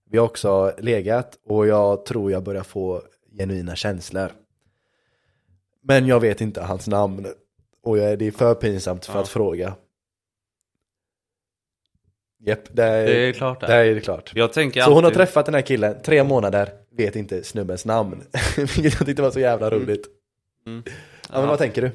[0.09, 3.01] Vi har också legat och jag tror jag börjar få
[3.37, 4.31] genuina känslor.
[5.83, 7.27] Men jag vet inte hans namn
[7.83, 9.73] och jag, det är för pinsamt för att fråga.
[12.45, 13.67] Japp, det är, Det är klart det.
[13.67, 14.31] det är klart.
[14.35, 17.85] Jag tänker Så hon har alltid- träffat den här killen, tre månader, vet inte snubbens
[17.85, 18.23] namn.
[18.57, 20.05] Vilket jag tyckte var så jävla roligt.
[20.67, 20.83] Mm.
[21.33, 21.91] Ja, men vad tänker du?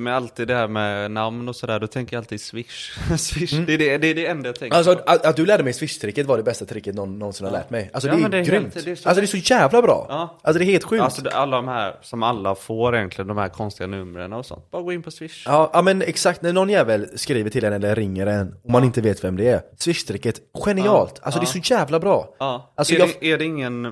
[0.00, 2.92] Men alltid det här med namn och sådär, då tänker jag alltid swish.
[3.18, 5.02] swish, det, är det, det är det enda jag tänker Alltså på.
[5.06, 7.90] att, att du lärde mig swish-tricket var det bästa tricket någon någonsin har lärt mig.
[7.92, 8.74] Alltså Ja, det är, det är grymt.
[8.74, 10.06] helt- det är så- Alltså det är så jävla bra.
[10.08, 10.38] Ja.
[10.42, 11.02] Alltså det är helt sjukt.
[11.02, 14.70] Alltså alla de här, som alla får egentligen, de här konstiga numren och sånt.
[14.70, 15.42] Bara gå in på swish.
[15.46, 18.84] Ja, ja men exakt, när någon jävel skriver till en eller ringer en och man
[18.84, 19.60] inte vet vem det är.
[19.78, 21.20] Swish-tricket, genialt!
[21.22, 22.34] Alltså det är så jävla bra!
[22.38, 22.72] Ja.
[22.76, 23.84] Alltså, är, jag- det, är det ingen,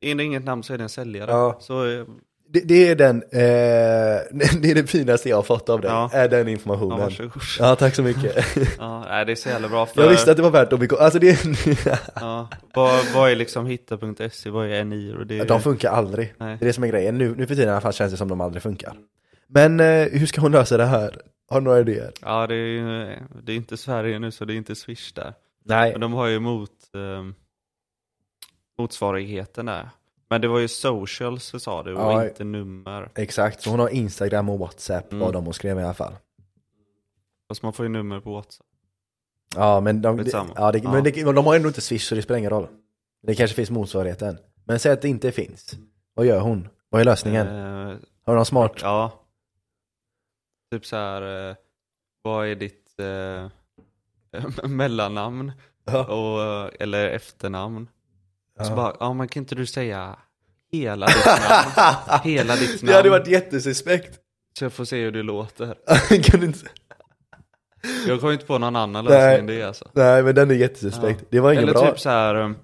[0.00, 1.30] är det inget namn så är det en säljare.
[1.30, 1.56] Ja.
[1.60, 2.04] Så, eh,
[2.50, 3.28] Det, det är den, eh,
[4.60, 6.10] det är det finaste jag har fått av dig, Ja.
[6.12, 6.98] är den ja, informationen.
[6.98, 7.42] varsågod.
[7.58, 8.44] Ja, tack så mycket.
[8.78, 10.88] Ja, det är så jävla bra för, Jag visste att det var värt att bli
[10.98, 11.44] Alltså det
[12.14, 16.34] ja, vad, vad är liksom hitta.se, vad är NIR och det är, De funkar aldrig.
[16.38, 16.56] Nej.
[16.58, 17.18] Det är det som är grejen.
[17.18, 18.92] Nu, nu för tiden i alla fall känns det som de aldrig funkar.
[19.46, 21.20] Men eh, hur ska hon lösa det här?
[21.50, 22.12] Har du några idéer?
[22.22, 25.34] Ja, det är, det är inte Sverige nu så det är inte Swish där.
[25.64, 25.92] Nej.
[25.92, 27.24] Men de har ju mot, eh,
[28.78, 29.90] motsvarigheten där.
[30.30, 32.24] Men det var ju socials sa du och Ja.
[32.28, 33.10] inte nummer.
[33.14, 35.24] Exakt, så hon har Instagram och WhatsApp Mm.
[35.24, 36.12] vad de hon skrev i alla fall.
[37.48, 38.66] Fast man får ju nummer på WhatsApp.
[39.56, 40.52] Ja men de, Skitsamma.
[40.56, 40.92] ja, det, Ja.
[40.92, 42.66] Men det, de har ändå inte Swish så det spelar ingen roll.
[43.22, 44.38] Det kanske finns motsvarigheten.
[44.64, 45.74] Men säg att det inte finns.
[46.14, 46.68] Vad gör hon?
[46.88, 47.46] Vad är lösningen?
[47.46, 48.72] Eh, Har du någon smart?
[48.82, 49.12] ja.
[50.72, 51.48] Typ så här.
[51.50, 51.56] Eh,
[52.22, 53.48] vad är ditt eh,
[54.68, 55.52] mellannamn?
[55.84, 56.04] Ja.
[56.04, 57.88] Och, eh, eller efternamn?
[58.64, 60.16] Så bara, ja men kan inte du säga
[60.72, 62.20] hela ditt namn?
[62.24, 62.86] hela ditt namn.
[62.86, 64.18] Det hade varit jättesuspekt.
[64.58, 65.74] Så jag får se hur det låter.
[66.22, 66.66] kan du inte...
[68.06, 69.88] Jag kommer inte på någon annan lösning än det alltså.
[69.92, 71.20] Nej men den är jättesuspekt.
[71.20, 71.26] Ja.
[71.30, 71.90] Det var Eller bra.
[71.90, 72.34] typ så här.
[72.34, 72.56] um,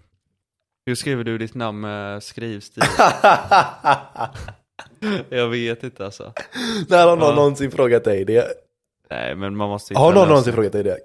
[0.87, 2.83] Hur skriver du ditt namn med skrivstil?
[5.29, 6.33] jag vet inte alltså.
[6.89, 7.35] När har någon Ja.
[7.35, 8.49] någonsin frågat dig det?
[9.11, 10.29] Nej men man måste Har någon lösning.
[10.29, 10.99] någonsin frågat dig det?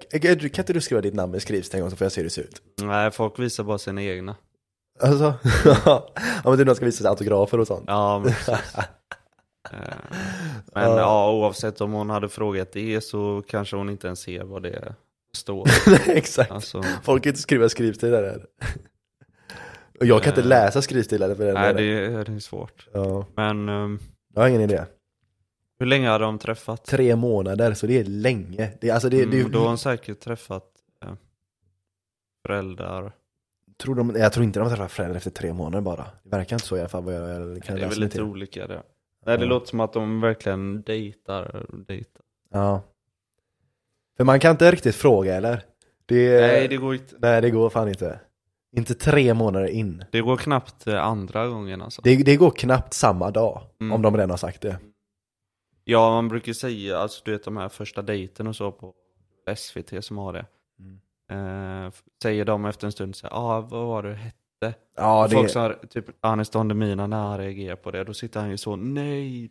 [0.50, 2.24] Kan inte du skriva ditt namn med skrivstil en gång så får jag se hur
[2.24, 2.62] det ser ut?
[2.82, 4.36] Nej folk visar bara sina egna.
[5.02, 5.34] Alltså?
[5.84, 6.10] ja
[6.44, 7.84] men du någon ska visa sig autografer och sånt.
[7.86, 8.74] Ja men precis.
[8.78, 8.88] Eh,
[10.74, 11.32] Men Ja.
[11.32, 14.94] oavsett om hon hade frågat det så kanske hon inte ens ser vad det
[15.36, 15.68] står.
[16.08, 16.50] Exakt.
[16.50, 18.46] Alltså, Folk kan inte skriva skrivstilar där.
[20.00, 20.46] Och jag kan inte Eh.
[20.46, 22.12] läsa skrivstilar för den nej delen.
[22.14, 22.88] det, det är svårt.
[22.92, 23.98] Ja, Men um,
[24.34, 24.82] jag har ingen idé.
[25.78, 26.84] hur länge hade de träffat?
[26.84, 28.70] Tre månader, så det är länge.
[28.80, 30.64] Det, är- alltså det, det, Mm, då har hon säkert träffat
[31.04, 31.12] eh,
[32.46, 33.12] föräldrar.
[33.80, 36.06] Tror de, jag tror inte de träffar föräldrar efter tre månader bara.
[36.22, 38.12] Det verkar inte så i alla fall vad jag, jag kan det är väl lite
[38.12, 38.22] till.
[38.22, 38.82] olika det.
[39.26, 39.48] Nej det Ja.
[39.48, 41.66] låter som att de verkligen dejtar.
[41.88, 42.22] dejtar.
[42.50, 42.82] Ja.
[44.16, 45.62] För man kan inte riktigt fråga eller?
[46.06, 47.14] Det, Nej det går inte.
[47.18, 48.20] nej, det går fan inte.
[48.76, 50.04] Inte tre månader in.
[50.12, 52.02] Det går knappt eh, andra gången alltså.
[52.02, 53.92] Det, det går knappt samma dag, Mm.
[53.92, 54.78] om de redan har sagt det.
[55.84, 58.94] Ja man brukar säga, alltså du vet de här första dejten och så på
[59.56, 60.46] SVT som har det.
[61.30, 61.90] Eh,
[62.22, 64.36] säger de efter en stund så här, ah, vad var det du hette?
[64.96, 68.14] Ja, Folk det, som har typ Anis Don Demina när han reagerar på det, då
[68.14, 69.50] sitter han ju så, nej,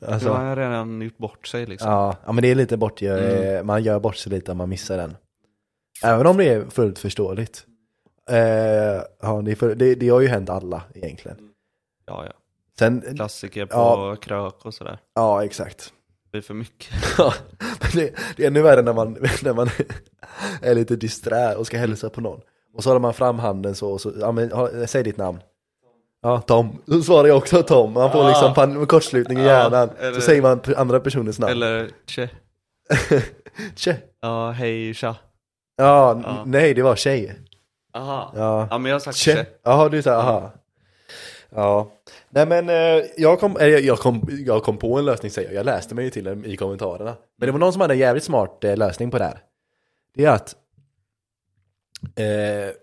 [0.00, 1.90] då har alltså, han redan gjort bort sig liksom.
[1.90, 3.66] ja, ja, men det är lite bort, Mm.
[3.66, 5.16] man gör bort sig lite om man missar den.
[6.04, 7.66] Även om det är fullt förståeligt.
[8.30, 8.36] Eh,
[9.22, 11.36] ja, det, för, det, det har ju hänt alla egentligen.
[12.06, 12.32] Ja, ja.
[12.78, 14.16] Sen, Klassiker på Ja.
[14.16, 14.98] krök och sådär.
[15.14, 15.92] ja exakt.
[16.34, 16.88] Det blir för mycket.
[17.18, 19.12] Ja, men det, det är ännu värre när man,
[19.42, 19.68] när man
[20.62, 22.40] är lite disträ och ska hälsa på någon.
[22.76, 25.38] Och så håller man fram handen så, och så ja, men, ha- säg ditt namn.
[26.22, 26.82] Ja, Tom.
[26.86, 27.92] Då svarar jag också Tom.
[27.92, 28.28] Man får Ja.
[28.28, 29.90] liksom pan- kortslutning i Ja, hjärnan.
[30.00, 31.52] eller- Så säger man p- andra personens namn.
[31.52, 32.30] Eller, tje.
[33.76, 33.96] Tje.
[34.20, 35.16] Ja, hej, tja.
[35.76, 36.42] Ja, n- Ja.
[36.46, 37.36] nej det var tjej.
[37.94, 38.32] Aha.
[38.36, 38.68] Ja.
[38.70, 39.46] Ja, men jag har sagt tje.
[39.64, 40.52] Jaha, du sa aha.
[41.50, 41.90] Ja.
[42.34, 45.58] Nej men eh, jag kom, jag, kom, jag kom på en lösning säger jag.
[45.58, 47.16] Jag läste mig ju till den i kommentarerna.
[47.36, 49.42] Men det var någon som hade en jävligt smart eh, lösning på det här.
[50.14, 50.56] Det är att
[52.16, 52.74] eh,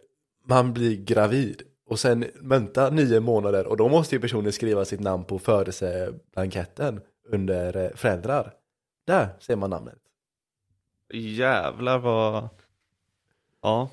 [0.45, 4.99] man blir gravid och sen vänta nio månader och då måste ju personen skriva sitt
[4.99, 8.53] namn på födelseblanketten under eh, föräldrar.
[9.07, 9.99] Där ser man namnet.
[11.13, 12.49] Jävlar vad...
[13.61, 13.89] Ja.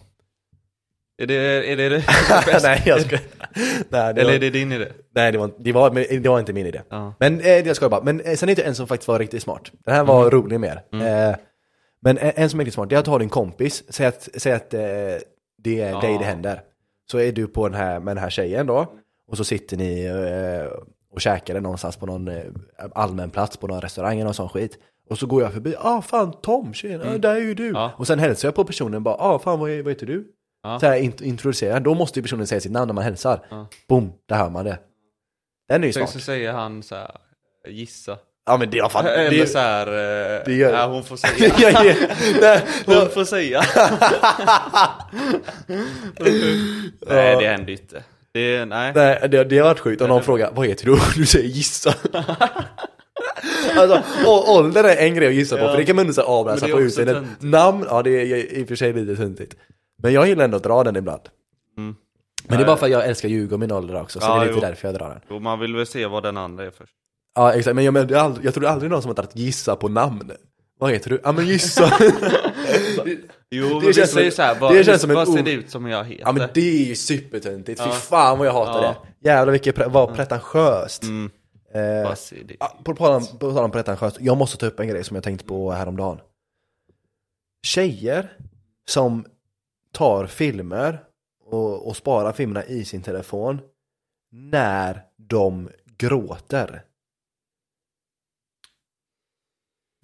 [1.19, 1.35] Är det
[1.73, 2.05] är det, det
[2.63, 3.17] nej jag ska...
[3.89, 4.87] Nej, det Eller var, är det din idé?
[5.15, 5.91] nej det, var, det, var,
[6.21, 6.81] det var inte min idé.
[6.89, 7.15] Ja.
[7.19, 8.03] Men eh, jag ska bara.
[8.03, 9.63] Men eh, sen är det en som faktiskt var riktigt smart.
[9.85, 10.83] Den här var rolig mer.
[10.93, 11.37] Eh,
[12.01, 14.29] men en, en som är riktigt smart, det är att ha din kompis, säg att,
[14.37, 14.81] säg att eh,
[15.63, 16.01] det är Ja.
[16.01, 16.61] dig det händer.
[17.11, 18.87] Så är du på den här, med den här tjejen då,
[19.31, 20.73] och så sitter ni eh,
[21.15, 22.43] och käkar någonstans på någon eh,
[22.95, 24.79] allmän plats på någon restaurang eller sån skit.
[25.11, 27.69] Och så går jag förbi, ah fan Tom, tjena, ah, där är ju du.
[27.69, 27.93] Ja.
[27.97, 30.25] Och sen hälsar jag på personen bara, ah fan vad, är- vad heter du?
[30.63, 30.81] Ja.
[30.81, 33.47] Så här int- introducerar, då måste ju personen säga sitt namn när man hälsar.
[33.51, 33.67] Ja.
[33.89, 34.79] Boom, där hör man det.
[35.69, 36.11] Den är ju Sen smart.
[36.13, 37.11] så säger han så här,
[37.69, 38.19] gissa.
[38.47, 41.17] Ja men det var fan, Eller det, så här, eh, det gör- ja, hon får
[41.17, 41.55] säga.
[41.59, 41.97] jag
[42.41, 43.63] nej, Hon får säga.
[47.09, 48.03] nej, det händer inte.
[48.33, 48.93] Det, nej.
[48.95, 50.99] nej det, det har varit sjukt om någon frågar vad heter du?
[51.17, 51.95] Du säger gissa.
[53.77, 55.71] Alltså, ålder är en grej att gissa på, Ja.
[55.71, 57.25] för det kan man ändå avläsa på utseendet.
[57.41, 59.55] Namn, ja det är i och för sig lite töntigt.
[60.03, 61.23] Men jag gillar ändå att dra den ibland.
[61.77, 61.97] Mm.
[62.49, 64.41] Men det är bara för att jag älskar om min ålder också, så Ja, det
[64.41, 64.61] är lite jo.
[64.61, 65.21] därför jag drar den.
[65.31, 66.93] Jo, man vill väl se vad den andra är först.
[67.35, 69.89] Ja exakt, men jag, men aldrig, jag tror aldrig någon som har tagit gissa på
[69.89, 70.33] namn.
[70.79, 71.21] Vad heter du?
[71.25, 71.93] Ja men gissa!
[73.51, 75.43] Jo, Det men känns vi som säger så här, det vad, känns som vad ser
[75.43, 76.23] det ut som jag heter?
[76.25, 77.93] ja men det är ju supertöntigt, fy Ja.
[77.93, 78.95] fan vad jag hatar Ja.
[79.21, 79.29] det.
[79.29, 81.03] Jävlar vilket, pre- vad pretentiöst.
[81.03, 81.31] Mm,
[81.75, 84.67] Eh, vad ser det Ja, på tal om, på tal om pretentiöst, jag måste ta
[84.67, 86.19] upp en grej som jag tänkte på häromdagen.
[87.67, 88.33] Tjejer
[88.91, 89.25] som
[89.93, 91.05] tar filmer
[91.45, 93.61] och, och sparar filmerna i sin telefon
[94.33, 96.85] när de gråter.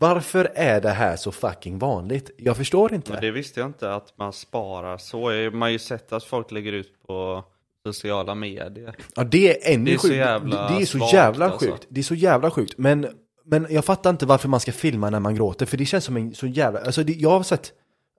[0.00, 2.30] Varför är det här så fucking vanligt?
[2.38, 3.12] Jag förstår inte.
[3.12, 5.28] Men det visste jag inte att man sparar så.
[5.28, 7.44] är- Man har ju sett att folk lägger ut på
[7.86, 8.96] sociala medier.
[9.16, 10.16] Ja det är ännu Det är så sjukt.
[10.16, 11.70] jävla det är så jävla alltså.
[11.70, 11.86] sjukt.
[11.88, 12.74] Det är så jävla sjukt.
[12.78, 13.06] Men,
[13.44, 15.66] men jag fattar inte varför man ska filma när man gråter.
[15.66, 17.72] För det känns som en så jävla, alltså det, jag har sett,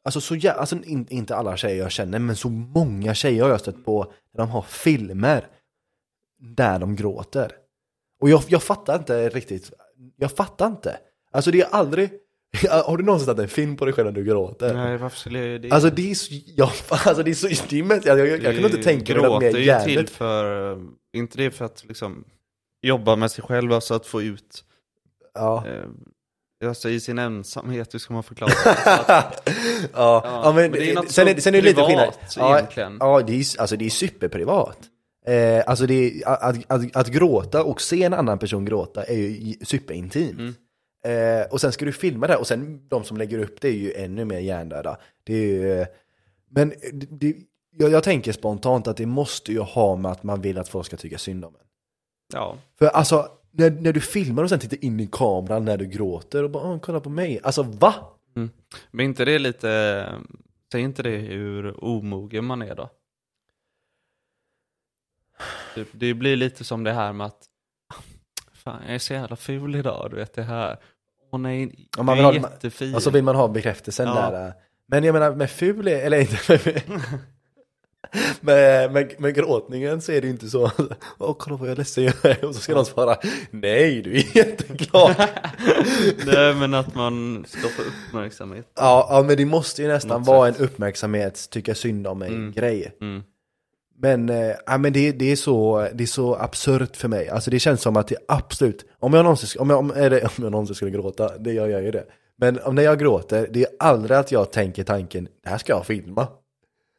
[0.05, 3.49] alltså så jävla, alltså in, inte alla tjejer jag känner, men så många tjejer har
[3.49, 5.47] jag stött på när de har filmer
[6.39, 7.51] där de gråter.
[8.21, 9.71] Och jag, jag fattar inte riktigt,
[10.15, 10.97] jag fattar inte.
[11.31, 12.09] Alltså det är aldrig,
[12.85, 14.73] har du någonsin tagit en film på dig själv när du gråter?
[14.73, 15.71] Nej, varför skulle jag det?
[15.71, 18.43] Alltså det är så, ja, alltså det är så, det är mest, jag, jag, jag,
[18.43, 20.09] jag kan inte tänka mig något mer är ju till jävligt.
[20.09, 20.77] för,
[21.13, 22.23] inte det för att liksom
[22.81, 24.63] jobba med sig själv, alltså att få ut
[25.33, 25.67] Ja.
[25.67, 25.85] eh,
[26.67, 28.75] Alltså i sin ensamhet, hur ska man förklara det?
[29.93, 32.13] ja, ja, men, men det är sen, är, sen är det lite skillnad.
[32.35, 32.97] Ja, egentligen.
[32.99, 34.77] ja det, är, alltså det är superprivat.
[35.25, 39.15] Eh, alltså det är, att, att, att gråta och se en annan person gråta är
[39.15, 40.39] ju superintimt.
[40.39, 40.55] Mm.
[41.05, 43.73] Eh, och sen ska du filma det och sen de som lägger upp det är
[43.73, 44.97] ju ännu mer hjärndöda.
[45.23, 45.87] Det är ju, eh,
[46.49, 47.35] men det, det,
[47.77, 50.85] jag, jag tänker spontant att det måste ju ha med att man vill att folk
[50.85, 51.61] ska tycka synd om en.
[52.33, 55.85] Ja, För alltså, när, när du filmar och sen tittar in i kameran när du
[55.85, 57.39] gråter och bara "Åh, kolla på mig.
[57.43, 57.93] Alltså va?
[58.91, 59.67] men inte det lite,
[60.71, 62.89] säger inte det hur omogen man är då?
[65.75, 67.45] Typ, det blir lite som det här med att
[68.53, 70.77] Fan, jag är så jävla ful idag, du vet det här.
[71.31, 72.95] Åh nej, Ja, man du vill är ha- jättefin.
[72.95, 74.13] Och så vill man ha bekräftelsen Ja.
[74.31, 74.47] där.
[74.47, 74.53] eh.
[74.87, 76.81] Men jag menar med ful, är- eller inte
[78.41, 80.71] med, med, med, gråtningen så är det ju inte så.
[81.17, 82.45] Åh kolla vad jag är ledsen jag är.
[82.45, 83.17] Och så ska någon svara
[83.51, 85.15] Nej du är jätteglad.
[86.25, 88.65] Nej men att man ska få uppmärksamhet.
[88.75, 90.59] ja, ja men det måste ju nästan Något vara sätt.
[90.59, 92.51] en uppmärksamhet, tycka synd om mig Mm.
[92.51, 92.91] grej.
[93.01, 93.23] Mm.
[93.97, 94.31] Men,
[94.65, 97.29] ja, men det, det, är så, det är så absurt för mig.
[97.29, 100.21] Alltså det känns som att det absolut, om jag någonsin, om jag, om, är det,
[100.37, 102.03] om jag någonsin skulle gråta, det gör jag ju det.
[102.37, 105.73] Men om när jag gråter, det är aldrig att jag tänker tanken, det här ska
[105.73, 106.27] jag filma.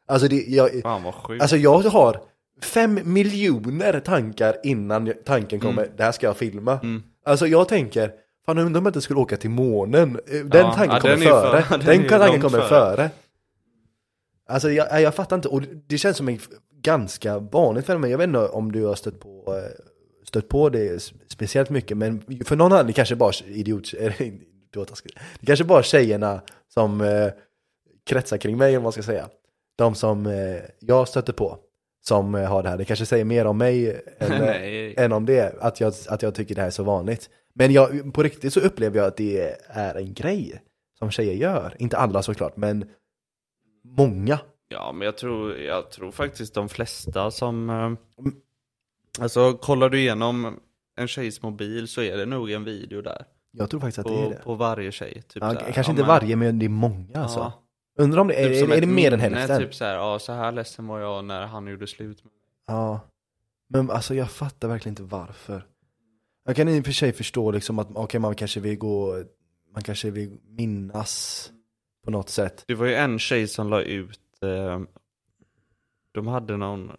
[0.07, 1.41] Alltså, det, jag, Fan vad sjukt.
[1.41, 2.21] alltså jag har
[2.61, 6.79] fem miljoner tankar innan jag- tanken kommer, det här ska jag filma.
[6.83, 7.03] Mm.
[7.25, 8.11] Alltså jag tänker,
[8.45, 10.19] fan undrar om jag inte skulle åka till månen.
[10.27, 11.61] Eh, Den Ja, tanken ja, kommer den är ju före.
[11.63, 12.95] för- den är den ju tanken långt kommer före.
[12.95, 13.09] före.
[14.49, 16.39] Alltså jag, jag fattar inte, och det känns som en
[16.81, 18.09] ganska vanligt fenomen.
[18.11, 19.71] Jag vet inte om du har stött på, eh,
[20.27, 24.21] stött på det s- speciellt mycket, men för någon annan, det kanske bara idiot, eller
[24.21, 25.03] idiot,
[25.39, 26.41] det kanske bara tjejerna
[26.73, 27.27] som eh,
[28.05, 29.27] kretsar kring mig om man ska säga.
[29.77, 31.57] De som eh, jag stöter på,
[32.01, 32.77] som eh, har det här.
[32.77, 36.35] Det kanske säger mer om mig än, eh, än om det, att jag, att jag
[36.35, 37.29] tycker det här är så vanligt.
[37.53, 40.61] Men jag, på riktigt så upplever jag att det är en grej
[40.99, 41.75] som tjejer gör.
[41.79, 42.85] Inte alla såklart, men
[43.97, 44.39] många.
[44.69, 47.69] Ja, men jag tror, jag tror faktiskt de flesta som...
[47.69, 47.91] eh,
[49.19, 50.59] Alltså, kollar du igenom
[50.97, 53.25] en tjejs mobil så är det nog en video där.
[53.51, 54.41] Jag tror faktiskt att det är På, det.
[54.43, 55.13] på varje tjej.
[55.27, 57.39] Typ Ja, kanske ja, inte men- varje, men det är många alltså.
[57.39, 57.63] Ja,
[57.97, 59.59] Undrar om det är, typ är, är det mer än hälften?
[59.59, 62.23] Typ så här, ja så här ledsen var jag när han gjorde slut.
[62.67, 62.99] Ja.
[63.69, 65.65] Men alltså jag fattar verkligen inte varför.
[66.45, 69.23] Jag kan i och för sig förstå liksom att okej man kanske vill gå,
[69.73, 71.51] man kanske vill minnas
[72.05, 72.63] på något sätt.
[72.67, 74.81] Det var ju en tjej som la ut, eh,
[76.11, 76.91] de hade någon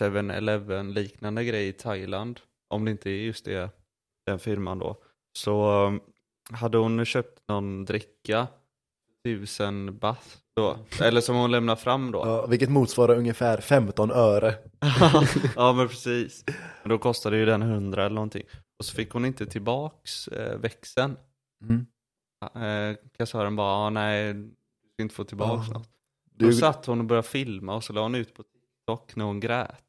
[0.00, 3.70] 7-Eleven liknande grej i Thailand, om det inte är just det,
[4.26, 5.02] den firman då.
[5.32, 5.94] Så eh,
[6.56, 8.46] hade hon köpt någon dricka,
[9.24, 12.18] tusen baht då, eller som hon lämnar fram då.
[12.18, 14.54] Ja, vilket motsvarar ungefär 15 öre.
[15.56, 16.44] ja men precis.
[16.82, 18.42] Men då kostade ju den 100 eller någonting.
[18.78, 21.16] Och så fick hon inte tillbaks eh, växeln.
[21.62, 21.86] Mm.
[22.90, 24.54] Eh, kassören bara, ah, nej, du
[24.94, 25.74] ska inte få tillbaks Ja.
[25.78, 25.88] något.
[26.34, 29.24] Du, Då satt hon och började filma och så la hon ut på TikTok när
[29.24, 29.84] hon grät.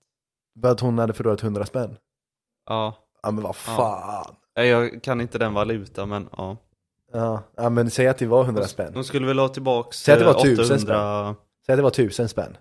[0.62, 1.98] för att hon hade förlorat 100 spänn.
[2.70, 4.36] Ja, Ja men vad fan.
[4.60, 6.58] Eh, jag kan inte den valuta men ja.
[7.14, 8.94] Ja, ja men säg att det var 100 spänn.
[8.94, 11.36] De skulle väl ha tillbaks Säg att det var eh, 1000 800
[11.66, 12.58] Säg att det var 1000 spänn.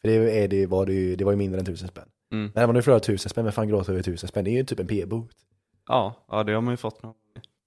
[0.00, 2.08] För det, är det, var det, ju, det var ju mindre än 1000 spänn.
[2.32, 2.52] Mm.
[2.54, 4.44] Nej, man har ju förlorat 1000 spänn, men fan gråter över 1000 spänn?
[4.44, 5.30] Det är ju typ en p-bot.
[5.88, 7.14] Ja, ja det har man ju fått någon.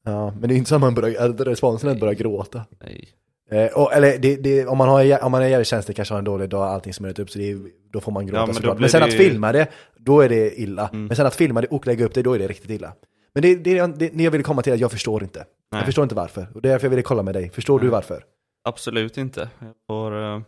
[0.06, 2.66] Ja, men det är inte så att man börjar, att responsen är att börja gråta.
[2.84, 3.10] Nej.
[3.52, 6.20] Eh, och, eller det, det, om, man har, om man är jävligt känslig, kanske har
[6.20, 7.58] en dålig dag, allting som är upp, så det
[7.92, 8.80] då får man gråta Ja, men såklart.
[8.80, 10.88] Men sen det att filma det, då är det illa.
[10.88, 11.06] Mm.
[11.06, 12.94] Men sen att filma det och lägga upp det, då är det riktigt illa.
[13.36, 15.40] Men det, det, det, det jag ville komma till är att jag förstår inte.
[15.40, 15.86] Jag Nej.
[15.86, 16.48] förstår inte varför.
[16.54, 17.50] Och det är därför jag ville kolla med dig.
[17.50, 17.92] Förstår du Nej.
[17.92, 18.24] varför?
[18.64, 19.50] Absolut inte.
[19.60, 20.42] Jag får eh,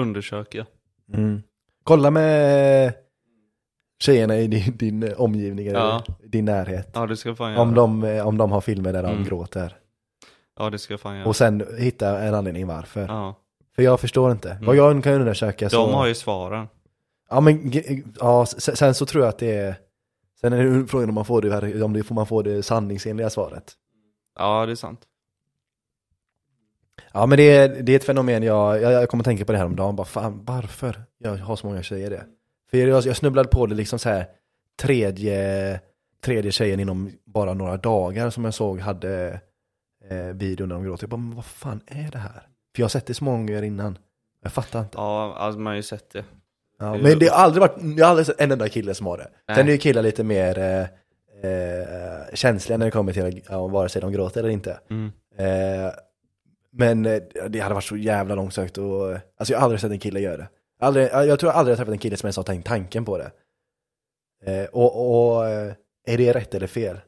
[0.00, 0.66] undersöka.
[1.14, 1.42] Mm.
[1.84, 2.94] Kolla med
[4.02, 6.02] tjejerna i din, din omgivning, eller Ja.
[6.24, 6.90] din närhet.
[6.94, 7.62] Ja, det ska jag fan göra.
[7.62, 9.24] Om de, eh, om de har filmer där de Mm.
[9.24, 9.76] gråter.
[10.58, 11.26] Ja, det ska jag fan göra.
[11.28, 13.06] Och sen hitta en anledning varför.
[13.08, 13.34] Ja.
[13.76, 14.50] För jag förstår inte.
[14.50, 14.64] Mm.
[14.66, 15.76] Vad jag kan undersöka så...
[15.86, 16.68] De har ju svaren.
[17.30, 17.72] Ja men
[18.20, 19.74] ja, sen, sen så tror jag att det är
[20.42, 23.30] Sen är det frågan om man får det, om det får man få det sanningsenliga
[23.30, 23.72] svaret
[24.38, 25.00] Ja, det är sant.
[27.12, 29.58] Ja men det är, det är ett fenomen jag, jag, jag kommer tänka på det
[29.58, 32.24] här om dagen bara fan varför jag har så många tjejer det?
[32.70, 34.26] För jag, jag snubblade på det liksom så här
[34.82, 35.80] tredje,
[36.24, 39.40] tredje tjejen inom bara några dagar som jag såg hade
[40.10, 41.04] eh, videon när de gråter.
[41.04, 42.48] Jag bara, men vad fan är det här?
[42.74, 43.98] För jag har sett det så många gånger innan.
[44.42, 44.98] Jag fattar inte.
[44.98, 46.24] Ja, alltså man har ju sett det.
[46.82, 49.06] Ja, är- men det har aldrig varit, jag har aldrig sett en enda kille som
[49.06, 49.28] har det.
[49.48, 49.56] Nej.
[49.56, 50.80] Sen är ju killar lite mer eh,
[51.50, 54.80] eh, känsliga när det kommer till ja, vare sig de gråter eller inte.
[54.90, 55.12] Mm.
[55.38, 55.92] Eh,
[56.72, 59.98] men eh, det hade varit så jävla långsökt och, alltså jag har aldrig sett en
[59.98, 60.48] kille göra det.
[60.80, 63.18] Aldrig, jag tror jag aldrig har träffat en kille som ens har tänkt tanken på
[63.18, 63.30] det.
[64.44, 65.72] Eh, och och eh,
[66.06, 67.00] är det rätt eller fel?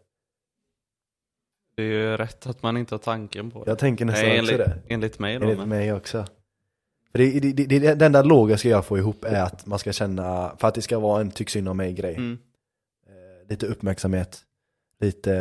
[1.76, 3.70] Det är ju rätt att man inte har tanken på det.
[3.70, 4.94] Jag tänker nästan Nej, också enligt, det.
[4.94, 5.42] enligt mig då.
[5.44, 5.68] Enligt men.
[5.68, 6.24] mig också.
[7.18, 10.56] Det, det, det, det, det enda logiska jag får ihop är att man ska känna,
[10.58, 12.14] för att det ska vara en tyck synd om mig grej.
[12.14, 12.38] Mm.
[13.06, 14.40] Eh, lite uppmärksamhet,
[15.00, 15.32] lite,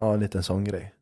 [0.00, 0.94] ja en liten sån grej.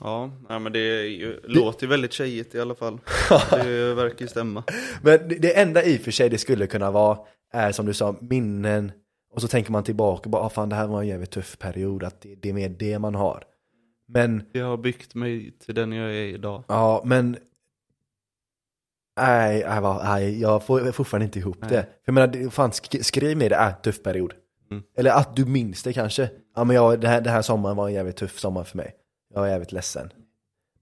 [0.00, 2.98] Ja, nej, men det, ju, låter ju väldigt tjejigt i alla fall.
[3.50, 4.64] Det verkar ju stämma.
[5.02, 7.18] Men det, det enda i och för sig det skulle kunna vara
[7.52, 8.92] är som du sa, minnen
[9.32, 11.58] och så tänker man tillbaka och bara, ah, fan det här var en jävligt tuff
[11.58, 13.44] period, att det, det är mer det man har.
[14.08, 16.64] Men, Jag har byggt mig till den jag är idag.
[16.68, 17.36] ja men
[19.16, 21.82] Nej, nej, vad- nej jag får fortfarande inte ihop det.
[21.82, 24.32] För jag menar, fan sk- skriv ner det, är tuff period.
[24.70, 24.82] Mm.
[24.96, 26.30] Eller att du minns det kanske.
[26.56, 28.92] Ja men jag, det, här, det här sommaren var en jävligt tuff sommar för mig.
[29.34, 30.10] Jag är jävligt ledsen.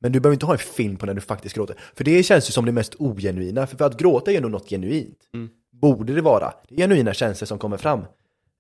[0.00, 1.76] Men du behöver inte ha en film på när du faktiskt gråter.
[1.94, 3.66] För det känns ju som det mest ogenuina.
[3.66, 5.18] För, för att gråta är ju ändå något genuint.
[5.34, 5.48] Mm.
[5.72, 6.52] Borde det vara.
[6.68, 8.00] Det är genuina känslor som kommer fram.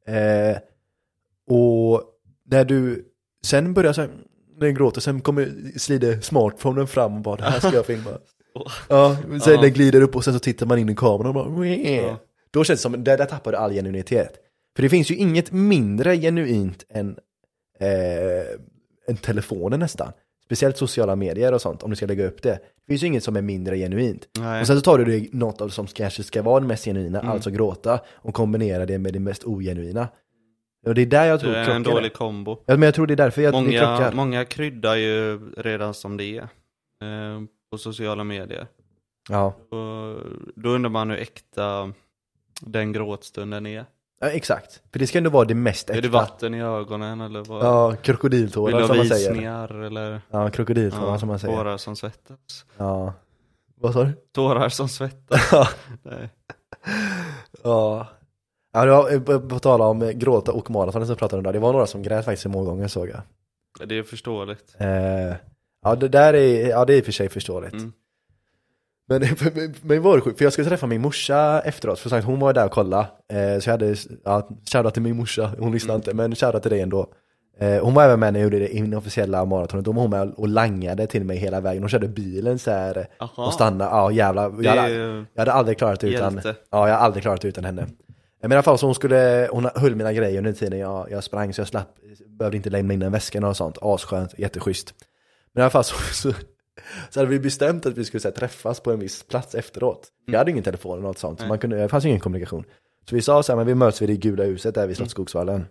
[0.06, 0.56] Eh,
[1.50, 2.02] och
[2.50, 3.04] när du
[3.44, 4.10] sen börjar så här,
[4.58, 8.10] när du gråter, sen kommer smartphonen fram och bara det här ska jag filma.
[8.88, 11.66] Ja, sen den glider upp och sen så tittar man in i kameran och bara
[11.66, 12.18] Ja.
[12.50, 14.32] Då känns det som, där, där tappar du all genuinitet.
[14.76, 17.16] För det finns ju inget mindre genuint än,
[17.80, 20.12] eh, än telefonen nästan.
[20.44, 22.50] Speciellt sociala medier och sånt, om du ska lägga upp det.
[22.50, 24.28] Det finns ju inget som är mindre genuint.
[24.38, 24.60] Nej.
[24.60, 26.84] Och sen så tar du det, något av det som kanske ska vara det mest
[26.84, 27.32] genuina, Mm.
[27.32, 30.08] alltså gråta, och kombinerar det med det mest ogenuina.
[30.86, 32.56] Och det är där jag tror Det är en dålig kombo.
[32.66, 34.12] Ja, men jag tror det är därför jag, det Många, krockar.
[34.12, 36.42] många kryddar ju redan som det är.
[37.02, 38.66] Eh, på sociala medier.
[39.28, 39.46] Ja.
[39.46, 40.16] Och
[40.56, 41.92] då undrar man hur äkta
[42.60, 43.84] den gråtstunden är.
[44.20, 44.82] ja, exakt.
[44.92, 46.10] För det ska ändå vara det mest Är det äkta.
[46.10, 47.64] vatten i ögonen eller vad?
[47.64, 49.30] Ja, krokodiltårar som man säger.
[49.30, 50.20] visningar eller?
[50.30, 51.56] Ja, krokodiltårar som man säger.
[51.56, 52.64] Tårar som svettas.
[52.76, 53.12] Ja.
[53.80, 54.12] Vad sa du?
[54.32, 55.48] Tårar som svettas.
[55.52, 55.68] Ja.
[56.02, 56.28] Nej.
[57.64, 58.06] Ja.
[58.72, 61.58] Ja, det var, på- på tala om gråta och maraton som pratade om det, det
[61.58, 63.20] var några som grät faktiskt många gånger såg jag.
[63.88, 64.74] Det är förståeligt.
[64.78, 65.34] Eh,
[65.88, 67.72] ja, det där är, ja det är i och för sig förståeligt.
[67.72, 67.92] Mm.
[69.08, 69.20] Men
[69.82, 72.52] mig var det sjukt, för jag skulle träffa min morsa efteråt, för sagt, hon var
[72.52, 73.00] där och kolla.
[73.32, 76.00] Eh, så jag hade, ja, shoutout till min morsa, hon lyssnade Mm.
[76.00, 77.06] inte, men shoutout till dig ändå.
[77.60, 80.30] Eh, hon var även med när jag gjorde det inofficiella maratonet, då var hon med
[80.36, 83.46] och langade till mig hela vägen, hon körde bilen så här Aha.
[83.46, 84.54] och stannade, ja jävlar.
[84.62, 84.94] Jag hade,
[85.34, 86.54] jag hade aldrig klarat det utan, hjälte.
[86.70, 87.86] ja jag har aldrig klarat det utan henne.
[88.42, 91.24] Men i alla fall så hon skulle, hon höll mina grejer under tiden jag, jag
[91.24, 91.88] sprang så jag slapp,
[92.38, 94.94] behövde inte lämna in den väskan och sånt, asskönt, jätteschysst.
[95.52, 96.32] Men i alla fall så, så,
[97.10, 100.08] så hade vi bestämt att vi skulle här, träffas på en viss plats efteråt.
[100.26, 102.64] Jag hade ingen telefon eller något sånt, så man kunde, det fanns ingen kommunikation.
[103.08, 105.66] Så vi sa så här, men vi möts vid det gula huset där vid Slottsskogsvallen.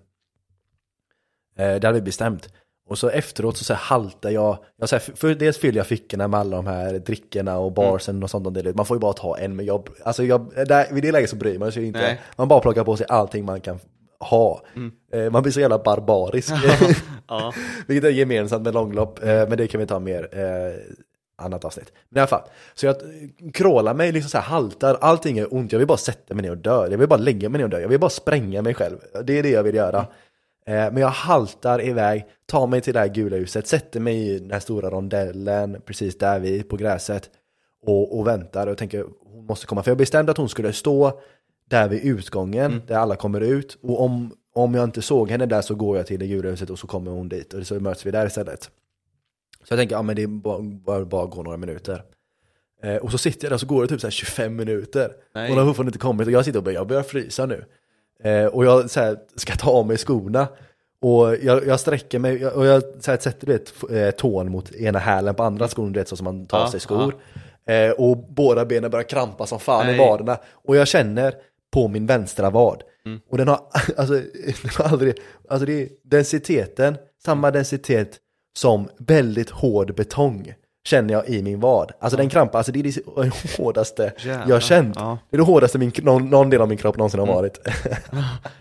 [1.58, 2.50] Eh, det hade vi bestämt.
[2.90, 5.88] Och så efteråt så, så här, haltar jag, jag så här, för dels fyller jag
[5.88, 8.48] fickorna med alla de här drickorna och barsen och sånt.
[8.48, 9.90] Och det, man får ju bara ta en med jobb.
[10.04, 12.00] Alltså jag, där, vid det läget så bryr man sig inte.
[12.00, 12.22] Nej.
[12.36, 13.80] Man bara plockar på sig allting man kan
[14.20, 14.62] ha.
[15.12, 16.54] Eh, man blir så jävla barbarisk.
[17.30, 17.54] Ja.
[17.88, 20.96] Vilket är gemensamt med långlopp, eh, men det kan vi ta mer eh,
[21.46, 21.94] annat avsnitt.
[22.10, 22.42] Men i alla fall,
[22.74, 22.96] så jag
[23.54, 26.52] krålar mig, liksom så här haltar, allting är ont, jag vill bara sätta mig ner
[26.52, 28.74] och dö, jag vill bara lägga mig ner och dö, jag vill bara spränga mig
[28.74, 28.98] själv.
[29.24, 30.00] Det är det jag vill göra.
[30.66, 34.40] Eh, men jag haltar iväg, tar mig till det här gula huset, sätter mig i
[34.40, 37.30] den här stora rondellen, precis där vi, på gräset,
[37.86, 39.84] och, och väntar och tänker hon måste komma.
[39.84, 41.20] För jag bestämde att hon skulle stå
[41.70, 45.62] där vid utgången, där alla kommer ut, och om, om jag inte såg henne där
[45.62, 48.06] så går jag till det gula huset och så kommer hon dit och så möts
[48.06, 48.64] vi där istället.
[49.64, 52.04] Så jag tänker, ja men det bara, bara, bara gå några minuter.
[52.84, 55.12] Eh, och så sitter jag där och så går det typ så här 25 minuter.
[55.36, 55.50] Nej.
[55.50, 57.66] Hon har fortfarande inte kommit och jag sitter och börjar, jag börjar frysa nu.
[58.24, 60.48] Eh, och jag så här, ska ta av mig skorna.
[61.02, 64.72] Och jag, jag sträcker mig och jag så här, sätter du vet, eh, tån mot
[64.72, 67.16] ena hälen på andra skon, du vet så som man tar Ja, sig skor.
[67.66, 70.00] Eh, och båda benen börjar krampa som fan i Nej.
[70.00, 70.38] vaderna.
[70.52, 71.34] Och jag känner
[71.74, 72.84] på min vänstra vad.
[73.06, 73.20] Mm.
[73.30, 73.60] Och den har,
[73.98, 74.14] alltså,
[74.62, 75.16] den har aldrig,
[75.50, 78.20] alltså det är densiteten, samma densitet
[78.58, 80.54] som väldigt hård betong
[80.88, 81.92] känner jag i min vad.
[82.00, 84.96] Alltså den krampar, alltså det är det hårdaste Jävlar, jag har känt.
[84.96, 85.06] ja.
[85.06, 85.18] Mm.
[85.30, 87.68] Det är det hårdaste min, någon, någon del av min kropp någonsin har varit.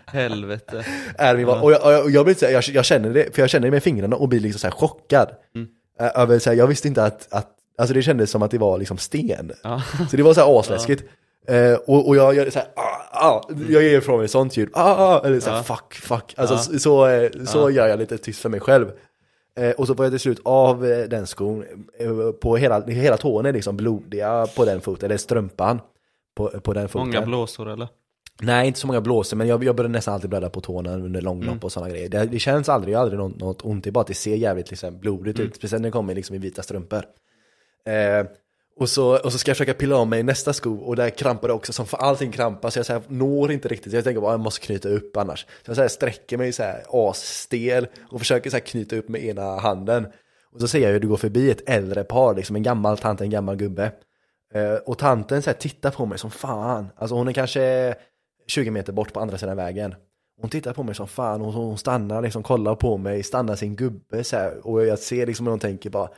[0.05, 0.85] Helvete.
[1.17, 1.61] är min vad.
[1.61, 3.67] Och jag, och jag, jag, blir så här, jag, jag känner det, för jag känner
[3.67, 5.29] det med fingrarna och blir liksom så här chockad.
[5.55, 5.67] Mm.
[5.99, 8.77] Över, så här, jag visste inte att, att, alltså det kändes som att det var
[8.77, 9.51] liksom sten.
[9.63, 9.81] Ja.
[10.09, 11.03] Så det var så här asläskigt.
[11.47, 14.69] Eh, och, och jag gör så här, ah, ah, jag ger ifrån mig sånt ljud,
[14.73, 15.63] ah, ah, eller så här, Ja.
[15.63, 16.33] fuck, fuck.
[16.37, 16.59] Alltså Ja.
[16.59, 18.91] så, så, eh, så gör jag lite tyst för mig själv.
[19.55, 21.65] Eh, och så får jag till slut av eh, den skon,
[21.99, 25.79] eh, på hela, hela tån är liksom blodiga på den foten, eller strumpan
[26.35, 27.07] på, på den foten.
[27.07, 27.87] Många blåsor eller?
[28.41, 31.21] Nej, inte så många blåsor, men jag, jag började nästan alltid blöda på tårna under
[31.21, 31.59] långlopp Mm.
[31.63, 32.09] och sådana grejer.
[32.09, 34.35] Det, det känns aldrig, jag aldrig något, något ont, det är bara att det ser
[34.35, 35.47] jävligt liksom, blodigt Mm.
[35.49, 37.03] ut, speciellt när det kommer liksom, i vita strumpor.
[37.85, 38.25] Eh,
[38.79, 41.47] och, så, och så ska jag försöka pilla av mig nästa sko och där krampar
[41.47, 43.93] det också som för allting krampar så jag så här, når inte riktigt.
[43.93, 45.39] Jag tänker bara jag måste knyta upp annars.
[45.39, 49.09] Så jag så här, sträcker mig så här asstel och försöker så här, knyta upp
[49.09, 50.07] med ena handen.
[50.51, 53.21] Och så ser jag hur det går förbi ett äldre par, liksom en gammal tant,
[53.21, 53.91] en gammal gubbe.
[54.53, 56.87] Eh, och tanten så här, tittar på mig som fan.
[56.95, 57.95] Alltså hon är kanske
[58.47, 59.95] 20 meter bort på andra sidan vägen.
[60.41, 63.75] Hon tittar på mig som fan och hon stannar liksom, kollar på mig, stannar sin
[63.75, 66.09] gubbe så här, och jag ser liksom hur hon tänker bara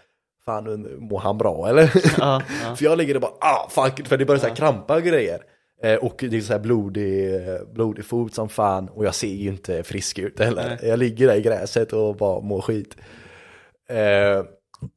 [0.50, 1.92] Fan, mår han bra eller?
[2.18, 2.76] Ja, ja.
[2.76, 5.40] för jag ligger och bara ah fuck, för det börjar så här krampa och grejer.
[5.84, 7.42] Eh, och det är så här blodig,
[7.74, 10.78] blodig fot som fan och jag ser ju inte frisk ut heller.
[10.82, 10.90] Nej.
[10.90, 12.98] Jag ligger där i gräset och bara mår skit.
[13.90, 14.46] Eh,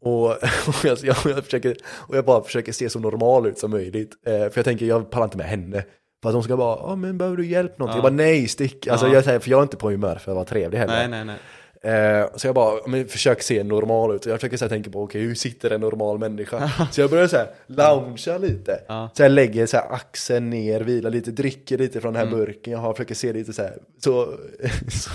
[0.05, 0.27] och,
[0.69, 4.13] och, jag, jag, jag försöker, och jag bara försöker se så normal ut som möjligt.
[4.27, 5.85] Eh, för jag tänker, jag pallar inte med henne.
[6.23, 7.97] För att hon ska bara, ja men behöver du hjälp någonting?
[7.97, 8.87] Jag bara nej, stick.
[8.87, 9.15] Alltså Ja.
[9.15, 10.95] jag för jag är inte på humör för att vara trevlig heller.
[10.95, 11.37] Nej, nej, nej.
[11.85, 14.27] Eh, så jag bara, men försök se normal ut.
[14.27, 16.71] Jag försöker så här, tänka på, okej hur sitter en normal människa?
[16.91, 18.81] så jag börjar så här, loungea lite.
[18.89, 19.11] Ja.
[19.15, 22.35] Så jag lägger så här, axeln ner, vilar lite, dricker lite från den Mm.
[22.39, 23.73] här burken jag har, försöker se lite så här,
[24.05, 24.29] så,
[24.91, 25.11] så,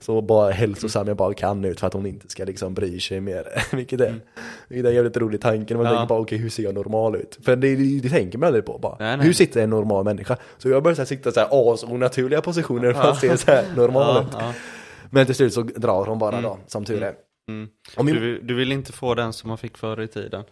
[0.00, 3.20] så bara hälsosam jag bara kan ut för att hon inte ska liksom bry sig
[3.20, 3.46] mer.
[3.76, 4.14] vilket, är,
[4.68, 5.92] vilket är en jävligt rolig tanke, man Mm.
[5.92, 5.98] Ja.
[5.98, 7.38] tänker bara, okej hur ser jag normal ut?
[7.42, 8.96] För det, det, det tänker man aldrig på bara.
[8.98, 9.26] Nej, nej.
[9.26, 10.36] Hur sitter en normal människa?
[10.58, 13.50] Så jag börjar så här, sitta så här as onaturliga positioner för att se så
[13.50, 14.28] här normal ut.
[14.32, 14.52] ja.
[15.10, 17.14] Men till slut så drar hon bara då, som tur är.
[17.48, 17.68] Mm.
[17.96, 20.44] Och min- Du, vill- du vill inte få den som man fick förr i tiden?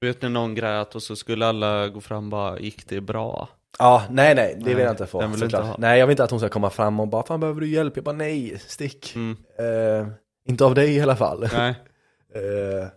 [0.00, 3.00] Du vet när någon grät och så skulle alla gå fram och bara, gick det
[3.00, 3.48] bra?
[3.78, 5.66] Ja, nej nej, det vill Nej, jag inte få vill du såklart.
[5.66, 5.80] inte.
[5.80, 7.96] Nej, jag vill inte att hon ska komma fram och bara Fan behöver du hjälp?
[7.96, 9.14] Jag bara nej, stick.
[9.16, 9.36] Mm.
[9.58, 10.08] Eh,
[10.48, 11.48] inte av dig i alla fall.
[11.52, 11.74] Nej.
[12.34, 12.88] Eh,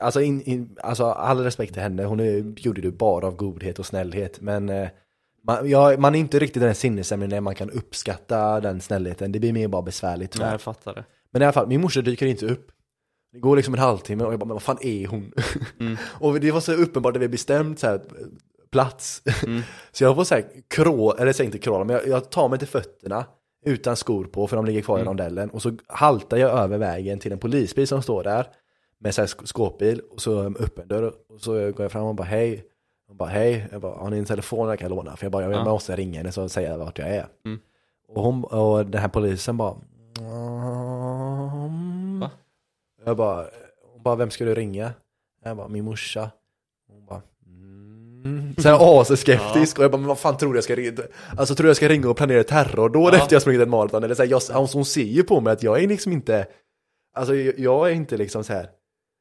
[0.00, 3.78] alltså, in, in, alltså all respekt till henne, hon är, gjorde det bara av godhet
[3.78, 4.40] och snällhet.
[4.40, 4.88] Men eh,
[5.46, 9.32] man, ja, man är inte riktigt i den sinnesstämningen när man kan uppskatta den snällheten.
[9.32, 11.04] Det blir mer bara besvärligt Nej, jag fattar det.
[11.30, 12.68] Men i alla fall, min morsa dyker inte upp.
[13.32, 15.32] Det går liksom en halvtimme och jag bara, men vad fan är hon?
[15.80, 15.96] Mm.
[16.20, 18.00] och det var så uppenbart att vi bestämt så här,
[18.70, 19.22] plats.
[19.92, 22.58] så jag får så här krå, eller säg inte kråla, men jag, jag tar mig
[22.58, 23.24] till fötterna
[23.66, 25.50] utan skor på för de ligger kvar i rondellen.
[25.50, 28.46] Och så haltar jag över vägen till en polisbil som står där
[29.00, 32.14] med så här sk- skåpbil och så öppen dörr och så går jag fram och
[32.14, 32.64] bara hej.
[33.12, 35.16] Hon bara hej, jag bara, har ni en telefon jag kan låna?
[35.16, 35.64] För jag bara, jag Ja.
[35.64, 37.26] måste ringa henne så säger jag vart jag är.
[37.44, 37.60] Mm.
[38.08, 39.74] Och, hon, och den här polisen bara
[42.20, 42.30] Va?
[43.04, 43.46] Jag bara,
[43.92, 44.92] hon bara, vem ska du ringa?
[45.44, 46.30] Jag bara, min morsa.
[46.88, 48.54] Hon bara, mm.
[48.58, 50.92] Så här asskeptisk och jag bara, men vad fan tror du jag ska ringa?
[51.36, 53.18] Alltså tror du jag ska ringa och planera terrordåd Ja.
[53.18, 54.04] efter jag sprungit ett maraton?
[54.04, 56.46] Eller så här, jag, alltså, hon ser ju på mig att jag är liksom inte,
[57.14, 58.68] alltså jag, jag är inte liksom så här.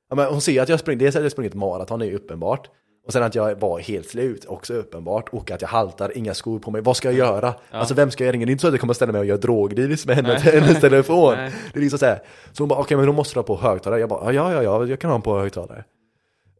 [0.09, 2.15] Ja, men hon ser att jag springer, dels att jag sprungit maraton det är ju
[2.15, 2.69] uppenbart.
[3.11, 5.30] Och sen att jag var helt slut, också uppenbart.
[5.30, 6.81] Och att jag haltar, inga skor på mig.
[6.81, 7.53] Vad ska jag göra?
[7.72, 8.45] Alltså vem ska jag ringa?
[8.45, 10.59] Det är inte så att jag kommer ställa mig och göra drogdeals med henne Nej.
[10.59, 11.33] hennes telefon.
[11.33, 11.51] Nej.
[11.73, 12.22] Det är liksom så här.
[12.51, 13.99] Så hon bara, okej men då måste du ha på högtalare.
[13.99, 15.83] Jag bara, ja ja ja, jag kan ha den på högtalare.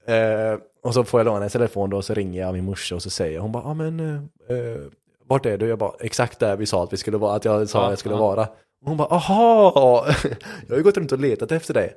[0.06, 2.96] Eh, och så får jag låna hennes telefon då och så ringer jag min morsa
[2.96, 4.82] och så säger hon bara, ja men eh, eh,
[5.28, 5.68] vart är du?
[5.68, 7.92] Jag bara, exakt där vi sa att vi skulle vara, att jag sa Ja, att
[7.92, 8.22] jag skulle ja.
[8.22, 8.42] vara.
[8.82, 10.06] Och hon bara, aha!
[10.68, 11.96] jag har ju gått runt och letat efter dig.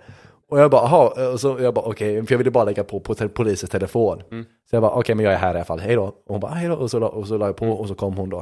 [0.51, 3.01] Och jag bara, aha, och så jag bara, okej, för jag ville bara lägga på
[3.01, 4.23] på te- polisens telefon.
[4.31, 4.45] Mm.
[4.71, 6.03] Så jag bara, okej men jag är här i alla fall, hej då.
[6.05, 7.75] Och hon bara, hej då, och så, la- och så la jag Mm.
[7.75, 8.37] på och så kom hon då.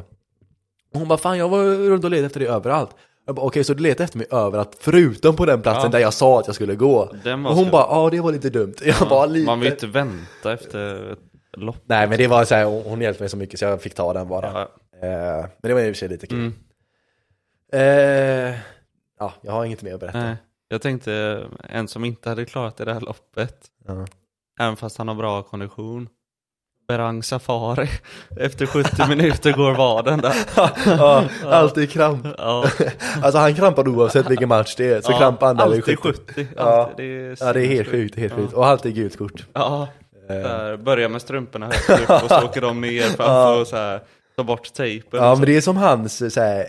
[0.94, 2.90] Och hon bara, fan jag var runt och letade efter dig överallt.
[3.26, 5.88] Jag bara, okej så du letade efter mig överallt, förutom på den platsen Ja.
[5.88, 6.98] där jag sa att jag skulle gå.
[7.46, 8.74] Och hon bara, ja det var lite dumt.
[8.84, 9.46] Jag bara, lite.
[9.46, 11.18] Man vill inte vänta efter ett
[11.56, 11.76] lopp.
[11.84, 13.94] Nej men det var så här, hon, hon hjälpte mig så mycket så jag fick
[13.94, 14.46] ta den bara.
[14.52, 14.60] Ja.
[15.08, 16.38] Eh, men det var i och för sig lite kul.
[16.38, 16.52] Mm.
[17.72, 18.54] Eh,
[19.18, 20.18] ja, jag har inget mer att berätta.
[20.22, 20.36] Nej.
[20.72, 23.56] Jag tänkte en som inte hade klarat det här loppet,
[23.88, 24.06] Ja.
[24.60, 26.08] även fast han har bra kondition.
[26.88, 27.88] Berang Safari.
[28.40, 30.34] Efter 70 minuter går vaden där.
[30.86, 32.26] ja, alltid kramp.
[32.38, 32.64] Ja,
[33.22, 35.98] Alltså han krampar oavsett vilken match det är, så ja, krampar han där vid alltid
[35.98, 36.18] 70.
[36.34, 36.46] 70.
[36.56, 36.62] Ja.
[36.62, 36.96] Alltid.
[37.06, 38.52] Det är Ja det är helt sjukt, helt sjukt.
[38.52, 39.46] Och alltid gult kort.
[39.52, 39.88] Ja,
[40.28, 43.64] Eh, där, börja med strumporna högt upp och så åker de ner för att få
[43.64, 44.00] så här,
[44.36, 45.20] ta bort tejpen.
[45.22, 46.66] Ja och men det är som hans så här,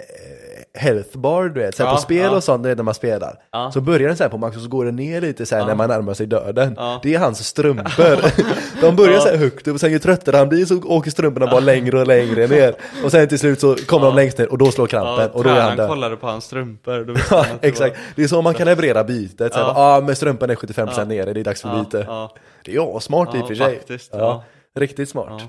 [0.78, 2.30] health bar du vet, så här, Ja, på spel ja.
[2.36, 3.40] och sånt du vet, när man spelar.
[3.52, 3.72] Ja.
[3.74, 5.66] Så börjar den så här på max och så går den ner lite så här,
[5.66, 6.74] när man närmar sig döden.
[6.78, 7.00] Ja.
[7.04, 8.18] Det är hans strumpor.
[8.82, 11.48] De börjar så här högt upp och sen ju tröttare han blir så åker strumporna
[11.48, 12.76] bara längre och längre ner.
[13.04, 15.50] Och sen till slut så kommer de längst ner och då slår krampen och då
[15.50, 15.90] är han tränaren död.
[15.90, 17.04] kollade på hans strumpor.
[17.04, 17.96] Då visste han Ja, att det exakt.
[17.96, 18.04] Var...
[18.16, 19.52] Det är så man kan leverera bytet.
[19.56, 19.74] Ja.
[19.76, 22.06] ah, men strumpan är 75% nere, det är dags för Ja, byte.
[22.08, 22.34] ja.
[22.66, 23.76] Det är smart i Ja, och för sig.
[23.78, 24.44] faktiskt, ja.
[24.80, 25.28] Riktigt smart.
[25.30, 25.40] Ja.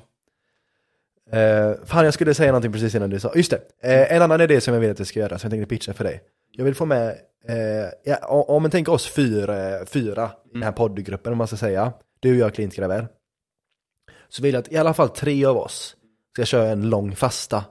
[1.32, 4.40] Eh, fan jag skulle säga någonting precis innan du sa, just det, eh, en annan
[4.40, 6.22] idé som jag vill att jag ska göra, som jag tänkte pitcha för dig.
[6.52, 7.08] Jag vill få med,
[7.48, 11.56] eh, ja, om man tänker oss fyra, fyra i den här poddgruppen om man ska
[11.56, 13.08] säga, du och jag Clint Graver.
[14.28, 15.96] Så vill jag att i alla fall tre av oss
[16.32, 17.64] ska köra en lång fasta.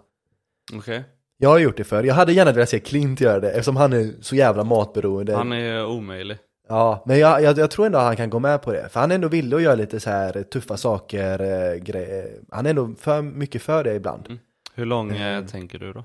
[0.73, 1.03] Okej.
[1.37, 3.93] Jag har gjort det för jag hade gärna velat se Clint göra det eftersom han
[3.93, 5.35] är så jävla matberoende.
[5.35, 6.37] Han är omöjlig.
[6.67, 8.89] Ja, men jag, jag, jag tror ändå han kan gå med på det.
[8.89, 12.65] För han är ändå villig att göra lite så här tuffa saker, eh, gre- Han
[12.65, 14.39] är ändå för mycket för det ibland.
[14.75, 15.47] Hur lång eh, Mm.
[15.47, 16.03] tänker du då?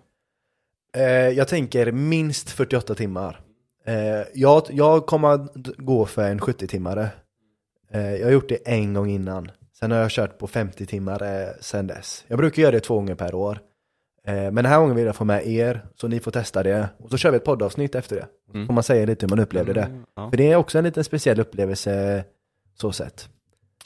[0.96, 3.40] Eh, jag tänker minst 48 timmar.
[3.86, 7.08] Eh, jag, jag kommer att gå för en 70-timmare.
[7.90, 9.50] Eh, jag har gjort det en gång innan.
[9.78, 12.24] Sen har jag kört på 50 timmar eh, sen dess.
[12.28, 13.58] Jag brukar göra det två gånger per år.
[14.28, 16.88] Eh, men den här gången vill jag få med er, så ni får testa det.
[16.98, 18.26] Och så kör vi ett poddavsnitt efter det.
[18.52, 19.82] Så får man säga lite hur man upplevde det.
[19.82, 20.30] Mm, ja.
[20.30, 22.24] För det är också en liten speciell upplevelse
[22.80, 23.28] så sett.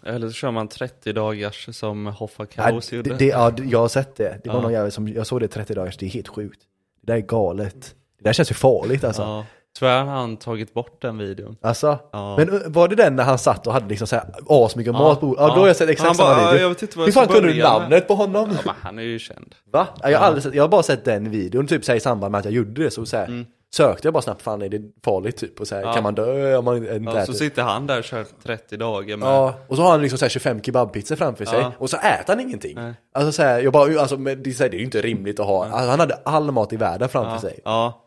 [0.05, 3.15] Eller så kör man 30 dagars som Hoffa Ja, Kaos gjorde.
[3.17, 4.39] det, ja, jag har sett det.
[4.45, 4.63] Det var Ja.
[4.63, 6.61] någon jävel som, jag såg det 30 dagars, det är helt sjukt.
[7.01, 7.95] Det där är galet.
[8.19, 9.23] Det där känns ju farligt alltså.
[9.23, 9.47] Ja.
[9.79, 11.57] Tyvärr har han tagit bort den videon.
[11.63, 12.37] Alltså, Ja.
[12.39, 15.35] men uh, var det den när han satt och hade liksom såhär asmycket mat på
[15.39, 16.55] Ja, då har jag sett exakt Han samma bara, video.
[16.57, 18.51] "Ja, jag vet inte vad Hur fan kunde du börja med." namnet på honom?
[18.53, 19.55] Ja, men han är ju känd.
[19.73, 19.87] Va?
[20.03, 22.01] Ja, Jag har, aldrig sett, jag har bara sett den videon, typ så här, i
[22.01, 23.45] samband med att jag gjorde det, så, så här,
[23.75, 25.61] sökte jag bara snabbt, fan är det farligt typ?
[25.61, 25.89] Och så här, Mm.
[25.89, 25.95] Ja.
[25.95, 27.33] kan man dö om man inte Ja, äter?
[27.33, 29.29] så sitter han där och kör 30 dagar med...
[29.29, 31.73] Ja, och så har han liksom så här 25 kebabpizzor framför sig, Ja.
[31.79, 32.75] och så äter han ingenting.
[32.75, 32.95] Nej.
[33.15, 35.41] Alltså så här, jag bara, alltså, men det, så här, det är ju inte rimligt
[35.41, 37.61] att ha, alltså, han hade all mat i världen framför ja, sig.
[37.65, 38.02] ja.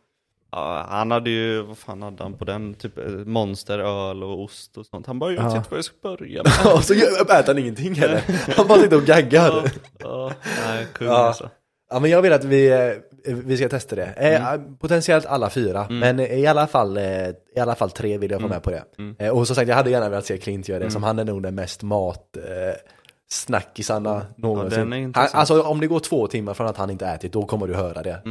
[0.55, 2.73] Ja, han hade ju, vad fan hade han på den?
[2.73, 5.07] Typ eh, monster, öl och ost och sånt.
[5.07, 5.57] Han bara, jag vet Ja.
[5.57, 6.73] inte vad jag ska börja med.
[6.73, 8.21] och så äter han ingenting heller.
[8.57, 9.51] Han bara sitter och gaggar.
[9.53, 9.63] ja,
[9.99, 10.31] ja,
[10.67, 11.13] nej, kung Ja.
[11.13, 11.49] alltså.
[11.89, 14.05] Ja men jag vill att vi, eh, vi ska testa det.
[14.17, 14.77] Eh, Mm.
[14.77, 18.49] Potentiellt alla fyra, men i alla, fall, i alla fall tre vill jag Mm.
[18.49, 18.83] få med på det.
[19.25, 21.23] Eh, och som sagt, jag hade gärna velat se Clint göra det, som han är
[21.25, 22.37] nog den mest mat
[23.29, 24.79] snackisarna någonsin.
[24.79, 25.35] han, intressant.
[25.35, 28.03] alltså om det går två timmar från att han inte ätit, då kommer du höra
[28.03, 28.21] det.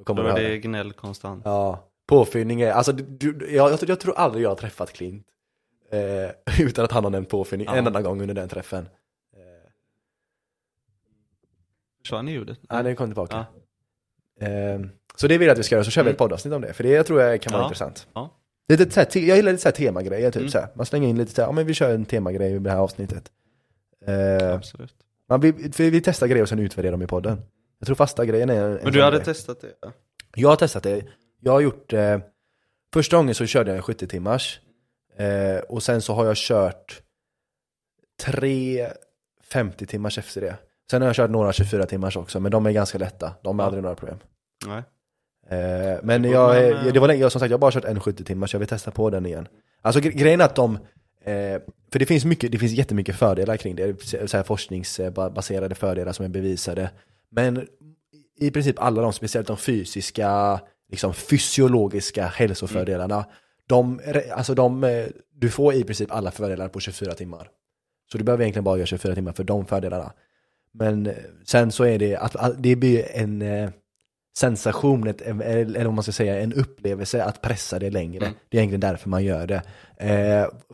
[0.00, 0.58] Då kommer Då är det det.
[0.58, 1.42] gnäll konstant.
[1.44, 5.26] Ja, påfyllning är, alltså du, jag, jag, jag tror aldrig jag har träffat Clint.
[5.92, 7.76] Eh, utan att han har nämnt påfyllning Ja.
[7.76, 8.88] en enda gång under den träffen.
[12.02, 12.58] Försvann i ljudet?
[12.70, 13.46] Nej, den kom tillbaka.
[14.40, 14.46] Ja.
[14.46, 14.80] Eh,
[15.16, 16.12] så det vill jag att vi ska göra, så kör vi Mm.
[16.12, 16.72] ett poddavsnitt om det.
[16.72, 17.66] För det jag tror jag kan vara Ja.
[17.66, 18.08] intressant.
[18.14, 18.36] Ja.
[18.68, 20.50] Lite så här, jag gillar lite så här temagrejer, typ Mm.
[20.50, 20.68] så här.
[20.74, 22.78] Man slänger in lite så här, ja men vi kör en temagrej i det här
[22.78, 23.32] avsnittet.
[24.06, 24.94] Eh, Absolut.
[25.28, 27.42] man, vi, för vi testar grejer och sen utvärderar dem i podden.
[27.80, 29.24] Jag tror fasta grejen är en, en Men du hade grej.
[29.24, 29.72] testat det?
[29.82, 29.92] ja?
[30.34, 31.04] Jag har testat det.
[31.40, 32.18] Jag har gjort, eh,
[32.94, 34.60] första gången så körde jag en 70 timmars.
[35.16, 37.02] Eh, och sen så har jag kört
[38.22, 38.88] tre
[39.44, 40.56] 50 timmars efter det.
[40.90, 43.32] Sen har jag kört några 24 timmars också, men de är ganska lätta.
[43.42, 43.66] De är Ja.
[43.66, 44.18] aldrig några problem.
[44.66, 44.82] Nej.
[45.60, 47.84] Eh, men jag, man, eh, det var länge, jag, som sagt, jag har bara kört
[47.84, 49.48] en 70 timmars, jag vill testa på den igen.
[49.82, 50.74] Alltså gre- grejen är att de,
[51.24, 51.60] eh,
[51.92, 56.24] för det finns, mycket, det finns jättemycket fördelar kring det, så här forskningsbaserade fördelar som
[56.24, 56.90] är bevisade.
[57.30, 57.66] Men
[58.40, 60.60] i princip alla de, speciellt de fysiska,
[60.90, 63.24] liksom fysiologiska hälsofördelarna,
[63.66, 64.00] de,
[64.32, 67.48] alltså de, eh, du får i princip alla fördelar på 24 timmar.
[68.12, 70.12] Så du behöver egentligen bara göra 24 timmar för de fördelarna.
[70.72, 73.70] Men eh, sen så är det att, det blir en eh,
[74.36, 78.24] sensation, eller om man ska säga en upplevelse att pressa det längre.
[78.24, 78.38] Mm.
[78.48, 79.62] Det är egentligen därför man gör det.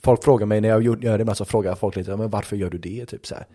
[0.02, 2.78] Folk frågar mig när jag gör det, så frågar folk lite, men varför gör du
[2.78, 3.07] det?
[3.07, 3.47] Typ så här.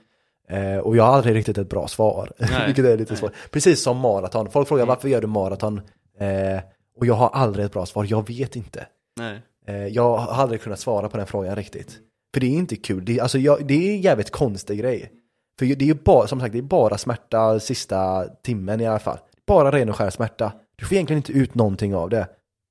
[0.51, 3.19] Eh, och jag har aldrig riktigt ett bra svar, Nej, vilket är lite nej.
[3.19, 3.33] svårt.
[3.51, 5.81] Precis som maraton, folk frågar varför gör du maraton?
[6.19, 6.61] Eh,
[6.97, 8.87] och jag har aldrig ett bra svar, jag vet inte.
[9.17, 9.41] Nej.
[9.67, 11.99] Eh, jag har aldrig kunnat svara på den frågan riktigt.
[12.33, 15.11] För det är inte kul, det är, alltså jag, det är en jävligt konstig grej.
[15.59, 18.99] För det är ju bara, som sagt, det är bara smärta sista timmen i alla
[18.99, 19.17] fall.
[19.47, 20.53] Bara ren och skär smärta.
[20.75, 22.27] Du får egentligen inte ut någonting av det.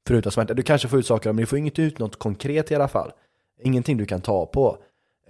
[0.08, 0.54] Förutom smärta.
[0.54, 3.12] Du kanske får ut saker, men du får inget ut något konkret i alla fall.
[3.62, 4.78] Ingenting du kan ta på.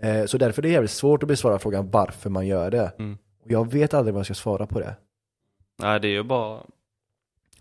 [0.03, 2.93] Eh, så därför är det jävligt svårt att besvara frågan varför man gör det.
[2.99, 3.19] Mm.
[3.45, 4.95] Jag vet aldrig vad jag ska svara på det.
[5.83, 6.61] Nej, det är ju bara...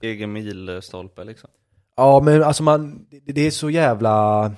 [0.02, 1.50] egen milstolpe liksom.
[1.96, 4.52] Ja men alltså man, det, är så jävla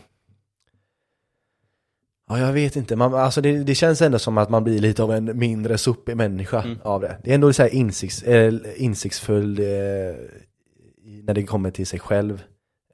[2.29, 5.03] Ja jag vet inte, man, alltså det, det känns ändå som att man blir lite
[5.03, 6.77] av en mindre suppig människa Mm.
[6.83, 7.17] av det.
[7.23, 12.43] Det är ändå så här insikts, eh, insiktsfull i- när det kommer till sig själv.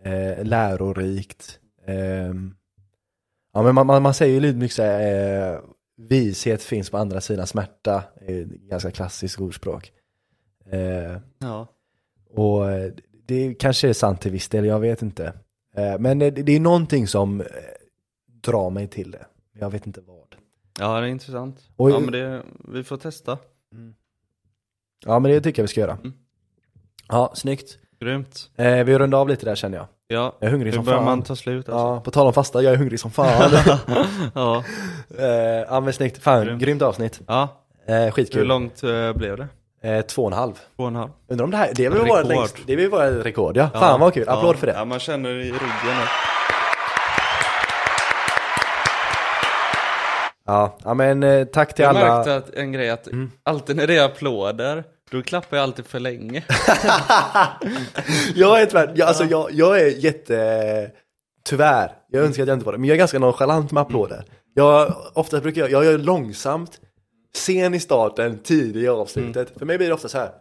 [0.03, 1.59] Eh, lärorikt.
[3.57, 5.59] Ja men man, man, man säger ju mycket så här, eh,
[5.97, 8.03] vishet finns på andra sidan smärta.
[8.21, 9.91] är ett ganska klassiskt ordspråk.
[10.71, 11.67] Eh, Ja.
[12.29, 12.91] och eh,
[13.25, 15.33] det kanske är sant till viss del, jag vet inte.
[15.75, 17.47] Eh, Men det det är någonting som eh,
[18.41, 19.25] drar mig till det.
[19.53, 20.35] Jag vet inte vad.
[20.79, 21.69] Ja, det är intressant.
[21.75, 23.37] Och- ja, men det, vi får testa.
[25.05, 25.93] Ja men det tycker jag vi ska göra.
[26.03, 26.13] Mm.
[27.07, 27.77] Ja, snyggt.
[27.99, 28.51] Grymt.
[28.55, 29.87] Eh, vi rundar av lite där känner jag.
[30.09, 31.05] Ja, Jag är hungrig som börjar fan.
[31.05, 31.85] man ta slut alltså.
[31.87, 33.51] Ja, på tal om fasta, jag är hungrig som fan.
[34.35, 34.63] Ja.
[35.19, 35.25] eh,
[35.69, 36.61] ja men snyggt, fan Grymt.
[36.61, 37.19] grymt avsnitt.
[37.27, 37.47] ja.
[37.87, 38.47] Eh, Hur skitkul.
[38.47, 39.47] långt eh, blev det?
[39.89, 40.53] Eh, två och en halv.
[40.75, 41.09] Två och en halv?
[41.29, 42.25] Undrar om det här, det vara Rekord.
[42.27, 43.69] längst, det vara ett rekord ja.
[43.73, 44.59] Fan vad kul, applåd ja.
[44.59, 44.73] för det.
[44.73, 45.97] Ja, man känner det i ryggen.
[50.45, 52.15] Ja, ja men tack till Jag alla.
[52.15, 53.07] märkte att en grej att
[53.43, 56.43] alltid när det är applåder, då klappar jag alltid för länge.
[58.35, 60.91] Jag är tyvärr, jag, alltså jag, jag är jätte,
[61.45, 64.23] tyvärr, jag önskar att jag inte var det, men jag är ganska nonchalant med applåder.
[64.53, 66.79] Jag, ofta brukar jag, jag gör långsamt,
[67.35, 69.53] sen i starten, tidig i avslutet.
[69.57, 70.31] För mig blir det ofta så här.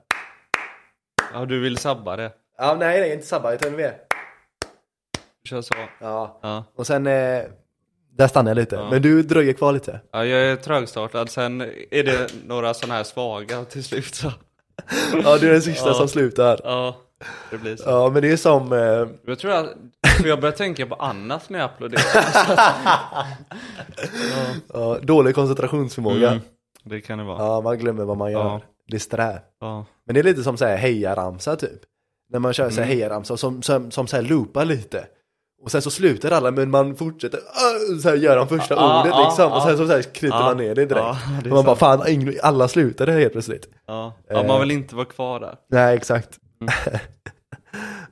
[1.35, 2.33] Ja, du vill sabba det.
[2.59, 3.95] ja nej nej, inte sabba, utan mer.
[5.49, 5.75] Kör så.
[6.01, 6.65] Ja, Ja.
[6.77, 7.43] och sen, eh,
[8.17, 8.77] där stannar jag lite.
[8.77, 8.91] Ja.
[8.91, 10.01] Men du dröjer kvar lite.
[10.13, 14.33] ja, jag är trögstartad, sen är det några sådana här svaga till slut så.
[15.25, 15.95] Ja, du är den sista Ja.
[15.95, 16.61] som slutar.
[16.65, 16.97] Ja,
[17.51, 17.91] det blir så.
[17.91, 18.79] Ja, men det är som, eh,
[19.27, 19.67] Jag tror jag,
[20.21, 22.03] för jag börjar tänka på annat när jag applåderar.
[24.75, 26.29] ja, dålig koncentrationsförmåga.
[26.31, 26.41] Mm,
[26.85, 27.39] det kan det vara.
[27.43, 28.41] Ja, man glömmer vad man gör.
[28.41, 28.61] Ja.
[28.91, 29.39] Disträ.
[29.61, 29.87] Ja.
[30.07, 31.81] Men det är lite som så här hejaramsa typ.
[32.33, 35.07] När man kör så här hejaramsa som, som, som så här loopar lite.
[35.67, 39.01] Och sen så slutar alla men man fortsätter uh, så här gör de första Ja,
[39.01, 39.53] ordet ja, liksom.
[39.53, 39.65] Och ja.
[39.67, 40.91] sen så, så här knyter Ja, man ner det direkt.
[40.97, 42.03] ja, det och man bara fan,
[42.43, 43.69] alla slutade helt plötsligt.
[43.87, 44.13] Ja.
[44.29, 45.59] ja, man vill inte vara kvar där.
[45.71, 46.39] Nej exakt.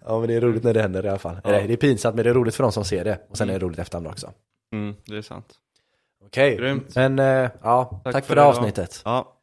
[0.06, 1.36] ja men det är roligt när det händer i alla fall.
[1.44, 1.50] Ja.
[1.50, 3.18] Det är pinsamt men det är roligt för de som ser det.
[3.30, 4.32] Och sen är det roligt efterhand också.
[4.74, 5.54] Mm, det är sant.
[6.26, 6.94] Okej, Grymt.
[6.94, 9.02] men eh, ja, tack, Tack för, för det avsnittet.
[9.04, 9.40] Ja.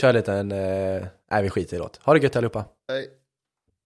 [0.00, 1.96] Kör lite en, eh, nej vi skiter i låt.
[1.96, 2.64] Ha det gött allihopa.
[2.88, 3.08] Hej.